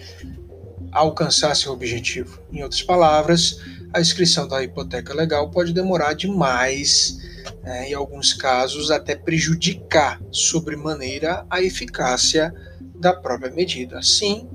alcançar 0.94 1.58
seu 1.58 1.74
objetivo. 1.74 2.40
Em 2.54 2.64
outras 2.64 2.82
palavras, 2.82 3.60
a 3.94 4.00
inscrição 4.00 4.48
da 4.48 4.64
hipoteca 4.64 5.14
legal 5.14 5.52
pode 5.52 5.74
demorar 5.74 6.14
demais 6.14 7.27
né, 7.64 7.90
em 7.90 7.94
alguns 7.94 8.34
casos 8.34 8.92
até 8.92 9.16
prejudicar 9.16 10.22
sobremaneira 10.32 11.46
a 11.50 11.62
eficácia 11.62 12.54
da 12.96 13.14
própria 13.14 13.52
medida. 13.52 14.00
Assim, 14.00 14.50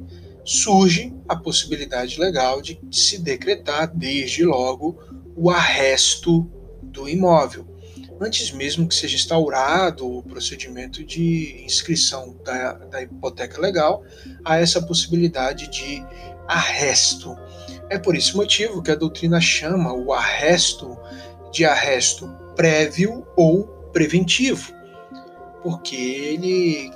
surge 0.44 1.14
a 1.28 1.36
possibilidade 1.36 2.19
legal 2.19 2.60
de 2.60 2.81
se 2.90 3.19
decretar, 3.19 3.90
desde 3.94 4.44
logo, 4.44 4.98
o 5.36 5.51
arresto 5.51 6.51
do 6.82 7.09
imóvel, 7.09 7.66
antes 8.20 8.51
mesmo 8.51 8.86
que 8.86 8.94
seja 8.94 9.16
instaurado 9.16 10.06
o 10.06 10.23
procedimento 10.23 11.05
de 11.05 11.64
inscrição 11.64 12.36
da, 12.44 12.73
da 12.73 13.02
hipoteca 13.02 13.60
legal, 13.60 14.05
há 14.44 14.59
essa 14.59 14.81
possibilidade 14.82 15.69
de 15.69 16.05
arresto. 16.47 17.36
É 17.89 17.98
por 17.98 18.14
esse 18.14 18.36
motivo 18.36 18.82
que 18.82 18.90
a 18.90 18.97
doutrina 18.97 19.40
chama 19.40 19.93
o 19.93 20.12
arresto 20.12 20.97
de 21.52 21.64
arresto 21.64 22.41
prévio 22.54 23.26
ou 23.36 23.66
preventivo, 23.92 24.72
porque 25.62 25.96
ele 25.96 26.92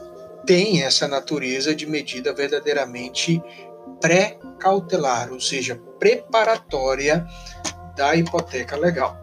tem 0.46 0.82
essa 0.82 1.08
natureza 1.08 1.74
de 1.74 1.86
medida 1.86 2.32
verdadeiramente 2.32 3.42
pré-cautelar, 4.00 5.32
ou 5.32 5.40
seja, 5.40 5.80
preparatória 5.98 7.26
da 7.96 8.14
hipoteca 8.14 8.76
legal. 8.76 9.16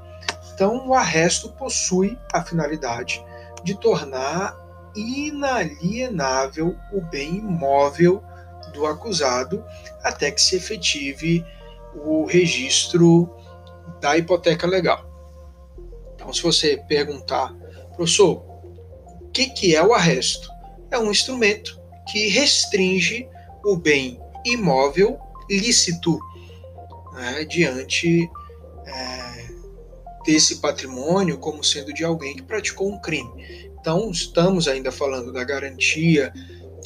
Então, 0.54 0.88
o 0.88 0.94
arresto 0.94 1.50
possui 1.54 2.18
a 2.32 2.44
finalidade 2.44 3.24
de 3.64 3.80
tornar 3.80 4.56
inalienável 4.96 6.76
o 6.92 7.02
bem 7.02 7.38
imóvel 7.38 8.24
do 8.74 8.86
acusado 8.86 9.64
até 10.04 10.32
que 10.32 10.42
se 10.42 10.56
efetive 10.56 11.46
o 11.96 12.26
registro 12.26 13.30
da 14.00 14.18
hipoteca 14.18 14.68
legal. 14.68 15.13
Então, 16.24 16.34
se 16.34 16.42
você 16.42 16.78
perguntar, 16.88 17.54
professor, 17.98 18.46
o 19.22 19.30
que, 19.34 19.48
que 19.50 19.76
é 19.76 19.84
o 19.84 19.94
arresto? 19.94 20.50
É 20.90 20.98
um 20.98 21.12
instrumento 21.12 21.78
que 22.10 22.30
restringe 22.30 23.28
o 23.66 23.76
bem 23.76 24.18
imóvel 24.46 25.20
lícito 25.50 26.18
né, 27.14 27.44
diante 27.44 28.30
é, 28.86 29.48
desse 30.26 30.62
patrimônio 30.62 31.38
como 31.38 31.62
sendo 31.62 31.94
de 31.94 32.06
alguém 32.06 32.38
que 32.38 32.44
praticou 32.44 32.90
um 32.90 33.02
crime. 33.02 33.74
Então, 33.78 34.10
estamos 34.10 34.70
ainda 34.70 34.94
falando 34.94 35.34
da 35.34 35.44
garantia 35.44 36.32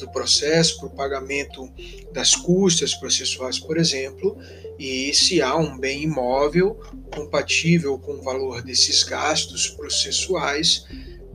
do 0.00 0.10
processo, 0.10 0.78
para 0.80 0.88
o 0.88 0.90
pagamento 0.90 1.72
das 2.12 2.34
custas 2.34 2.92
processuais, 2.92 3.60
por 3.60 3.78
exemplo, 3.78 4.36
e 4.78 5.12
se 5.12 5.42
há 5.42 5.56
um 5.56 5.76
bem 5.76 6.04
imóvel 6.04 6.78
compatível 7.14 7.98
com 7.98 8.12
o 8.12 8.22
valor 8.22 8.62
desses 8.62 9.02
gastos 9.02 9.68
processuais, 9.68 10.86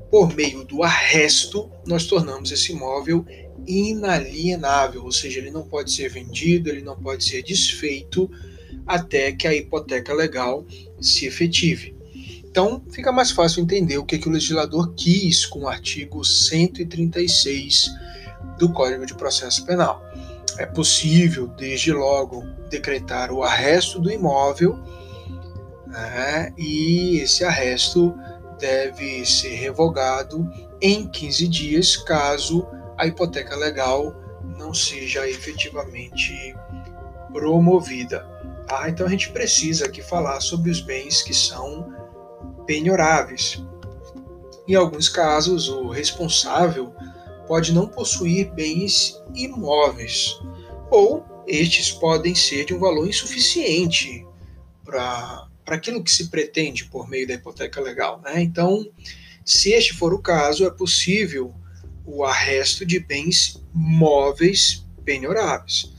por 0.10 0.34
meio 0.34 0.64
do 0.64 0.84
arresto, 0.84 1.70
nós 1.86 2.06
tornamos 2.06 2.52
esse 2.52 2.72
imóvel 2.72 3.26
inalienável, 3.68 5.04
ou 5.04 5.12
seja, 5.12 5.40
ele 5.40 5.52
não 5.52 5.64
pode 5.64 5.92
ser 5.92 6.10
vendido, 6.10 6.70
ele 6.70 6.82
não 6.82 6.96
pode 6.96 7.24
ser 7.24 7.42
desfeito 7.42 8.30
até 8.86 9.32
que 9.32 9.48
a 9.48 9.54
hipoteca 9.56 10.14
legal 10.14 10.66
se 11.02 11.26
efetive. 11.26 11.96
Então, 12.44 12.84
fica 12.92 13.12
mais 13.12 13.32
fácil 13.32 13.64
entender 13.64 13.98
o 13.98 14.06
que, 14.06 14.20
que 14.20 14.30
o 14.30 14.32
legislador 14.32 14.94
quis 14.94 15.46
com 15.46 15.62
o 15.62 15.68
artigo 15.68 16.24
136 16.24 17.90
do 18.60 18.72
Código 18.72 19.06
de 19.06 19.16
Processo 19.16 19.66
Penal. 19.66 20.02
É 20.58 20.66
possível, 20.66 21.48
desde 21.48 21.92
logo, 21.92 22.44
decretar 22.70 23.32
o 23.32 23.44
arresto 23.44 24.00
do 24.00 24.12
imóvel 24.12 24.78
né, 25.88 26.54
e 26.58 27.20
esse 27.20 27.44
arresto 27.44 28.16
deve 28.60 29.26
ser 29.26 29.56
revogado 29.56 30.50
em 30.82 31.08
15 31.08 31.48
dias 31.48 31.98
caso 31.98 32.68
a 32.98 33.08
hipoteca 33.08 33.56
legal 33.56 34.16
não 34.58 34.74
seja 34.74 35.28
efetivamente 35.28 36.56
promovida. 37.32 38.26
Tá? 38.68 38.90
Então 38.90 39.06
a 39.06 39.10
gente 39.10 39.32
precisa 39.32 39.86
aqui 39.86 40.02
falar 40.02 40.40
sobre 40.40 40.70
os 40.70 40.80
bens 40.80 41.22
que 41.22 41.34
são 41.34 41.92
penhoráveis. 42.66 43.64
Em 44.68 44.76
alguns 44.76 45.10
casos, 45.10 45.68
o 45.68 45.90
responsável 45.90 46.94
pode 47.48 47.74
não 47.74 47.88
possuir 47.88 48.52
bens 48.54 49.22
imóveis, 49.34 50.40
ou 50.90 51.26
estes 51.48 51.92
podem 51.92 52.34
ser 52.36 52.66
de 52.66 52.74
um 52.74 52.80
valor 52.80 53.08
insuficiente 53.08 54.26
para 54.84 55.48
aquilo 55.68 56.04
que 56.04 56.12
se 56.12 56.30
pretende 56.30 56.86
por 56.86 57.10
meio 57.10 57.28
da 57.28 57.34
hipoteca 57.34 57.82
legal. 57.82 58.22
Né? 58.22 58.42
Então, 58.42 58.88
se 59.46 59.72
este 59.72 59.94
for 59.94 60.14
o 60.14 60.22
caso, 60.22 60.66
é 60.66 60.70
possível 60.70 61.54
o 62.06 62.24
arresto 62.24 62.86
de 62.86 63.00
bens 63.00 63.62
móveis 63.74 64.86
penhoráveis, 65.04 65.94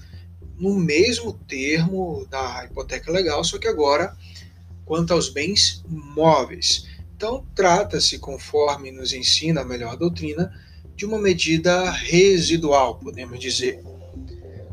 no 0.58 0.74
mesmo 0.74 1.32
termo 1.32 2.26
da 2.30 2.64
hipoteca 2.64 3.10
legal, 3.10 3.42
só 3.42 3.58
que 3.58 3.68
agora 3.68 4.16
quanto 4.84 5.12
aos 5.12 5.28
bens 5.28 5.82
móveis. 5.88 6.86
Então, 7.16 7.46
trata-se, 7.54 8.18
conforme 8.18 8.90
nos 8.90 9.12
ensina 9.12 9.62
a 9.62 9.64
melhor 9.64 9.96
doutrina, 9.96 10.52
de 10.96 11.04
uma 11.04 11.18
medida 11.18 11.90
residual, 11.90 12.96
podemos 12.96 13.38
dizer. 13.38 13.82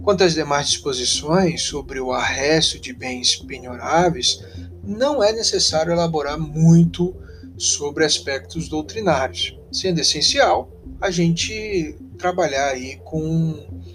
Quanto 0.04 0.24
às 0.24 0.34
demais 0.34 0.70
disposições 0.70 1.62
sobre 1.62 2.00
o 2.00 2.12
arresto 2.12 2.80
de 2.80 2.92
bens 2.92 3.36
penhoráveis, 3.36 4.44
não 4.84 5.24
é 5.24 5.32
necessário 5.32 5.92
elaborar 5.92 6.40
muito 6.40 7.16
sobre 7.58 8.04
aspectos 8.04 8.68
doutrinários, 8.68 9.58
sendo 9.72 10.02
essencial 10.02 10.72
a 11.00 11.12
gente 11.12 11.96
trabalhar 12.18 12.70
aí 12.70 13.00
com 13.04 13.92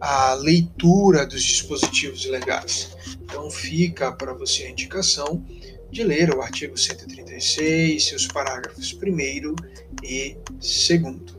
a 0.00 0.34
leitura 0.34 1.26
dos 1.26 1.42
dispositivos 1.42 2.24
legais. 2.26 2.96
Então 3.22 3.50
fica 3.50 4.12
para 4.12 4.32
você 4.32 4.64
a 4.64 4.70
indicação 4.70 5.44
de 5.90 6.02
ler 6.02 6.34
o 6.34 6.42
artigo 6.42 6.76
136, 6.76 8.04
seus 8.04 8.26
parágrafos 8.26 8.92
1 8.94 9.54
e 10.02 10.36
2. 10.60 11.35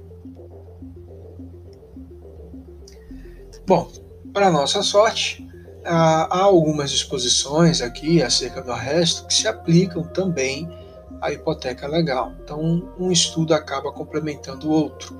Bom, 3.67 3.91
para 4.33 4.49
nossa 4.49 4.81
sorte, 4.81 5.45
há 5.83 6.39
algumas 6.39 6.89
disposições 6.89 7.81
aqui 7.81 8.23
acerca 8.23 8.61
do 8.61 8.71
arresto 8.71 9.27
que 9.27 9.33
se 9.33 9.45
aplicam 9.45 10.03
também 10.03 10.65
à 11.21 11.33
hipoteca 11.33 11.85
legal. 11.85 12.31
Então, 12.41 12.89
um 12.97 13.11
estudo 13.11 13.53
acaba 13.53 13.91
complementando 13.91 14.69
o 14.69 14.71
outro. 14.71 15.19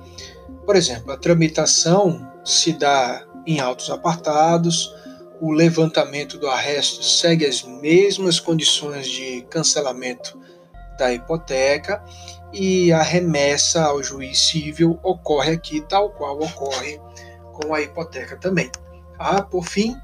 Por 0.64 0.76
exemplo, 0.76 1.12
a 1.12 1.18
tramitação 1.18 2.26
se 2.42 2.72
dá 2.72 3.22
em 3.46 3.60
autos 3.60 3.90
apartados, 3.90 4.94
o 5.42 5.52
levantamento 5.52 6.38
do 6.38 6.48
arresto 6.48 7.04
segue 7.04 7.44
as 7.44 7.62
mesmas 7.62 8.40
condições 8.40 9.06
de 9.08 9.42
cancelamento 9.50 10.40
da 10.98 11.12
hipoteca 11.12 12.02
e 12.50 12.90
a 12.92 13.02
remessa 13.02 13.84
ao 13.84 14.02
juiz 14.02 14.38
civil 14.38 14.98
ocorre 15.02 15.52
aqui 15.52 15.82
tal 15.82 16.08
qual 16.12 16.40
ocorre 16.40 16.98
com 17.60 17.74
a 17.74 17.80
hipoteca 17.80 18.36
também. 18.36 18.70
Ah, 19.18 19.42
por 19.42 19.64
fim, 19.64 19.96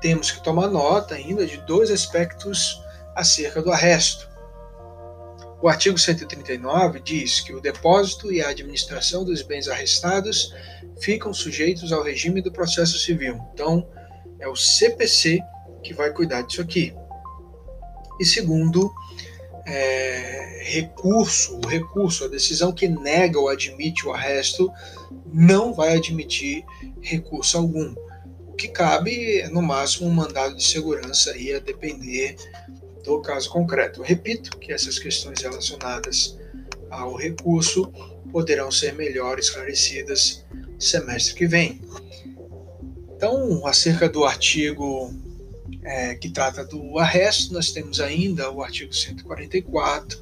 temos 0.00 0.30
que 0.30 0.42
tomar 0.42 0.68
nota 0.68 1.14
ainda 1.14 1.46
de 1.46 1.56
dois 1.58 1.90
aspectos 1.90 2.82
acerca 3.14 3.62
do 3.62 3.70
arresto. 3.70 4.28
O 5.62 5.68
artigo 5.68 5.98
139 5.98 7.00
diz 7.00 7.40
que 7.40 7.54
o 7.54 7.60
depósito 7.60 8.30
e 8.30 8.42
a 8.42 8.50
administração 8.50 9.24
dos 9.24 9.40
bens 9.40 9.68
arrestados 9.68 10.54
ficam 11.00 11.32
sujeitos 11.32 11.92
ao 11.92 12.02
regime 12.02 12.42
do 12.42 12.52
processo 12.52 12.98
civil. 12.98 13.40
Então, 13.54 13.88
é 14.38 14.46
o 14.46 14.54
CPC 14.54 15.40
que 15.82 15.94
vai 15.94 16.12
cuidar 16.12 16.42
disso 16.42 16.60
aqui. 16.60 16.94
E 18.20 18.24
segundo, 18.24 18.92
é, 19.66 20.62
recurso, 20.64 21.58
o 21.64 21.66
recurso, 21.66 22.24
a 22.24 22.28
decisão 22.28 22.72
que 22.72 22.88
nega 22.88 23.38
ou 23.38 23.48
admite 23.48 24.06
o 24.06 24.12
arresto, 24.12 24.70
não 25.32 25.72
vai 25.72 25.96
admitir 25.96 26.64
recurso 27.00 27.56
algum. 27.58 27.94
O 28.48 28.52
que 28.54 28.68
cabe 28.68 29.40
é, 29.40 29.48
no 29.48 29.62
máximo, 29.62 30.08
um 30.08 30.12
mandado 30.12 30.56
de 30.56 30.64
segurança 30.64 31.32
aí 31.32 31.52
a 31.54 31.58
depender 31.58 32.36
do 33.04 33.20
caso 33.20 33.50
concreto. 33.50 34.00
Eu 34.00 34.04
repito 34.04 34.58
que 34.58 34.72
essas 34.72 34.98
questões 34.98 35.40
relacionadas 35.40 36.36
ao 36.90 37.14
recurso 37.14 37.92
poderão 38.32 38.70
ser 38.70 38.94
melhor 38.94 39.38
esclarecidas 39.38 40.44
semestre 40.78 41.34
que 41.34 41.46
vem. 41.46 41.80
Então, 43.14 43.66
acerca 43.66 44.08
do 44.08 44.24
artigo 44.24 45.10
é, 45.82 46.14
que 46.16 46.28
trata 46.28 46.64
do 46.64 46.98
arresto, 46.98 47.54
nós 47.54 47.70
temos 47.70 48.00
ainda 48.00 48.50
o 48.50 48.62
artigo 48.62 48.92
144, 48.92 50.20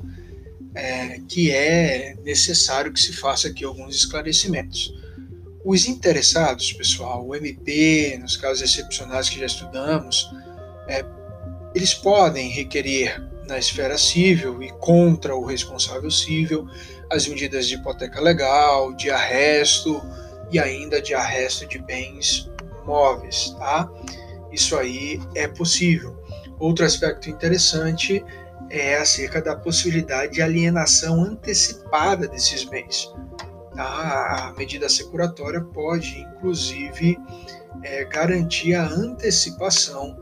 é, 0.74 1.20
que 1.28 1.51
é 1.52 2.16
necessário 2.24 2.92
que 2.92 3.01
se 3.01 3.12
faça 3.12 3.48
aqui 3.48 3.64
alguns 3.64 3.94
esclarecimentos. 3.94 4.92
Os 5.64 5.86
interessados, 5.86 6.72
pessoal, 6.72 7.26
o 7.26 7.34
MP, 7.34 8.18
nos 8.20 8.36
casos 8.36 8.62
excepcionais 8.62 9.28
que 9.28 9.38
já 9.38 9.46
estudamos, 9.46 10.28
é, 10.88 11.05
eles 11.74 11.94
podem 11.94 12.51
requerer 12.51 13.22
na 13.46 13.59
esfera 13.59 13.96
civil 13.96 14.62
e 14.62 14.70
contra 14.72 15.34
o 15.34 15.44
responsável 15.44 16.10
civil 16.10 16.68
as 17.10 17.26
medidas 17.26 17.66
de 17.66 17.74
hipoteca 17.74 18.20
legal, 18.20 18.92
de 18.94 19.10
arresto 19.10 20.02
e 20.51 20.59
ainda 20.59 21.01
de 21.01 21.14
arresto 21.14 21.66
de 21.66 21.78
bens 21.78 22.51
móveis, 22.84 23.55
tá? 23.59 23.90
Isso 24.52 24.76
aí 24.76 25.20
é 25.34 25.48
possível. 25.48 26.16
Outro 26.59 26.84
aspecto 26.84 27.28
interessante 27.28 28.24
é 28.78 28.98
acerca 28.98 29.40
da 29.40 29.55
possibilidade 29.55 30.34
de 30.34 30.42
alienação 30.42 31.22
antecipada 31.22 32.26
desses 32.26 32.64
bens. 32.64 33.12
Tá? 33.74 34.48
A 34.48 34.55
medida 34.56 34.88
securatória 34.88 35.60
pode, 35.60 36.18
inclusive, 36.18 37.16
é, 37.82 38.05
garantir 38.05 38.74
a 38.74 38.86
antecipação 38.86 40.18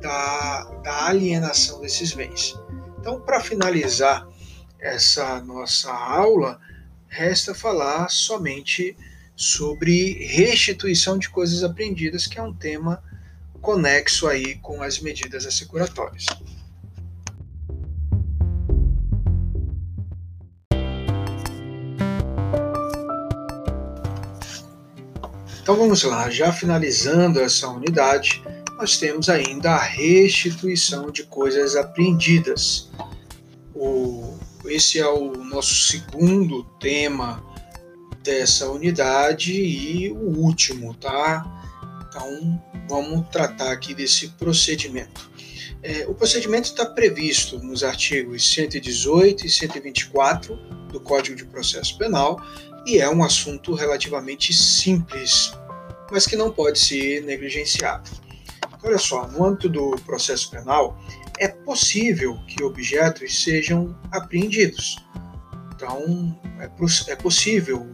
da, 0.00 0.64
da 0.82 1.06
alienação 1.08 1.80
desses 1.80 2.12
bens. 2.12 2.58
Então, 2.98 3.20
para 3.20 3.40
finalizar 3.40 4.26
essa 4.78 5.40
nossa 5.42 5.92
aula, 5.92 6.58
resta 7.06 7.54
falar 7.54 8.08
somente 8.10 8.96
sobre 9.36 10.26
restituição 10.26 11.18
de 11.18 11.28
coisas 11.28 11.62
apreendidas, 11.62 12.26
que 12.26 12.38
é 12.38 12.42
um 12.42 12.54
tema 12.54 13.02
conexo 13.60 14.26
aí 14.26 14.56
com 14.56 14.82
as 14.82 15.00
medidas 15.00 15.44
assecuratórias. 15.44 16.26
Então 25.70 25.82
vamos 25.82 26.02
lá, 26.02 26.28
já 26.28 26.52
finalizando 26.52 27.38
essa 27.38 27.68
unidade, 27.68 28.42
nós 28.76 28.98
temos 28.98 29.28
ainda 29.28 29.70
a 29.70 29.80
restituição 29.80 31.12
de 31.12 31.22
coisas 31.22 31.76
apreendidas. 31.76 32.90
O, 33.72 34.36
esse 34.64 34.98
é 34.98 35.06
o 35.06 35.30
nosso 35.44 35.72
segundo 35.72 36.64
tema 36.80 37.40
dessa 38.20 38.68
unidade 38.68 39.52
e 39.52 40.10
o 40.10 40.40
último, 40.40 40.92
tá? 40.94 41.46
Então, 42.08 42.60
vamos 42.88 43.28
tratar 43.28 43.70
aqui 43.70 43.94
desse 43.94 44.26
procedimento. 44.30 45.30
É, 45.84 46.04
o 46.08 46.14
procedimento 46.14 46.64
está 46.64 46.84
previsto 46.84 47.60
nos 47.60 47.84
artigos 47.84 48.52
118 48.52 49.46
e 49.46 49.48
124 49.48 50.56
do 50.90 50.98
Código 50.98 51.36
de 51.36 51.44
Processo 51.44 51.96
Penal 51.96 52.42
e 52.86 52.98
é 52.98 53.08
um 53.08 53.22
assunto 53.22 53.74
relativamente 53.74 54.52
simples, 54.52 55.52
mas 56.10 56.26
que 56.26 56.36
não 56.36 56.50
pode 56.50 56.78
ser 56.78 57.22
negligenciado. 57.22 58.10
Olha 58.82 58.98
só, 58.98 59.26
no 59.28 59.44
âmbito 59.44 59.68
do 59.68 59.90
processo 60.06 60.50
penal, 60.50 60.98
é 61.38 61.48
possível 61.48 62.38
que 62.46 62.62
objetos 62.62 63.42
sejam 63.42 63.96
apreendidos. 64.10 64.96
Então, 65.74 66.38
é, 66.58 67.12
é 67.12 67.16
possível 67.16 67.86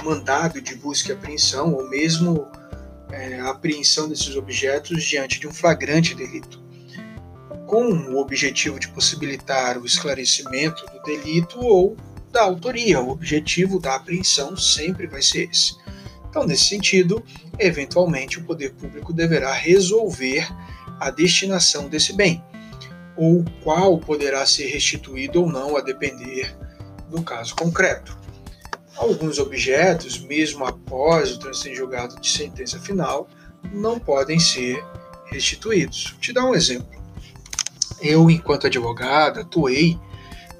um 0.00 0.04
mandado 0.04 0.60
de 0.60 0.74
busca 0.74 1.10
e 1.10 1.12
apreensão, 1.12 1.74
ou 1.74 1.88
mesmo 1.88 2.46
é, 3.10 3.40
a 3.40 3.50
apreensão 3.50 4.08
desses 4.08 4.36
objetos 4.36 5.04
diante 5.04 5.40
de 5.40 5.46
um 5.46 5.52
flagrante 5.52 6.14
delito, 6.14 6.62
com 7.66 7.86
o 7.86 8.18
objetivo 8.18 8.78
de 8.78 8.88
possibilitar 8.88 9.78
o 9.78 9.86
esclarecimento 9.86 10.84
do 10.86 11.02
delito 11.02 11.60
ou 11.60 11.96
da 12.30 12.42
autoria. 12.42 13.00
O 13.00 13.10
objetivo 13.10 13.78
da 13.78 13.94
apreensão 13.94 14.56
sempre 14.56 15.06
vai 15.06 15.22
ser 15.22 15.48
esse. 15.50 15.74
Então, 16.34 16.44
nesse 16.44 16.64
sentido, 16.64 17.22
eventualmente 17.60 18.40
o 18.40 18.44
poder 18.44 18.72
público 18.74 19.12
deverá 19.12 19.52
resolver 19.52 20.44
a 20.98 21.08
destinação 21.08 21.88
desse 21.88 22.12
bem, 22.12 22.42
ou 23.16 23.44
qual 23.62 23.96
poderá 23.98 24.44
ser 24.44 24.66
restituído 24.66 25.42
ou 25.42 25.48
não, 25.48 25.76
a 25.76 25.80
depender 25.80 26.52
do 27.08 27.22
caso 27.22 27.54
concreto. 27.54 28.18
Alguns 28.96 29.38
objetos, 29.38 30.18
mesmo 30.18 30.64
após 30.64 31.30
o 31.30 31.38
trânsito 31.38 31.68
em 31.68 31.74
julgado 31.76 32.20
de 32.20 32.28
sentença 32.28 32.80
final, 32.80 33.28
não 33.72 34.00
podem 34.00 34.40
ser 34.40 34.84
restituídos. 35.26 36.10
Vou 36.10 36.20
te 36.20 36.32
dar 36.32 36.46
um 36.46 36.54
exemplo. 36.56 37.00
Eu, 38.02 38.28
enquanto 38.28 38.66
advogado, 38.66 39.38
atuei 39.38 39.96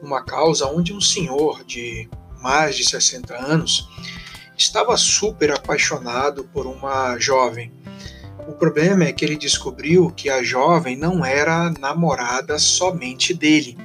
numa 0.00 0.22
causa 0.22 0.68
onde 0.68 0.92
um 0.92 1.00
senhor 1.00 1.64
de 1.64 2.08
mais 2.40 2.76
de 2.76 2.88
60 2.88 3.34
anos 3.34 3.88
estava 4.56 4.96
super 4.96 5.50
apaixonado 5.52 6.44
por 6.44 6.66
uma 6.66 7.18
jovem. 7.18 7.72
O 8.46 8.52
problema 8.52 9.04
é 9.04 9.12
que 9.12 9.24
ele 9.24 9.36
descobriu 9.36 10.10
que 10.10 10.28
a 10.28 10.42
jovem 10.42 10.96
não 10.96 11.24
era 11.24 11.70
namorada 11.78 12.58
somente 12.58 13.32
dele, 13.32 13.76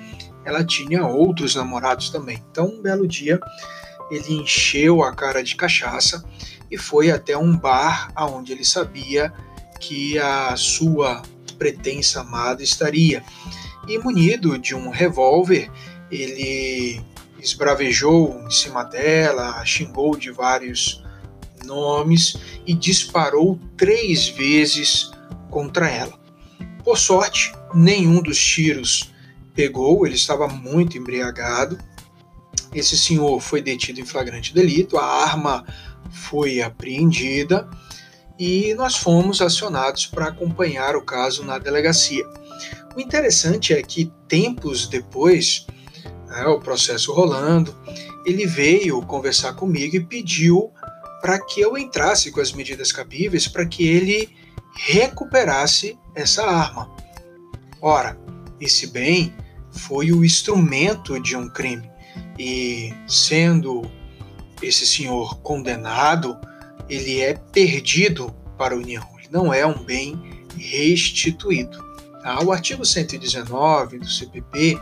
ela 0.46 0.64
tinha 0.64 1.06
outros 1.06 1.56
namorados 1.56 2.10
também. 2.10 2.44
Então, 2.52 2.66
um 2.68 2.82
belo 2.82 3.08
dia, 3.08 3.40
ele 4.10 4.34
encheu 4.34 5.04
a 5.04 5.14
cara 5.14 5.44
de 5.44 5.56
cachaça 5.56 6.24
e 6.70 6.78
foi 6.78 7.12
até 7.12 7.38
um 7.38 7.56
bar 7.56 8.12
aonde 8.16 8.52
ele 8.52 8.66
sabia 8.66 9.32
que 9.80 10.18
a 10.18 10.56
sua 10.56 11.22
pretensa 11.58 12.22
amada 12.22 12.64
estaria. 12.64 13.24
E 13.88 13.98
munido 13.98 14.58
de 14.58 14.76
um 14.76 14.90
revólver, 14.90 15.72
ele 16.12 17.02
esbravejou 17.42 18.42
em 18.46 18.52
cima 18.52 18.84
dela, 18.84 19.64
xingou 19.66 20.16
de 20.16 20.32
vários 20.32 21.04
nomes 21.66 22.38
e 22.66 22.74
disparou 22.74 23.60
três 23.78 24.28
vezes 24.28 25.12
contra 25.50 25.90
ela. 25.90 26.20
Por 26.84 26.98
sorte, 26.98 27.54
nenhum 27.74 28.22
dos 28.22 28.40
tiros 28.40 29.14
pegou, 29.54 30.06
ele 30.06 30.16
estava 30.16 30.48
muito 30.48 30.98
embriagado. 30.98 31.78
Esse 32.74 32.98
senhor 32.98 33.40
foi 33.40 33.62
detido 33.62 34.00
em 34.00 34.06
flagrante 34.06 34.54
delito, 34.54 34.98
a 34.98 35.06
arma 35.06 35.66
foi 36.12 36.62
apreendida 36.62 37.70
e 38.40 38.74
nós 38.76 38.96
fomos 38.96 39.42
acionados 39.42 40.06
para 40.06 40.28
acompanhar 40.28 40.96
o 40.96 41.02
caso 41.02 41.44
na 41.44 41.58
delegacia. 41.60 42.24
O 42.96 43.02
interessante 43.02 43.74
é 43.74 43.82
que 43.82 44.12
tempos 44.28 44.88
depois, 44.88 45.68
né, 46.30 46.46
o 46.46 46.60
processo 46.60 47.12
rolando, 47.14 47.76
ele 48.26 48.46
veio 48.46 49.02
conversar 49.02 49.54
comigo 49.54 49.96
e 49.96 50.00
pediu 50.00 50.72
para 51.22 51.40
que 51.40 51.60
eu 51.60 51.78
entrasse 51.78 52.32
com 52.32 52.40
as 52.40 52.52
medidas 52.54 52.92
cabíveis 52.92 53.48
para 53.48 53.66
que 53.66 53.88
ele 53.88 54.30
recuperasse 54.76 55.98
essa 56.16 56.46
arma. 56.46 56.90
Ora, 57.82 58.18
esse 58.60 58.88
bem 58.88 59.34
foi 59.72 60.12
o 60.12 60.24
instrumento 60.24 61.20
de 61.22 61.36
um 61.36 61.50
crime 61.50 61.90
e, 62.38 62.94
sendo 63.08 63.90
esse 64.62 64.86
senhor 64.86 65.40
condenado, 65.42 66.38
ele 66.90 67.22
é 67.22 67.34
perdido 67.34 68.34
para 68.58 68.74
a 68.74 68.78
União, 68.78 69.08
ele 69.18 69.30
não 69.32 69.54
é 69.54 69.66
um 69.66 69.84
bem 69.84 70.46
restituído. 70.58 71.84
Tá? 72.22 72.44
O 72.44 72.52
artigo 72.52 72.86
119 72.86 74.00
do 74.00 74.10
CPP 74.10 74.80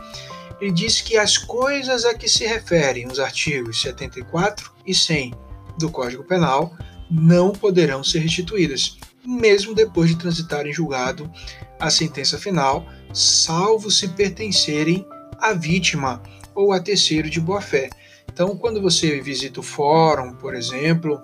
ele 0.60 0.72
diz 0.72 1.00
que 1.00 1.16
as 1.16 1.38
coisas 1.38 2.04
a 2.04 2.14
que 2.14 2.28
se 2.28 2.46
referem 2.46 3.06
os 3.06 3.18
artigos 3.18 3.80
74 3.80 4.72
e 4.86 4.94
100 4.94 5.34
do 5.78 5.90
Código 5.90 6.24
Penal 6.24 6.76
não 7.10 7.52
poderão 7.52 8.02
ser 8.02 8.18
restituídas, 8.18 8.98
mesmo 9.24 9.74
depois 9.74 10.10
de 10.10 10.16
transitar 10.16 10.66
em 10.66 10.72
julgado 10.72 11.30
a 11.78 11.90
sentença 11.90 12.38
final, 12.38 12.86
salvo 13.12 13.90
se 13.90 14.08
pertencerem 14.08 15.06
à 15.38 15.52
vítima 15.52 16.22
ou 16.54 16.72
a 16.72 16.80
terceiro 16.80 17.30
de 17.30 17.40
boa-fé. 17.40 17.88
Então, 18.30 18.56
quando 18.56 18.82
você 18.82 19.20
visita 19.20 19.60
o 19.60 19.62
fórum, 19.62 20.34
por 20.34 20.54
exemplo, 20.54 21.22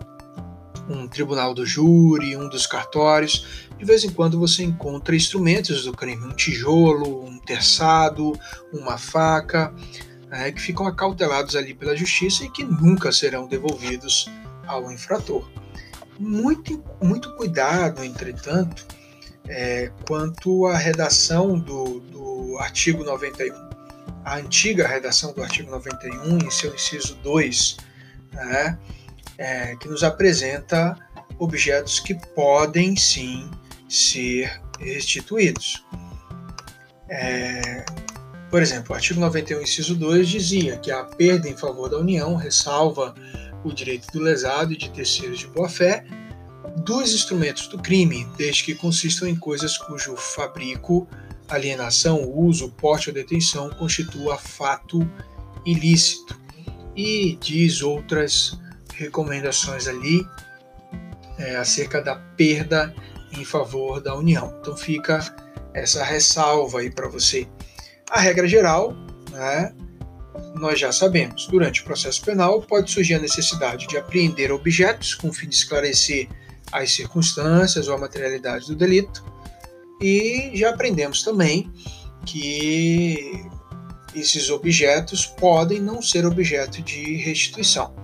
um 0.89 1.07
tribunal 1.07 1.55
do 1.55 1.65
júri, 1.65 2.37
um 2.37 2.49
dos 2.49 2.67
cartórios, 2.67 3.69
de 3.79 3.85
vez 3.85 4.05
em 4.05 4.11
quando 4.11 4.39
você 4.39 4.63
encontra 4.63 5.17
instrumentos 5.17 5.85
do 5.85 5.93
crime, 5.93 6.25
um 6.25 6.35
tijolo, 6.35 7.25
um 7.25 7.39
terçado, 7.39 8.33
uma 8.73 8.99
faca, 8.99 9.75
é, 10.31 10.51
que 10.51 10.61
ficam 10.61 10.87
acautelados 10.87 11.55
ali 11.55 11.75
pela 11.75 11.97
justiça 11.97 12.45
e 12.45 12.51
que 12.51 12.65
nunca 12.65 13.13
serão 13.13 13.47
devolvidos 13.47 14.31
ao 14.67 14.91
infrator. 14.91 15.49
Muito, 16.19 16.83
muito 17.03 17.35
cuidado, 17.37 18.05
entretanto, 18.05 18.87
é, 19.49 19.91
quanto 20.07 20.67
à 20.67 20.77
redação 20.77 21.59
do, 21.59 22.01
do 22.01 22.57
artigo 22.59 23.05
91. 23.05 23.55
A 24.25 24.37
antiga 24.37 24.87
redação 24.87 25.33
do 25.33 25.43
artigo 25.43 25.71
91, 25.71 26.39
em 26.39 26.51
seu 26.51 26.75
inciso 26.75 27.15
2, 27.17 27.77
né, 28.33 28.79
é, 29.39 29.77
que 29.77 29.89
nos 29.89 30.03
apresenta 30.03 30.97
objetos 31.39 32.01
que 32.01 32.15
podem 32.35 32.97
sim 32.97 33.51
ser 33.89 34.61
restituídos. 34.79 35.85
É, 37.09 37.85
por 38.51 38.63
exemplo, 38.63 38.93
o 38.93 38.95
artigo 38.95 39.21
91, 39.21 39.63
inciso 39.63 39.95
2 39.97 40.29
dizia 40.29 40.77
que 40.79 40.91
a 40.91 41.05
perda 41.05 41.49
em 41.49 41.57
favor 41.57 41.89
da 41.89 41.99
União 41.99 42.37
ressalva 42.37 43.15
o 43.65 43.73
direito 43.73 44.07
do 44.13 44.21
lesado 44.21 44.73
e 44.73 44.77
de 44.77 44.91
terceiros 44.91 45.41
de 45.41 45.47
boa-fé 45.49 46.05
dos 46.79 47.15
instrumentos 47.15 47.67
do 47.69 47.79
crime, 47.79 48.27
desde 48.37 48.65
que 48.65 48.75
consistam 48.75 49.29
em 49.29 49.37
coisas 49.37 49.79
cujo 49.79 50.17
fabrico, 50.17 51.09
alienação, 51.49 52.29
uso, 52.29 52.71
porte 52.71 53.09
ou 53.09 53.15
detenção 53.15 53.71
constitua 53.71 54.37
fato 54.37 55.09
ilícito. 55.65 56.39
E 56.97 57.37
diz 57.41 57.83
outras 57.83 58.59
recomendações 58.97 59.87
ali 59.87 60.27
é, 61.39 61.57
acerca 61.57 62.01
da 62.03 62.17
perda 62.17 62.95
em 63.33 63.45
favor 63.45 64.01
da 64.01 64.15
União. 64.15 64.57
Então 64.61 64.77
fica 64.77 65.21
essa 65.73 66.05
ressalva 66.05 66.81
aí 66.81 66.91
para 66.91 67.09
você. 67.09 67.47
A 68.11 68.21
regra 68.21 68.47
geral, 68.47 68.95
né, 69.31 69.75
nós 70.55 70.79
já 70.79 70.93
sabemos, 70.93 71.47
durante 71.49 71.83
o 71.83 71.85
processo 71.85 72.23
penal 72.23 72.63
pode 72.63 72.91
surgir 72.91 73.15
a 73.15 73.19
necessidade 73.19 73.87
de 73.87 73.97
apreender 73.97 74.53
objetos 74.53 75.15
com 75.15 75.29
o 75.29 75.33
fim 75.33 75.49
de 75.49 75.55
esclarecer 75.55 76.29
as 76.71 76.93
circunstâncias 76.93 77.89
ou 77.89 77.95
a 77.95 77.99
materialidade 77.99 78.67
do 78.67 78.77
delito. 78.77 79.25
E 80.01 80.51
já 80.55 80.71
aprendemos 80.71 81.23
também 81.23 81.73
que 82.25 83.45
esses 84.15 84.51
objetos 84.51 85.27
podem 85.27 85.81
não 85.81 86.01
ser 86.01 86.25
objeto 86.25 86.83
de 86.83 87.17
restituição. 87.17 87.95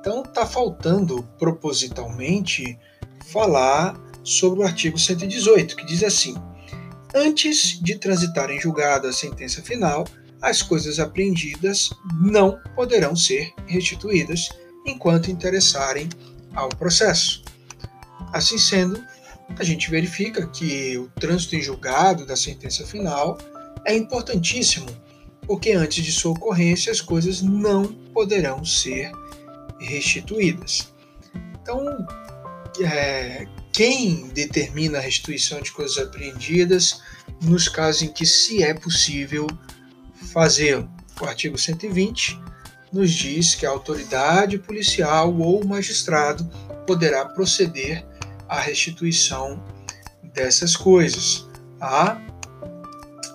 Então 0.00 0.22
está 0.22 0.46
faltando 0.46 1.22
propositalmente 1.38 2.78
falar 3.26 4.00
sobre 4.24 4.60
o 4.60 4.62
artigo 4.62 4.98
118, 4.98 5.76
que 5.76 5.84
diz 5.84 6.02
assim: 6.02 6.34
antes 7.14 7.78
de 7.82 7.96
transitar 7.96 8.50
em 8.50 8.58
julgado 8.58 9.06
a 9.06 9.12
sentença 9.12 9.62
final, 9.62 10.06
as 10.40 10.62
coisas 10.62 10.98
apreendidas 10.98 11.90
não 12.18 12.58
poderão 12.74 13.14
ser 13.14 13.52
restituídas 13.66 14.48
enquanto 14.86 15.30
interessarem 15.30 16.08
ao 16.54 16.70
processo. 16.70 17.42
Assim 18.32 18.56
sendo, 18.56 19.02
a 19.58 19.64
gente 19.64 19.90
verifica 19.90 20.46
que 20.46 20.96
o 20.96 21.08
trânsito 21.20 21.56
em 21.56 21.62
julgado 21.62 22.24
da 22.24 22.36
sentença 22.36 22.86
final 22.86 23.36
é 23.84 23.94
importantíssimo, 23.94 24.86
porque 25.46 25.72
antes 25.72 26.02
de 26.02 26.12
sua 26.12 26.32
ocorrência 26.32 26.90
as 26.90 27.02
coisas 27.02 27.42
não 27.42 27.84
poderão 28.14 28.64
ser 28.64 29.12
restituídas. 29.80 30.92
Então, 31.62 32.06
é, 32.82 33.46
quem 33.72 34.28
determina 34.28 34.98
a 34.98 35.00
restituição 35.00 35.60
de 35.60 35.72
coisas 35.72 35.98
apreendidas 35.98 37.02
nos 37.42 37.68
casos 37.68 38.02
em 38.02 38.12
que 38.12 38.26
se 38.26 38.62
é 38.62 38.74
possível 38.74 39.46
fazê-lo? 40.32 40.90
O 41.20 41.24
artigo 41.24 41.58
120 41.58 42.38
nos 42.92 43.12
diz 43.12 43.54
que 43.54 43.64
a 43.64 43.70
autoridade 43.70 44.58
policial 44.58 45.34
ou 45.38 45.64
magistrado 45.64 46.44
poderá 46.86 47.24
proceder 47.24 48.04
à 48.48 48.60
restituição 48.60 49.62
dessas 50.34 50.76
coisas. 50.76 51.46
Tá? 51.78 52.20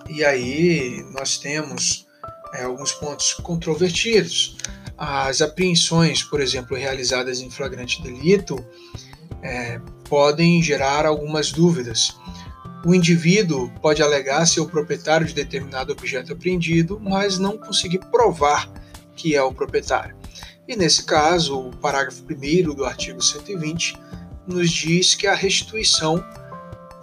E 0.08 0.24
aí 0.24 1.04
nós 1.12 1.38
temos 1.38 2.06
é, 2.54 2.64
alguns 2.64 2.92
pontos 2.92 3.34
controvertidos. 3.34 4.56
As 4.96 5.42
apreensões, 5.42 6.22
por 6.22 6.40
exemplo, 6.40 6.76
realizadas 6.76 7.40
em 7.40 7.50
flagrante 7.50 8.02
delito, 8.02 8.56
é, 9.42 9.80
podem 10.08 10.62
gerar 10.62 11.04
algumas 11.04 11.52
dúvidas. 11.52 12.16
O 12.84 12.94
indivíduo 12.94 13.70
pode 13.82 14.02
alegar 14.02 14.46
ser 14.46 14.60
o 14.60 14.68
proprietário 14.68 15.26
de 15.26 15.34
determinado 15.34 15.92
objeto 15.92 16.32
apreendido, 16.32 17.00
mas 17.02 17.38
não 17.38 17.58
conseguir 17.58 17.98
provar 18.10 18.70
que 19.16 19.34
é 19.34 19.42
o 19.42 19.52
proprietário. 19.52 20.16
E 20.68 20.76
nesse 20.76 21.04
caso, 21.04 21.58
o 21.58 21.76
parágrafo 21.76 22.22
1 22.22 22.74
do 22.74 22.84
artigo 22.84 23.22
120 23.22 23.96
nos 24.46 24.70
diz 24.70 25.14
que 25.14 25.26
a 25.26 25.34
restituição 25.34 26.24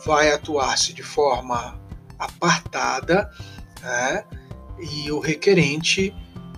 vai 0.06 0.32
atuar-se 0.32 0.94
de 0.94 1.04
forma 1.04 1.80
apartada 2.18 3.30
né, 3.82 4.24
e 4.80 5.12
o 5.12 5.20
requerente 5.20 6.14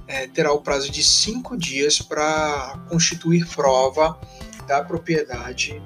é, 0.07 0.27
terá 0.27 0.51
o 0.51 0.61
prazo 0.61 0.91
de 0.91 1.03
cinco 1.03 1.57
dias 1.57 1.99
para 1.99 2.79
constituir 2.89 3.47
prova 3.47 4.19
da 4.67 4.83
propriedade 4.83 5.81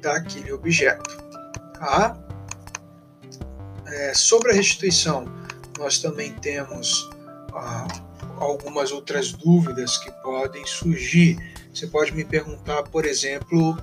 daquele 0.00 0.52
objeto. 0.52 1.16
Tá? 1.74 2.16
É, 3.86 4.14
sobre 4.14 4.52
a 4.52 4.54
restituição, 4.54 5.26
nós 5.78 5.98
também 5.98 6.32
temos 6.34 7.08
ah, 7.54 7.86
algumas 8.36 8.90
outras 8.92 9.32
dúvidas 9.32 9.96
que 9.98 10.10
podem 10.22 10.64
surgir. 10.66 11.38
Você 11.72 11.86
pode 11.86 12.12
me 12.12 12.24
perguntar, 12.24 12.82
por 12.84 13.04
exemplo, 13.04 13.76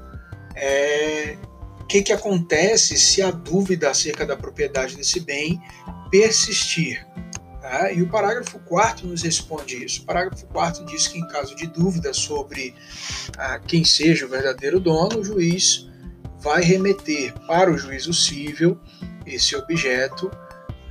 é, 0.55 1.37
o 1.79 1.85
que, 1.85 2.01
que 2.01 2.13
acontece 2.13 2.97
se 2.97 3.21
a 3.21 3.31
dúvida 3.31 3.89
acerca 3.89 4.25
da 4.25 4.35
propriedade 4.35 4.95
desse 4.95 5.19
bem 5.19 5.61
persistir. 6.09 7.05
Tá? 7.65 7.91
E 7.91 8.03
o 8.03 8.07
parágrafo 8.07 8.59
4 8.59 9.07
nos 9.07 9.23
responde 9.23 9.83
isso. 9.83 10.03
O 10.03 10.05
parágrafo 10.05 10.45
4 10.45 10.85
diz 10.85 11.07
que, 11.07 11.17
em 11.17 11.27
caso 11.29 11.55
de 11.55 11.65
dúvida 11.65 12.13
sobre 12.13 12.75
ah, 13.39 13.57
quem 13.57 13.83
seja 13.83 14.27
o 14.27 14.29
verdadeiro 14.29 14.79
dono, 14.79 15.21
o 15.21 15.23
juiz 15.23 15.89
vai 16.41 16.61
remeter 16.61 17.33
para 17.47 17.71
o 17.71 17.77
juízo 17.77 18.13
civil 18.13 18.79
esse 19.25 19.55
objeto. 19.55 20.29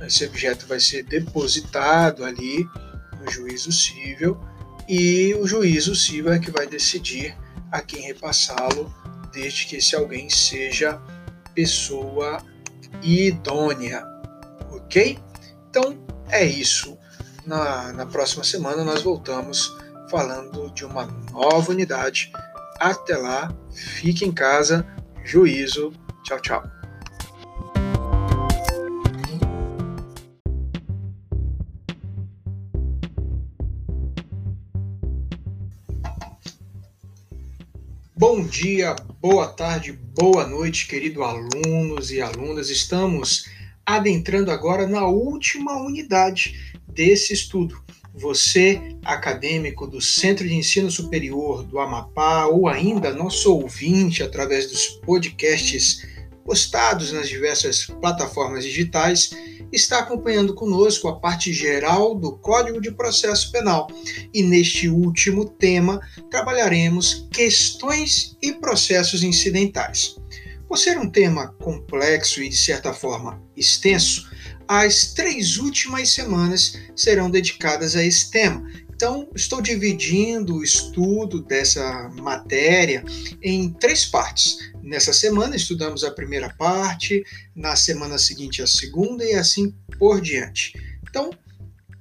Esse 0.01 0.25
objeto 0.25 0.67
vai 0.67 0.81
ser 0.81 1.03
depositado 1.03 2.25
ali 2.25 2.67
no 3.21 3.31
juízo 3.31 3.71
civil 3.71 4.37
e 4.85 5.33
o 5.35 5.47
juízo 5.47 5.95
civil 5.95 6.33
é 6.33 6.39
que 6.39 6.51
vai 6.51 6.67
decidir 6.67 7.37
a 7.71 7.81
quem 7.81 8.01
repassá-lo, 8.01 8.93
desde 9.31 9.65
que 9.65 9.77
esse 9.77 9.95
alguém 9.95 10.29
seja 10.29 11.01
pessoa 11.53 12.43
idônea. 13.01 14.03
Ok? 14.71 15.17
Então 15.69 16.14
é 16.29 16.43
isso. 16.43 16.97
Na, 17.45 17.93
na 17.93 18.05
próxima 18.05 18.43
semana 18.43 18.83
nós 18.83 19.01
voltamos 19.03 19.75
falando 20.09 20.69
de 20.73 20.85
uma 20.85 21.05
nova 21.31 21.71
unidade. 21.71 22.31
Até 22.79 23.15
lá, 23.17 23.53
fique 23.71 24.25
em 24.25 24.31
casa, 24.31 24.85
juízo. 25.23 25.93
Tchau, 26.23 26.39
tchau. 26.39 26.63
Bom 38.17 38.43
dia, 38.43 38.95
boa 39.21 39.47
tarde, 39.47 39.91
boa 39.91 40.47
noite, 40.47 40.87
querido 40.87 41.23
alunos 41.23 42.11
e 42.11 42.21
alunas. 42.21 42.69
Estamos 42.69 43.45
adentrando 43.85 44.51
agora 44.51 44.87
na 44.87 45.05
última 45.05 45.77
unidade 45.77 46.73
desse 46.87 47.33
estudo. 47.33 47.83
Você, 48.13 48.81
acadêmico 49.03 49.85
do 49.85 49.99
Centro 49.99 50.47
de 50.47 50.55
Ensino 50.55 50.89
Superior 50.89 51.63
do 51.63 51.79
Amapá, 51.79 52.45
ou 52.45 52.67
ainda 52.67 53.13
nosso 53.13 53.53
ouvinte 53.53 54.23
através 54.23 54.71
dos 54.71 54.87
podcasts 55.05 56.07
postados 56.45 57.11
nas 57.11 57.27
diversas 57.27 57.85
plataformas 57.85 58.63
digitais, 58.63 59.31
está 59.71 59.99
acompanhando 59.99 60.53
conosco 60.53 61.07
a 61.07 61.19
parte 61.19 61.51
geral 61.51 62.15
do 62.15 62.37
Código 62.37 62.79
de 62.79 62.91
Processo 62.91 63.51
Penal. 63.51 63.87
E 64.33 64.41
neste 64.41 64.87
último 64.87 65.43
tema 65.43 65.99
trabalharemos 66.29 67.27
questões 67.31 68.37
e 68.41 68.53
processos 68.53 69.23
incidentais. 69.23 70.15
Por 70.67 70.77
ser 70.77 70.97
um 70.97 71.09
tema 71.09 71.53
complexo 71.61 72.41
e, 72.41 72.49
de 72.49 72.57
certa 72.57 72.93
forma, 72.93 73.41
extenso, 73.55 74.29
as 74.67 75.13
três 75.13 75.57
últimas 75.57 76.09
semanas 76.09 76.73
serão 76.95 77.29
dedicadas 77.29 77.95
a 77.95 78.03
esse 78.03 78.31
tema. 78.31 78.67
Então, 78.89 79.29
estou 79.35 79.61
dividindo 79.61 80.55
o 80.55 80.63
estudo 80.63 81.41
dessa 81.41 82.09
matéria 82.19 83.03
em 83.43 83.69
três 83.73 84.05
partes. 84.05 84.57
Nessa 84.81 85.11
semana, 85.11 85.55
estudamos 85.55 86.03
a 86.03 86.11
primeira 86.11 86.49
parte, 86.57 87.23
na 87.53 87.75
semana 87.75 88.17
seguinte, 88.17 88.61
a 88.61 88.67
segunda 88.67 89.23
e 89.23 89.33
assim 89.33 89.73
por 89.99 90.21
diante. 90.21 90.73
Então, 91.07 91.29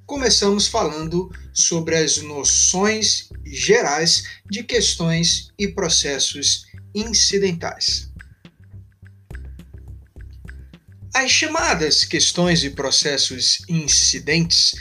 começamos 0.07 0.69
falando 0.69 1.31
sobre 1.53 1.97
as 1.97 2.19
noções 2.19 3.29
gerais 3.45 4.25
de 4.49 4.63
questões 4.63 5.53
e 5.59 5.69
processos 5.69 6.65
incidentais. 6.95 8.14
As 11.15 11.31
chamadas 11.31 12.05
questões 12.05 12.65
e 12.65 12.71
processos 12.71 13.63
incidentes, 13.69 14.75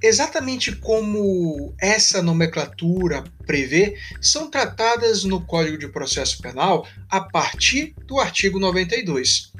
exatamente 0.00 0.70
como 0.76 1.74
essa 1.80 2.22
nomenclatura 2.22 3.24
prevê, 3.44 3.98
são 4.22 4.48
tratadas 4.48 5.24
no 5.24 5.44
Código 5.44 5.76
de 5.76 5.88
Processo 5.88 6.40
Penal 6.40 6.86
a 7.10 7.20
partir 7.20 7.96
do 8.06 8.20
artigo 8.20 8.60
92. 8.60 9.52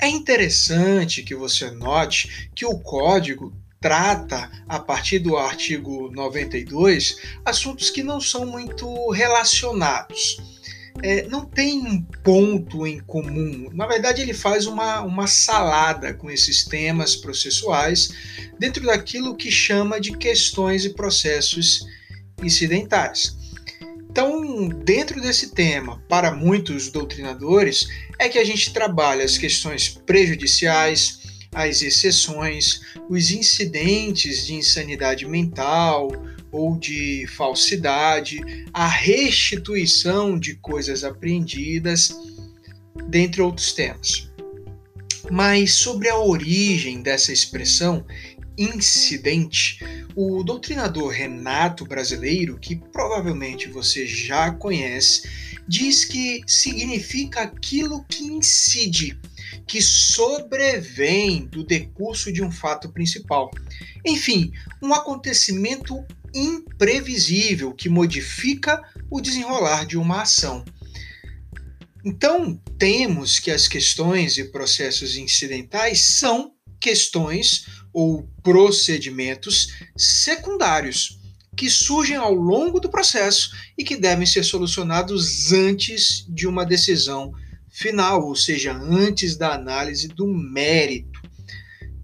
É 0.00 0.08
interessante 0.08 1.22
que 1.22 1.34
você 1.34 1.70
note 1.70 2.50
que 2.54 2.64
o 2.64 2.78
Código 2.78 3.54
trata, 3.78 4.50
a 4.66 4.78
partir 4.78 5.18
do 5.18 5.36
artigo 5.36 6.10
92, 6.12 7.18
assuntos 7.44 7.90
que 7.90 8.02
não 8.02 8.22
são 8.22 8.46
muito 8.46 9.10
relacionados 9.10 10.55
é, 11.02 11.26
não 11.28 11.44
tem 11.44 11.78
um 11.78 12.02
ponto 12.02 12.86
em 12.86 13.00
comum. 13.00 13.68
Na 13.72 13.86
verdade, 13.86 14.22
ele 14.22 14.34
faz 14.34 14.66
uma, 14.66 15.00
uma 15.02 15.26
salada 15.26 16.14
com 16.14 16.30
esses 16.30 16.64
temas 16.64 17.16
processuais 17.16 18.10
dentro 18.58 18.84
daquilo 18.84 19.36
que 19.36 19.50
chama 19.50 20.00
de 20.00 20.16
questões 20.16 20.84
e 20.84 20.94
processos 20.94 21.86
incidentais. 22.42 23.36
Então, 24.10 24.68
dentro 24.68 25.20
desse 25.20 25.50
tema, 25.50 26.02
para 26.08 26.34
muitos 26.34 26.90
doutrinadores, 26.90 27.86
é 28.18 28.28
que 28.28 28.38
a 28.38 28.44
gente 28.44 28.72
trabalha 28.72 29.24
as 29.24 29.36
questões 29.36 29.88
prejudiciais, 29.88 31.20
as 31.54 31.82
exceções, 31.82 32.80
os 33.10 33.30
incidentes 33.30 34.46
de 34.46 34.54
insanidade 34.54 35.26
mental, 35.26 36.10
ou 36.50 36.78
de 36.78 37.26
falsidade, 37.36 38.40
a 38.72 38.86
restituição 38.86 40.38
de 40.38 40.54
coisas 40.56 41.04
apreendidas, 41.04 42.14
dentre 43.08 43.42
outros 43.42 43.72
temas. 43.72 44.30
Mas 45.30 45.74
sobre 45.74 46.08
a 46.08 46.18
origem 46.18 47.02
dessa 47.02 47.32
expressão 47.32 48.04
incidente, 48.56 49.78
o 50.14 50.42
doutrinador 50.42 51.10
Renato 51.10 51.84
Brasileiro, 51.84 52.58
que 52.58 52.76
provavelmente 52.76 53.68
você 53.68 54.06
já 54.06 54.50
conhece, 54.50 55.28
diz 55.68 56.04
que 56.04 56.42
significa 56.46 57.42
aquilo 57.42 58.04
que 58.04 58.24
incide, 58.24 59.18
que 59.66 59.82
sobrevém 59.82 61.44
do 61.46 61.64
decurso 61.64 62.32
de 62.32 62.42
um 62.42 62.50
fato 62.50 62.88
principal. 62.90 63.50
Enfim, 64.04 64.52
um 64.80 64.94
acontecimento 64.94 66.04
imprevisível 66.36 67.72
que 67.72 67.88
modifica 67.88 68.82
o 69.10 69.20
desenrolar 69.20 69.86
de 69.86 69.96
uma 69.96 70.22
ação. 70.22 70.64
Então, 72.04 72.60
temos 72.78 73.38
que 73.38 73.50
as 73.50 73.66
questões 73.66 74.36
e 74.36 74.44
processos 74.44 75.16
incidentais 75.16 76.02
são 76.02 76.52
questões 76.78 77.66
ou 77.92 78.28
procedimentos 78.42 79.72
secundários 79.96 81.18
que 81.56 81.70
surgem 81.70 82.16
ao 82.16 82.34
longo 82.34 82.78
do 82.78 82.90
processo 82.90 83.50
e 83.78 83.82
que 83.82 83.96
devem 83.96 84.26
ser 84.26 84.44
solucionados 84.44 85.52
antes 85.52 86.26
de 86.28 86.46
uma 86.46 86.66
decisão 86.66 87.32
final, 87.70 88.26
ou 88.26 88.36
seja, 88.36 88.72
antes 88.72 89.36
da 89.36 89.54
análise 89.54 90.06
do 90.08 90.26
mérito. 90.26 91.20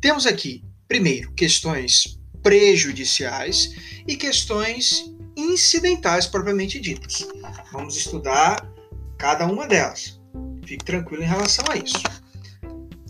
Temos 0.01 0.27
aqui, 0.27 0.65
primeiro, 0.89 1.33
questões 1.35 2.19
prejudiciais 2.43 4.03
e 4.07 4.17
questões 4.17 5.13
incidentais 5.37 6.27
propriamente 6.27 6.81
ditas. 6.81 7.27
Vamos 7.73 7.97
estudar 7.97 8.69
cada 9.19 9.47
uma 9.47 9.67
delas. 9.67 10.21
Fique 10.67 10.85
tranquilo 10.85 11.23
em 11.23 11.27
relação 11.27 11.65
a 11.71 11.77
isso. 11.77 12.03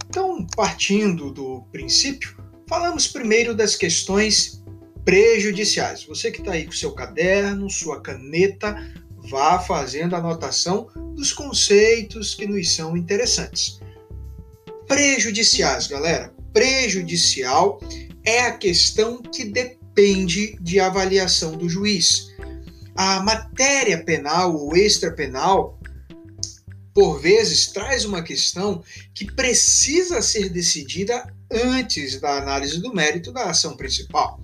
Então, 0.09 0.47
partindo 0.57 1.31
do 1.31 1.63
princípio, 1.73 2.37
falamos 2.69 3.07
primeiro 3.07 3.55
das 3.55 3.77
questões 3.77 4.63
prejudiciais. 5.05 6.05
Você 6.05 6.31
que 6.31 6.41
está 6.41 6.53
aí 6.53 6.67
com 6.67 6.73
seu 6.73 6.93
caderno, 6.93 7.71
sua 7.71 8.01
caneta, 8.01 8.77
vá 9.17 9.59
fazendo 9.59 10.15
a 10.15 10.19
anotação 10.19 10.89
dos 11.15 11.33
conceitos 11.33 12.35
que 12.35 12.47
nos 12.47 12.75
são 12.75 12.97
interessantes. 12.97 13.81
Prejudiciais, 14.87 15.87
galera. 15.87 16.33
Prejudicial 16.53 17.81
é 18.25 18.43
a 18.43 18.57
questão 18.57 19.21
que 19.23 19.45
depende 19.45 20.57
de 20.61 20.81
avaliação 20.81 21.57
do 21.57 21.69
juiz. 21.69 22.29
A 22.95 23.21
matéria 23.21 24.03
penal 24.05 24.55
ou 24.55 24.77
extrapenal, 24.77 25.79
por 26.95 27.21
vezes, 27.21 27.69
traz 27.69 28.05
uma 28.05 28.23
questão 28.23 28.83
que 29.15 29.25
precisa 29.33 30.21
ser 30.21 30.49
decidida 30.51 31.33
antes 31.51 32.21
da 32.21 32.39
análise 32.39 32.81
do 32.81 32.95
mérito 32.95 33.33
da 33.33 33.45
ação 33.45 33.77
principal. 33.77 34.41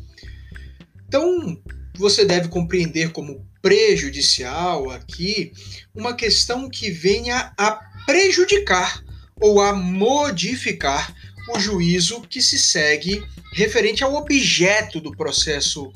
Então, 1.06 1.58
você 1.96 2.24
deve 2.24 2.48
compreender 2.48 3.12
como 3.12 3.46
prejudicial 3.60 4.90
aqui 4.90 5.52
uma 5.94 6.14
questão 6.14 6.68
que 6.68 6.90
venha 6.90 7.52
a 7.56 7.72
prejudicar 8.06 9.02
ou 9.40 9.60
a 9.60 9.72
modificar 9.72 11.14
o 11.48 11.58
juízo 11.58 12.20
que 12.22 12.42
se 12.42 12.58
segue 12.58 13.24
referente 13.52 14.04
ao 14.04 14.14
objeto 14.14 15.00
do 15.00 15.12
processo 15.12 15.92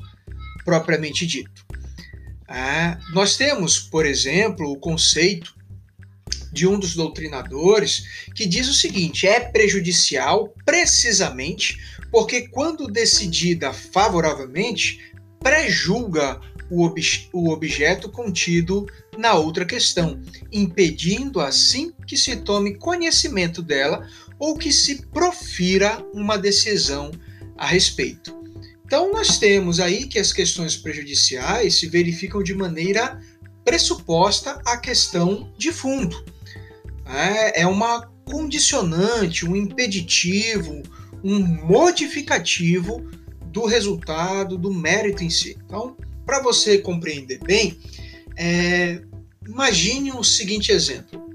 propriamente 0.65 1.27
dito. 1.27 1.65
Ah, 2.49 2.99
nós 3.13 3.37
temos, 3.37 3.79
por 3.79 4.05
exemplo, 4.05 4.71
o 4.71 4.79
conceito 4.79 5.55
de 6.53 6.67
um 6.67 6.79
dos 6.79 6.95
doutrinadores 6.95 8.27
que 8.35 8.47
diz 8.47 8.69
o 8.69 8.75
seguinte: 8.75 9.27
é 9.27 9.41
prejudicial 9.41 10.53
precisamente 10.65 11.79
porque, 12.11 12.49
quando 12.49 12.89
decidida 12.89 13.73
favoravelmente, 13.73 15.13
prejulga 15.41 16.39
o, 16.71 16.85
ob 16.85 17.01
o 17.33 17.51
objeto 17.51 18.09
contido 18.11 18.87
na 19.17 19.35
outra 19.35 19.65
questão, 19.65 20.21
impedindo 20.53 21.41
assim 21.41 21.93
que 22.07 22.17
se 22.17 22.37
tome 22.37 22.77
conhecimento 22.77 23.63
dela 23.63 24.07
ou 24.43 24.59
que 24.59 24.73
se 24.73 25.07
profira 25.07 26.05
uma 26.13 26.37
decisão 26.37 27.13
a 27.57 27.65
respeito. 27.65 28.37
Então, 28.85 29.13
nós 29.13 29.39
temos 29.39 29.79
aí 29.79 30.09
que 30.09 30.19
as 30.19 30.33
questões 30.33 30.77
prejudiciais 30.77 31.77
se 31.77 31.87
verificam 31.87 32.43
de 32.43 32.53
maneira 32.53 33.21
pressuposta 33.65 34.61
à 34.67 34.77
questão 34.79 35.53
de 35.57 35.71
fundo. 35.71 36.25
É, 37.07 37.61
é 37.61 37.67
uma 37.69 38.11
condicionante, 38.25 39.47
um 39.47 39.55
impeditivo, 39.55 40.83
um 41.23 41.39
modificativo 41.39 43.09
do 43.47 43.65
resultado, 43.65 44.59
do 44.59 44.75
mérito 44.75 45.23
em 45.23 45.31
si. 45.31 45.57
Então, 45.65 45.97
para 46.27 46.43
você 46.43 46.79
compreender 46.79 47.39
bem, 47.39 47.79
é, 48.37 49.03
imagine 49.47 50.11
o 50.11 50.25
seguinte 50.25 50.73
exemplo: 50.73 51.32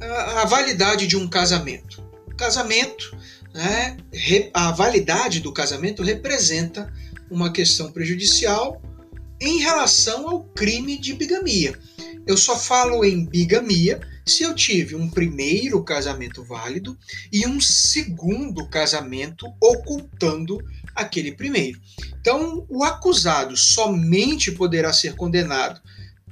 a, 0.00 0.44
validade 0.44 1.06
de 1.06 1.16
um 1.16 1.28
casamento. 1.28 2.04
Casamento, 2.36 3.16
né, 3.54 3.96
a 4.52 4.70
validade 4.72 5.40
do 5.40 5.52
casamento 5.52 6.02
representa 6.02 6.92
uma 7.30 7.50
questão 7.50 7.90
prejudicial 7.90 8.80
em 9.40 9.58
relação 9.58 10.28
ao 10.28 10.44
crime 10.44 10.98
de 10.98 11.14
bigamia. 11.14 11.78
Eu 12.26 12.36
só 12.36 12.58
falo 12.58 13.04
em 13.04 13.24
bigamia 13.24 14.00
se 14.24 14.42
eu 14.42 14.54
tive 14.54 14.96
um 14.96 15.08
primeiro 15.08 15.82
casamento 15.84 16.42
válido 16.42 16.98
e 17.32 17.46
um 17.46 17.60
segundo 17.60 18.68
casamento 18.68 19.46
ocultando 19.62 20.58
aquele 20.94 21.32
primeiro. 21.32 21.80
Então, 22.20 22.66
o 22.68 22.82
acusado 22.82 23.56
somente 23.56 24.50
poderá 24.50 24.92
ser 24.92 25.14
condenado 25.14 25.80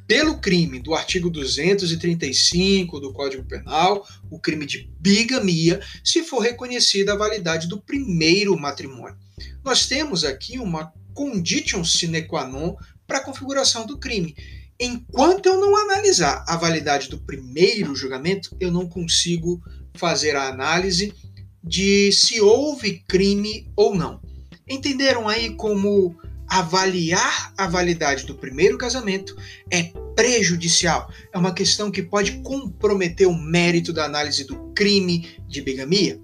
pelo 0.06 0.38
crime 0.38 0.80
do 0.80 0.94
artigo 0.94 1.30
235 1.30 3.00
do 3.00 3.12
Código 3.12 3.44
Penal, 3.44 4.06
o 4.30 4.38
crime 4.38 4.66
de 4.66 4.90
bigamia, 5.00 5.80
se 6.02 6.22
for 6.22 6.40
reconhecida 6.40 7.12
a 7.12 7.16
validade 7.16 7.68
do 7.68 7.80
primeiro 7.80 8.58
matrimônio. 8.58 9.16
Nós 9.64 9.86
temos 9.86 10.24
aqui 10.24 10.58
uma 10.58 10.92
condition 11.14 11.84
sine 11.84 12.22
qua 12.22 12.46
non 12.46 12.76
para 13.06 13.18
a 13.18 13.24
configuração 13.24 13.86
do 13.86 13.98
crime. 13.98 14.34
Enquanto 14.78 15.46
eu 15.46 15.60
não 15.60 15.76
analisar 15.76 16.44
a 16.48 16.56
validade 16.56 17.08
do 17.08 17.18
primeiro 17.18 17.94
julgamento, 17.94 18.54
eu 18.58 18.70
não 18.70 18.88
consigo 18.88 19.62
fazer 19.94 20.36
a 20.36 20.48
análise 20.48 21.14
de 21.62 22.12
se 22.12 22.40
houve 22.40 23.02
crime 23.08 23.70
ou 23.76 23.94
não. 23.94 24.20
Entenderam 24.68 25.28
aí 25.28 25.54
como 25.54 26.16
avaliar 26.48 27.52
a 27.56 27.66
validade 27.66 28.26
do 28.26 28.34
primeiro 28.34 28.78
casamento 28.78 29.36
é 29.70 29.92
prejudicial? 30.14 31.10
É 31.32 31.38
uma 31.38 31.54
questão 31.54 31.90
que 31.90 32.02
pode 32.02 32.40
comprometer 32.42 33.26
o 33.26 33.34
mérito 33.34 33.92
da 33.92 34.04
análise 34.04 34.44
do 34.44 34.72
crime 34.74 35.28
de 35.48 35.62
bigamia? 35.62 36.20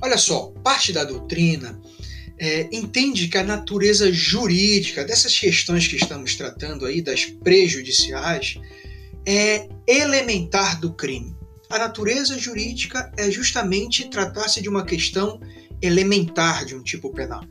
Olha 0.00 0.16
só, 0.16 0.52
parte 0.62 0.92
da 0.92 1.04
doutrina 1.04 1.80
é, 2.38 2.68
entende 2.72 3.26
que 3.28 3.36
a 3.36 3.42
natureza 3.42 4.12
jurídica 4.12 5.04
dessas 5.04 5.36
questões 5.36 5.88
que 5.88 5.96
estamos 5.96 6.36
tratando 6.36 6.86
aí, 6.86 7.02
das 7.02 7.24
prejudiciais, 7.24 8.58
é 9.26 9.68
elementar 9.86 10.80
do 10.80 10.94
crime. 10.94 11.36
A 11.68 11.78
natureza 11.78 12.38
jurídica 12.38 13.12
é 13.16 13.30
justamente 13.30 14.08
tratar-se 14.08 14.62
de 14.62 14.68
uma 14.68 14.84
questão 14.84 15.40
elementar 15.82 16.64
de 16.64 16.74
um 16.74 16.82
tipo 16.82 17.12
penal. 17.12 17.44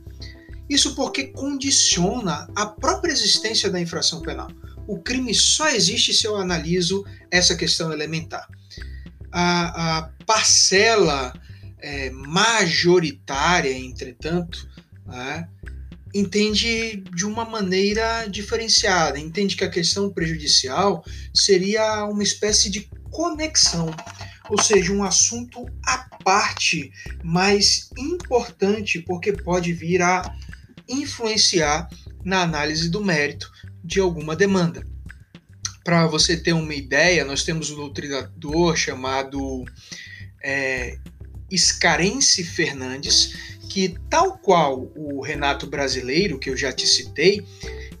Isso 0.68 0.94
porque 0.94 1.28
condiciona 1.28 2.48
a 2.54 2.66
própria 2.66 3.12
existência 3.12 3.70
da 3.70 3.80
infração 3.80 4.20
penal. 4.20 4.50
O 4.86 4.98
crime 4.98 5.34
só 5.34 5.68
existe 5.68 6.12
se 6.12 6.26
eu 6.26 6.36
analiso 6.36 7.04
essa 7.30 7.56
questão 7.56 7.92
elementar. 7.92 8.46
A, 9.30 9.98
a 9.98 10.02
parcela 10.26 11.32
é, 11.78 12.10
majoritária, 12.10 13.72
entretanto, 13.72 14.68
né, 15.06 15.48
entende 16.14 17.02
de 17.14 17.24
uma 17.24 17.44
maneira 17.44 18.26
diferenciada, 18.26 19.18
entende 19.18 19.56
que 19.56 19.64
a 19.64 19.70
questão 19.70 20.10
prejudicial 20.10 21.04
seria 21.34 22.04
uma 22.04 22.22
espécie 22.22 22.70
de 22.70 22.88
conexão, 23.10 23.90
ou 24.48 24.60
seja, 24.60 24.92
um 24.92 25.04
assunto 25.04 25.66
à 25.84 25.98
parte, 26.24 26.90
mas 27.22 27.90
importante 27.98 29.00
porque 29.00 29.32
pode 29.32 29.72
vir 29.72 30.02
a 30.02 30.22
influenciar 30.88 31.88
na 32.24 32.42
análise 32.42 32.88
do 32.88 33.04
mérito 33.04 33.50
de 33.84 34.00
alguma 34.00 34.34
demanda. 34.34 34.84
Para 35.84 36.06
você 36.06 36.36
ter 36.36 36.52
uma 36.52 36.74
ideia, 36.74 37.24
nós 37.24 37.44
temos 37.44 37.70
um 37.70 37.76
doutrinador 37.76 38.76
chamado 38.76 39.64
é, 40.42 40.98
Fernandes, 42.44 43.58
que, 43.70 43.94
tal 44.10 44.38
qual 44.38 44.90
o 44.96 45.22
Renato 45.22 45.66
brasileiro, 45.66 46.38
que 46.38 46.50
eu 46.50 46.56
já 46.56 46.72
te 46.72 46.86
citei, 46.86 47.46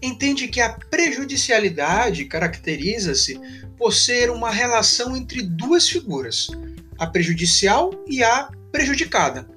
entende 0.02 0.48
que 0.48 0.60
a 0.60 0.70
prejudicialidade 0.70 2.24
caracteriza-se 2.24 3.38
por 3.76 3.92
ser 3.94 4.30
uma 4.30 4.50
relação 4.50 5.16
entre 5.16 5.42
duas 5.42 5.88
figuras, 5.88 6.48
a 6.98 7.06
prejudicial 7.06 7.90
e 8.06 8.22
a 8.22 8.50
prejudicada, 8.72 9.48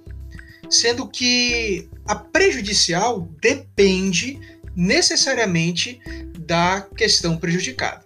sendo 0.70 1.08
que 1.08 1.90
a 2.12 2.16
prejudicial 2.16 3.22
depende 3.42 4.38
necessariamente 4.76 6.00
da 6.40 6.82
questão 6.82 7.38
prejudicada. 7.38 8.04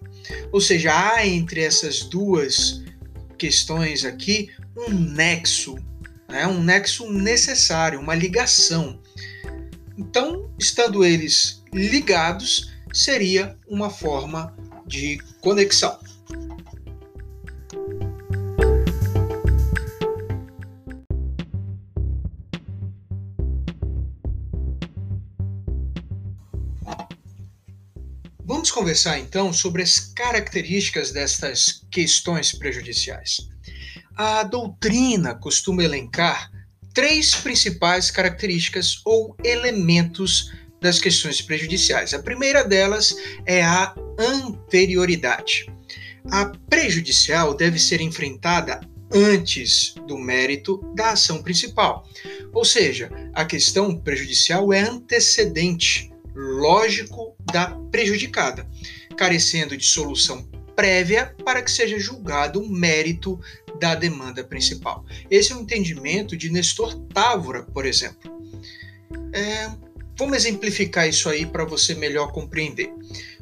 Ou 0.52 0.60
seja, 0.60 0.92
há 0.92 1.26
entre 1.26 1.62
essas 1.62 2.00
duas 2.00 2.82
questões 3.36 4.04
aqui 4.04 4.50
um 4.76 4.90
nexo 4.90 5.76
né? 6.28 6.46
um 6.46 6.62
nexo 6.62 7.10
necessário, 7.10 8.00
uma 8.00 8.14
ligação. 8.14 9.00
Então, 9.98 10.50
estando 10.58 11.04
eles 11.04 11.62
ligados, 11.72 12.72
seria 12.92 13.56
uma 13.66 13.90
forma 13.90 14.56
de 14.86 15.18
conexão. 15.40 15.98
Conversar 28.76 29.18
então 29.18 29.54
sobre 29.54 29.82
as 29.82 29.98
características 29.98 31.10
destas 31.10 31.82
questões 31.90 32.52
prejudiciais. 32.52 33.48
A 34.14 34.42
doutrina 34.42 35.34
costuma 35.34 35.82
elencar 35.82 36.50
três 36.92 37.34
principais 37.34 38.10
características 38.10 39.00
ou 39.02 39.34
elementos 39.42 40.52
das 40.78 40.98
questões 40.98 41.40
prejudiciais. 41.40 42.12
A 42.12 42.18
primeira 42.18 42.62
delas 42.62 43.16
é 43.46 43.64
a 43.64 43.94
anterioridade. 44.18 45.72
A 46.30 46.44
prejudicial 46.68 47.54
deve 47.54 47.78
ser 47.78 48.02
enfrentada 48.02 48.80
antes 49.10 49.94
do 50.06 50.18
mérito 50.18 50.82
da 50.94 51.12
ação 51.12 51.42
principal. 51.42 52.06
Ou 52.52 52.64
seja, 52.64 53.10
a 53.32 53.46
questão 53.46 53.96
prejudicial 53.96 54.70
é 54.70 54.80
antecedente 54.80 56.12
lógico 56.36 57.34
da 57.50 57.70
prejudicada, 57.90 58.68
carecendo 59.16 59.76
de 59.76 59.86
solução 59.86 60.46
prévia 60.76 61.34
para 61.42 61.62
que 61.62 61.70
seja 61.70 61.98
julgado 61.98 62.60
o 62.60 62.68
mérito 62.68 63.40
da 63.80 63.94
demanda 63.94 64.44
principal. 64.44 65.06
Esse 65.30 65.52
é 65.52 65.56
o 65.56 65.60
entendimento 65.60 66.36
de 66.36 66.50
Nestor 66.50 66.94
Távora, 67.14 67.62
por 67.62 67.86
exemplo. 67.86 68.30
É, 69.32 69.70
vamos 70.18 70.36
exemplificar 70.36 71.08
isso 71.08 71.30
aí 71.30 71.46
para 71.46 71.64
você 71.64 71.94
melhor 71.94 72.30
compreender. 72.30 72.92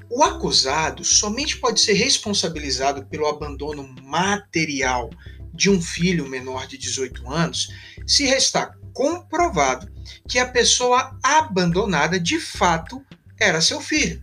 O 0.09 0.23
acusado 0.23 1.05
somente 1.05 1.57
pode 1.57 1.81
ser 1.81 1.95
responsabilizado 1.95 3.05
pelo 3.07 3.27
abandono 3.27 3.83
material 4.03 5.11
de 5.53 5.69
um 5.69 5.83
filho 5.83 6.29
menor 6.29 6.69
de 6.69 6.79
18 6.79 7.29
anos 7.29 7.69
se 8.07 8.25
restar 8.27 8.77
comprovado 8.95 9.93
que 10.27 10.39
a 10.39 10.49
pessoa 10.49 11.19
abandonada 11.23 12.19
de 12.19 12.41
fato 12.41 13.05
era 13.39 13.61
seu 13.61 13.81
filho. 13.81 14.23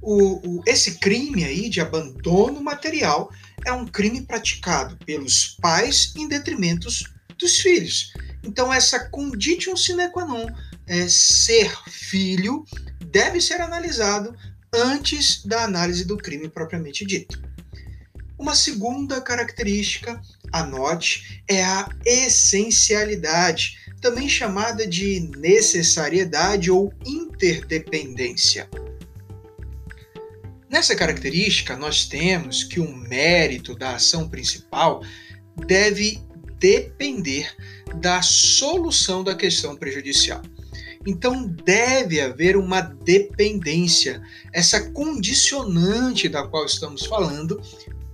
O, 0.00 0.60
o, 0.60 0.62
esse 0.64 0.98
crime 0.98 1.44
aí 1.44 1.68
de 1.68 1.80
abandono 1.80 2.62
material 2.62 3.30
é 3.66 3.72
um 3.72 3.84
crime 3.84 4.22
praticado 4.22 4.96
pelos 5.04 5.56
pais 5.60 6.14
em 6.16 6.28
detrimento 6.28 6.88
dos 7.36 7.58
filhos. 7.58 8.12
Então, 8.42 8.72
essa 8.72 9.10
conditio 9.10 9.76
sine 9.76 10.08
qua 10.10 10.24
non, 10.24 10.46
é, 10.86 11.08
ser 11.08 11.70
filho, 11.88 12.64
deve 13.04 13.40
ser 13.40 13.60
analisado 13.60 14.34
antes 14.72 15.44
da 15.44 15.64
análise 15.64 16.04
do 16.04 16.16
crime 16.16 16.48
propriamente 16.48 17.04
dito. 17.04 17.40
Uma 18.38 18.54
segunda 18.54 19.20
característica, 19.20 20.20
anote, 20.52 21.42
é 21.48 21.64
a 21.64 21.88
essencialidade, 22.04 23.76
também 24.00 24.28
chamada 24.28 24.86
de 24.86 25.20
necessariedade 25.36 26.70
ou 26.70 26.92
interdependência. 27.04 28.68
Nessa 30.68 30.94
característica, 30.94 31.76
nós 31.76 32.06
temos 32.06 32.62
que 32.62 32.78
o 32.78 32.94
mérito 32.94 33.74
da 33.74 33.96
ação 33.96 34.28
principal 34.28 35.02
deve 35.66 36.22
depender 36.58 37.50
da 37.96 38.20
solução 38.20 39.24
da 39.24 39.34
questão 39.34 39.76
prejudicial. 39.76 40.42
Então, 41.06 41.46
deve 41.46 42.20
haver 42.20 42.56
uma 42.56 42.80
dependência, 42.80 44.20
essa 44.52 44.90
condicionante 44.90 46.28
da 46.28 46.46
qual 46.46 46.66
estamos 46.66 47.06
falando, 47.06 47.62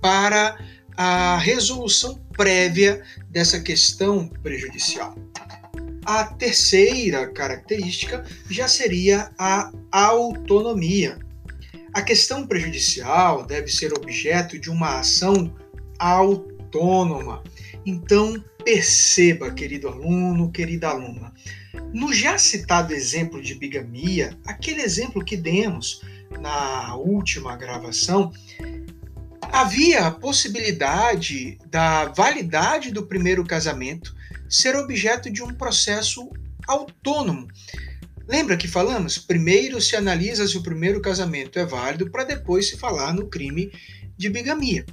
para 0.01 0.57
a 0.95 1.37
resolução 1.37 2.15
prévia 2.37 3.03
dessa 3.29 3.59
questão 3.59 4.27
prejudicial. 4.41 5.13
A 6.05 6.23
terceira 6.25 7.27
característica 7.27 8.23
já 8.49 8.67
seria 8.67 9.31
a 9.39 9.71
autonomia. 9.91 11.17
A 11.93 12.01
questão 12.01 12.45
prejudicial 12.45 13.45
deve 13.45 13.71
ser 13.71 13.91
objeto 13.91 14.59
de 14.59 14.69
uma 14.69 14.99
ação 14.99 15.55
autônoma. 15.97 17.43
Então, 17.85 18.43
perceba, 18.63 19.51
querido 19.51 19.87
aluno, 19.87 20.51
querida 20.51 20.89
aluna, 20.89 21.33
no 21.93 22.13
já 22.13 22.37
citado 22.37 22.93
exemplo 22.93 23.41
de 23.41 23.55
bigamia, 23.55 24.37
aquele 24.45 24.81
exemplo 24.81 25.23
que 25.23 25.37
demos 25.37 26.01
na 26.39 26.95
última 26.95 27.55
gravação, 27.55 28.31
havia 29.51 30.07
a 30.07 30.11
possibilidade 30.11 31.57
da 31.67 32.05
validade 32.05 32.91
do 32.91 33.05
primeiro 33.05 33.45
casamento 33.45 34.15
ser 34.55 34.75
objeto 34.75 35.29
de 35.29 35.43
um 35.43 35.53
processo 35.53 36.29
autônomo. 36.67 37.47
Lembra 38.27 38.57
que 38.57 38.67
falamos? 38.67 39.17
Primeiro 39.17 39.81
se 39.81 39.95
analisa 39.95 40.47
se 40.47 40.57
o 40.57 40.63
primeiro 40.63 41.01
casamento 41.01 41.59
é 41.59 41.65
válido 41.65 42.09
para 42.09 42.23
depois 42.23 42.69
se 42.69 42.77
falar 42.77 43.13
no 43.13 43.27
crime 43.27 43.71
de 44.17 44.29
bigamia. 44.29 44.85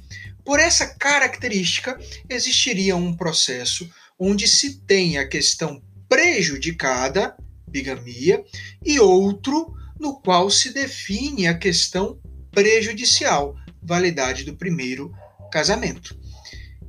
Por 0.43 0.59
essa 0.59 0.85
característica, 0.85 1.97
existiria 2.29 2.95
um 2.95 3.15
processo 3.15 3.89
onde 4.19 4.47
se 4.47 4.81
tem 4.81 5.17
a 5.17 5.27
questão 5.27 5.81
prejudicada, 6.09 7.35
bigamia, 7.67 8.43
e 8.85 8.99
outro 8.99 9.73
no 9.97 10.19
qual 10.19 10.49
se 10.49 10.73
define 10.73 11.47
a 11.47 11.57
questão 11.57 12.19
prejudicial, 12.51 13.55
validade 13.81 14.43
do 14.43 14.55
primeiro 14.55 15.11
casamento. 15.51 16.15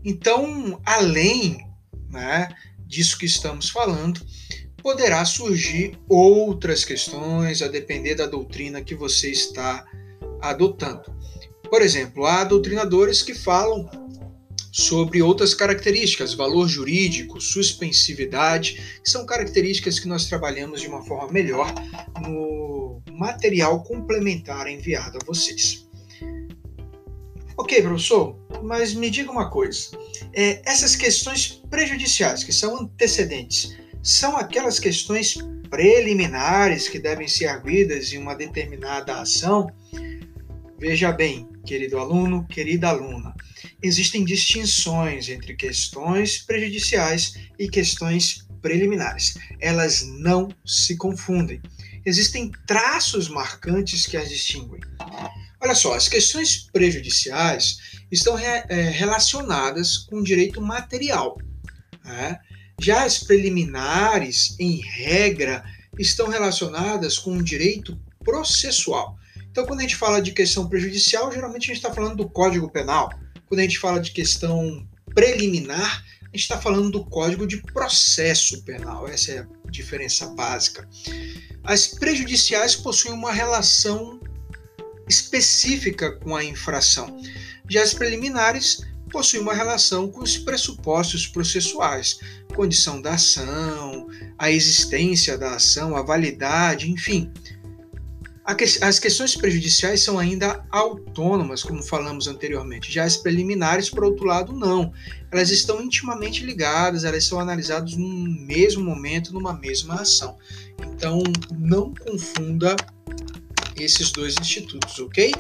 Então, 0.05 0.81
além 0.85 1.74
né, 2.15 2.49
disso 2.87 3.19
que 3.19 3.27
estamos 3.27 3.69
falando, 3.69 4.21
poderá 4.83 5.25
surgir 5.25 5.99
outras 6.09 6.85
questões 6.85 7.61
a 7.63 7.69
depender 7.69 8.15
da 8.15 8.27
doutrina 8.27 8.83
que 8.83 8.95
você 8.95 9.31
está 9.31 9.85
adotando. 10.41 11.15
Por 11.69 11.83
exemplo, 11.83 12.25
há 12.27 12.45
doutrinadores 12.45 13.23
que 13.23 13.35
falam 13.35 13.89
sobre 14.71 15.23
outras 15.23 15.55
características, 15.55 16.35
valor 16.35 16.69
jurídico, 16.69 17.41
suspensividade, 17.41 19.01
que 19.03 19.09
são 19.09 19.25
características 19.25 20.01
que 20.01 20.09
nós 20.09 20.27
trabalhamos 20.27 20.81
de 20.81 20.89
uma 20.89 21.03
forma 21.05 21.33
melhor 21.33 21.73
no 22.21 23.01
material 23.13 23.83
complementar 23.85 24.67
enviado 24.67 25.19
a 25.23 25.25
vocês. 25.25 25.87
Ok, 27.57 27.83
professor, 27.83 28.37
mas 28.63 28.95
me 28.95 29.09
diga 29.09 29.31
uma 29.31 29.49
coisa: 29.49 29.91
é, 30.33 30.61
essas 30.65 30.97
questões 30.97 31.63
prejudiciais, 31.71 32.43
que 32.43 32.53
são 32.53 32.77
antecedentes, 32.77 33.77
são 34.03 34.37
aquelas 34.37 34.81
questões 34.81 35.39
preliminares 35.71 36.89
que 36.89 36.99
devem 36.99 37.29
ser 37.29 37.47
arguidas 37.47 38.13
em 38.13 38.19
uma 38.19 38.35
determinada 38.35 39.21
ação? 39.21 39.69
Veja 40.79 41.13
bem, 41.13 41.49
querido 41.65 41.99
aluno, 41.99 42.47
querida 42.49 42.89
aluna, 42.89 43.35
existem 43.83 44.25
distinções 44.25 45.29
entre 45.29 45.55
questões 45.55 46.39
prejudiciais 46.39 47.35
e 47.59 47.69
questões 47.69 48.47
preliminares. 48.61 49.37
Elas 49.61 50.03
não 50.19 50.49
se 50.65 50.97
confundem. 50.97 51.61
Existem 52.05 52.51
traços 52.67 53.29
marcantes 53.29 54.07
que 54.07 54.17
as 54.17 54.29
distinguem. 54.29 54.81
Olha 55.65 55.75
só, 55.75 55.95
as 55.95 56.09
questões 56.09 56.69
prejudiciais 56.71 57.79
estão 58.13 58.39
é, 58.39 58.91
relacionadas 58.91 59.97
com 59.97 60.23
direito 60.23 60.61
material. 60.61 61.39
Né? 62.05 62.39
Já 62.79 63.05
as 63.05 63.25
preliminares, 63.25 64.57
em 64.61 64.77
regra, 64.77 65.65
estão 65.99 66.29
relacionadas 66.29 67.19
com 67.19 67.43
direito 67.43 67.99
processual. 68.23 69.17
Então, 69.51 69.65
quando 69.65 69.79
a 69.81 69.83
gente 69.85 69.97
fala 69.97 70.21
de 70.21 70.33
questão 70.33 70.69
prejudicial, 70.69 71.33
geralmente 71.33 71.65
a 71.71 71.75
gente 71.75 71.83
está 71.83 71.95
falando 71.95 72.17
do 72.17 72.29
Código 72.29 72.71
Penal. 72.71 73.11
Quando 73.49 73.61
a 73.61 73.63
gente 73.63 73.79
fala 73.79 74.01
de 74.01 74.11
questão 74.11 74.87
preliminar, 75.15 76.05
a 76.25 76.27
gente 76.27 76.43
está 76.43 76.61
falando 76.61 76.91
do 76.91 77.07
Código 77.07 77.47
de 77.47 77.63
Processo 77.63 78.63
Penal. 78.65 79.09
Essa 79.09 79.33
é 79.33 79.39
a 79.39 79.71
diferença 79.71 80.27
básica. 80.27 80.87
As 81.63 81.87
prejudiciais 81.87 82.77
possuem 82.77 83.15
uma 83.15 83.33
relação 83.33 84.21
específica 85.09 86.13
com 86.13 86.35
a 86.35 86.45
infração. 86.45 87.21
Já 87.69 87.83
as 87.83 87.95
preliminares 87.95 88.83
possuem 89.11 89.43
uma 89.43 89.55
relação 89.55 90.11
com 90.11 90.23
os 90.23 90.37
pressupostos 90.37 91.27
processuais, 91.27 92.19
condição 92.55 93.01
da 93.01 93.15
ação, 93.15 94.09
a 94.39 94.51
existência 94.51 95.39
da 95.39 95.55
ação, 95.55 95.97
a 95.97 96.03
validade, 96.03 96.91
enfim. 96.91 97.31
As 98.83 98.99
questões 98.99 99.35
prejudiciais 99.35 100.03
são 100.03 100.19
ainda 100.19 100.67
autônomas, 100.71 101.63
como 101.63 101.83
falamos 101.83 102.29
anteriormente. 102.29 102.93
Já 102.93 103.05
as 103.05 103.17
preliminares, 103.17 103.89
por 103.89 104.05
outro 104.05 104.27
lado, 104.27 104.53
não. 104.53 104.93
Elas 105.33 105.51
estão 105.51 105.81
intimamente 105.81 106.45
ligadas, 106.45 107.05
elas 107.05 107.25
são 107.25 107.41
analisadas 107.41 107.97
no 107.97 108.07
mesmo 108.07 108.85
momento, 108.85 109.33
numa 109.33 109.55
mesma 109.55 109.95
ação. 110.03 110.37
Então, 110.79 111.23
não 111.59 111.95
confunda 111.95 112.77
esses 113.79 114.11
dois 114.11 114.35
institutos, 114.41 114.99
ok? 114.99 115.33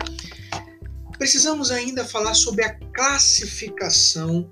Precisamos 1.18 1.70
ainda 1.70 2.04
falar 2.04 2.34
sobre 2.34 2.64
a 2.64 2.74
classificação 2.92 4.50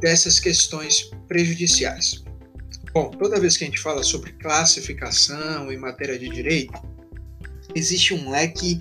dessas 0.00 0.40
questões 0.40 1.10
prejudiciais. 1.28 2.24
Bom, 2.92 3.10
toda 3.10 3.40
vez 3.40 3.56
que 3.56 3.64
a 3.64 3.66
gente 3.66 3.80
fala 3.80 4.02
sobre 4.02 4.32
classificação 4.32 5.72
em 5.72 5.78
matéria 5.78 6.18
de 6.18 6.28
direito, 6.28 6.74
existe 7.74 8.12
um 8.12 8.30
leque 8.30 8.80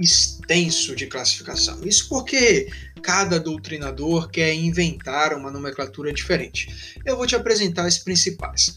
extenso 0.00 0.96
de 0.96 1.06
classificação. 1.06 1.80
Isso 1.84 2.08
porque 2.08 2.68
cada 3.02 3.38
doutrinador 3.38 4.30
quer 4.30 4.54
inventar 4.54 5.34
uma 5.34 5.50
nomenclatura 5.50 6.12
diferente. 6.12 6.96
Eu 7.04 7.16
vou 7.16 7.26
te 7.26 7.36
apresentar 7.36 7.86
as 7.86 7.98
principais. 7.98 8.74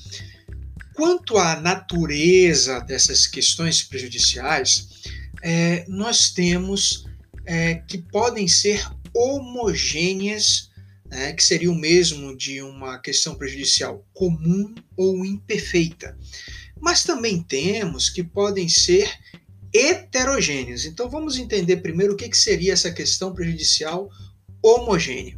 Quanto 0.96 1.38
à 1.38 1.60
natureza 1.60 2.80
dessas 2.80 3.28
questões 3.28 3.84
prejudiciais, 3.84 4.88
é, 5.44 5.86
nós 5.90 6.32
temos 6.32 7.06
é, 7.46 7.76
que 7.76 7.98
podem 7.98 8.48
ser 8.48 8.82
homogêneas, 9.14 10.72
né, 11.06 11.34
que 11.34 11.44
seria 11.44 11.70
o 11.70 11.76
mesmo 11.76 12.36
de 12.36 12.62
uma 12.62 12.98
questão 12.98 13.36
prejudicial 13.36 14.06
comum 14.14 14.74
ou 14.96 15.26
imperfeita. 15.26 16.18
Mas 16.80 17.04
também 17.04 17.44
temos 17.44 18.10
que 18.10 18.24
podem 18.24 18.70
ser 18.70 19.10
heterogêneas. 19.74 20.86
Então 20.86 21.10
vamos 21.10 21.38
entender 21.38 21.78
primeiro 21.78 22.14
o 22.14 22.18
que, 22.18 22.30
que 22.30 22.38
seria 22.38 22.72
essa 22.72 22.92
questão 22.92 23.34
prejudicial 23.34 24.10
homogênea. 24.64 25.38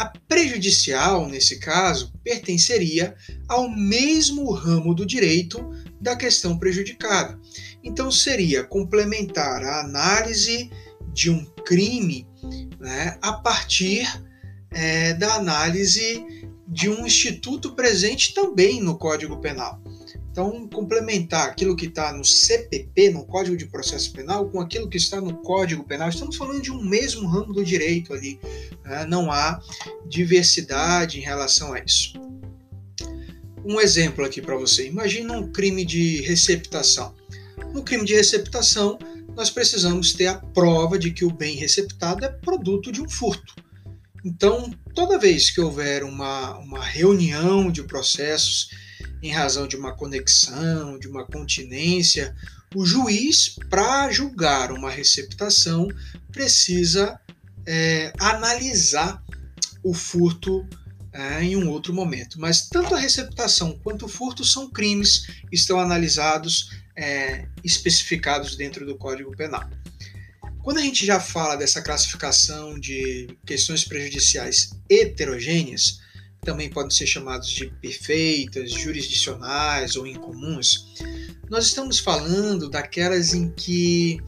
A 0.00 0.06
prejudicial, 0.06 1.28
nesse 1.28 1.58
caso, 1.58 2.10
pertenceria 2.24 3.14
ao 3.46 3.68
mesmo 3.68 4.50
ramo 4.50 4.94
do 4.94 5.04
direito 5.04 5.62
da 6.00 6.16
questão 6.16 6.58
prejudicada. 6.58 7.38
Então 7.84 8.10
seria 8.10 8.64
complementar 8.64 9.62
a 9.62 9.80
análise 9.80 10.70
de 11.12 11.30
um 11.30 11.44
crime 11.66 12.26
né, 12.80 13.18
a 13.20 13.34
partir 13.34 14.08
é, 14.70 15.12
da 15.12 15.34
análise 15.34 16.24
de 16.66 16.88
um 16.88 17.04
instituto 17.04 17.74
presente 17.74 18.32
também 18.32 18.80
no 18.80 18.96
Código 18.96 19.38
Penal. 19.38 19.82
Então, 20.30 20.68
complementar 20.68 21.48
aquilo 21.48 21.74
que 21.74 21.86
está 21.86 22.12
no 22.12 22.24
CPP, 22.24 23.10
no 23.10 23.24
Código 23.24 23.56
de 23.56 23.66
Processo 23.66 24.12
Penal, 24.12 24.48
com 24.48 24.60
aquilo 24.60 24.88
que 24.88 24.96
está 24.96 25.20
no 25.20 25.34
Código 25.38 25.82
Penal, 25.82 26.08
estamos 26.08 26.36
falando 26.36 26.62
de 26.62 26.70
um 26.70 26.82
mesmo 26.82 27.28
ramo 27.28 27.52
do 27.52 27.64
direito 27.64 28.12
ali. 28.12 28.38
Né? 28.84 29.04
Não 29.06 29.32
há 29.32 29.60
diversidade 30.06 31.18
em 31.18 31.22
relação 31.22 31.72
a 31.72 31.80
isso. 31.80 32.12
Um 33.64 33.80
exemplo 33.80 34.24
aqui 34.24 34.40
para 34.40 34.56
você: 34.56 34.86
imagina 34.86 35.36
um 35.36 35.50
crime 35.50 35.84
de 35.84 36.20
receptação. 36.22 37.12
No 37.74 37.82
crime 37.82 38.04
de 38.04 38.14
receptação, 38.14 38.98
nós 39.34 39.50
precisamos 39.50 40.12
ter 40.12 40.28
a 40.28 40.38
prova 40.38 40.98
de 40.98 41.10
que 41.10 41.24
o 41.24 41.32
bem 41.32 41.56
receptado 41.56 42.24
é 42.24 42.28
produto 42.28 42.92
de 42.92 43.02
um 43.02 43.08
furto. 43.08 43.54
Então, 44.24 44.72
toda 44.94 45.18
vez 45.18 45.50
que 45.50 45.60
houver 45.60 46.04
uma, 46.04 46.56
uma 46.58 46.84
reunião 46.84 47.70
de 47.70 47.82
processos 47.82 48.68
em 49.22 49.30
razão 49.30 49.66
de 49.66 49.76
uma 49.76 49.92
conexão, 49.94 50.98
de 50.98 51.08
uma 51.08 51.24
continência, 51.24 52.34
o 52.74 52.86
juiz, 52.86 53.56
para 53.68 54.10
julgar 54.10 54.72
uma 54.72 54.90
receptação, 54.90 55.88
precisa 56.30 57.20
é, 57.66 58.12
analisar 58.18 59.22
o 59.82 59.92
furto 59.92 60.66
é, 61.12 61.42
em 61.42 61.56
um 61.56 61.68
outro 61.68 61.92
momento. 61.92 62.40
Mas 62.40 62.68
tanto 62.68 62.94
a 62.94 62.98
receptação 62.98 63.78
quanto 63.82 64.06
o 64.06 64.08
furto 64.08 64.44
são 64.44 64.70
crimes, 64.70 65.26
estão 65.50 65.80
analisados, 65.80 66.70
é, 66.96 67.46
especificados 67.64 68.56
dentro 68.56 68.86
do 68.86 68.96
Código 68.96 69.36
Penal. 69.36 69.68
Quando 70.62 70.78
a 70.78 70.82
gente 70.82 71.06
já 71.06 71.18
fala 71.18 71.56
dessa 71.56 71.80
classificação 71.82 72.78
de 72.78 73.36
questões 73.46 73.82
prejudiciais 73.82 74.70
heterogêneas, 74.88 75.99
também 76.40 76.70
podem 76.70 76.90
ser 76.90 77.06
chamados 77.06 77.48
de 77.50 77.66
perfeitas, 77.80 78.70
jurisdicionais 78.72 79.96
ou 79.96 80.06
incomuns, 80.06 80.94
nós 81.48 81.66
estamos 81.66 81.98
falando 81.98 82.70
daquelas 82.70 83.34
em 83.34 83.50
que 83.50 84.20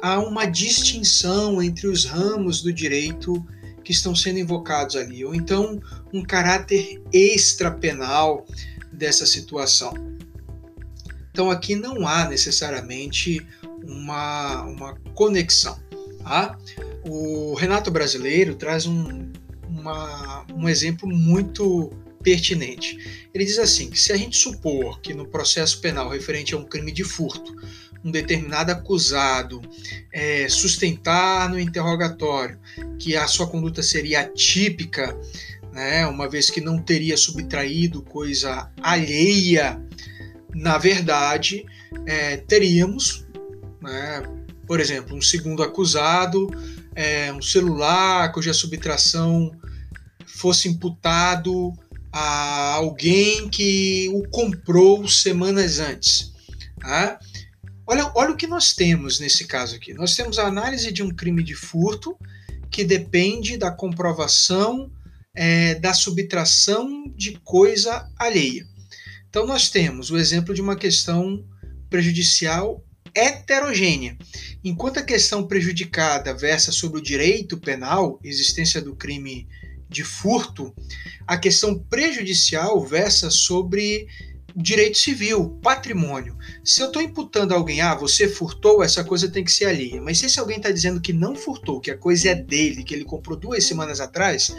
há 0.00 0.18
uma 0.18 0.46
distinção 0.46 1.62
entre 1.62 1.86
os 1.86 2.04
ramos 2.04 2.62
do 2.62 2.72
direito 2.72 3.44
que 3.84 3.92
estão 3.92 4.14
sendo 4.14 4.38
invocados 4.38 4.96
ali, 4.96 5.24
ou 5.24 5.34
então 5.34 5.80
um 6.12 6.22
caráter 6.22 7.02
extrapenal 7.12 8.46
dessa 8.92 9.26
situação. 9.26 9.94
Então 11.30 11.50
aqui 11.50 11.74
não 11.74 12.06
há 12.06 12.28
necessariamente 12.28 13.44
uma, 13.84 14.62
uma 14.62 14.94
conexão. 15.14 15.78
Tá? 16.22 16.56
O 17.04 17.54
Renato 17.54 17.90
Brasileiro 17.90 18.54
traz 18.54 18.86
um, 18.86 19.32
uma, 19.80 20.46
um 20.54 20.68
exemplo 20.68 21.08
muito 21.08 21.90
pertinente. 22.22 23.26
Ele 23.34 23.44
diz 23.44 23.58
assim: 23.58 23.90
que 23.90 23.98
se 23.98 24.12
a 24.12 24.16
gente 24.16 24.36
supor 24.36 25.00
que 25.00 25.14
no 25.14 25.26
processo 25.26 25.80
penal 25.80 26.08
referente 26.08 26.54
a 26.54 26.58
um 26.58 26.64
crime 26.64 26.92
de 26.92 27.04
furto, 27.04 27.56
um 28.04 28.10
determinado 28.10 28.72
acusado 28.72 29.60
é, 30.12 30.48
sustentar 30.48 31.48
no 31.50 31.58
interrogatório 31.58 32.58
que 32.98 33.16
a 33.16 33.26
sua 33.26 33.46
conduta 33.46 33.82
seria 33.82 34.20
atípica, 34.20 35.18
né, 35.72 36.06
uma 36.06 36.28
vez 36.28 36.50
que 36.50 36.60
não 36.60 36.78
teria 36.78 37.16
subtraído 37.16 38.02
coisa 38.02 38.70
alheia, 38.82 39.80
na 40.54 40.78
verdade, 40.78 41.64
é, 42.06 42.38
teríamos, 42.38 43.26
né, 43.80 44.22
por 44.66 44.80
exemplo, 44.80 45.16
um 45.16 45.22
segundo 45.22 45.62
acusado, 45.62 46.48
é, 46.94 47.32
um 47.32 47.42
celular 47.42 48.32
cuja 48.32 48.52
subtração 48.52 49.52
fosse 50.40 50.68
imputado 50.68 51.72
a 52.10 52.74
alguém 52.74 53.48
que 53.48 54.08
o 54.12 54.28
comprou 54.30 55.06
semanas 55.06 55.78
antes. 55.78 56.32
Tá? 56.80 57.20
Olha, 57.86 58.10
olha 58.14 58.30
o 58.30 58.36
que 58.36 58.46
nós 58.46 58.72
temos 58.72 59.20
nesse 59.20 59.46
caso 59.46 59.76
aqui. 59.76 59.92
Nós 59.92 60.16
temos 60.16 60.38
a 60.38 60.46
análise 60.46 60.90
de 60.90 61.02
um 61.02 61.10
crime 61.10 61.42
de 61.42 61.54
furto 61.54 62.16
que 62.70 62.84
depende 62.84 63.56
da 63.56 63.70
comprovação 63.70 64.90
é, 65.34 65.74
da 65.74 65.92
subtração 65.92 67.04
de 67.14 67.38
coisa 67.44 68.08
alheia. 68.18 68.66
Então, 69.28 69.46
nós 69.46 69.68
temos 69.68 70.10
o 70.10 70.16
exemplo 70.16 70.54
de 70.54 70.60
uma 70.60 70.74
questão 70.74 71.44
prejudicial 71.88 72.84
heterogênea. 73.14 74.16
Enquanto 74.64 74.98
a 74.98 75.02
questão 75.02 75.46
prejudicada 75.46 76.34
versa 76.34 76.72
sobre 76.72 76.98
o 76.98 77.02
direito 77.02 77.58
penal, 77.58 78.18
existência 78.24 78.80
do 78.80 78.96
crime 78.96 79.46
de 79.90 80.04
furto, 80.04 80.72
a 81.26 81.36
questão 81.36 81.76
prejudicial 81.76 82.80
versa 82.86 83.28
sobre 83.28 84.06
direito 84.56 84.98
civil, 84.98 85.58
patrimônio. 85.62 86.36
Se 86.64 86.80
eu 86.80 86.86
estou 86.86 87.02
imputando 87.02 87.52
a 87.52 87.56
alguém, 87.56 87.80
ah, 87.80 87.94
você 87.94 88.28
furtou, 88.28 88.82
essa 88.82 89.04
coisa 89.04 89.28
tem 89.28 89.44
que 89.44 89.52
ser 89.52 89.66
alheia. 89.66 90.00
Mas 90.00 90.18
se 90.18 90.26
esse 90.26 90.40
alguém 90.40 90.56
está 90.56 90.70
dizendo 90.70 91.00
que 91.00 91.12
não 91.12 91.34
furtou, 91.34 91.80
que 91.80 91.90
a 91.90 91.96
coisa 91.96 92.30
é 92.30 92.34
dele, 92.34 92.84
que 92.84 92.94
ele 92.94 93.04
comprou 93.04 93.36
duas 93.36 93.64
semanas 93.64 94.00
atrás, 94.00 94.54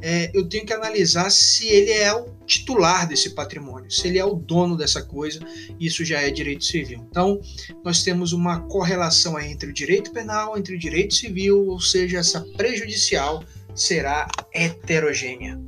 é, 0.00 0.30
eu 0.34 0.48
tenho 0.48 0.66
que 0.66 0.72
analisar 0.72 1.30
se 1.30 1.66
ele 1.68 1.92
é 1.92 2.12
o 2.12 2.26
titular 2.44 3.06
desse 3.06 3.30
patrimônio, 3.30 3.88
se 3.90 4.08
ele 4.08 4.18
é 4.18 4.24
o 4.24 4.34
dono 4.34 4.76
dessa 4.76 5.00
coisa, 5.00 5.38
isso 5.78 6.04
já 6.04 6.20
é 6.20 6.30
direito 6.30 6.64
civil. 6.64 7.06
Então, 7.08 7.40
nós 7.84 8.02
temos 8.02 8.32
uma 8.32 8.60
correlação 8.62 9.38
entre 9.38 9.70
o 9.70 9.72
direito 9.72 10.10
penal, 10.10 10.58
entre 10.58 10.74
o 10.74 10.78
direito 10.78 11.14
civil, 11.14 11.68
ou 11.68 11.80
seja, 11.80 12.18
essa 12.18 12.40
prejudicial 12.56 13.44
será 13.74 14.26
heterogênea. 14.52 15.58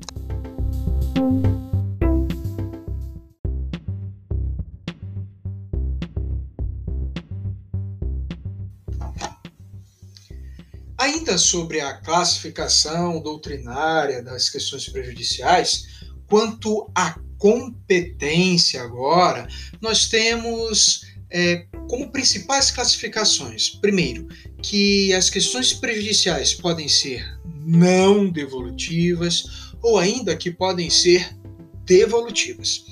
Ainda 10.97 11.37
sobre 11.37 11.81
a 11.81 11.95
classificação 11.95 13.21
doutrinária 13.21 14.23
das 14.23 14.49
questões 14.49 14.89
prejudiciais, 14.89 16.05
quanto 16.27 16.91
à 16.95 17.19
competência 17.39 18.83
agora, 18.83 19.47
nós 19.81 20.09
temos 20.09 21.14
é, 21.35 21.67
como 21.89 22.13
principais 22.13 22.71
classificações, 22.71 23.69
primeiro, 23.69 24.29
que 24.63 25.13
as 25.13 25.29
questões 25.29 25.73
prejudiciais 25.73 26.55
podem 26.55 26.89
ser 26.89 27.27
não 27.67 28.31
devolutivas 28.31 29.73
ou 29.83 29.99
ainda 29.99 30.37
que 30.37 30.53
podem 30.53 30.89
ser 30.89 31.37
devolutivas. 31.85 32.85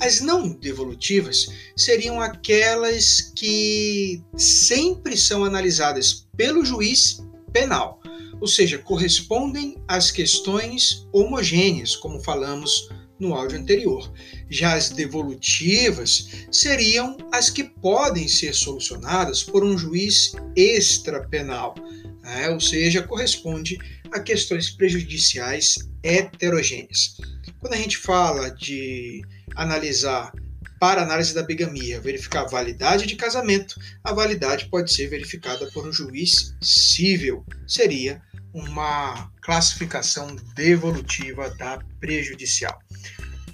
As 0.00 0.20
não 0.20 0.48
devolutivas 0.48 1.46
seriam 1.76 2.20
aquelas 2.20 3.32
que 3.34 4.20
sempre 4.36 5.16
são 5.16 5.44
analisadas 5.44 6.26
pelo 6.36 6.64
juiz 6.64 7.24
penal, 7.52 8.00
ou 8.40 8.48
seja, 8.48 8.76
correspondem 8.76 9.76
às 9.86 10.10
questões 10.10 11.06
homogêneas, 11.12 11.94
como 11.94 12.20
falamos 12.20 12.88
no 13.18 13.34
áudio 13.34 13.58
anterior. 13.58 14.12
Já 14.50 14.74
as 14.74 14.90
devolutivas 14.90 16.46
seriam 16.50 17.16
as 17.32 17.50
que 17.50 17.64
podem 17.64 18.28
ser 18.28 18.54
solucionadas 18.54 19.42
por 19.42 19.64
um 19.64 19.76
juiz 19.76 20.32
extrapenal, 20.56 21.74
né? 22.22 22.48
ou 22.50 22.60
seja, 22.60 23.02
corresponde 23.02 23.78
a 24.12 24.20
questões 24.20 24.70
prejudiciais 24.70 25.78
heterogêneas. 26.02 27.16
Quando 27.60 27.74
a 27.74 27.78
gente 27.78 27.98
fala 27.98 28.50
de 28.50 29.22
analisar 29.56 30.32
para 30.78 31.02
análise 31.02 31.34
da 31.34 31.42
bigamia, 31.42 32.00
verificar 32.00 32.42
a 32.42 32.48
validade 32.48 33.06
de 33.06 33.16
casamento, 33.16 33.80
a 34.02 34.12
validade 34.12 34.68
pode 34.68 34.92
ser 34.92 35.08
verificada 35.08 35.70
por 35.72 35.86
um 35.86 35.92
juiz 35.92 36.54
civil. 36.60 37.44
Seria 37.66 38.20
uma 38.52 39.30
classificação 39.40 40.36
devolutiva 40.54 41.50
da 41.56 41.78
prejudicial. 42.00 42.78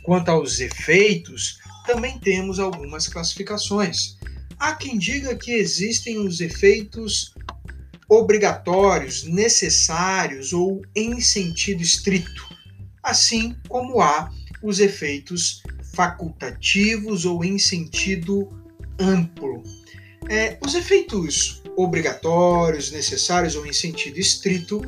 Quanto 0.03 0.31
aos 0.31 0.61
efeitos, 0.61 1.59
também 1.87 2.19
temos 2.19 2.59
algumas 2.59 3.09
classificações. 3.09 4.17
Há 4.59 4.75
quem 4.75 4.99
diga 4.99 5.35
que 5.37 5.53
existem 5.53 6.19
os 6.19 6.41
efeitos 6.41 7.35
obrigatórios, 8.09 9.25
necessários 9.25 10.53
ou 10.53 10.83
em 10.95 11.21
sentido 11.21 11.83
estrito, 11.83 12.49
assim 13.03 13.55
como 13.69 14.01
há 14.01 14.31
os 14.63 14.81
efeitos 14.81 15.63
facultativos 15.95 17.25
ou 17.25 17.45
em 17.45 17.59
sentido 17.59 18.49
amplo. 18.99 19.63
É, 20.29 20.59
os 20.65 20.75
efeitos 20.75 21.63
obrigatórios, 21.77 22.91
necessários 22.91 23.55
ou 23.55 23.67
em 23.67 23.73
sentido 23.73 24.19
estrito 24.19 24.83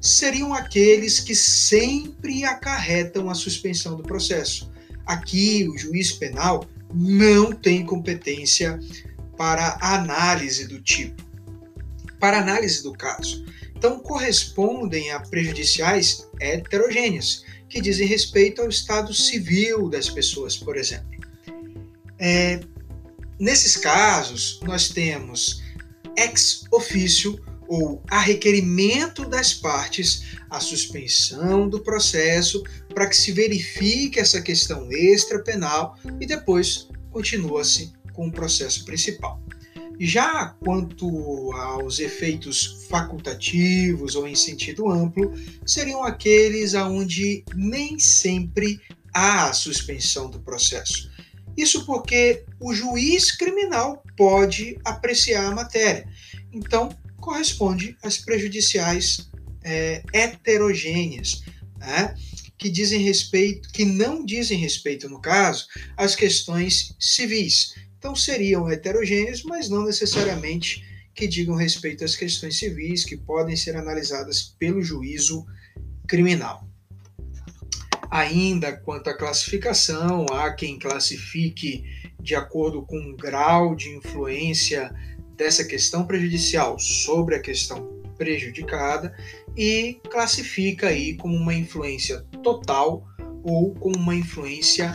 seriam 0.00 0.54
aqueles 0.54 1.20
que 1.20 1.34
sempre 1.34 2.44
acarretam 2.44 3.28
a 3.28 3.34
suspensão 3.34 3.96
do 3.96 4.02
processo. 4.02 4.70
Aqui, 5.04 5.68
o 5.68 5.76
juiz 5.76 6.12
penal 6.12 6.66
não 6.92 7.52
tem 7.52 7.84
competência 7.84 8.78
para 9.36 9.78
análise 9.80 10.66
do 10.66 10.80
tipo, 10.80 11.22
para 12.18 12.38
análise 12.38 12.82
do 12.82 12.92
caso. 12.92 13.44
Então, 13.76 14.00
correspondem 14.00 15.12
a 15.12 15.20
prejudiciais 15.20 16.26
heterogêneas, 16.40 17.44
que 17.68 17.80
dizem 17.80 18.06
respeito 18.06 18.62
ao 18.62 18.68
estado 18.68 19.14
civil 19.14 19.88
das 19.88 20.08
pessoas, 20.08 20.56
por 20.56 20.76
exemplo. 20.76 21.06
É, 22.18 22.60
nesses 23.38 23.76
casos, 23.76 24.58
nós 24.64 24.88
temos 24.88 25.62
ex 26.16 26.64
ofício 26.72 27.38
ou 27.68 28.02
a 28.10 28.18
requerimento 28.18 29.28
das 29.28 29.52
partes 29.52 30.38
a 30.50 30.58
suspensão 30.58 31.68
do 31.68 31.80
processo 31.80 32.62
para 32.94 33.06
que 33.06 33.16
se 33.16 33.30
verifique 33.30 34.18
essa 34.18 34.40
questão 34.40 34.90
extrapenal 34.90 35.96
e 36.18 36.26
depois 36.26 36.88
continua-se 37.10 37.92
com 38.14 38.28
o 38.28 38.32
processo 38.32 38.84
principal. 38.84 39.40
Já 40.00 40.54
quanto 40.64 41.52
aos 41.52 41.98
efeitos 41.98 42.86
facultativos 42.88 44.14
ou 44.14 44.26
em 44.26 44.34
sentido 44.34 44.88
amplo, 44.88 45.32
seriam 45.66 46.04
aqueles 46.04 46.74
aonde 46.74 47.44
nem 47.54 47.98
sempre 47.98 48.80
há 49.12 49.52
suspensão 49.52 50.30
do 50.30 50.40
processo. 50.40 51.10
Isso 51.56 51.84
porque 51.84 52.44
o 52.60 52.72
juiz 52.72 53.36
criminal 53.36 54.04
pode 54.16 54.78
apreciar 54.84 55.46
a 55.46 55.54
matéria. 55.54 56.08
Então, 56.52 56.88
corresponde 57.28 57.94
às 58.02 58.16
prejudiciais 58.16 59.28
é, 59.62 60.02
heterogêneas, 60.14 61.42
né? 61.76 62.14
que 62.56 62.70
dizem 62.70 63.02
respeito, 63.02 63.68
que 63.68 63.84
não 63.84 64.24
dizem 64.24 64.58
respeito, 64.58 65.10
no 65.10 65.20
caso, 65.20 65.66
às 65.94 66.16
questões 66.16 66.96
civis, 66.98 67.74
então 67.98 68.16
seriam 68.16 68.70
heterogêneos, 68.70 69.42
mas 69.42 69.68
não 69.68 69.84
necessariamente 69.84 70.82
que 71.14 71.28
digam 71.28 71.54
respeito 71.54 72.02
às 72.02 72.16
questões 72.16 72.56
civis 72.56 73.04
que 73.04 73.16
podem 73.16 73.54
ser 73.54 73.76
analisadas 73.76 74.54
pelo 74.58 74.82
juízo 74.82 75.46
criminal. 76.08 76.66
Ainda 78.10 78.72
quanto 78.72 79.10
à 79.10 79.14
classificação, 79.14 80.24
há 80.32 80.50
quem 80.54 80.78
classifique 80.78 81.84
de 82.18 82.34
acordo 82.34 82.80
com 82.86 82.98
o 82.98 83.16
grau 83.16 83.76
de 83.76 83.90
influência 83.90 84.90
dessa 85.38 85.64
questão 85.64 86.04
prejudicial 86.04 86.76
sobre 86.80 87.36
a 87.36 87.40
questão 87.40 87.86
prejudicada 88.18 89.14
e 89.56 90.00
classifica 90.10 90.88
aí 90.88 91.16
como 91.16 91.36
uma 91.36 91.54
influência 91.54 92.26
total 92.42 93.06
ou 93.44 93.72
como 93.76 93.96
uma 93.96 94.16
influência 94.16 94.92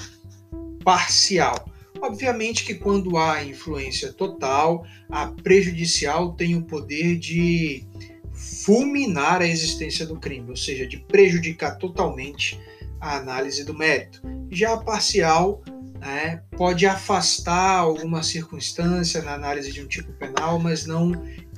parcial. 0.84 1.66
Obviamente 2.02 2.66
que 2.66 2.76
quando 2.76 3.18
há 3.18 3.42
influência 3.42 4.12
total, 4.12 4.86
a 5.10 5.28
prejudicial 5.28 6.34
tem 6.34 6.58
o 6.58 6.64
poder 6.64 7.18
de 7.18 7.88
fulminar 8.34 9.42
a 9.42 9.48
existência 9.48 10.06
do 10.06 10.20
crime, 10.20 10.50
ou 10.50 10.58
seja, 10.58 10.86
de 10.86 10.98
prejudicar 10.98 11.78
totalmente 11.78 12.60
a 13.00 13.16
análise 13.16 13.64
do 13.64 13.74
mérito. 13.74 14.22
Já 14.52 14.74
a 14.74 14.78
parcial 14.78 15.64
né, 16.04 16.44
pode 16.58 16.86
afastar 16.86 17.78
alguma 17.78 18.22
circunstância 18.22 19.22
na 19.22 19.34
análise 19.34 19.72
de 19.72 19.82
um 19.82 19.88
tipo 19.88 20.12
penal, 20.14 20.60
mas 20.60 20.86
não 20.86 21.14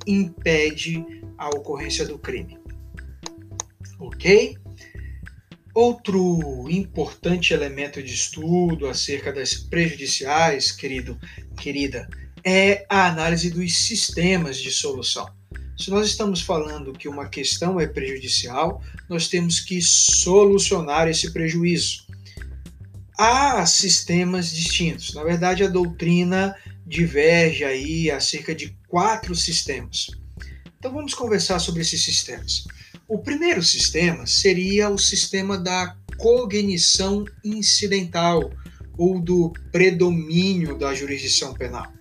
impede 0.05 1.03
a 1.35 1.49
ocorrência 1.49 2.05
do 2.05 2.19
crime. 2.19 2.59
Ok? 3.99 4.55
Outro 5.73 6.69
importante 6.69 7.55
elemento 7.55 8.01
de 8.03 8.13
estudo 8.13 8.87
acerca 8.87 9.33
das 9.33 9.55
prejudiciais, 9.55 10.71
querido, 10.71 11.19
querida, 11.57 12.07
é 12.43 12.85
a 12.87 13.07
análise 13.07 13.49
dos 13.49 13.75
sistemas 13.75 14.57
de 14.57 14.69
solução. 14.69 15.27
Se 15.77 15.89
nós 15.89 16.07
estamos 16.07 16.39
falando 16.41 16.93
que 16.93 17.09
uma 17.09 17.27
questão 17.27 17.79
é 17.79 17.87
prejudicial, 17.87 18.81
nós 19.09 19.27
temos 19.27 19.59
que 19.59 19.81
solucionar 19.81 21.07
esse 21.07 21.33
prejuízo. 21.33 22.04
Há 23.17 23.65
sistemas 23.65 24.51
distintos. 24.51 25.13
Na 25.13 25.23
verdade, 25.23 25.63
a 25.63 25.69
doutrina 25.69 26.55
diverge 26.85 27.63
aí 27.63 28.11
acerca 28.11 28.53
de 28.53 28.77
quatro 28.87 29.33
sistemas. 29.33 30.07
Então 30.77 30.93
vamos 30.93 31.13
conversar 31.13 31.59
sobre 31.59 31.81
esses 31.81 32.03
sistemas. 32.03 32.65
O 33.07 33.19
primeiro 33.19 33.63
sistema 33.63 34.27
seria 34.27 34.89
o 34.89 34.97
sistema 34.97 35.57
da 35.57 35.95
cognição 36.17 37.25
incidental 37.43 38.51
ou 38.97 39.19
do 39.19 39.53
predomínio 39.71 40.77
da 40.77 40.93
jurisdição 40.93 41.53
penal. 41.53 41.91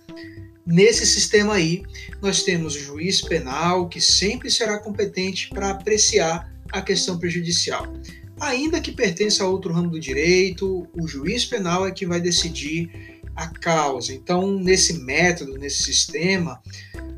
Nesse 0.65 1.05
sistema 1.05 1.53
aí, 1.53 1.83
nós 2.21 2.43
temos 2.43 2.75
o 2.75 2.79
juiz 2.79 3.21
penal 3.21 3.87
que 3.87 4.01
sempre 4.01 4.49
será 4.49 4.79
competente 4.79 5.49
para 5.49 5.69
apreciar 5.69 6.51
a 6.71 6.81
questão 6.81 7.19
prejudicial. 7.19 7.93
Ainda 8.39 8.81
que 8.81 8.91
pertença 8.91 9.43
a 9.43 9.47
outro 9.47 9.73
ramo 9.73 9.89
do 9.89 9.99
direito, 9.99 10.87
o 10.93 11.07
juiz 11.07 11.45
penal 11.45 11.87
é 11.87 11.91
que 11.91 12.05
vai 12.05 12.19
decidir 12.19 13.21
a 13.35 13.47
causa. 13.47 14.13
Então, 14.13 14.59
nesse 14.59 14.99
método, 14.99 15.57
nesse 15.57 15.83
sistema, 15.83 16.61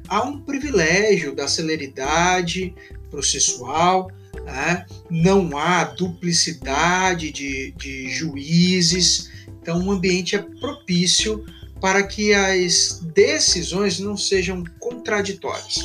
há 0.08 0.24
um 0.24 0.40
privilégio 0.40 1.36
da 1.36 1.48
celeridade, 1.48 2.74
processual, 3.10 4.12
né? 4.44 4.86
não 5.10 5.58
há 5.58 5.84
duplicidade 5.84 7.32
de, 7.32 7.72
de 7.78 8.10
juízes, 8.10 9.32
então 9.62 9.86
o 9.86 9.92
ambiente 9.92 10.36
é 10.36 10.40
propício 10.60 11.44
para 11.82 12.04
que 12.04 12.34
as 12.34 13.02
decisões 13.14 14.00
não 14.00 14.18
sejam 14.18 14.64
contraditórias. 14.80 15.80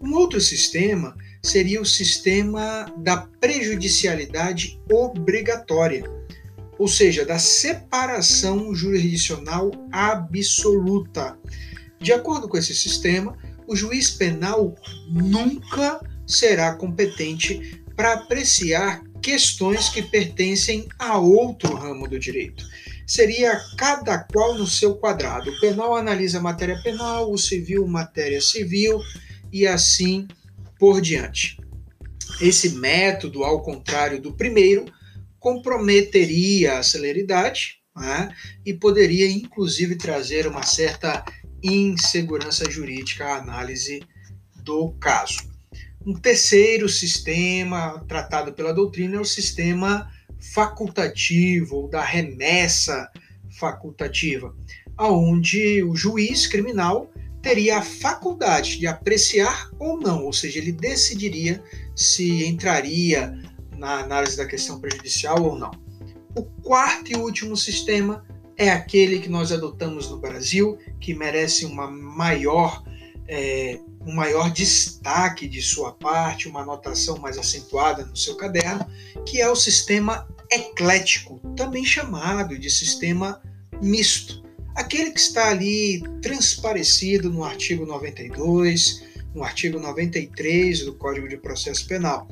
Um 0.00 0.14
outro 0.14 0.40
sistema 0.40 1.16
seria 1.46 1.80
o 1.80 1.86
sistema 1.86 2.92
da 2.98 3.18
prejudicialidade 3.40 4.80
obrigatória, 4.90 6.04
ou 6.78 6.88
seja, 6.88 7.24
da 7.24 7.38
separação 7.38 8.74
jurisdicional 8.74 9.70
absoluta. 9.92 11.38
De 12.00 12.12
acordo 12.12 12.48
com 12.48 12.58
esse 12.58 12.74
sistema, 12.74 13.36
o 13.66 13.76
juiz 13.76 14.10
penal 14.10 14.74
nunca 15.08 16.00
será 16.26 16.74
competente 16.74 17.80
para 17.94 18.14
apreciar 18.14 19.02
questões 19.22 19.88
que 19.88 20.02
pertencem 20.02 20.86
a 20.98 21.16
outro 21.16 21.74
ramo 21.74 22.08
do 22.08 22.18
direito. 22.18 22.64
Seria 23.06 23.58
cada 23.78 24.18
qual 24.18 24.54
no 24.54 24.66
seu 24.66 24.96
quadrado. 24.96 25.50
O 25.50 25.60
penal 25.60 25.96
analisa 25.96 26.40
matéria 26.40 26.80
penal, 26.82 27.32
o 27.32 27.38
civil 27.38 27.86
matéria 27.86 28.40
civil 28.40 29.00
e 29.52 29.66
assim 29.66 30.26
por 30.78 31.00
diante. 31.00 31.58
Esse 32.40 32.70
método, 32.70 33.44
ao 33.44 33.62
contrário 33.62 34.20
do 34.20 34.34
primeiro, 34.34 34.84
comprometeria 35.38 36.78
a 36.78 36.82
celeridade 36.82 37.76
né, 37.96 38.28
e 38.64 38.74
poderia, 38.74 39.30
inclusive, 39.30 39.96
trazer 39.96 40.46
uma 40.46 40.62
certa 40.62 41.24
insegurança 41.62 42.70
jurídica 42.70 43.24
à 43.24 43.38
análise 43.38 44.02
do 44.62 44.92
caso. 45.00 45.48
Um 46.04 46.14
terceiro 46.14 46.88
sistema 46.88 48.04
tratado 48.06 48.52
pela 48.52 48.72
doutrina 48.72 49.16
é 49.16 49.20
o 49.20 49.24
sistema 49.24 50.10
facultativo 50.52 51.88
da 51.88 52.02
remessa 52.02 53.10
facultativa, 53.58 54.54
aonde 54.96 55.82
o 55.82 55.96
juiz 55.96 56.46
criminal 56.46 57.10
teria 57.46 57.78
a 57.78 57.82
faculdade 57.82 58.76
de 58.76 58.88
apreciar 58.88 59.70
ou 59.78 60.00
não, 60.00 60.24
ou 60.24 60.32
seja, 60.32 60.58
ele 60.58 60.72
decidiria 60.72 61.62
se 61.94 62.44
entraria 62.44 63.40
na 63.78 64.00
análise 64.00 64.36
da 64.36 64.44
questão 64.44 64.80
prejudicial 64.80 65.40
ou 65.44 65.56
não. 65.56 65.70
O 66.36 66.42
quarto 66.42 67.12
e 67.12 67.14
último 67.14 67.56
sistema 67.56 68.26
é 68.56 68.68
aquele 68.68 69.20
que 69.20 69.28
nós 69.28 69.52
adotamos 69.52 70.10
no 70.10 70.18
Brasil, 70.18 70.76
que 71.00 71.14
merece 71.14 71.64
uma 71.64 71.88
maior, 71.88 72.82
é, 73.28 73.78
um 74.04 74.12
maior 74.12 74.50
destaque 74.50 75.46
de 75.46 75.62
sua 75.62 75.92
parte, 75.92 76.48
uma 76.48 76.62
anotação 76.62 77.16
mais 77.18 77.38
acentuada 77.38 78.04
no 78.04 78.16
seu 78.16 78.36
caderno, 78.36 78.84
que 79.24 79.40
é 79.40 79.48
o 79.48 79.54
sistema 79.54 80.26
eclético, 80.50 81.38
também 81.54 81.84
chamado 81.84 82.58
de 82.58 82.68
sistema 82.68 83.40
misto. 83.80 84.45
Aquele 84.76 85.10
que 85.10 85.20
está 85.20 85.48
ali 85.48 86.02
transparecido 86.20 87.30
no 87.30 87.42
artigo 87.42 87.86
92, 87.86 89.02
no 89.34 89.42
artigo 89.42 89.80
93 89.80 90.84
do 90.84 90.94
Código 90.94 91.26
de 91.26 91.38
Processo 91.38 91.86
Penal. 91.86 92.28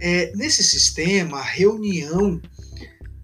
É, 0.00 0.32
nesse 0.34 0.64
sistema, 0.64 1.38
a 1.38 1.44
reunião 1.44 2.40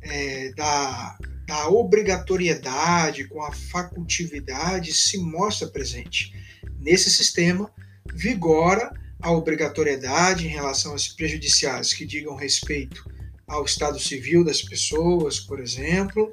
é, 0.03 0.53
da, 0.53 1.19
da 1.47 1.69
obrigatoriedade 1.71 3.25
com 3.25 3.43
a 3.43 3.53
facultividade 3.53 4.93
se 4.93 5.17
mostra 5.17 5.67
presente. 5.67 6.35
Nesse 6.79 7.11
sistema, 7.11 7.73
vigora 8.15 8.93
a 9.19 9.33
obrigatoriedade 9.33 10.47
em 10.47 10.51
relação 10.51 10.93
aos 10.93 11.09
prejudiciais 11.09 11.95
que 11.95 12.05
digam 12.05 12.37
respeito 12.37 13.11
ao 13.47 13.65
estado 13.65 13.99
civil 13.99 14.45
das 14.45 14.61
pessoas, 14.61 15.41
por 15.41 15.59
exemplo, 15.59 16.31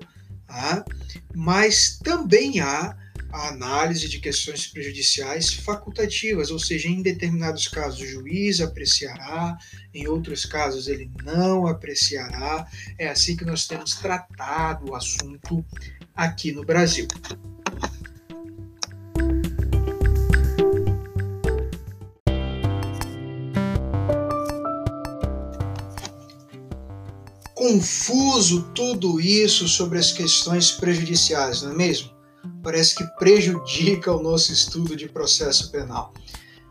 mas 1.35 1.99
também 2.03 2.59
há 2.59 2.95
a 3.31 3.49
análise 3.49 4.09
de 4.09 4.19
questões 4.19 4.67
prejudiciais 4.67 5.53
facultativas, 5.53 6.49
ou 6.49 6.59
seja, 6.59 6.87
em 6.87 7.01
determinados 7.01 7.67
casos 7.67 8.01
o 8.01 8.07
juiz 8.07 8.59
apreciará, 8.59 9.57
em 9.93 10.07
outros 10.07 10.45
casos 10.45 10.87
ele 10.87 11.11
não 11.23 11.67
apreciará. 11.67 12.67
É 12.97 13.09
assim 13.09 13.35
que 13.35 13.45
nós 13.45 13.67
temos 13.67 13.95
tratado 13.95 14.91
o 14.91 14.95
assunto 14.95 15.63
aqui 16.15 16.51
no 16.51 16.65
Brasil. 16.65 17.07
Confuso 27.59 28.71
tudo 28.73 29.19
isso 29.19 29.67
sobre 29.67 29.99
as 29.99 30.13
questões 30.13 30.71
prejudiciais, 30.71 31.61
não 31.61 31.71
é 31.71 31.75
mesmo? 31.75 32.19
parece 32.63 32.95
que 32.95 33.03
prejudica 33.17 34.13
o 34.13 34.21
nosso 34.21 34.51
estudo 34.51 34.95
de 34.95 35.07
processo 35.07 35.71
penal. 35.71 36.13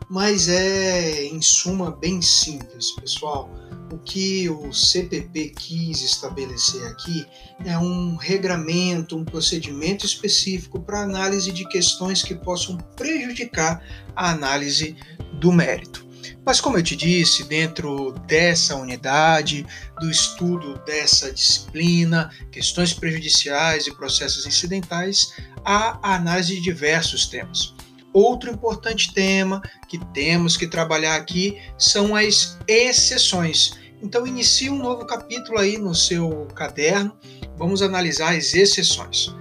Mas 0.09 0.47
é, 0.47 1.25
em 1.25 1.41
suma, 1.41 1.91
bem 1.91 2.21
simples, 2.21 2.91
pessoal. 2.91 3.49
O 3.91 3.97
que 3.97 4.49
o 4.49 4.71
CPP 4.71 5.49
quis 5.49 6.01
estabelecer 6.01 6.83
aqui 6.87 7.25
é 7.65 7.77
um 7.77 8.15
regramento, 8.15 9.17
um 9.17 9.25
procedimento 9.25 10.05
específico 10.05 10.79
para 10.79 11.01
análise 11.01 11.51
de 11.51 11.67
questões 11.69 12.23
que 12.23 12.35
possam 12.35 12.77
prejudicar 12.95 13.83
a 14.15 14.31
análise 14.31 14.95
do 15.39 15.51
mérito. 15.51 16.08
Mas, 16.49 16.59
como 16.59 16.79
eu 16.79 16.83
te 16.83 16.95
disse, 16.95 17.43
dentro 17.43 18.11
dessa 18.25 18.75
unidade, 18.75 19.63
do 19.99 20.09
estudo 20.09 20.81
dessa 20.83 21.31
disciplina, 21.31 22.31
questões 22.51 22.91
prejudiciais 22.91 23.85
e 23.85 23.95
processos 23.95 24.47
incidentais, 24.47 25.31
há 25.63 26.15
análise 26.15 26.55
de 26.55 26.61
diversos 26.61 27.27
temas. 27.27 27.75
Outro 28.11 28.49
importante 28.49 29.13
tema 29.13 29.61
que 29.87 30.03
temos 30.11 30.57
que 30.57 30.65
trabalhar 30.65 31.17
aqui 31.17 31.61
são 31.77 32.15
as 32.15 32.57
exceções. 32.67 33.73
Então, 34.01 34.25
inicie 34.25 34.71
um 34.71 34.79
novo 34.79 35.05
capítulo 35.05 35.59
aí 35.59 35.77
no 35.77 35.93
seu 35.93 36.47
caderno. 36.55 37.15
Vamos 37.59 37.83
analisar 37.83 38.35
as 38.35 38.55
exceções. 38.55 39.31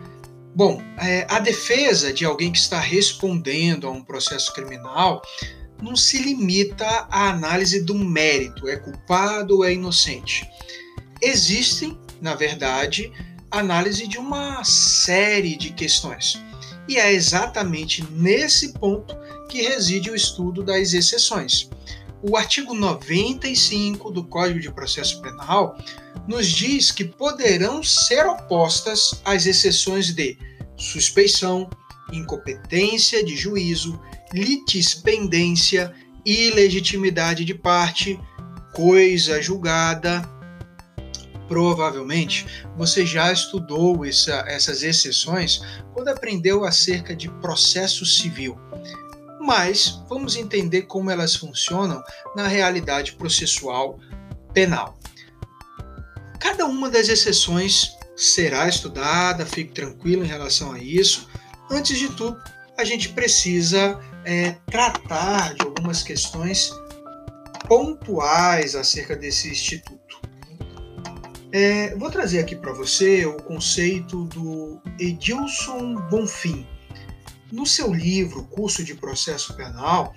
Bom, 0.54 0.82
é, 0.98 1.26
a 1.30 1.38
defesa 1.38 2.12
de 2.12 2.26
alguém 2.26 2.52
que 2.52 2.58
está 2.58 2.78
respondendo 2.78 3.86
a 3.86 3.90
um 3.90 4.04
processo 4.04 4.52
criminal 4.52 5.22
não 5.82 5.96
se 5.96 6.18
limita 6.18 6.86
à 7.10 7.30
análise 7.30 7.82
do 7.82 7.94
mérito, 7.94 8.68
é 8.68 8.76
culpado 8.76 9.58
ou 9.58 9.64
é 9.64 9.72
inocente. 9.72 10.48
Existem, 11.22 11.98
na 12.20 12.34
verdade, 12.34 13.12
análise 13.50 14.06
de 14.06 14.18
uma 14.18 14.62
série 14.64 15.56
de 15.56 15.72
questões. 15.72 16.40
E 16.88 16.96
é 16.96 17.12
exatamente 17.12 18.04
nesse 18.12 18.72
ponto 18.72 19.16
que 19.48 19.62
reside 19.62 20.10
o 20.10 20.14
estudo 20.14 20.62
das 20.62 20.92
exceções. 20.92 21.68
O 22.22 22.36
artigo 22.36 22.74
95 22.74 24.10
do 24.10 24.24
Código 24.24 24.58
de 24.58 24.72
Processo 24.72 25.20
Penal 25.22 25.78
nos 26.26 26.46
diz 26.46 26.90
que 26.90 27.04
poderão 27.04 27.82
ser 27.82 28.26
opostas 28.26 29.20
as 29.24 29.46
exceções 29.46 30.12
de 30.12 30.36
suspeição, 30.76 31.70
incompetência 32.12 33.24
de 33.24 33.36
juízo, 33.36 34.00
litispendência, 34.32 35.94
ilegitimidade 36.24 37.44
de 37.44 37.54
parte, 37.54 38.18
coisa 38.72 39.40
julgada. 39.40 40.22
Provavelmente 41.46 42.46
você 42.76 43.06
já 43.06 43.32
estudou 43.32 44.04
essa, 44.04 44.44
essas 44.46 44.82
exceções 44.82 45.62
quando 45.94 46.08
aprendeu 46.08 46.64
acerca 46.64 47.16
de 47.16 47.30
processo 47.40 48.04
civil. 48.04 48.58
Mas 49.40 50.02
vamos 50.08 50.36
entender 50.36 50.82
como 50.82 51.10
elas 51.10 51.34
funcionam 51.34 52.02
na 52.36 52.46
realidade 52.46 53.12
processual 53.12 53.98
penal. 54.52 54.98
Cada 56.38 56.66
uma 56.66 56.90
das 56.90 57.08
exceções 57.08 57.96
será 58.14 58.68
estudada, 58.68 59.46
fique 59.46 59.72
tranquilo 59.72 60.24
em 60.24 60.28
relação 60.28 60.72
a 60.72 60.78
isso. 60.78 61.28
Antes 61.70 61.98
de 61.98 62.08
tudo, 62.10 62.36
a 62.76 62.84
gente 62.84 63.08
precisa 63.10 63.98
é, 64.28 64.56
tratar 64.70 65.54
de 65.54 65.62
algumas 65.62 66.02
questões 66.02 66.70
pontuais 67.66 68.74
acerca 68.74 69.16
desse 69.16 69.48
instituto. 69.48 70.20
É, 71.50 71.96
vou 71.96 72.10
trazer 72.10 72.40
aqui 72.40 72.54
para 72.54 72.74
você 72.74 73.24
o 73.24 73.42
conceito 73.42 74.24
do 74.24 74.82
Edilson 75.00 75.94
Bonfim. 76.10 76.66
No 77.50 77.64
seu 77.64 77.90
livro 77.90 78.44
Curso 78.44 78.84
de 78.84 78.94
Processo 78.94 79.56
Penal, 79.56 80.14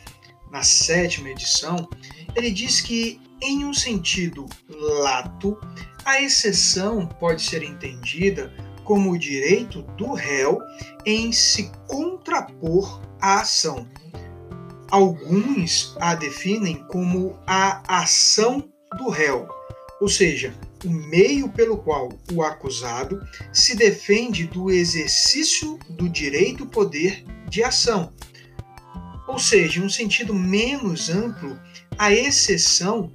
na 0.52 0.62
sétima 0.62 1.30
edição, 1.30 1.88
ele 2.36 2.52
diz 2.52 2.82
que, 2.82 3.18
em 3.42 3.64
um 3.64 3.74
sentido 3.74 4.46
lato, 4.68 5.58
a 6.04 6.22
exceção 6.22 7.08
pode 7.08 7.42
ser 7.42 7.64
entendida 7.64 8.54
como 8.91 9.11
o 9.11 9.18
direito 9.18 9.84
do 9.97 10.11
réu 10.11 10.59
em 11.05 11.31
se 11.31 11.72
contrapor 11.88 13.01
à 13.22 13.39
ação. 13.39 13.88
Alguns 14.89 15.95
a 15.97 16.13
definem 16.13 16.85
como 16.89 17.39
a 17.47 18.01
ação 18.01 18.69
do 18.97 19.09
réu, 19.09 19.47
ou 20.01 20.09
seja, 20.09 20.53
o 20.84 20.89
meio 20.89 21.47
pelo 21.47 21.77
qual 21.77 22.09
o 22.34 22.43
acusado 22.43 23.26
se 23.53 23.77
defende 23.77 24.45
do 24.45 24.69
exercício 24.69 25.80
do 25.91 26.09
direito 26.09 26.65
poder 26.65 27.23
de 27.47 27.63
ação. 27.63 28.11
Ou 29.26 29.39
seja, 29.39 29.80
em 29.80 29.84
um 29.84 29.89
sentido 29.89 30.34
menos 30.34 31.09
amplo, 31.09 31.57
a 31.97 32.11
exceção 32.11 33.09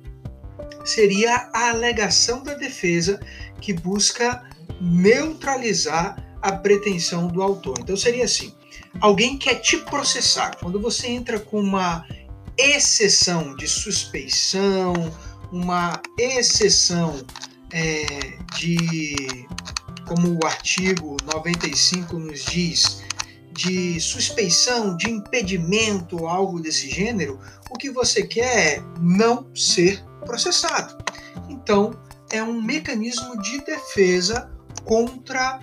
seria 0.86 1.50
a 1.52 1.68
alegação 1.68 2.42
da 2.42 2.54
defesa 2.54 3.20
que 3.60 3.74
busca 3.74 4.42
neutralizar 4.80 6.24
a 6.42 6.52
pretensão 6.52 7.28
do 7.28 7.42
autor. 7.42 7.76
Então 7.80 7.96
seria 7.96 8.24
assim: 8.24 8.54
alguém 9.00 9.38
quer 9.38 9.56
te 9.56 9.78
processar. 9.78 10.56
Quando 10.60 10.80
você 10.80 11.08
entra 11.08 11.38
com 11.38 11.60
uma 11.60 12.06
exceção 12.58 13.54
de 13.56 13.66
suspeição, 13.66 14.94
uma 15.52 16.00
exceção 16.18 17.20
é, 17.72 18.38
de, 18.56 19.46
como 20.06 20.38
o 20.38 20.46
artigo 20.46 21.16
95 21.32 22.18
nos 22.18 22.44
diz, 22.44 23.02
de 23.52 23.98
suspeição, 24.00 24.96
de 24.96 25.10
impedimento, 25.10 26.26
algo 26.26 26.60
desse 26.60 26.90
gênero, 26.90 27.40
o 27.70 27.78
que 27.78 27.90
você 27.90 28.26
quer 28.26 28.78
é 28.78 28.82
não 29.00 29.46
ser 29.54 30.02
processado. 30.24 31.02
Então, 31.48 31.92
é 32.30 32.42
um 32.42 32.60
mecanismo 32.60 33.40
de 33.40 33.64
defesa 33.64 34.50
contra 34.86 35.60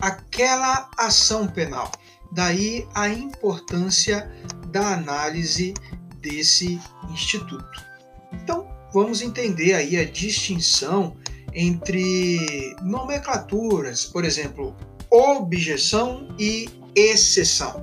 aquela 0.00 0.88
ação 0.96 1.48
penal. 1.48 1.90
Daí 2.30 2.86
a 2.94 3.08
importância 3.08 4.30
da 4.68 4.94
análise 4.94 5.74
desse 6.20 6.80
instituto. 7.10 7.84
Então, 8.32 8.68
vamos 8.92 9.22
entender 9.22 9.74
aí 9.74 9.96
a 9.96 10.04
distinção 10.04 11.16
entre 11.54 12.76
nomenclaturas, 12.82 14.04
por 14.04 14.24
exemplo, 14.24 14.76
objeção 15.10 16.28
e 16.38 16.68
exceção. 16.94 17.82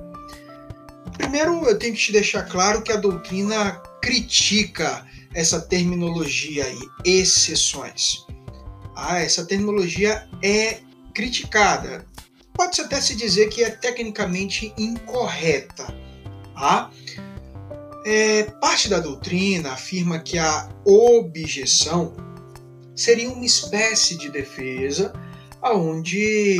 Primeiro, 1.18 1.64
eu 1.64 1.78
tenho 1.78 1.94
que 1.94 2.00
te 2.00 2.12
deixar 2.12 2.44
claro 2.44 2.82
que 2.82 2.92
a 2.92 2.96
doutrina 2.96 3.72
critica 4.00 5.04
essa 5.34 5.60
terminologia 5.60 6.64
aí, 6.64 6.78
exceções. 7.04 8.24
Ah, 8.96 9.20
essa 9.20 9.44
terminologia 9.44 10.26
é 10.42 10.80
criticada. 11.14 12.06
pode-se 12.54 12.80
até 12.80 12.98
se 13.00 13.14
dizer 13.14 13.50
que 13.50 13.62
é 13.62 13.68
tecnicamente 13.68 14.72
incorreta. 14.78 15.86
Tá? 16.54 16.90
É, 18.06 18.44
parte 18.44 18.88
da 18.88 18.98
doutrina 18.98 19.72
afirma 19.72 20.18
que 20.18 20.38
a 20.38 20.68
objeção 20.84 22.14
seria 22.94 23.30
uma 23.30 23.44
espécie 23.44 24.16
de 24.16 24.30
defesa 24.30 25.12
onde 25.62 26.56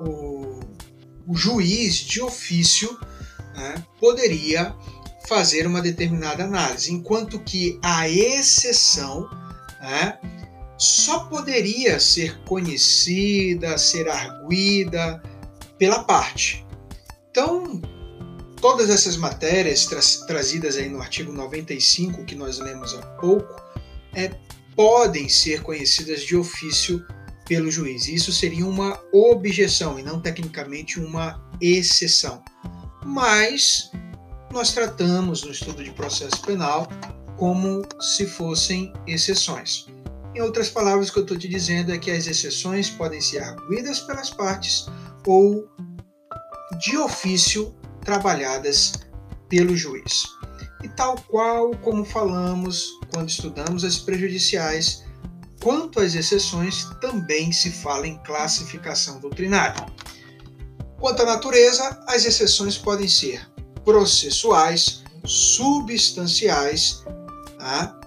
o, 0.00 0.60
o 1.26 1.34
juiz 1.34 1.96
de 1.96 2.22
ofício 2.22 2.98
né, 3.54 3.84
poderia 4.00 4.74
fazer 5.28 5.66
uma 5.66 5.82
determinada 5.82 6.44
análise, 6.44 6.92
enquanto 6.92 7.38
que 7.40 7.78
a 7.82 8.08
exceção 8.08 9.28
né, 9.80 10.18
só 10.78 11.24
poderia 11.24 11.98
ser 11.98 12.38
conhecida, 12.44 13.76
ser 13.76 14.08
arguída 14.08 15.20
pela 15.76 16.04
parte. 16.04 16.64
Então, 17.30 17.82
todas 18.60 18.88
essas 18.88 19.16
matérias 19.16 19.86
tra 19.86 20.00
trazidas 20.26 20.76
aí 20.76 20.88
no 20.88 21.00
artigo 21.00 21.32
95 21.32 22.24
que 22.24 22.34
nós 22.34 22.58
lemos 22.58 22.94
há 22.94 23.02
pouco 23.16 23.60
é, 24.14 24.30
podem 24.76 25.28
ser 25.28 25.62
conhecidas 25.62 26.22
de 26.22 26.36
ofício 26.36 27.04
pelo 27.46 27.70
juiz. 27.70 28.06
Isso 28.06 28.32
seria 28.32 28.66
uma 28.66 29.00
objeção 29.12 29.98
e 29.98 30.02
não 30.02 30.20
tecnicamente 30.20 31.00
uma 31.00 31.42
exceção. 31.60 32.42
Mas 33.04 33.90
nós 34.52 34.72
tratamos 34.72 35.42
no 35.42 35.50
estudo 35.50 35.82
de 35.82 35.90
processo 35.90 36.40
penal 36.42 36.88
como 37.36 37.82
se 38.00 38.26
fossem 38.26 38.92
exceções. 39.06 39.86
Em 40.38 40.40
outras 40.40 40.70
palavras, 40.70 41.08
o 41.08 41.12
que 41.12 41.18
eu 41.18 41.22
estou 41.24 41.36
te 41.36 41.48
dizendo 41.48 41.92
é 41.92 41.98
que 41.98 42.12
as 42.12 42.28
exceções 42.28 42.88
podem 42.88 43.20
ser 43.20 43.42
arguídas 43.42 43.98
pelas 43.98 44.30
partes 44.30 44.86
ou 45.26 45.68
de 46.78 46.96
ofício 46.96 47.74
trabalhadas 48.04 48.92
pelo 49.48 49.76
juiz. 49.76 50.22
E 50.84 50.88
tal 50.90 51.16
qual 51.22 51.72
como 51.78 52.04
falamos 52.04 52.86
quando 53.12 53.28
estudamos 53.28 53.82
as 53.82 53.98
prejudiciais, 53.98 55.02
quanto 55.60 55.98
às 55.98 56.14
exceções, 56.14 56.84
também 57.00 57.50
se 57.50 57.72
fala 57.72 58.06
em 58.06 58.16
classificação 58.18 59.18
doutrinária. 59.18 59.86
Quanto 61.00 61.22
à 61.22 61.26
natureza, 61.26 62.00
as 62.06 62.24
exceções 62.24 62.78
podem 62.78 63.08
ser 63.08 63.44
processuais, 63.84 65.02
substanciais, 65.24 67.02
tá? 67.58 67.97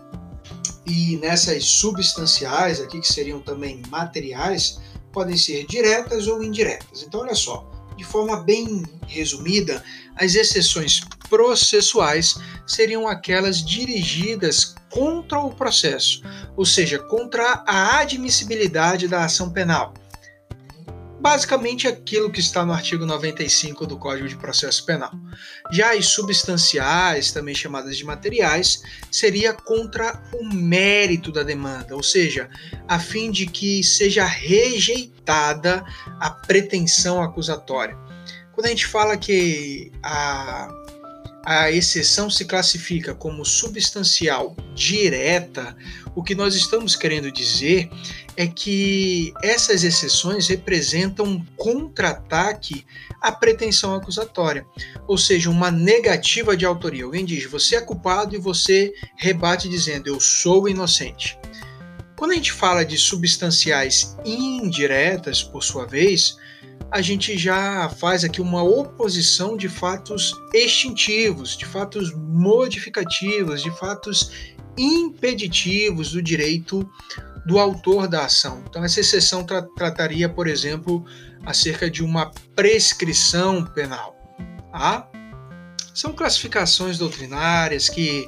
E 0.86 1.18
nessas 1.18 1.66
substanciais 1.66 2.80
aqui, 2.80 3.00
que 3.00 3.08
seriam 3.08 3.40
também 3.40 3.82
materiais, 3.90 4.80
podem 5.12 5.38
ser 5.38 5.66
diretas 5.68 6.28
ou 6.28 6.44
indiretas. 6.44 7.04
Então, 7.04 7.22
olha 7.22 7.36
só, 7.36 7.70
de 7.98 8.04
forma 8.04 8.38
bem 8.44 8.84
resumida, 9.08 9.84
as 10.16 10.36
exceções 10.36 11.02
processuais 11.30 12.36
seriam 12.66 13.08
aquelas 13.08 13.64
dirigidas 13.64 14.76
contra 14.90 15.40
o 15.40 15.54
processo, 15.54 16.22
ou 16.58 16.66
seja, 16.66 17.00
contra 17.00 17.64
a 17.66 18.00
admissibilidade 18.00 19.08
da 19.08 19.24
ação 19.24 19.50
penal 19.50 19.94
basicamente 21.22 21.88
aquilo 21.88 22.32
que 22.32 22.40
está 22.40 22.66
no 22.66 22.74
artigo 22.74 23.06
95 23.06 23.86
do 23.86 23.98
Código 23.98 24.28
de 24.28 24.36
Processo 24.36 24.84
Penal. 24.86 25.12
Já 25.72 25.94
as 25.94 26.08
substanciais, 26.08 27.32
também 27.32 27.54
chamadas 27.54 27.96
de 27.96 28.04
materiais, 28.04 28.82
seria 29.12 29.54
contra 29.54 30.22
o 30.34 30.44
mérito 30.44 31.32
da 31.32 31.44
demanda, 31.44 31.96
ou 31.96 32.02
seja, 32.02 32.50
a 32.88 33.00
fim 33.00 33.30
de 33.30 33.46
que 33.46 33.84
seja 33.84 34.26
rejeitada 34.26 35.86
a 36.20 36.32
pretensão 36.32 37.22
acusatória. 37.22 37.96
Quando 38.54 38.66
a 38.66 38.70
gente 38.70 38.88
fala 38.88 39.16
que 39.16 39.92
a 40.04 40.70
a 41.44 41.72
exceção 41.72 42.30
se 42.30 42.46
classifica 42.46 43.16
como 43.16 43.44
substancial 43.44 44.56
direta, 44.76 45.76
o 46.16 46.24
que 46.24 46.36
nós 46.36 46.56
estamos 46.56 46.96
querendo 46.96 47.32
dizer 47.32 47.90
é 48.42 48.48
que 48.48 49.32
essas 49.44 49.84
exceções 49.84 50.48
representam 50.48 51.28
um 51.28 51.46
contra-ataque 51.56 52.84
à 53.22 53.32
pretensão 53.32 53.94
acusatória, 53.94 54.66
ou 55.08 55.16
seja, 55.16 55.48
uma 55.48 55.70
negativa 55.70 56.58
de 56.58 56.66
autoria. 56.66 57.06
Alguém 57.06 57.24
diz, 57.24 57.46
você 57.46 57.76
é 57.76 57.82
culpado 57.82 58.36
e 58.36 58.40
você 58.40 58.92
rebate 59.16 59.70
dizendo, 59.70 60.08
eu 60.08 60.20
sou 60.20 60.68
inocente. 60.68 61.38
Quando 62.18 62.32
a 62.32 62.34
gente 62.34 62.52
fala 62.52 62.84
de 62.84 62.98
substanciais 62.98 64.18
indiretas, 64.26 65.44
por 65.44 65.64
sua 65.64 65.86
vez, 65.86 66.36
a 66.90 67.00
gente 67.00 67.38
já 67.38 67.90
faz 67.90 68.24
aqui 68.24 68.42
uma 68.42 68.64
oposição 68.64 69.56
de 69.56 69.70
fatos 69.70 70.34
extintivos, 70.52 71.56
de 71.56 71.66
fatos 71.66 72.12
modificativos, 72.12 73.62
de 73.62 73.70
fatos 73.78 74.32
impeditivos 74.76 76.12
do 76.12 76.24
direito 76.24 76.90
do 77.46 77.60
autor 77.60 78.08
da 78.08 78.26
ação. 78.26 78.64
Então, 78.70 78.84
essa 78.84 79.00
exceção 79.00 79.44
tra 79.44 79.62
trataria, 79.76 80.30
por 80.30 80.48
exemplo, 80.48 81.06
acerca 81.46 81.90
de 81.90 82.04
uma 82.04 82.32
prescrição 82.56 83.66
penal. 83.66 84.16
Tá? 84.72 85.10
São 85.94 86.14
classificações 86.14 86.98
doutrinárias 86.98 87.90
que, 87.90 88.28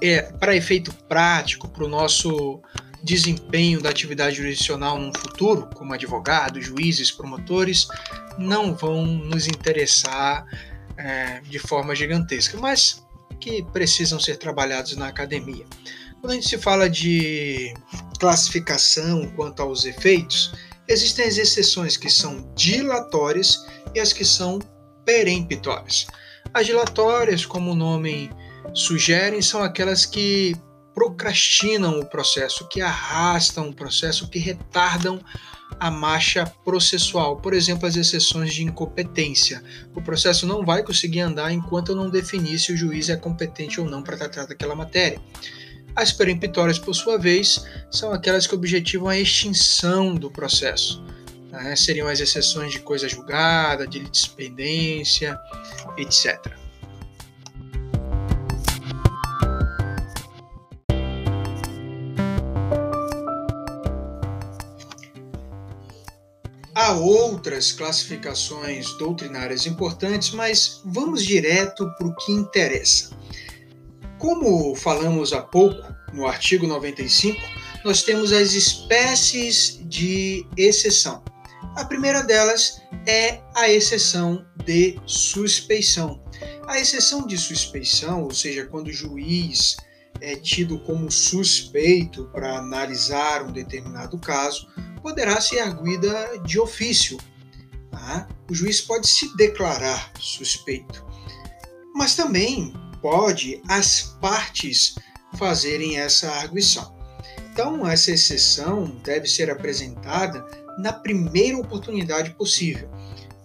é, 0.00 0.22
para 0.22 0.56
efeito 0.56 0.92
prático, 1.08 1.68
para 1.68 1.84
o 1.84 1.88
nosso 1.88 2.60
desempenho 3.02 3.82
da 3.82 3.90
atividade 3.90 4.36
jurisdicional 4.36 4.98
no 4.98 5.16
futuro, 5.16 5.68
como 5.74 5.92
advogados, 5.92 6.64
juízes, 6.64 7.10
promotores, 7.10 7.86
não 8.38 8.74
vão 8.74 9.04
nos 9.04 9.46
interessar 9.46 10.46
é, 10.96 11.40
de 11.40 11.58
forma 11.58 11.94
gigantesca, 11.94 12.56
mas 12.58 13.04
que 13.38 13.62
precisam 13.72 14.18
ser 14.18 14.38
trabalhados 14.38 14.96
na 14.96 15.08
academia. 15.08 15.66
Quando 16.24 16.32
a 16.32 16.34
gente 16.36 16.48
se 16.48 16.56
fala 16.56 16.88
de 16.88 17.74
classificação 18.18 19.30
quanto 19.36 19.60
aos 19.60 19.84
efeitos, 19.84 20.54
existem 20.88 21.26
as 21.26 21.36
exceções 21.36 21.98
que 21.98 22.08
são 22.08 22.50
dilatórias 22.56 23.66
e 23.94 24.00
as 24.00 24.10
que 24.10 24.24
são 24.24 24.58
peremptórias. 25.04 26.06
As 26.54 26.64
dilatórias, 26.64 27.44
como 27.44 27.72
o 27.72 27.74
nome 27.74 28.30
sugere, 28.72 29.42
são 29.42 29.62
aquelas 29.62 30.06
que 30.06 30.56
procrastinam 30.94 32.00
o 32.00 32.06
processo, 32.06 32.66
que 32.68 32.80
arrastam 32.80 33.68
o 33.68 33.74
processo, 33.74 34.26
que 34.30 34.38
retardam 34.38 35.20
a 35.78 35.90
marcha 35.90 36.46
processual. 36.64 37.36
Por 37.36 37.52
exemplo, 37.52 37.86
as 37.86 37.96
exceções 37.96 38.54
de 38.54 38.62
incompetência. 38.64 39.62
O 39.94 40.00
processo 40.00 40.46
não 40.46 40.64
vai 40.64 40.82
conseguir 40.82 41.20
andar 41.20 41.52
enquanto 41.52 41.90
eu 41.90 41.96
não 41.96 42.08
definir 42.08 42.58
se 42.58 42.72
o 42.72 42.76
juiz 42.78 43.10
é 43.10 43.16
competente 43.16 43.78
ou 43.78 43.86
não 43.86 44.02
para 44.02 44.16
tratar 44.16 44.46
daquela 44.46 44.74
matéria. 44.74 45.20
As 45.96 46.10
peremptórias, 46.10 46.78
por 46.78 46.92
sua 46.92 47.16
vez, 47.16 47.64
são 47.88 48.12
aquelas 48.12 48.46
que 48.46 48.54
objetivam 48.54 49.08
a 49.08 49.18
extinção 49.18 50.14
do 50.14 50.28
processo. 50.28 51.04
Né? 51.50 51.76
Seriam 51.76 52.08
as 52.08 52.18
exceções 52.18 52.72
de 52.72 52.80
coisa 52.80 53.08
julgada, 53.08 53.86
de 53.86 54.00
litispendência, 54.00 55.38
etc. 55.96 56.52
Há 66.74 66.92
outras 66.92 67.70
classificações 67.70 68.92
doutrinárias 68.98 69.64
importantes, 69.64 70.32
mas 70.32 70.82
vamos 70.84 71.24
direto 71.24 71.88
para 71.96 72.08
o 72.08 72.16
que 72.16 72.32
interessa. 72.32 73.10
Como 74.18 74.74
falamos 74.74 75.32
há 75.32 75.42
pouco 75.42 75.94
no 76.12 76.26
artigo 76.26 76.66
95, 76.66 77.40
nós 77.84 78.02
temos 78.02 78.32
as 78.32 78.52
espécies 78.52 79.80
de 79.84 80.46
exceção. 80.56 81.22
A 81.76 81.84
primeira 81.84 82.22
delas 82.22 82.80
é 83.06 83.40
a 83.54 83.68
exceção 83.68 84.46
de 84.64 84.98
suspeição. 85.06 86.22
A 86.66 86.78
exceção 86.78 87.26
de 87.26 87.36
suspeição, 87.36 88.22
ou 88.22 88.32
seja, 88.32 88.64
quando 88.64 88.88
o 88.88 88.92
juiz 88.92 89.76
é 90.20 90.36
tido 90.36 90.78
como 90.80 91.10
suspeito 91.10 92.30
para 92.32 92.58
analisar 92.58 93.42
um 93.42 93.52
determinado 93.52 94.18
caso, 94.18 94.68
poderá 95.02 95.40
ser 95.40 95.58
arguida 95.58 96.38
de 96.46 96.58
ofício. 96.58 97.18
Tá? 97.90 98.28
O 98.48 98.54
juiz 98.54 98.80
pode 98.80 99.06
se 99.08 99.36
declarar 99.36 100.12
suspeito, 100.18 101.04
mas 101.94 102.14
também 102.14 102.72
pode 103.04 103.60
as 103.68 104.16
partes 104.18 104.94
fazerem 105.36 105.98
essa 105.98 106.26
arguição. 106.36 106.96
Então, 107.52 107.86
essa 107.86 108.10
exceção 108.10 108.86
deve 109.04 109.28
ser 109.28 109.50
apresentada 109.50 110.42
na 110.78 110.90
primeira 110.90 111.58
oportunidade 111.58 112.30
possível. 112.30 112.90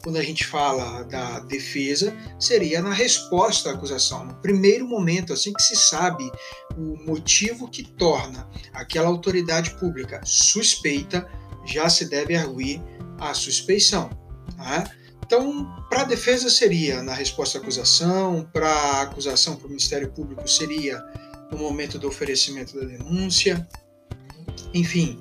Quando 0.01 0.15
a 0.15 0.23
gente 0.23 0.45
fala 0.45 1.03
da 1.03 1.39
defesa, 1.41 2.15
seria 2.39 2.81
na 2.81 2.93
resposta 2.93 3.69
à 3.69 3.73
acusação, 3.73 4.23
no 4.23 4.35
primeiro 4.35 4.87
momento, 4.87 5.33
assim 5.33 5.51
que 5.51 5.61
se 5.61 5.75
sabe 5.75 6.31
o 6.77 6.95
motivo 7.05 7.69
que 7.69 7.83
torna 7.83 8.49
aquela 8.71 9.09
autoridade 9.09 9.71
pública 9.71 10.21
suspeita 10.23 11.29
já 11.65 11.89
se 11.89 12.05
deve 12.09 12.33
arguir 12.33 12.81
a 13.19 13.33
suspeição. 13.33 14.09
Tá? 14.55 14.89
Então, 15.29 15.63
para 15.87 16.01
a 16.01 16.05
defesa 16.05 16.49
seria 16.49 17.03
na 17.03 17.13
resposta 17.13 17.59
à 17.59 17.61
acusação, 17.61 18.49
para 18.51 18.67
a 18.67 19.01
acusação 19.03 19.55
para 19.55 19.67
o 19.67 19.69
Ministério 19.69 20.11
Público 20.11 20.47
seria 20.47 20.99
no 21.51 21.57
momento 21.59 21.99
do 21.99 22.07
oferecimento 22.07 22.75
da 22.75 22.83
denúncia. 22.83 23.69
Enfim, 24.73 25.19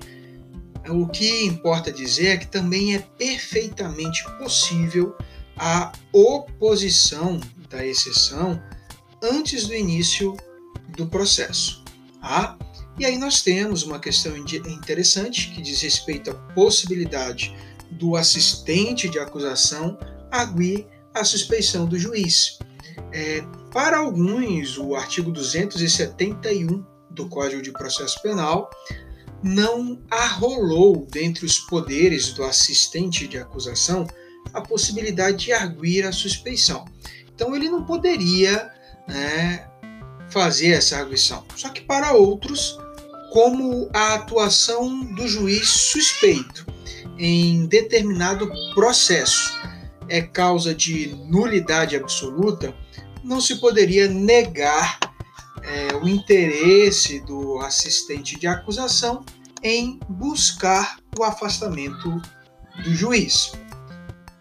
o 0.88 1.06
que 1.06 1.44
importa 1.44 1.92
dizer 1.92 2.28
é 2.28 2.36
que 2.38 2.46
também 2.46 2.94
é 2.94 3.00
perfeitamente 3.18 4.24
possível 4.38 5.14
a 5.58 5.92
oposição 6.10 7.38
da 7.68 7.84
exceção 7.84 8.62
antes 9.22 9.66
do 9.66 9.74
início 9.74 10.34
do 10.96 11.06
processo. 11.06 11.84
Tá? 12.22 12.56
E 12.98 13.04
aí 13.04 13.18
nós 13.18 13.42
temos 13.42 13.82
uma 13.82 13.98
questão 13.98 14.34
interessante 14.38 15.50
que 15.50 15.60
diz 15.60 15.82
respeito 15.82 16.30
à 16.30 16.34
possibilidade 16.54 17.54
do 17.98 18.16
assistente 18.16 19.08
de 19.08 19.18
acusação 19.18 19.98
arguir 20.30 20.86
a 21.12 21.24
suspeição 21.24 21.86
do 21.86 21.98
juiz. 21.98 22.58
É, 23.12 23.42
para 23.72 23.98
alguns, 23.98 24.78
o 24.78 24.94
artigo 24.94 25.30
271 25.30 26.84
do 27.10 27.28
Código 27.28 27.60
de 27.60 27.72
Processo 27.72 28.20
Penal 28.22 28.70
não 29.42 30.00
arrolou 30.10 31.06
dentre 31.10 31.44
os 31.44 31.58
poderes 31.58 32.32
do 32.32 32.44
assistente 32.44 33.26
de 33.26 33.38
acusação 33.38 34.06
a 34.52 34.60
possibilidade 34.60 35.46
de 35.46 35.52
arguir 35.52 36.06
a 36.06 36.12
suspeição. 36.12 36.84
Então 37.34 37.54
ele 37.54 37.68
não 37.68 37.84
poderia 37.84 38.70
né, 39.06 39.68
fazer 40.30 40.70
essa 40.70 40.96
arguição. 40.96 41.44
Só 41.54 41.68
que 41.68 41.82
para 41.82 42.12
outros, 42.12 42.78
como 43.32 43.88
a 43.94 44.14
atuação 44.14 45.04
do 45.14 45.28
juiz 45.28 45.68
suspeito 45.68 46.66
em 47.18 47.66
determinado 47.66 48.50
processo 48.74 49.58
é 50.08 50.22
causa 50.22 50.74
de 50.74 51.08
nulidade 51.28 51.96
absoluta, 51.96 52.74
não 53.22 53.40
se 53.40 53.56
poderia 53.56 54.08
negar 54.08 54.98
é, 55.62 55.94
o 55.96 56.08
interesse 56.08 57.20
do 57.20 57.58
assistente 57.58 58.38
de 58.38 58.46
acusação 58.46 59.24
em 59.62 59.98
buscar 60.08 60.98
o 61.18 61.24
afastamento 61.24 62.22
do 62.82 62.94
juiz. 62.94 63.52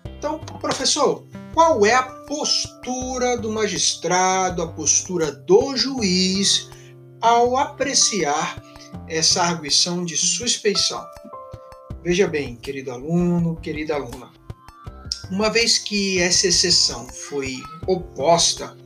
Então, 0.06 0.40
professor, 0.40 1.26
qual 1.54 1.86
é 1.86 1.94
a 1.94 2.04
postura 2.04 3.38
do 3.38 3.52
magistrado, 3.52 4.62
a 4.62 4.68
postura 4.68 5.32
do 5.32 5.76
juiz 5.76 6.70
ao 7.20 7.58
apreciar 7.58 8.62
essa 9.08 9.41
arguição 9.41 10.06
de 10.06 10.16
suspeição? 10.16 11.04
Veja 12.03 12.28
bem, 12.28 12.56
querido 12.56 12.91
aluno, 12.91 13.56
querida 13.57 13.95
aluna, 13.95 14.32
uma 15.30 15.49
vez 15.49 15.78
que 15.78 16.19
essa 16.19 16.48
exceção 16.48 17.07
foi 17.07 17.57
oposta, 17.86 18.78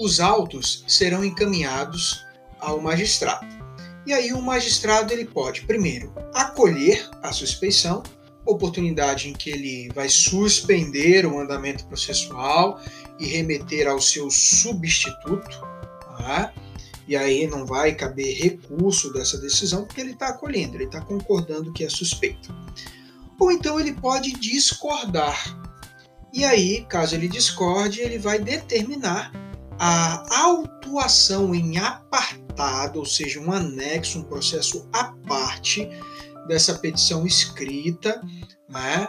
os 0.00 0.18
autos 0.20 0.84
serão 0.88 1.24
encaminhados 1.24 2.24
ao 2.58 2.80
magistrado. 2.80 3.46
E 4.06 4.12
aí 4.12 4.32
o 4.32 4.42
magistrado 4.42 5.12
ele 5.12 5.24
pode, 5.24 5.62
primeiro, 5.62 6.12
acolher 6.34 7.08
a 7.22 7.32
suspeição, 7.32 8.02
oportunidade 8.44 9.28
em 9.28 9.32
que 9.32 9.50
ele 9.50 9.88
vai 9.94 10.08
suspender 10.08 11.26
o 11.26 11.38
andamento 11.38 11.84
processual 11.86 12.80
e 13.18 13.26
remeter 13.26 13.88
ao 13.88 14.00
seu 14.00 14.30
substituto, 14.30 15.60
tá? 16.18 16.52
E 17.06 17.16
aí 17.16 17.46
não 17.46 17.64
vai 17.64 17.94
caber 17.94 18.36
recurso 18.36 19.12
dessa 19.12 19.38
decisão 19.38 19.84
porque 19.84 20.00
ele 20.00 20.12
está 20.12 20.28
acolhendo, 20.28 20.76
ele 20.76 20.84
está 20.84 21.00
concordando 21.00 21.72
que 21.72 21.84
é 21.84 21.88
suspeito. 21.88 22.54
Ou 23.38 23.52
então 23.52 23.78
ele 23.78 23.92
pode 23.92 24.32
discordar. 24.32 25.56
E 26.32 26.44
aí, 26.44 26.84
caso 26.88 27.14
ele 27.14 27.28
discorde, 27.28 28.00
ele 28.00 28.18
vai 28.18 28.38
determinar 28.38 29.32
a 29.78 30.42
autuação 30.42 31.54
em 31.54 31.78
apartado, 31.78 32.98
ou 32.98 33.06
seja, 33.06 33.40
um 33.40 33.52
anexo, 33.52 34.18
um 34.18 34.24
processo 34.24 34.88
à 34.92 35.12
parte 35.26 35.88
dessa 36.48 36.74
petição 36.74 37.26
escrita, 37.26 38.22
né, 38.68 39.08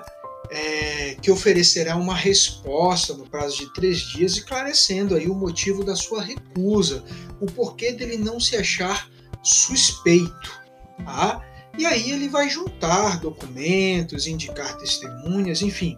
é, 0.49 1.15
que 1.21 1.31
oferecerá 1.31 1.95
uma 1.95 2.15
resposta 2.15 3.13
no 3.13 3.27
prazo 3.27 3.57
de 3.57 3.73
três 3.73 3.99
dias, 3.99 4.33
esclarecendo 4.33 5.15
aí 5.15 5.27
o 5.27 5.35
motivo 5.35 5.83
da 5.83 5.95
sua 5.95 6.21
recusa, 6.21 7.03
o 7.39 7.45
porquê 7.45 7.91
dele 7.91 8.17
não 8.17 8.39
se 8.39 8.55
achar 8.55 9.09
suspeito. 9.43 10.61
Tá? 11.03 11.43
E 11.77 11.85
aí 11.85 12.11
ele 12.11 12.27
vai 12.27 12.49
juntar 12.49 13.19
documentos, 13.19 14.25
indicar 14.25 14.77
testemunhas, 14.77 15.61
enfim. 15.61 15.97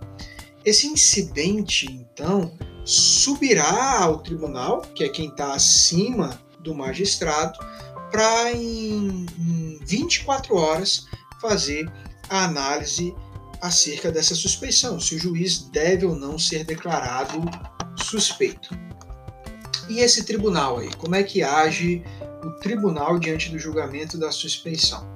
Esse 0.65 0.88
incidente, 0.88 1.85
então, 1.85 2.57
subirá 2.83 3.99
ao 4.01 4.19
tribunal, 4.19 4.82
que 4.82 5.03
é 5.03 5.09
quem 5.09 5.30
está 5.30 5.53
acima 5.53 6.41
do 6.59 6.75
magistrado, 6.75 7.57
para 8.11 8.51
em, 8.51 9.25
em 9.38 9.80
24 9.85 10.56
horas 10.56 11.06
fazer 11.40 11.90
a 12.30 12.43
análise 12.45 13.15
acerca 13.61 14.11
dessa 14.11 14.35
suspeição, 14.35 14.99
se 14.99 15.15
o 15.15 15.19
juiz 15.19 15.59
deve 15.69 16.05
ou 16.05 16.15
não 16.15 16.38
ser 16.38 16.63
declarado 16.63 17.39
suspeito. 17.97 18.69
E 19.89 19.99
esse 19.99 20.23
tribunal 20.23 20.77
aí, 20.77 20.93
como 20.95 21.15
é 21.15 21.23
que 21.23 21.41
age 21.41 22.03
o 22.43 22.51
tribunal 22.59 23.19
diante 23.19 23.49
do 23.49 23.59
julgamento 23.59 24.17
da 24.17 24.31
suspeição? 24.31 25.07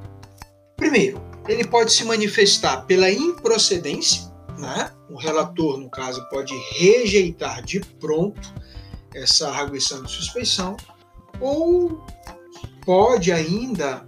Primeiro, 0.75 1.21
ele 1.47 1.65
pode 1.65 1.93
se 1.93 2.03
manifestar 2.03 2.85
pela 2.85 3.09
improcedência, 3.09 4.31
né? 4.57 4.91
O 5.09 5.15
relator, 5.15 5.77
no 5.77 5.89
caso, 5.89 6.27
pode 6.29 6.53
rejeitar 6.71 7.63
de 7.63 7.79
pronto 7.79 8.53
essa 9.13 9.49
arguição 9.49 10.01
de 10.03 10.11
suspeição, 10.11 10.75
ou 11.39 12.03
pode 12.85 13.31
ainda 13.31 14.07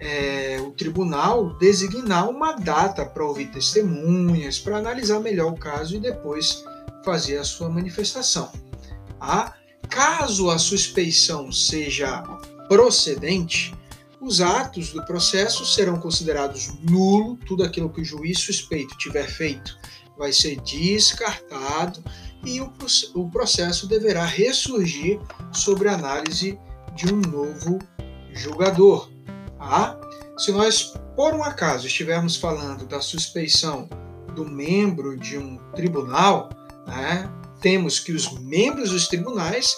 é, 0.00 0.60
o 0.60 0.70
tribunal 0.70 1.56
designar 1.58 2.28
uma 2.28 2.52
data 2.52 3.04
para 3.04 3.24
ouvir 3.24 3.50
testemunhas, 3.50 4.58
para 4.58 4.78
analisar 4.78 5.20
melhor 5.20 5.52
o 5.52 5.58
caso 5.58 5.96
e 5.96 6.00
depois 6.00 6.64
fazer 7.04 7.38
a 7.38 7.44
sua 7.44 7.68
manifestação. 7.68 8.50
Ah, 9.20 9.54
caso 9.88 10.50
a 10.50 10.58
suspeição 10.58 11.50
seja 11.50 12.22
procedente, 12.68 13.74
os 14.20 14.40
atos 14.40 14.92
do 14.92 15.04
processo 15.04 15.64
serão 15.64 15.98
considerados 15.98 16.70
nulo, 16.82 17.36
tudo 17.46 17.64
aquilo 17.64 17.90
que 17.90 18.00
o 18.00 18.04
juiz 18.04 18.38
suspeito 18.38 18.96
tiver 18.98 19.26
feito 19.26 19.78
vai 20.18 20.32
ser 20.32 20.60
descartado 20.60 22.02
e 22.44 22.60
o, 22.60 22.72
o 23.14 23.30
processo 23.30 23.86
deverá 23.86 24.24
ressurgir 24.24 25.20
sobre 25.52 25.88
análise 25.88 26.58
de 26.94 27.12
um 27.12 27.20
novo 27.20 27.78
julgador. 28.32 29.08
Tá? 29.58 29.98
Se 30.38 30.52
nós, 30.52 30.94
por 31.16 31.34
um 31.34 31.42
acaso, 31.42 31.86
estivermos 31.86 32.36
falando 32.36 32.86
da 32.86 33.00
suspeição 33.00 33.88
do 34.34 34.44
membro 34.44 35.16
de 35.16 35.36
um 35.36 35.58
tribunal, 35.74 36.48
né, 36.86 37.28
temos 37.60 37.98
que 37.98 38.12
os 38.12 38.38
membros 38.38 38.90
dos 38.90 39.08
tribunais 39.08 39.76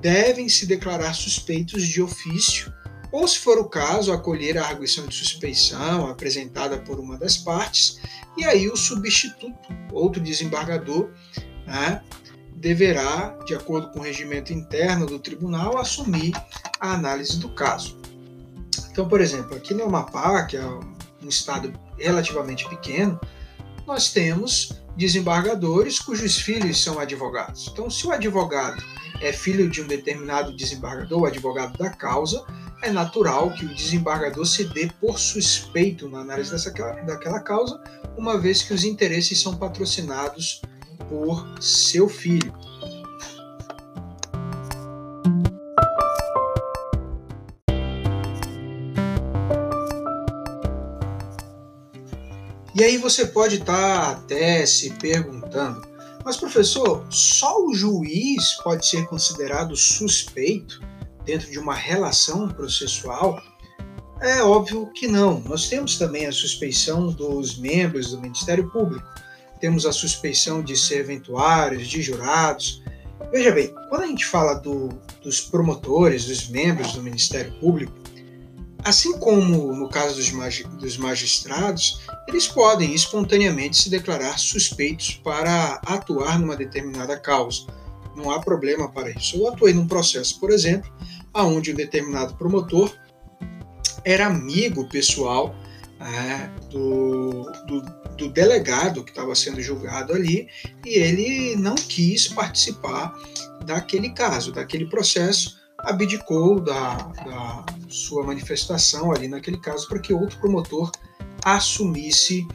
devem 0.00 0.48
se 0.48 0.64
declarar 0.64 1.12
suspeitos 1.12 1.84
de 1.86 2.00
ofício, 2.00 2.72
ou, 3.10 3.26
se 3.26 3.38
for 3.38 3.58
o 3.58 3.68
caso, 3.68 4.12
acolher 4.12 4.58
a 4.58 4.66
arguição 4.66 5.06
de 5.06 5.14
suspeição 5.14 6.06
apresentada 6.08 6.78
por 6.78 7.00
uma 7.00 7.16
das 7.16 7.36
partes, 7.36 7.98
e 8.36 8.44
aí 8.44 8.68
o 8.68 8.76
substituto, 8.76 9.68
outro 9.92 10.20
desembargador, 10.20 11.10
né, 11.66 12.02
deverá, 12.54 13.38
de 13.44 13.54
acordo 13.54 13.90
com 13.90 14.00
o 14.00 14.02
regimento 14.02 14.52
interno 14.52 15.06
do 15.06 15.18
tribunal, 15.18 15.78
assumir 15.78 16.32
a 16.78 16.92
análise 16.92 17.38
do 17.38 17.48
caso. 17.54 17.98
Então, 18.96 19.06
por 19.06 19.20
exemplo, 19.20 19.54
aqui 19.54 19.74
no 19.74 19.84
Amapá, 19.84 20.44
que 20.44 20.56
é 20.56 20.64
um 20.64 21.28
estado 21.28 21.70
relativamente 21.98 22.66
pequeno, 22.66 23.20
nós 23.86 24.10
temos 24.10 24.72
desembargadores 24.96 25.98
cujos 25.98 26.38
filhos 26.38 26.82
são 26.82 26.98
advogados. 26.98 27.68
Então, 27.70 27.90
se 27.90 28.06
o 28.06 28.10
advogado 28.10 28.82
é 29.20 29.34
filho 29.34 29.68
de 29.68 29.82
um 29.82 29.86
determinado 29.86 30.56
desembargador, 30.56 31.20
o 31.20 31.26
advogado 31.26 31.76
da 31.76 31.90
causa, 31.90 32.42
é 32.82 32.90
natural 32.90 33.52
que 33.52 33.66
o 33.66 33.74
desembargador 33.74 34.46
se 34.46 34.64
dê 34.64 34.90
por 34.98 35.18
suspeito 35.18 36.08
na 36.08 36.20
análise 36.20 36.50
dessa, 36.50 36.70
daquela 36.70 37.40
causa, 37.40 37.78
uma 38.16 38.38
vez 38.38 38.62
que 38.62 38.72
os 38.72 38.82
interesses 38.82 39.38
são 39.38 39.58
patrocinados 39.58 40.62
por 41.06 41.46
seu 41.60 42.08
filho. 42.08 42.50
E 52.78 52.84
aí 52.84 52.98
você 52.98 53.24
pode 53.24 53.56
estar 53.56 54.00
tá 54.00 54.10
até 54.10 54.66
se 54.66 54.90
perguntando, 54.90 55.80
mas 56.22 56.36
professor, 56.36 57.06
só 57.08 57.64
o 57.64 57.72
juiz 57.72 58.52
pode 58.62 58.86
ser 58.86 59.06
considerado 59.06 59.74
suspeito 59.74 60.82
dentro 61.24 61.50
de 61.50 61.58
uma 61.58 61.74
relação 61.74 62.46
processual? 62.50 63.42
É 64.20 64.42
óbvio 64.42 64.90
que 64.92 65.08
não. 65.08 65.40
Nós 65.40 65.70
temos 65.70 65.96
também 65.96 66.26
a 66.26 66.32
suspeição 66.32 67.06
dos 67.10 67.56
membros 67.56 68.10
do 68.10 68.20
Ministério 68.20 68.70
Público. 68.70 69.08
temos 69.58 69.86
a 69.86 69.92
suspeição 69.92 70.62
de 70.62 70.76
serventuários, 70.76 71.88
de 71.88 72.02
jurados. 72.02 72.82
Veja 73.32 73.52
bem, 73.52 73.74
quando 73.88 74.02
a 74.02 74.06
gente 74.06 74.26
fala 74.26 74.52
do, 74.52 74.90
dos 75.22 75.40
promotores, 75.40 76.26
dos 76.26 76.46
membros 76.48 76.92
do 76.92 77.02
Ministério 77.02 77.52
Público, 77.58 77.94
assim 78.86 79.18
como 79.18 79.74
no 79.74 79.88
caso 79.88 80.14
dos, 80.14 80.30
magi 80.30 80.62
dos 80.64 80.96
magistrados, 80.96 82.00
eles 82.28 82.46
podem 82.46 82.94
espontaneamente 82.94 83.76
se 83.76 83.90
declarar 83.90 84.38
suspeitos 84.38 85.20
para 85.24 85.80
atuar 85.84 86.38
numa 86.38 86.56
determinada 86.56 87.18
causa. 87.18 87.66
Não 88.14 88.30
há 88.30 88.40
problema 88.40 88.88
para 88.88 89.10
isso. 89.10 89.38
Eu 89.38 89.48
atuei 89.48 89.74
num 89.74 89.88
processo, 89.88 90.38
por 90.38 90.52
exemplo, 90.52 90.90
onde 91.34 91.72
um 91.72 91.74
determinado 91.74 92.36
promotor 92.36 92.96
era 94.04 94.26
amigo 94.26 94.88
pessoal 94.88 95.52
é, 96.00 96.48
do, 96.70 97.50
do, 97.66 97.80
do, 98.16 98.28
delegado 98.28 99.02
que 99.02 99.10
estava 99.10 99.34
sendo 99.34 99.60
julgado 99.60 100.12
ali 100.12 100.46
e 100.84 100.90
ele 100.90 101.56
não 101.56 101.74
quis 101.74 102.28
participar 102.28 103.12
daquele 103.64 104.10
caso, 104.10 104.52
daquele 104.52 104.86
processo, 104.86 105.58
abdicou 105.86 106.60
da, 106.60 106.94
da 106.94 107.64
sua 107.88 108.24
manifestação 108.24 109.12
ali 109.12 109.28
naquele 109.28 109.58
caso 109.58 109.88
para 109.88 110.00
que 110.00 110.12
outro 110.12 110.38
promotor 110.38 110.90
assumisse 111.44 112.46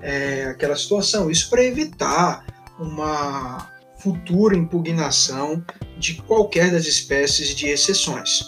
é, 0.00 0.44
aquela 0.44 0.74
situação. 0.74 1.30
Isso 1.30 1.50
para 1.50 1.62
evitar 1.62 2.46
uma 2.78 3.70
futura 3.98 4.56
impugnação 4.56 5.62
de 5.98 6.14
qualquer 6.22 6.70
das 6.70 6.86
espécies 6.86 7.54
de 7.54 7.66
exceções. 7.66 8.44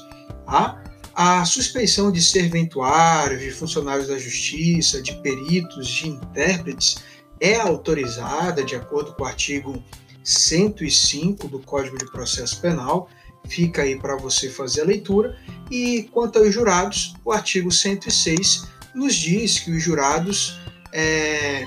Tá? 0.47 0.83
A 1.15 1.45
suspeição 1.45 2.11
de 2.11 2.23
serventuários, 2.23 3.43
de 3.43 3.51
funcionários 3.51 4.09
da 4.09 4.19
justiça, 4.19 5.03
de 5.03 5.15
peritos, 5.21 5.87
de 5.89 6.09
intérpretes 6.09 7.03
é 7.39 7.57
autorizada 7.57 8.65
de 8.65 8.75
acordo 8.75 9.13
com 9.15 9.25
o 9.25 9.27
artigo 9.27 9.83
105 10.23 11.49
do 11.49 11.59
Código 11.59 11.99
de 11.99 12.07
Processo 12.11 12.61
Penal. 12.61 13.09
Fica 13.49 13.83
aí 13.83 13.99
para 13.99 14.17
você 14.17 14.49
fazer 14.49 14.83
a 14.83 14.85
leitura. 14.85 15.37
E 15.71 16.09
quanto 16.13 16.39
aos 16.39 16.53
jurados, 16.53 17.15
o 17.25 17.33
artigo 17.33 17.71
106 17.71 18.69
nos 18.95 19.15
diz 19.15 19.59
que 19.59 19.71
os 19.71 19.83
jurados 19.83 20.61
é, 20.93 21.67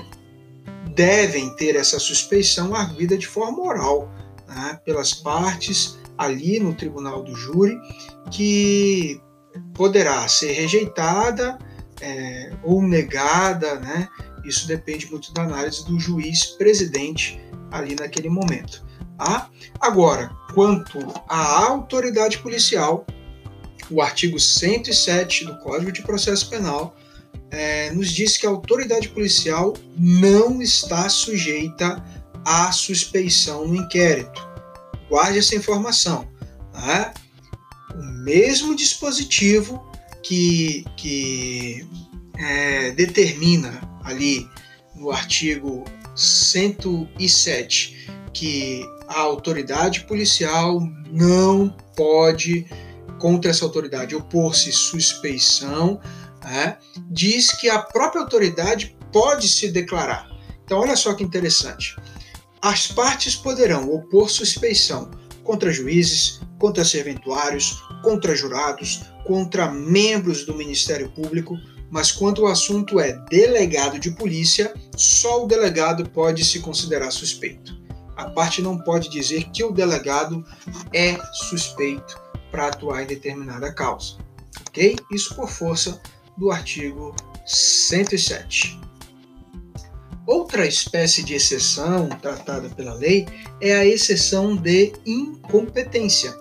devem 0.94 1.54
ter 1.56 1.76
essa 1.76 1.98
suspeição 1.98 2.74
arguida 2.74 3.16
de 3.16 3.26
forma 3.26 3.62
oral 3.62 4.10
né, 4.48 4.78
pelas 4.84 5.12
partes 5.12 5.98
ali 6.16 6.60
no 6.60 6.74
tribunal 6.74 7.22
do 7.22 7.34
júri, 7.34 7.76
que 8.30 9.20
poderá 9.74 10.26
ser 10.28 10.52
rejeitada 10.52 11.58
é, 12.00 12.52
ou 12.62 12.82
negada, 12.82 13.76
né? 13.80 14.08
Isso 14.44 14.68
depende 14.68 15.10
muito 15.10 15.32
da 15.32 15.42
análise 15.42 15.84
do 15.86 15.98
juiz 15.98 16.44
presidente 16.44 17.40
ali 17.70 17.94
naquele 17.94 18.28
momento. 18.28 18.83
Tá? 19.18 19.50
Agora, 19.80 20.30
quanto 20.52 20.98
à 21.28 21.66
autoridade 21.66 22.38
policial, 22.38 23.06
o 23.90 24.00
artigo 24.00 24.38
107 24.40 25.44
do 25.44 25.58
Código 25.58 25.92
de 25.92 26.02
Processo 26.02 26.48
Penal 26.48 26.96
é, 27.50 27.90
nos 27.92 28.10
diz 28.10 28.36
que 28.36 28.46
a 28.46 28.50
autoridade 28.50 29.08
policial 29.08 29.74
não 29.96 30.60
está 30.60 31.08
sujeita 31.08 32.02
à 32.44 32.72
suspeição 32.72 33.66
no 33.68 33.76
inquérito. 33.76 34.46
Guarde 35.08 35.38
essa 35.38 35.54
informação. 35.54 36.28
Né? 36.72 37.14
O 37.94 38.02
mesmo 38.24 38.74
dispositivo 38.74 39.84
que, 40.22 40.84
que 40.96 41.86
é, 42.36 42.90
determina 42.92 43.80
ali 44.02 44.48
no 44.94 45.10
artigo 45.10 45.84
107 46.16 48.03
que 48.34 48.84
a 49.08 49.20
autoridade 49.20 50.00
policial 50.00 50.80
não 51.10 51.74
pode, 51.96 52.66
contra 53.18 53.50
essa 53.50 53.64
autoridade, 53.64 54.14
opor-se 54.14 54.72
suspeição 54.72 56.00
né, 56.44 56.76
diz 57.08 57.52
que 57.52 57.70
a 57.70 57.78
própria 57.78 58.20
autoridade 58.20 58.96
pode 59.12 59.48
se 59.48 59.68
declarar. 59.68 60.28
Então, 60.64 60.78
olha 60.78 60.96
só 60.96 61.14
que 61.14 61.24
interessante. 61.24 61.96
As 62.60 62.86
partes 62.86 63.34
poderão 63.36 63.90
opor 63.90 64.30
suspeição 64.30 65.10
contra 65.42 65.72
juízes, 65.72 66.40
contra 66.58 66.84
serventuários, 66.84 67.82
contra 68.02 68.34
jurados, 68.34 69.02
contra 69.26 69.70
membros 69.70 70.44
do 70.44 70.54
Ministério 70.54 71.10
Público, 71.10 71.56
mas 71.90 72.10
quando 72.10 72.40
o 72.40 72.46
assunto 72.46 72.98
é 72.98 73.12
delegado 73.30 73.98
de 73.98 74.10
polícia, 74.10 74.74
só 74.96 75.44
o 75.44 75.46
delegado 75.46 76.08
pode 76.10 76.44
se 76.44 76.60
considerar 76.60 77.10
suspeito. 77.10 77.83
A 78.16 78.30
parte 78.30 78.62
não 78.62 78.78
pode 78.78 79.08
dizer 79.08 79.44
que 79.50 79.64
o 79.64 79.72
delegado 79.72 80.44
é 80.92 81.18
suspeito 81.32 82.20
para 82.50 82.68
atuar 82.68 83.02
em 83.02 83.06
determinada 83.06 83.72
causa. 83.72 84.16
Ok? 84.68 84.96
Isso 85.10 85.34
por 85.34 85.48
força 85.48 86.00
do 86.36 86.50
artigo 86.50 87.14
107. 87.46 88.78
Outra 90.26 90.66
espécie 90.66 91.22
de 91.22 91.34
exceção 91.34 92.08
tratada 92.08 92.70
pela 92.70 92.94
lei 92.94 93.26
é 93.60 93.74
a 93.74 93.84
exceção 93.84 94.56
de 94.56 94.92
incompetência. 95.04 96.34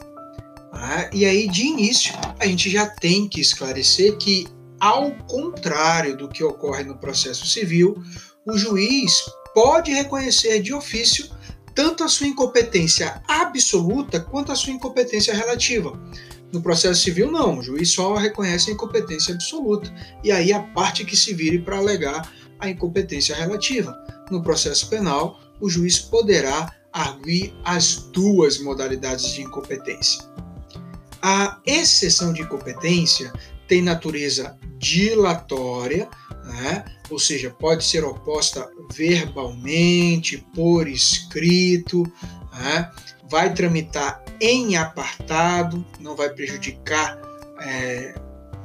Ah, 0.72 1.10
e 1.14 1.26
aí, 1.26 1.50
de 1.50 1.64
início, 1.64 2.14
a 2.40 2.46
gente 2.46 2.70
já 2.70 2.88
tem 2.88 3.28
que 3.28 3.42
esclarecer 3.42 4.18
que, 4.18 4.48
ao 4.80 5.12
contrário 5.28 6.16
do 6.16 6.30
que 6.30 6.44
ocorre 6.44 6.84
no 6.84 6.98
processo 6.98 7.46
civil, 7.46 8.02
o 8.46 8.58
juiz 8.58 9.24
pode 9.54 9.92
reconhecer 9.92 10.62
de 10.62 10.74
ofício 10.74 11.30
tanto 11.74 12.04
a 12.04 12.08
sua 12.08 12.28
incompetência 12.28 13.22
absoluta 13.28 14.20
quanto 14.20 14.52
a 14.52 14.56
sua 14.56 14.74
incompetência 14.74 15.34
relativa. 15.34 16.00
No 16.52 16.62
processo 16.62 17.02
civil, 17.02 17.32
não, 17.32 17.58
o 17.58 17.64
juiz 17.64 17.92
só 17.92 18.16
reconhece 18.16 18.70
a 18.70 18.74
incompetência 18.74 19.34
absoluta, 19.34 19.92
e 20.24 20.32
aí 20.32 20.54
a 20.54 20.60
parte 20.62 21.04
que 21.04 21.18
se 21.18 21.34
vire 21.34 21.60
para 21.60 21.78
alegar 21.78 22.32
a 22.60 22.70
incompetência 22.70 23.36
relativa. 23.36 23.98
No 24.30 24.44
processo 24.44 24.88
penal, 24.88 25.40
o 25.60 25.70
juiz 25.70 25.98
poderá 26.00 26.72
arguir 26.92 27.56
as 27.64 27.96
duas 28.12 28.60
modalidades 28.60 29.34
de 29.34 29.42
incompetência. 29.42 30.24
A 31.22 31.60
exceção 31.66 32.34
de 32.34 32.44
incompetência 32.44 33.34
tem 33.68 33.82
natureza 33.82 34.56
dilatória, 34.78 36.08
né? 36.44 36.86
ou 37.10 37.20
seja, 37.20 37.50
pode 37.50 37.84
ser 37.84 38.04
oposta 38.04 38.70
verbalmente, 38.92 40.46
por 40.54 40.88
escrito, 40.88 42.04
né? 42.54 42.92
vai 43.30 43.54
tramitar 43.54 44.24
em 44.40 44.76
apartado, 44.76 45.86
não 46.00 46.16
vai 46.16 46.30
prejudicar 46.30 47.20
é, 47.62 48.16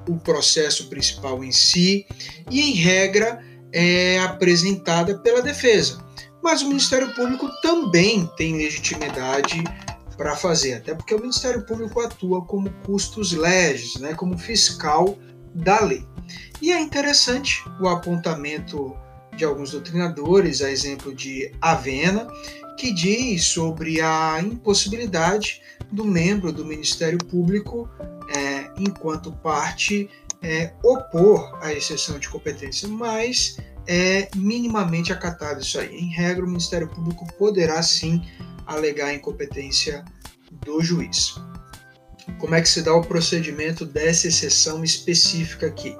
o 0.09 0.17
processo 0.19 0.89
principal 0.89 1.45
em 1.45 1.53
si, 1.53 2.07
e 2.51 2.61
em 2.61 2.75
regra 2.75 3.43
é 3.73 4.19
apresentada 4.21 5.19
pela 5.19 5.43
defesa. 5.43 6.05
Mas 6.43 6.63
o 6.63 6.69
Ministério 6.69 7.15
Público 7.15 7.49
também 7.63 8.27
tem 8.37 8.57
legitimidade 8.57 9.63
para 10.17 10.35
fazer, 10.35 10.75
até 10.75 10.95
porque 10.95 11.15
o 11.15 11.21
Ministério 11.21 11.65
Público 11.65 12.01
atua 12.01 12.45
como 12.45 12.71
custos 12.85 13.33
legis, 13.33 13.97
né, 13.97 14.15
como 14.15 14.37
fiscal 14.37 15.17
da 15.55 15.81
lei. 15.81 16.05
E 16.61 16.73
é 16.73 16.81
interessante 16.81 17.63
o 17.81 17.89
apontamento 17.89 18.97
de 19.37 19.45
alguns 19.45 19.71
doutrinadores, 19.71 20.63
a 20.63 20.71
exemplo 20.71 21.15
de 21.15 21.53
Avena, 21.61 22.27
que 22.77 22.93
diz 22.93 23.45
sobre 23.45 24.01
a 24.01 24.41
impossibilidade 24.41 25.61
do 25.91 26.05
membro 26.05 26.53
do 26.53 26.65
Ministério 26.65 27.19
Público, 27.19 27.89
é, 28.35 28.71
enquanto 28.79 29.33
parte, 29.33 30.09
é, 30.43 30.73
opor 30.83 31.59
a 31.63 31.73
exceção 31.73 32.19
de 32.19 32.29
competência, 32.29 32.89
mas 32.89 33.57
é 33.87 34.29
minimamente 34.37 35.13
acatado 35.13 35.61
isso 35.61 35.79
aí. 35.79 35.97
Em 35.97 36.11
regra, 36.11 36.45
o 36.45 36.49
Ministério 36.49 36.89
Público 36.89 37.27
poderá 37.39 37.83
sim 37.83 38.23
alegar 38.67 39.07
a 39.07 39.15
incompetência 39.15 40.05
do 40.65 40.81
juiz. 40.83 41.35
Como 42.39 42.55
é 42.55 42.61
que 42.61 42.69
se 42.69 42.83
dá 42.83 42.95
o 42.95 43.03
procedimento 43.03 43.87
dessa 43.87 44.29
exceção 44.29 44.85
específica 44.85 45.67
aqui? 45.67 45.97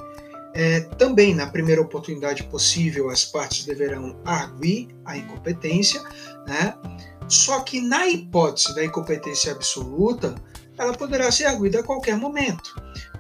É, 0.61 0.81
também, 0.81 1.37
na 1.37 1.47
primeira 1.47 1.81
oportunidade 1.81 2.43
possível, 2.43 3.11
as 3.11 3.25
partes 3.25 3.65
deverão 3.65 4.21
arguir 4.25 4.89
a 5.05 5.17
incompetência, 5.17 6.03
né? 6.49 6.75
Só 7.29 7.61
que 7.61 7.81
na 7.81 8.09
hipótese 8.09 8.75
da 8.75 8.85
incompetência 8.85 9.53
absoluta, 9.53 10.35
ela 10.77 10.93
poderá 10.93 11.31
ser 11.31 11.45
arguida 11.45 11.79
a 11.79 11.85
qualquer 11.85 12.17
momento, 12.17 12.75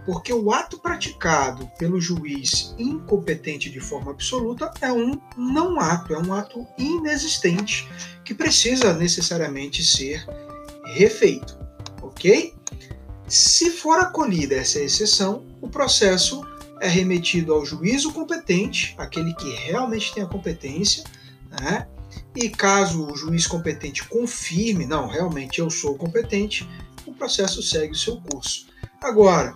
porque 0.05 0.33
o 0.33 0.50
ato 0.50 0.81
praticado 0.81 1.70
pelo 1.78 2.00
juiz 2.00 2.75
incompetente 2.76 3.70
de 3.70 3.78
forma 3.78 4.10
absoluta 4.10 4.73
é 4.81 4.91
um 4.91 5.17
não 5.36 5.78
ato, 5.78 6.15
é 6.15 6.18
um 6.18 6.34
ato 6.34 6.67
inexistente 6.76 7.89
que 8.25 8.34
precisa 8.34 8.92
necessariamente 8.94 9.84
ser 9.84 10.26
refeito, 10.86 11.57
ok? 12.02 12.52
Se 13.28 13.70
for 13.70 14.00
acolhida 14.00 14.57
essa 14.57 14.81
exceção, 14.81 15.47
o 15.60 15.68
processo 15.68 16.42
é 16.81 16.89
remetido 16.89 17.52
ao 17.52 17.65
juízo 17.65 18.12
competente, 18.12 18.94
aquele 18.98 19.34
que 19.34 19.50
realmente 19.55 20.15
tem 20.15 20.23
a 20.23 20.26
competência, 20.26 21.05
né? 21.60 21.86
e 22.34 22.48
caso 22.48 23.07
o 23.07 23.16
juiz 23.16 23.47
competente 23.47 24.05
confirme, 24.08 24.86
não, 24.86 25.08
realmente 25.08 25.58
eu 25.58 25.70
sou 25.70 25.97
competente, 25.97 26.68
o 27.07 27.12
processo 27.12 27.62
segue 27.62 27.92
o 27.92 27.98
seu 27.98 28.20
curso. 28.20 28.66
Agora, 29.02 29.55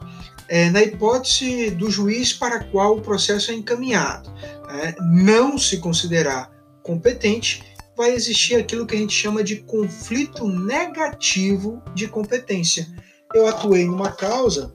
é, 0.48 0.68
na 0.70 0.82
hipótese 0.82 1.70
do 1.70 1.90
juiz 1.90 2.32
para 2.32 2.64
qual 2.64 2.96
o 2.96 3.02
processo 3.02 3.50
é 3.50 3.54
encaminhado, 3.54 4.32
é, 4.68 4.94
não 5.00 5.56
se 5.58 5.78
considerar 5.78 6.50
competente, 6.82 7.62
vai 7.96 8.12
existir 8.12 8.56
aquilo 8.56 8.86
que 8.86 8.96
a 8.96 8.98
gente 8.98 9.14
chama 9.14 9.44
de 9.44 9.56
conflito 9.56 10.48
negativo 10.48 11.82
de 11.94 12.08
competência. 12.08 12.86
Eu 13.34 13.46
atuei 13.46 13.84
numa 13.84 14.12
causa 14.12 14.74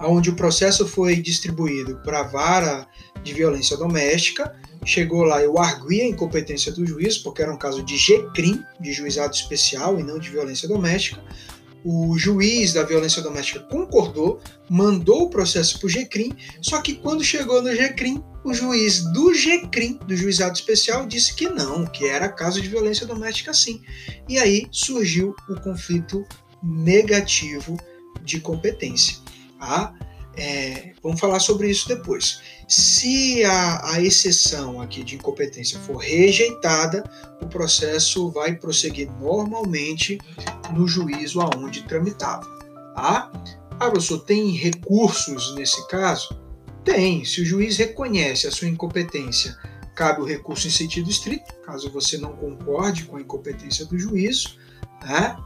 onde 0.00 0.30
o 0.30 0.36
processo 0.36 0.86
foi 0.86 1.16
distribuído 1.16 1.96
para 2.04 2.20
a 2.20 2.24
vara 2.24 2.86
de 3.22 3.32
violência 3.32 3.76
doméstica, 3.76 4.54
chegou 4.84 5.24
lá, 5.24 5.42
eu 5.42 5.58
arguí 5.58 6.02
a 6.02 6.06
incompetência 6.06 6.70
do 6.72 6.86
juiz, 6.86 7.18
porque 7.18 7.42
era 7.42 7.52
um 7.52 7.58
caso 7.58 7.82
de 7.82 7.96
GCRIM, 7.96 8.62
de 8.80 8.92
juizado 8.92 9.34
especial 9.34 9.98
e 9.98 10.02
não 10.02 10.18
de 10.18 10.30
violência 10.30 10.68
doméstica. 10.68 11.22
O 11.84 12.18
juiz 12.18 12.72
da 12.72 12.82
violência 12.82 13.22
doméstica 13.22 13.60
concordou, 13.60 14.40
mandou 14.68 15.22
o 15.22 15.30
processo 15.30 15.78
para 15.78 15.86
o 15.86 15.88
GCRIM, 15.88 16.32
só 16.60 16.80
que 16.80 16.94
quando 16.94 17.22
chegou 17.22 17.62
no 17.62 17.74
GCRIM, 17.74 18.22
o 18.44 18.52
juiz 18.52 19.04
do 19.12 19.32
GCRIM, 19.32 19.98
do 20.06 20.16
juizado 20.16 20.54
especial, 20.54 21.06
disse 21.06 21.34
que 21.34 21.48
não, 21.48 21.86
que 21.86 22.06
era 22.06 22.28
caso 22.28 22.60
de 22.60 22.68
violência 22.68 23.06
doméstica 23.06 23.54
sim. 23.54 23.82
E 24.28 24.38
aí 24.38 24.66
surgiu 24.72 25.34
o 25.48 25.60
conflito 25.60 26.24
negativo 26.62 27.76
de 28.22 28.40
competência. 28.40 29.25
Tá? 29.58 29.94
É, 30.36 30.92
vamos 31.02 31.18
falar 31.18 31.40
sobre 31.40 31.70
isso 31.70 31.88
depois. 31.88 32.40
Se 32.68 33.42
a, 33.44 33.92
a, 33.92 34.02
exceção 34.02 34.82
aqui 34.82 35.02
de 35.02 35.14
incompetência 35.14 35.78
for 35.80 35.96
rejeitada, 35.96 37.02
o 37.40 37.46
processo 37.46 38.30
vai 38.30 38.54
prosseguir 38.54 39.10
normalmente 39.18 40.18
no 40.74 40.86
juízo 40.86 41.40
aonde 41.40 41.84
tramitava. 41.84 42.44
Tá? 42.94 43.32
Ah, 43.80 43.90
professor, 43.90 44.18
tem 44.20 44.50
recursos 44.52 45.54
nesse 45.54 45.86
caso? 45.88 46.38
Tem. 46.84 47.24
Se 47.24 47.40
o 47.40 47.44
juiz 47.44 47.78
reconhece 47.78 48.46
a 48.46 48.50
sua 48.50 48.68
incompetência, 48.68 49.56
cabe 49.94 50.20
o 50.20 50.24
recurso 50.24 50.68
em 50.68 50.70
sentido 50.70 51.10
estrito, 51.10 51.52
caso 51.64 51.90
você 51.90 52.18
não 52.18 52.36
concorde 52.36 53.04
com 53.04 53.16
a 53.16 53.20
incompetência 53.20 53.86
do 53.86 53.98
juízo. 53.98 54.58
Né? 55.02 55.36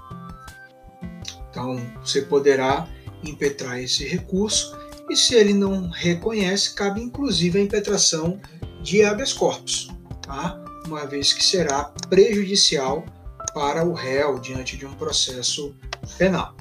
Então, 1.48 1.80
você 2.02 2.22
poderá 2.22 2.89
impetrar 3.23 3.81
esse 3.81 4.07
recurso 4.07 4.76
e 5.08 5.16
se 5.16 5.34
ele 5.34 5.52
não 5.52 5.89
reconhece, 5.90 6.74
cabe 6.74 7.00
inclusive 7.00 7.58
a 7.58 7.62
impetração 7.62 8.40
de 8.82 9.02
habeas 9.02 9.32
corpus, 9.32 9.90
tá? 10.23 10.62
uma 10.86 11.07
vez 11.07 11.32
que 11.32 11.44
será 11.44 11.84
prejudicial 12.08 13.05
para 13.52 13.84
o 13.84 13.92
réu 13.92 14.39
diante 14.39 14.76
de 14.76 14.86
um 14.86 14.92
processo 14.94 15.74
penal. 16.16 16.55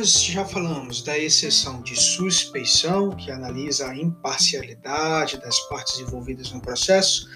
Nós 0.00 0.24
já 0.24 0.46
falamos 0.46 1.02
da 1.02 1.18
exceção 1.18 1.82
de 1.82 1.94
suspeição, 1.94 3.10
que 3.10 3.30
analisa 3.30 3.90
a 3.90 3.94
imparcialidade 3.94 5.38
das 5.38 5.60
partes 5.68 6.00
envolvidas 6.00 6.50
no 6.52 6.60
processo. 6.62 7.28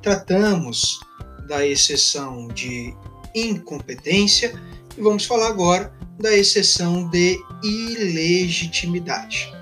Tratamos 0.00 0.98
da 1.46 1.66
exceção 1.66 2.48
de 2.48 2.94
incompetência 3.34 4.58
e 4.96 5.02
vamos 5.02 5.26
falar 5.26 5.48
agora 5.48 5.92
da 6.18 6.34
exceção 6.34 7.06
de 7.10 7.38
ilegitimidade. 7.62 9.52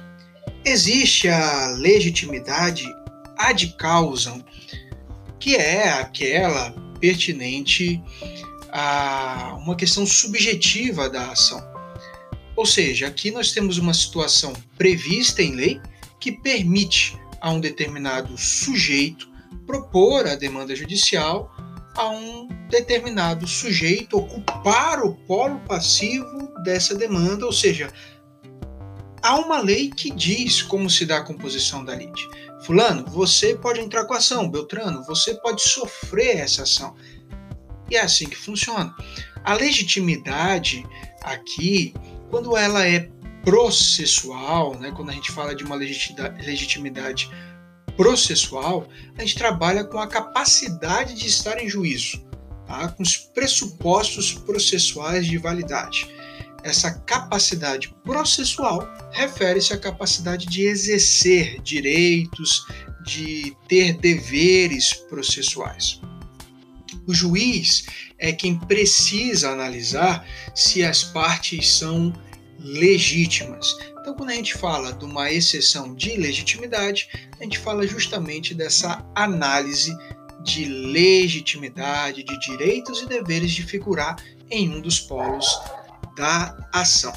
Existe 0.64 1.28
a 1.28 1.70
legitimidade 1.70 2.84
ad 3.36 3.66
causam, 3.76 4.44
que 5.40 5.56
é 5.56 5.88
aquela 5.94 6.70
pertinente 7.00 8.00
a 8.70 9.56
uma 9.58 9.74
questão 9.74 10.06
subjetiva 10.06 11.10
da 11.10 11.32
ação. 11.32 11.73
Ou 12.56 12.64
seja, 12.64 13.06
aqui 13.08 13.30
nós 13.30 13.52
temos 13.52 13.78
uma 13.78 13.94
situação 13.94 14.52
prevista 14.76 15.42
em 15.42 15.54
lei 15.54 15.80
que 16.20 16.32
permite 16.32 17.18
a 17.40 17.50
um 17.50 17.60
determinado 17.60 18.36
sujeito 18.38 19.28
propor 19.66 20.26
a 20.26 20.34
demanda 20.34 20.74
judicial 20.74 21.54
a 21.96 22.08
um 22.10 22.48
determinado 22.68 23.46
sujeito 23.46 24.18
ocupar 24.18 25.02
o 25.04 25.14
polo 25.14 25.60
passivo 25.60 26.52
dessa 26.64 26.94
demanda, 26.94 27.46
ou 27.46 27.52
seja, 27.52 27.92
há 29.22 29.36
uma 29.36 29.60
lei 29.60 29.90
que 29.90 30.10
diz 30.10 30.60
como 30.62 30.90
se 30.90 31.06
dá 31.06 31.18
a 31.18 31.24
composição 31.24 31.84
da 31.84 31.94
lide. 31.94 32.28
Fulano, 32.64 33.04
você 33.06 33.54
pode 33.54 33.80
entrar 33.80 34.06
com 34.06 34.14
a 34.14 34.16
ação, 34.16 34.50
Beltrano, 34.50 35.04
você 35.04 35.34
pode 35.34 35.62
sofrer 35.62 36.38
essa 36.38 36.62
ação. 36.62 36.96
E 37.90 37.96
é 37.96 38.00
assim 38.00 38.26
que 38.26 38.36
funciona. 38.36 38.94
A 39.44 39.54
legitimidade 39.54 40.84
aqui, 41.22 41.94
quando 42.34 42.56
ela 42.56 42.84
é 42.84 43.08
processual, 43.44 44.76
né, 44.80 44.90
quando 44.90 45.10
a 45.10 45.12
gente 45.12 45.30
fala 45.30 45.54
de 45.54 45.62
uma 45.62 45.76
legitimidade 45.76 47.30
processual, 47.96 48.88
a 49.16 49.20
gente 49.20 49.36
trabalha 49.36 49.84
com 49.84 50.00
a 50.00 50.08
capacidade 50.08 51.14
de 51.14 51.28
estar 51.28 51.62
em 51.62 51.68
juízo, 51.68 52.26
tá? 52.66 52.88
com 52.88 53.04
os 53.04 53.16
pressupostos 53.16 54.32
processuais 54.32 55.28
de 55.28 55.38
validade. 55.38 56.08
Essa 56.64 56.90
capacidade 56.90 57.94
processual 58.02 58.84
refere-se 59.12 59.72
à 59.72 59.78
capacidade 59.78 60.46
de 60.46 60.62
exercer 60.62 61.62
direitos, 61.62 62.66
de 63.06 63.56
ter 63.68 63.92
deveres 63.98 64.92
processuais. 64.92 66.00
O 67.06 67.12
juiz 67.12 67.84
é 68.18 68.32
quem 68.32 68.58
precisa 68.58 69.50
analisar 69.50 70.26
se 70.54 70.82
as 70.82 71.04
partes 71.04 71.68
são 71.68 72.12
legítimas. 72.64 73.76
Então, 74.00 74.14
quando 74.14 74.30
a 74.30 74.34
gente 74.34 74.54
fala 74.54 74.92
de 74.92 75.04
uma 75.04 75.30
exceção 75.30 75.94
de 75.94 76.16
legitimidade, 76.16 77.08
a 77.38 77.44
gente 77.44 77.58
fala 77.58 77.86
justamente 77.86 78.54
dessa 78.54 79.04
análise 79.14 79.96
de 80.42 80.64
legitimidade, 80.64 82.22
de 82.22 82.38
direitos 82.40 83.02
e 83.02 83.06
deveres 83.06 83.52
de 83.52 83.62
figurar 83.62 84.16
em 84.50 84.68
um 84.70 84.80
dos 84.80 84.98
polos 85.00 85.46
da 86.16 86.56
ação. 86.72 87.12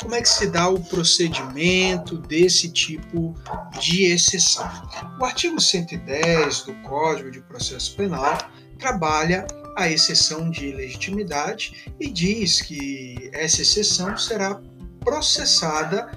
Como 0.00 0.14
é 0.14 0.20
que 0.20 0.28
se 0.28 0.46
dá 0.48 0.68
o 0.68 0.78
procedimento 0.78 2.18
desse 2.18 2.70
tipo 2.70 3.34
de 3.80 4.04
exceção? 4.04 4.70
O 5.18 5.24
artigo 5.24 5.58
110 5.58 6.62
do 6.62 6.74
Código 6.82 7.30
de 7.30 7.40
Processo 7.40 7.96
Penal 7.96 8.38
trabalha 8.78 9.46
a 9.76 9.90
exceção 9.90 10.50
de 10.50 10.72
legitimidade 10.72 11.92
e 11.98 12.10
diz 12.10 12.60
que 12.60 13.30
essa 13.32 13.62
exceção 13.62 14.16
será 14.16 14.60
processada 15.06 16.10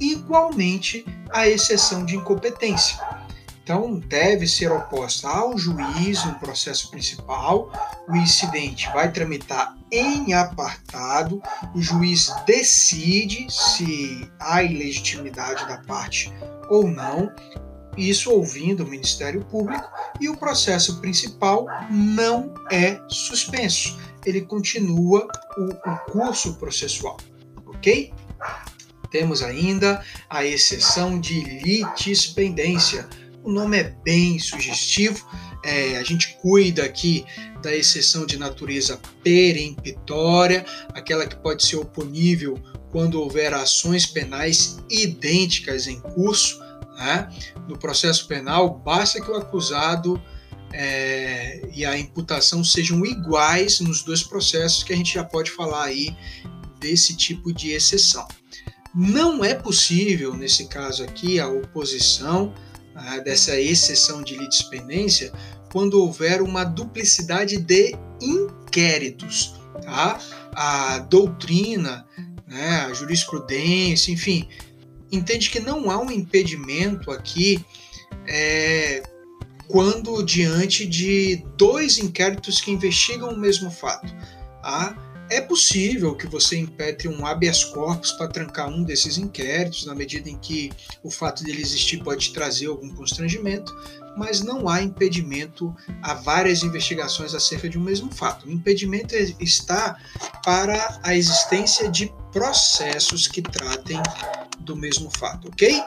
igualmente 0.00 1.06
a 1.30 1.48
exceção 1.48 2.04
de 2.04 2.16
incompetência. 2.16 2.98
Então, 3.62 3.98
deve 3.98 4.46
ser 4.46 4.70
oposta 4.70 5.28
ao 5.28 5.56
juiz 5.56 6.22
no 6.24 6.34
processo 6.34 6.90
principal, 6.90 7.72
o 8.06 8.16
incidente 8.16 8.90
vai 8.92 9.10
tramitar 9.10 9.74
em 9.90 10.34
apartado, 10.34 11.40
o 11.74 11.80
juiz 11.80 12.30
decide 12.44 13.46
se 13.48 14.30
há 14.38 14.62
ilegitimidade 14.62 15.66
da 15.66 15.78
parte 15.78 16.30
ou 16.68 16.86
não, 16.88 17.32
isso 17.96 18.32
ouvindo 18.32 18.84
o 18.84 18.86
Ministério 18.86 19.42
Público, 19.46 19.88
e 20.20 20.28
o 20.28 20.36
processo 20.36 21.00
principal 21.00 21.64
não 21.88 22.52
é 22.70 23.00
suspenso, 23.08 23.96
ele 24.26 24.42
continua 24.42 25.26
o, 25.56 25.90
o 25.90 25.96
curso 26.10 26.56
processual, 26.56 27.16
ok? 27.66 28.12
Temos 29.14 29.42
ainda 29.42 30.04
a 30.28 30.44
exceção 30.44 31.20
de 31.20 31.40
litispendência. 31.40 33.08
O 33.44 33.52
nome 33.52 33.78
é 33.78 33.94
bem 34.04 34.40
sugestivo. 34.40 35.24
É, 35.64 35.96
a 35.98 36.02
gente 36.02 36.36
cuida 36.42 36.82
aqui 36.82 37.24
da 37.62 37.72
exceção 37.72 38.26
de 38.26 38.36
natureza 38.36 39.00
peremptória, 39.22 40.66
aquela 40.88 41.28
que 41.28 41.36
pode 41.36 41.64
ser 41.64 41.76
oponível 41.76 42.60
quando 42.90 43.20
houver 43.20 43.54
ações 43.54 44.04
penais 44.04 44.78
idênticas 44.90 45.86
em 45.86 46.00
curso. 46.00 46.58
Né? 46.96 47.28
No 47.68 47.78
processo 47.78 48.26
penal, 48.26 48.80
basta 48.84 49.20
que 49.20 49.30
o 49.30 49.36
acusado 49.36 50.20
é, 50.72 51.62
e 51.72 51.84
a 51.84 51.96
imputação 51.96 52.64
sejam 52.64 53.06
iguais 53.06 53.78
nos 53.78 54.02
dois 54.02 54.24
processos, 54.24 54.82
que 54.82 54.92
a 54.92 54.96
gente 54.96 55.14
já 55.14 55.22
pode 55.22 55.52
falar 55.52 55.84
aí 55.84 56.16
desse 56.80 57.16
tipo 57.16 57.52
de 57.52 57.70
exceção. 57.70 58.26
Não 58.94 59.44
é 59.44 59.54
possível, 59.54 60.34
nesse 60.34 60.66
caso 60.66 61.02
aqui, 61.02 61.40
a 61.40 61.48
oposição 61.48 62.54
ah, 62.94 63.18
dessa 63.18 63.58
exceção 63.60 64.22
de 64.22 64.36
litispendência 64.36 65.32
quando 65.72 66.00
houver 66.00 66.40
uma 66.40 66.62
duplicidade 66.62 67.56
de 67.56 67.96
inquéritos. 68.20 69.54
Tá? 69.82 70.20
A 70.54 70.98
doutrina 70.98 72.06
né, 72.46 72.86
a 72.88 72.92
jurisprudência, 72.92 74.12
enfim, 74.12 74.48
entende 75.10 75.50
que 75.50 75.60
não 75.60 75.90
há 75.90 76.00
um 76.00 76.10
impedimento 76.10 77.10
aqui 77.10 77.64
é, 78.28 79.02
quando 79.66 80.22
diante 80.22 80.86
de 80.86 81.44
dois 81.56 81.98
inquéritos 81.98 82.60
que 82.60 82.70
investigam 82.70 83.30
o 83.30 83.38
mesmo 83.38 83.70
fato. 83.70 84.14
Tá? 84.62 84.96
É 85.30 85.40
possível 85.40 86.14
que 86.14 86.26
você 86.26 86.56
impetre 86.56 87.08
um 87.08 87.26
habeas 87.26 87.64
corpus 87.64 88.12
para 88.12 88.28
trancar 88.28 88.68
um 88.68 88.82
desses 88.82 89.16
inquéritos, 89.16 89.86
na 89.86 89.94
medida 89.94 90.28
em 90.28 90.36
que 90.36 90.70
o 91.02 91.10
fato 91.10 91.42
dele 91.42 91.62
existir 91.62 92.02
pode 92.02 92.32
trazer 92.32 92.66
algum 92.66 92.94
constrangimento, 92.94 93.74
mas 94.16 94.42
não 94.42 94.68
há 94.68 94.82
impedimento 94.82 95.74
a 96.02 96.14
várias 96.14 96.62
investigações 96.62 97.34
acerca 97.34 97.68
de 97.68 97.78
um 97.78 97.82
mesmo 97.82 98.12
fato. 98.12 98.46
O 98.46 98.52
impedimento 98.52 99.14
está 99.40 99.96
para 100.44 101.00
a 101.02 101.16
existência 101.16 101.90
de 101.90 102.12
processos 102.30 103.26
que 103.26 103.40
tratem 103.40 104.00
do 104.60 104.76
mesmo 104.76 105.10
fato, 105.18 105.48
ok? 105.48 105.82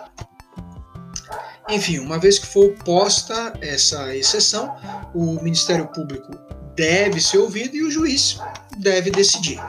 Enfim, 1.70 2.00
uma 2.00 2.18
vez 2.18 2.40
que 2.40 2.48
for 2.48 2.74
posta 2.86 3.54
essa 3.62 4.16
exceção, 4.16 4.76
o 5.14 5.42
Ministério 5.44 5.88
Público 5.88 6.32
deve 6.78 7.20
ser 7.20 7.40
ouvido 7.40 7.76
e 7.76 7.84
o 7.84 7.92
juiz 7.92 8.40
deve 8.78 9.10
decidir. 9.10 9.60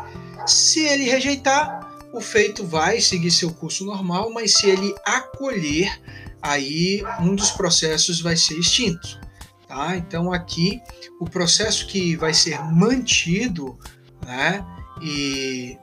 Se 0.47 0.81
ele 0.81 1.05
rejeitar, 1.05 1.91
o 2.13 2.21
feito 2.21 2.65
vai 2.65 3.01
seguir 3.01 3.31
seu 3.31 3.51
curso 3.53 3.85
normal, 3.85 4.31
mas 4.31 4.55
se 4.55 4.69
ele 4.69 4.95
acolher, 5.05 6.01
aí 6.41 7.03
um 7.21 7.35
dos 7.35 7.51
processos 7.51 8.21
vai 8.21 8.37
ser 8.37 8.59
extinto. 8.59 9.19
Tá? 9.67 9.97
Então 9.97 10.33
aqui 10.33 10.81
o 11.19 11.25
processo 11.25 11.87
que 11.87 12.15
vai 12.15 12.35
ser 12.35 12.63
mantido, 12.73 13.79
né, 14.25 14.65
e 15.03 15.77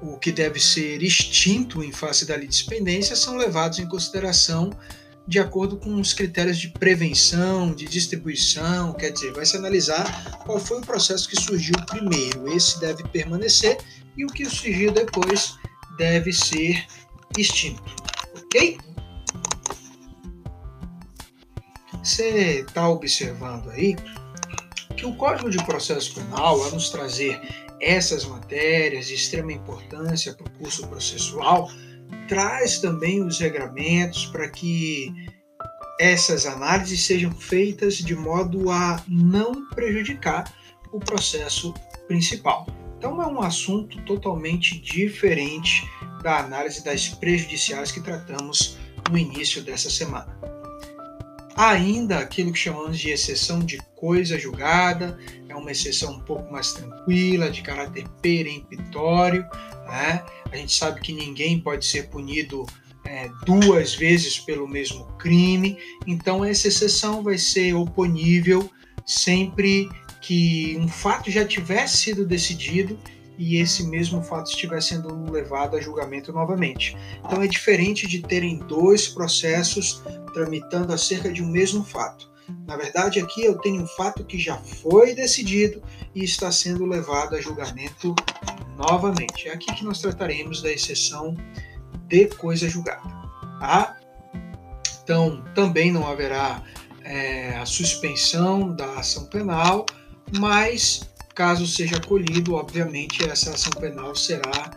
o 0.00 0.18
que 0.18 0.32
deve 0.32 0.58
ser 0.58 1.02
extinto 1.02 1.84
em 1.84 1.92
face 1.92 2.26
da 2.26 2.36
litispendência 2.36 3.14
são 3.14 3.36
levados 3.36 3.78
em 3.78 3.86
consideração 3.86 4.70
de 5.26 5.38
acordo 5.38 5.76
com 5.76 6.00
os 6.00 6.12
critérios 6.12 6.58
de 6.58 6.68
prevenção, 6.68 7.72
de 7.72 7.86
distribuição, 7.86 8.92
quer 8.92 9.10
dizer, 9.10 9.32
vai 9.32 9.46
se 9.46 9.56
analisar 9.56 10.42
qual 10.44 10.58
foi 10.58 10.78
o 10.78 10.82
processo 10.82 11.28
que 11.28 11.40
surgiu 11.40 11.74
primeiro. 11.86 12.52
Esse 12.52 12.80
deve 12.80 13.02
permanecer 13.04 13.78
e 14.16 14.24
o 14.24 14.28
que 14.28 14.44
surgiu 14.44 14.92
depois 14.92 15.54
deve 15.96 16.32
ser 16.32 16.84
extinto. 17.38 17.82
Ok? 18.36 18.78
Você 22.02 22.64
está 22.66 22.88
observando 22.88 23.70
aí 23.70 23.96
que 24.96 25.06
o 25.06 25.14
Código 25.14 25.48
de 25.48 25.64
Processo 25.64 26.14
Penal, 26.14 26.62
a 26.64 26.70
nos 26.70 26.90
trazer 26.90 27.40
essas 27.80 28.24
matérias 28.24 29.06
de 29.06 29.14
extrema 29.14 29.52
importância 29.52 30.34
para 30.34 30.46
o 30.46 30.50
curso 30.58 30.86
processual, 30.88 31.70
traz 32.28 32.78
também 32.78 33.22
os 33.22 33.38
regramentos 33.38 34.26
para 34.26 34.48
que 34.48 35.12
essas 36.00 36.46
análises 36.46 37.04
sejam 37.04 37.30
feitas 37.32 37.96
de 37.96 38.14
modo 38.14 38.70
a 38.70 39.02
não 39.08 39.68
prejudicar 39.70 40.52
o 40.92 40.98
processo 40.98 41.72
principal. 42.08 42.66
Então 42.98 43.20
é 43.22 43.26
um 43.26 43.40
assunto 43.40 44.00
totalmente 44.02 44.80
diferente 44.80 45.88
da 46.22 46.38
análise 46.38 46.84
das 46.84 47.08
prejudiciais 47.08 47.90
que 47.90 48.00
tratamos 48.00 48.78
no 49.10 49.18
início 49.18 49.62
dessa 49.62 49.90
semana. 49.90 50.38
Ainda 51.56 52.18
aquilo 52.18 52.52
que 52.52 52.58
chamamos 52.58 52.98
de 52.98 53.10
exceção 53.10 53.60
de 53.60 53.78
coisa 53.94 54.38
julgada, 54.38 55.18
é 55.48 55.54
uma 55.54 55.70
exceção 55.70 56.14
um 56.14 56.20
pouco 56.20 56.50
mais 56.50 56.72
tranquila, 56.72 57.50
de 57.50 57.62
caráter 57.62 58.08
peremptório, 58.20 59.42
né? 59.86 60.24
A 60.50 60.56
gente 60.56 60.72
sabe 60.72 61.00
que 61.00 61.12
ninguém 61.12 61.60
pode 61.60 61.84
ser 61.84 62.08
punido 62.08 62.66
é, 63.04 63.28
duas 63.44 63.94
vezes 63.94 64.38
pelo 64.38 64.66
mesmo 64.66 65.04
crime, 65.18 65.78
então 66.06 66.44
essa 66.44 66.68
exceção 66.68 67.22
vai 67.22 67.36
ser 67.36 67.74
oponível 67.74 68.70
sempre 69.04 69.88
que 70.20 70.76
um 70.78 70.88
fato 70.88 71.30
já 71.30 71.44
tivesse 71.44 71.98
sido 71.98 72.24
decidido 72.24 72.98
e 73.38 73.56
esse 73.56 73.84
mesmo 73.84 74.22
fato 74.22 74.50
estiver 74.50 74.80
sendo 74.82 75.30
levado 75.30 75.76
a 75.76 75.80
julgamento 75.80 76.32
novamente. 76.32 76.96
Então 77.24 77.42
é 77.42 77.46
diferente 77.46 78.06
de 78.06 78.22
terem 78.22 78.58
dois 78.58 79.08
processos 79.08 80.02
tramitando 80.32 80.92
acerca 80.92 81.32
de 81.32 81.42
um 81.42 81.48
mesmo 81.48 81.84
fato. 81.84 82.30
Na 82.66 82.76
verdade, 82.76 83.20
aqui 83.20 83.44
eu 83.44 83.58
tenho 83.58 83.82
um 83.82 83.86
fato 83.86 84.24
que 84.24 84.38
já 84.38 84.56
foi 84.56 85.14
decidido 85.14 85.82
e 86.14 86.24
está 86.24 86.50
sendo 86.50 86.84
levado 86.84 87.34
a 87.34 87.40
julgamento 87.40 88.14
novamente. 88.76 89.48
É 89.48 89.52
aqui 89.52 89.72
que 89.74 89.84
nós 89.84 90.00
trataremos 90.00 90.62
da 90.62 90.70
exceção 90.70 91.36
de 92.06 92.26
coisa 92.26 92.68
julgada. 92.68 93.02
Tá? 93.60 93.96
Então, 95.02 95.44
também 95.54 95.90
não 95.90 96.06
haverá 96.06 96.62
é, 97.04 97.56
a 97.56 97.66
suspensão 97.66 98.74
da 98.74 98.98
ação 98.98 99.26
penal, 99.26 99.86
mas 100.38 101.11
caso 101.34 101.66
seja 101.66 101.96
acolhido, 101.96 102.54
obviamente 102.54 103.24
essa 103.28 103.50
ação 103.50 103.72
penal 103.80 104.14
será 104.14 104.70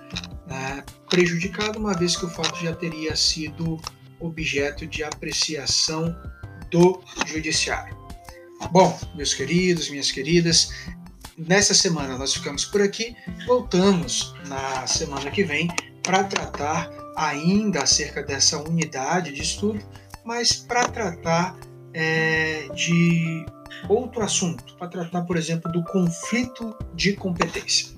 né, 0.47 0.83
prejudicada, 1.09 1.77
uma 1.77 1.93
vez 1.93 2.15
que 2.15 2.25
o 2.25 2.29
fato 2.29 2.59
já 2.63 2.73
teria 2.73 3.15
sido 3.15 3.79
objeto 4.19 4.87
de 4.87 5.03
apreciação 5.03 6.15
do 6.71 7.01
judiciário. 7.25 7.95
Bom, 8.71 8.97
meus 9.15 9.33
queridos, 9.33 9.89
minhas 9.89 10.11
queridas, 10.11 10.71
nessa 11.37 11.73
semana 11.73 12.17
nós 12.17 12.33
ficamos 12.33 12.65
por 12.65 12.81
aqui. 12.81 13.15
Voltamos 13.45 14.33
na 14.47 14.87
semana 14.87 15.29
que 15.29 15.43
vem 15.43 15.67
para 16.01 16.23
tratar 16.23 16.89
ainda 17.15 17.83
acerca 17.83 18.23
dessa 18.23 18.57
unidade 18.61 19.31
de 19.31 19.41
estudo, 19.41 19.79
mas 20.23 20.53
para 20.53 20.87
tratar 20.87 21.57
é, 21.93 22.67
de 22.73 23.45
outro 23.87 24.21
assunto, 24.21 24.75
para 24.77 24.87
tratar, 24.87 25.23
por 25.23 25.37
exemplo, 25.37 25.71
do 25.71 25.83
conflito 25.83 26.75
de 26.93 27.13
competência. 27.13 27.94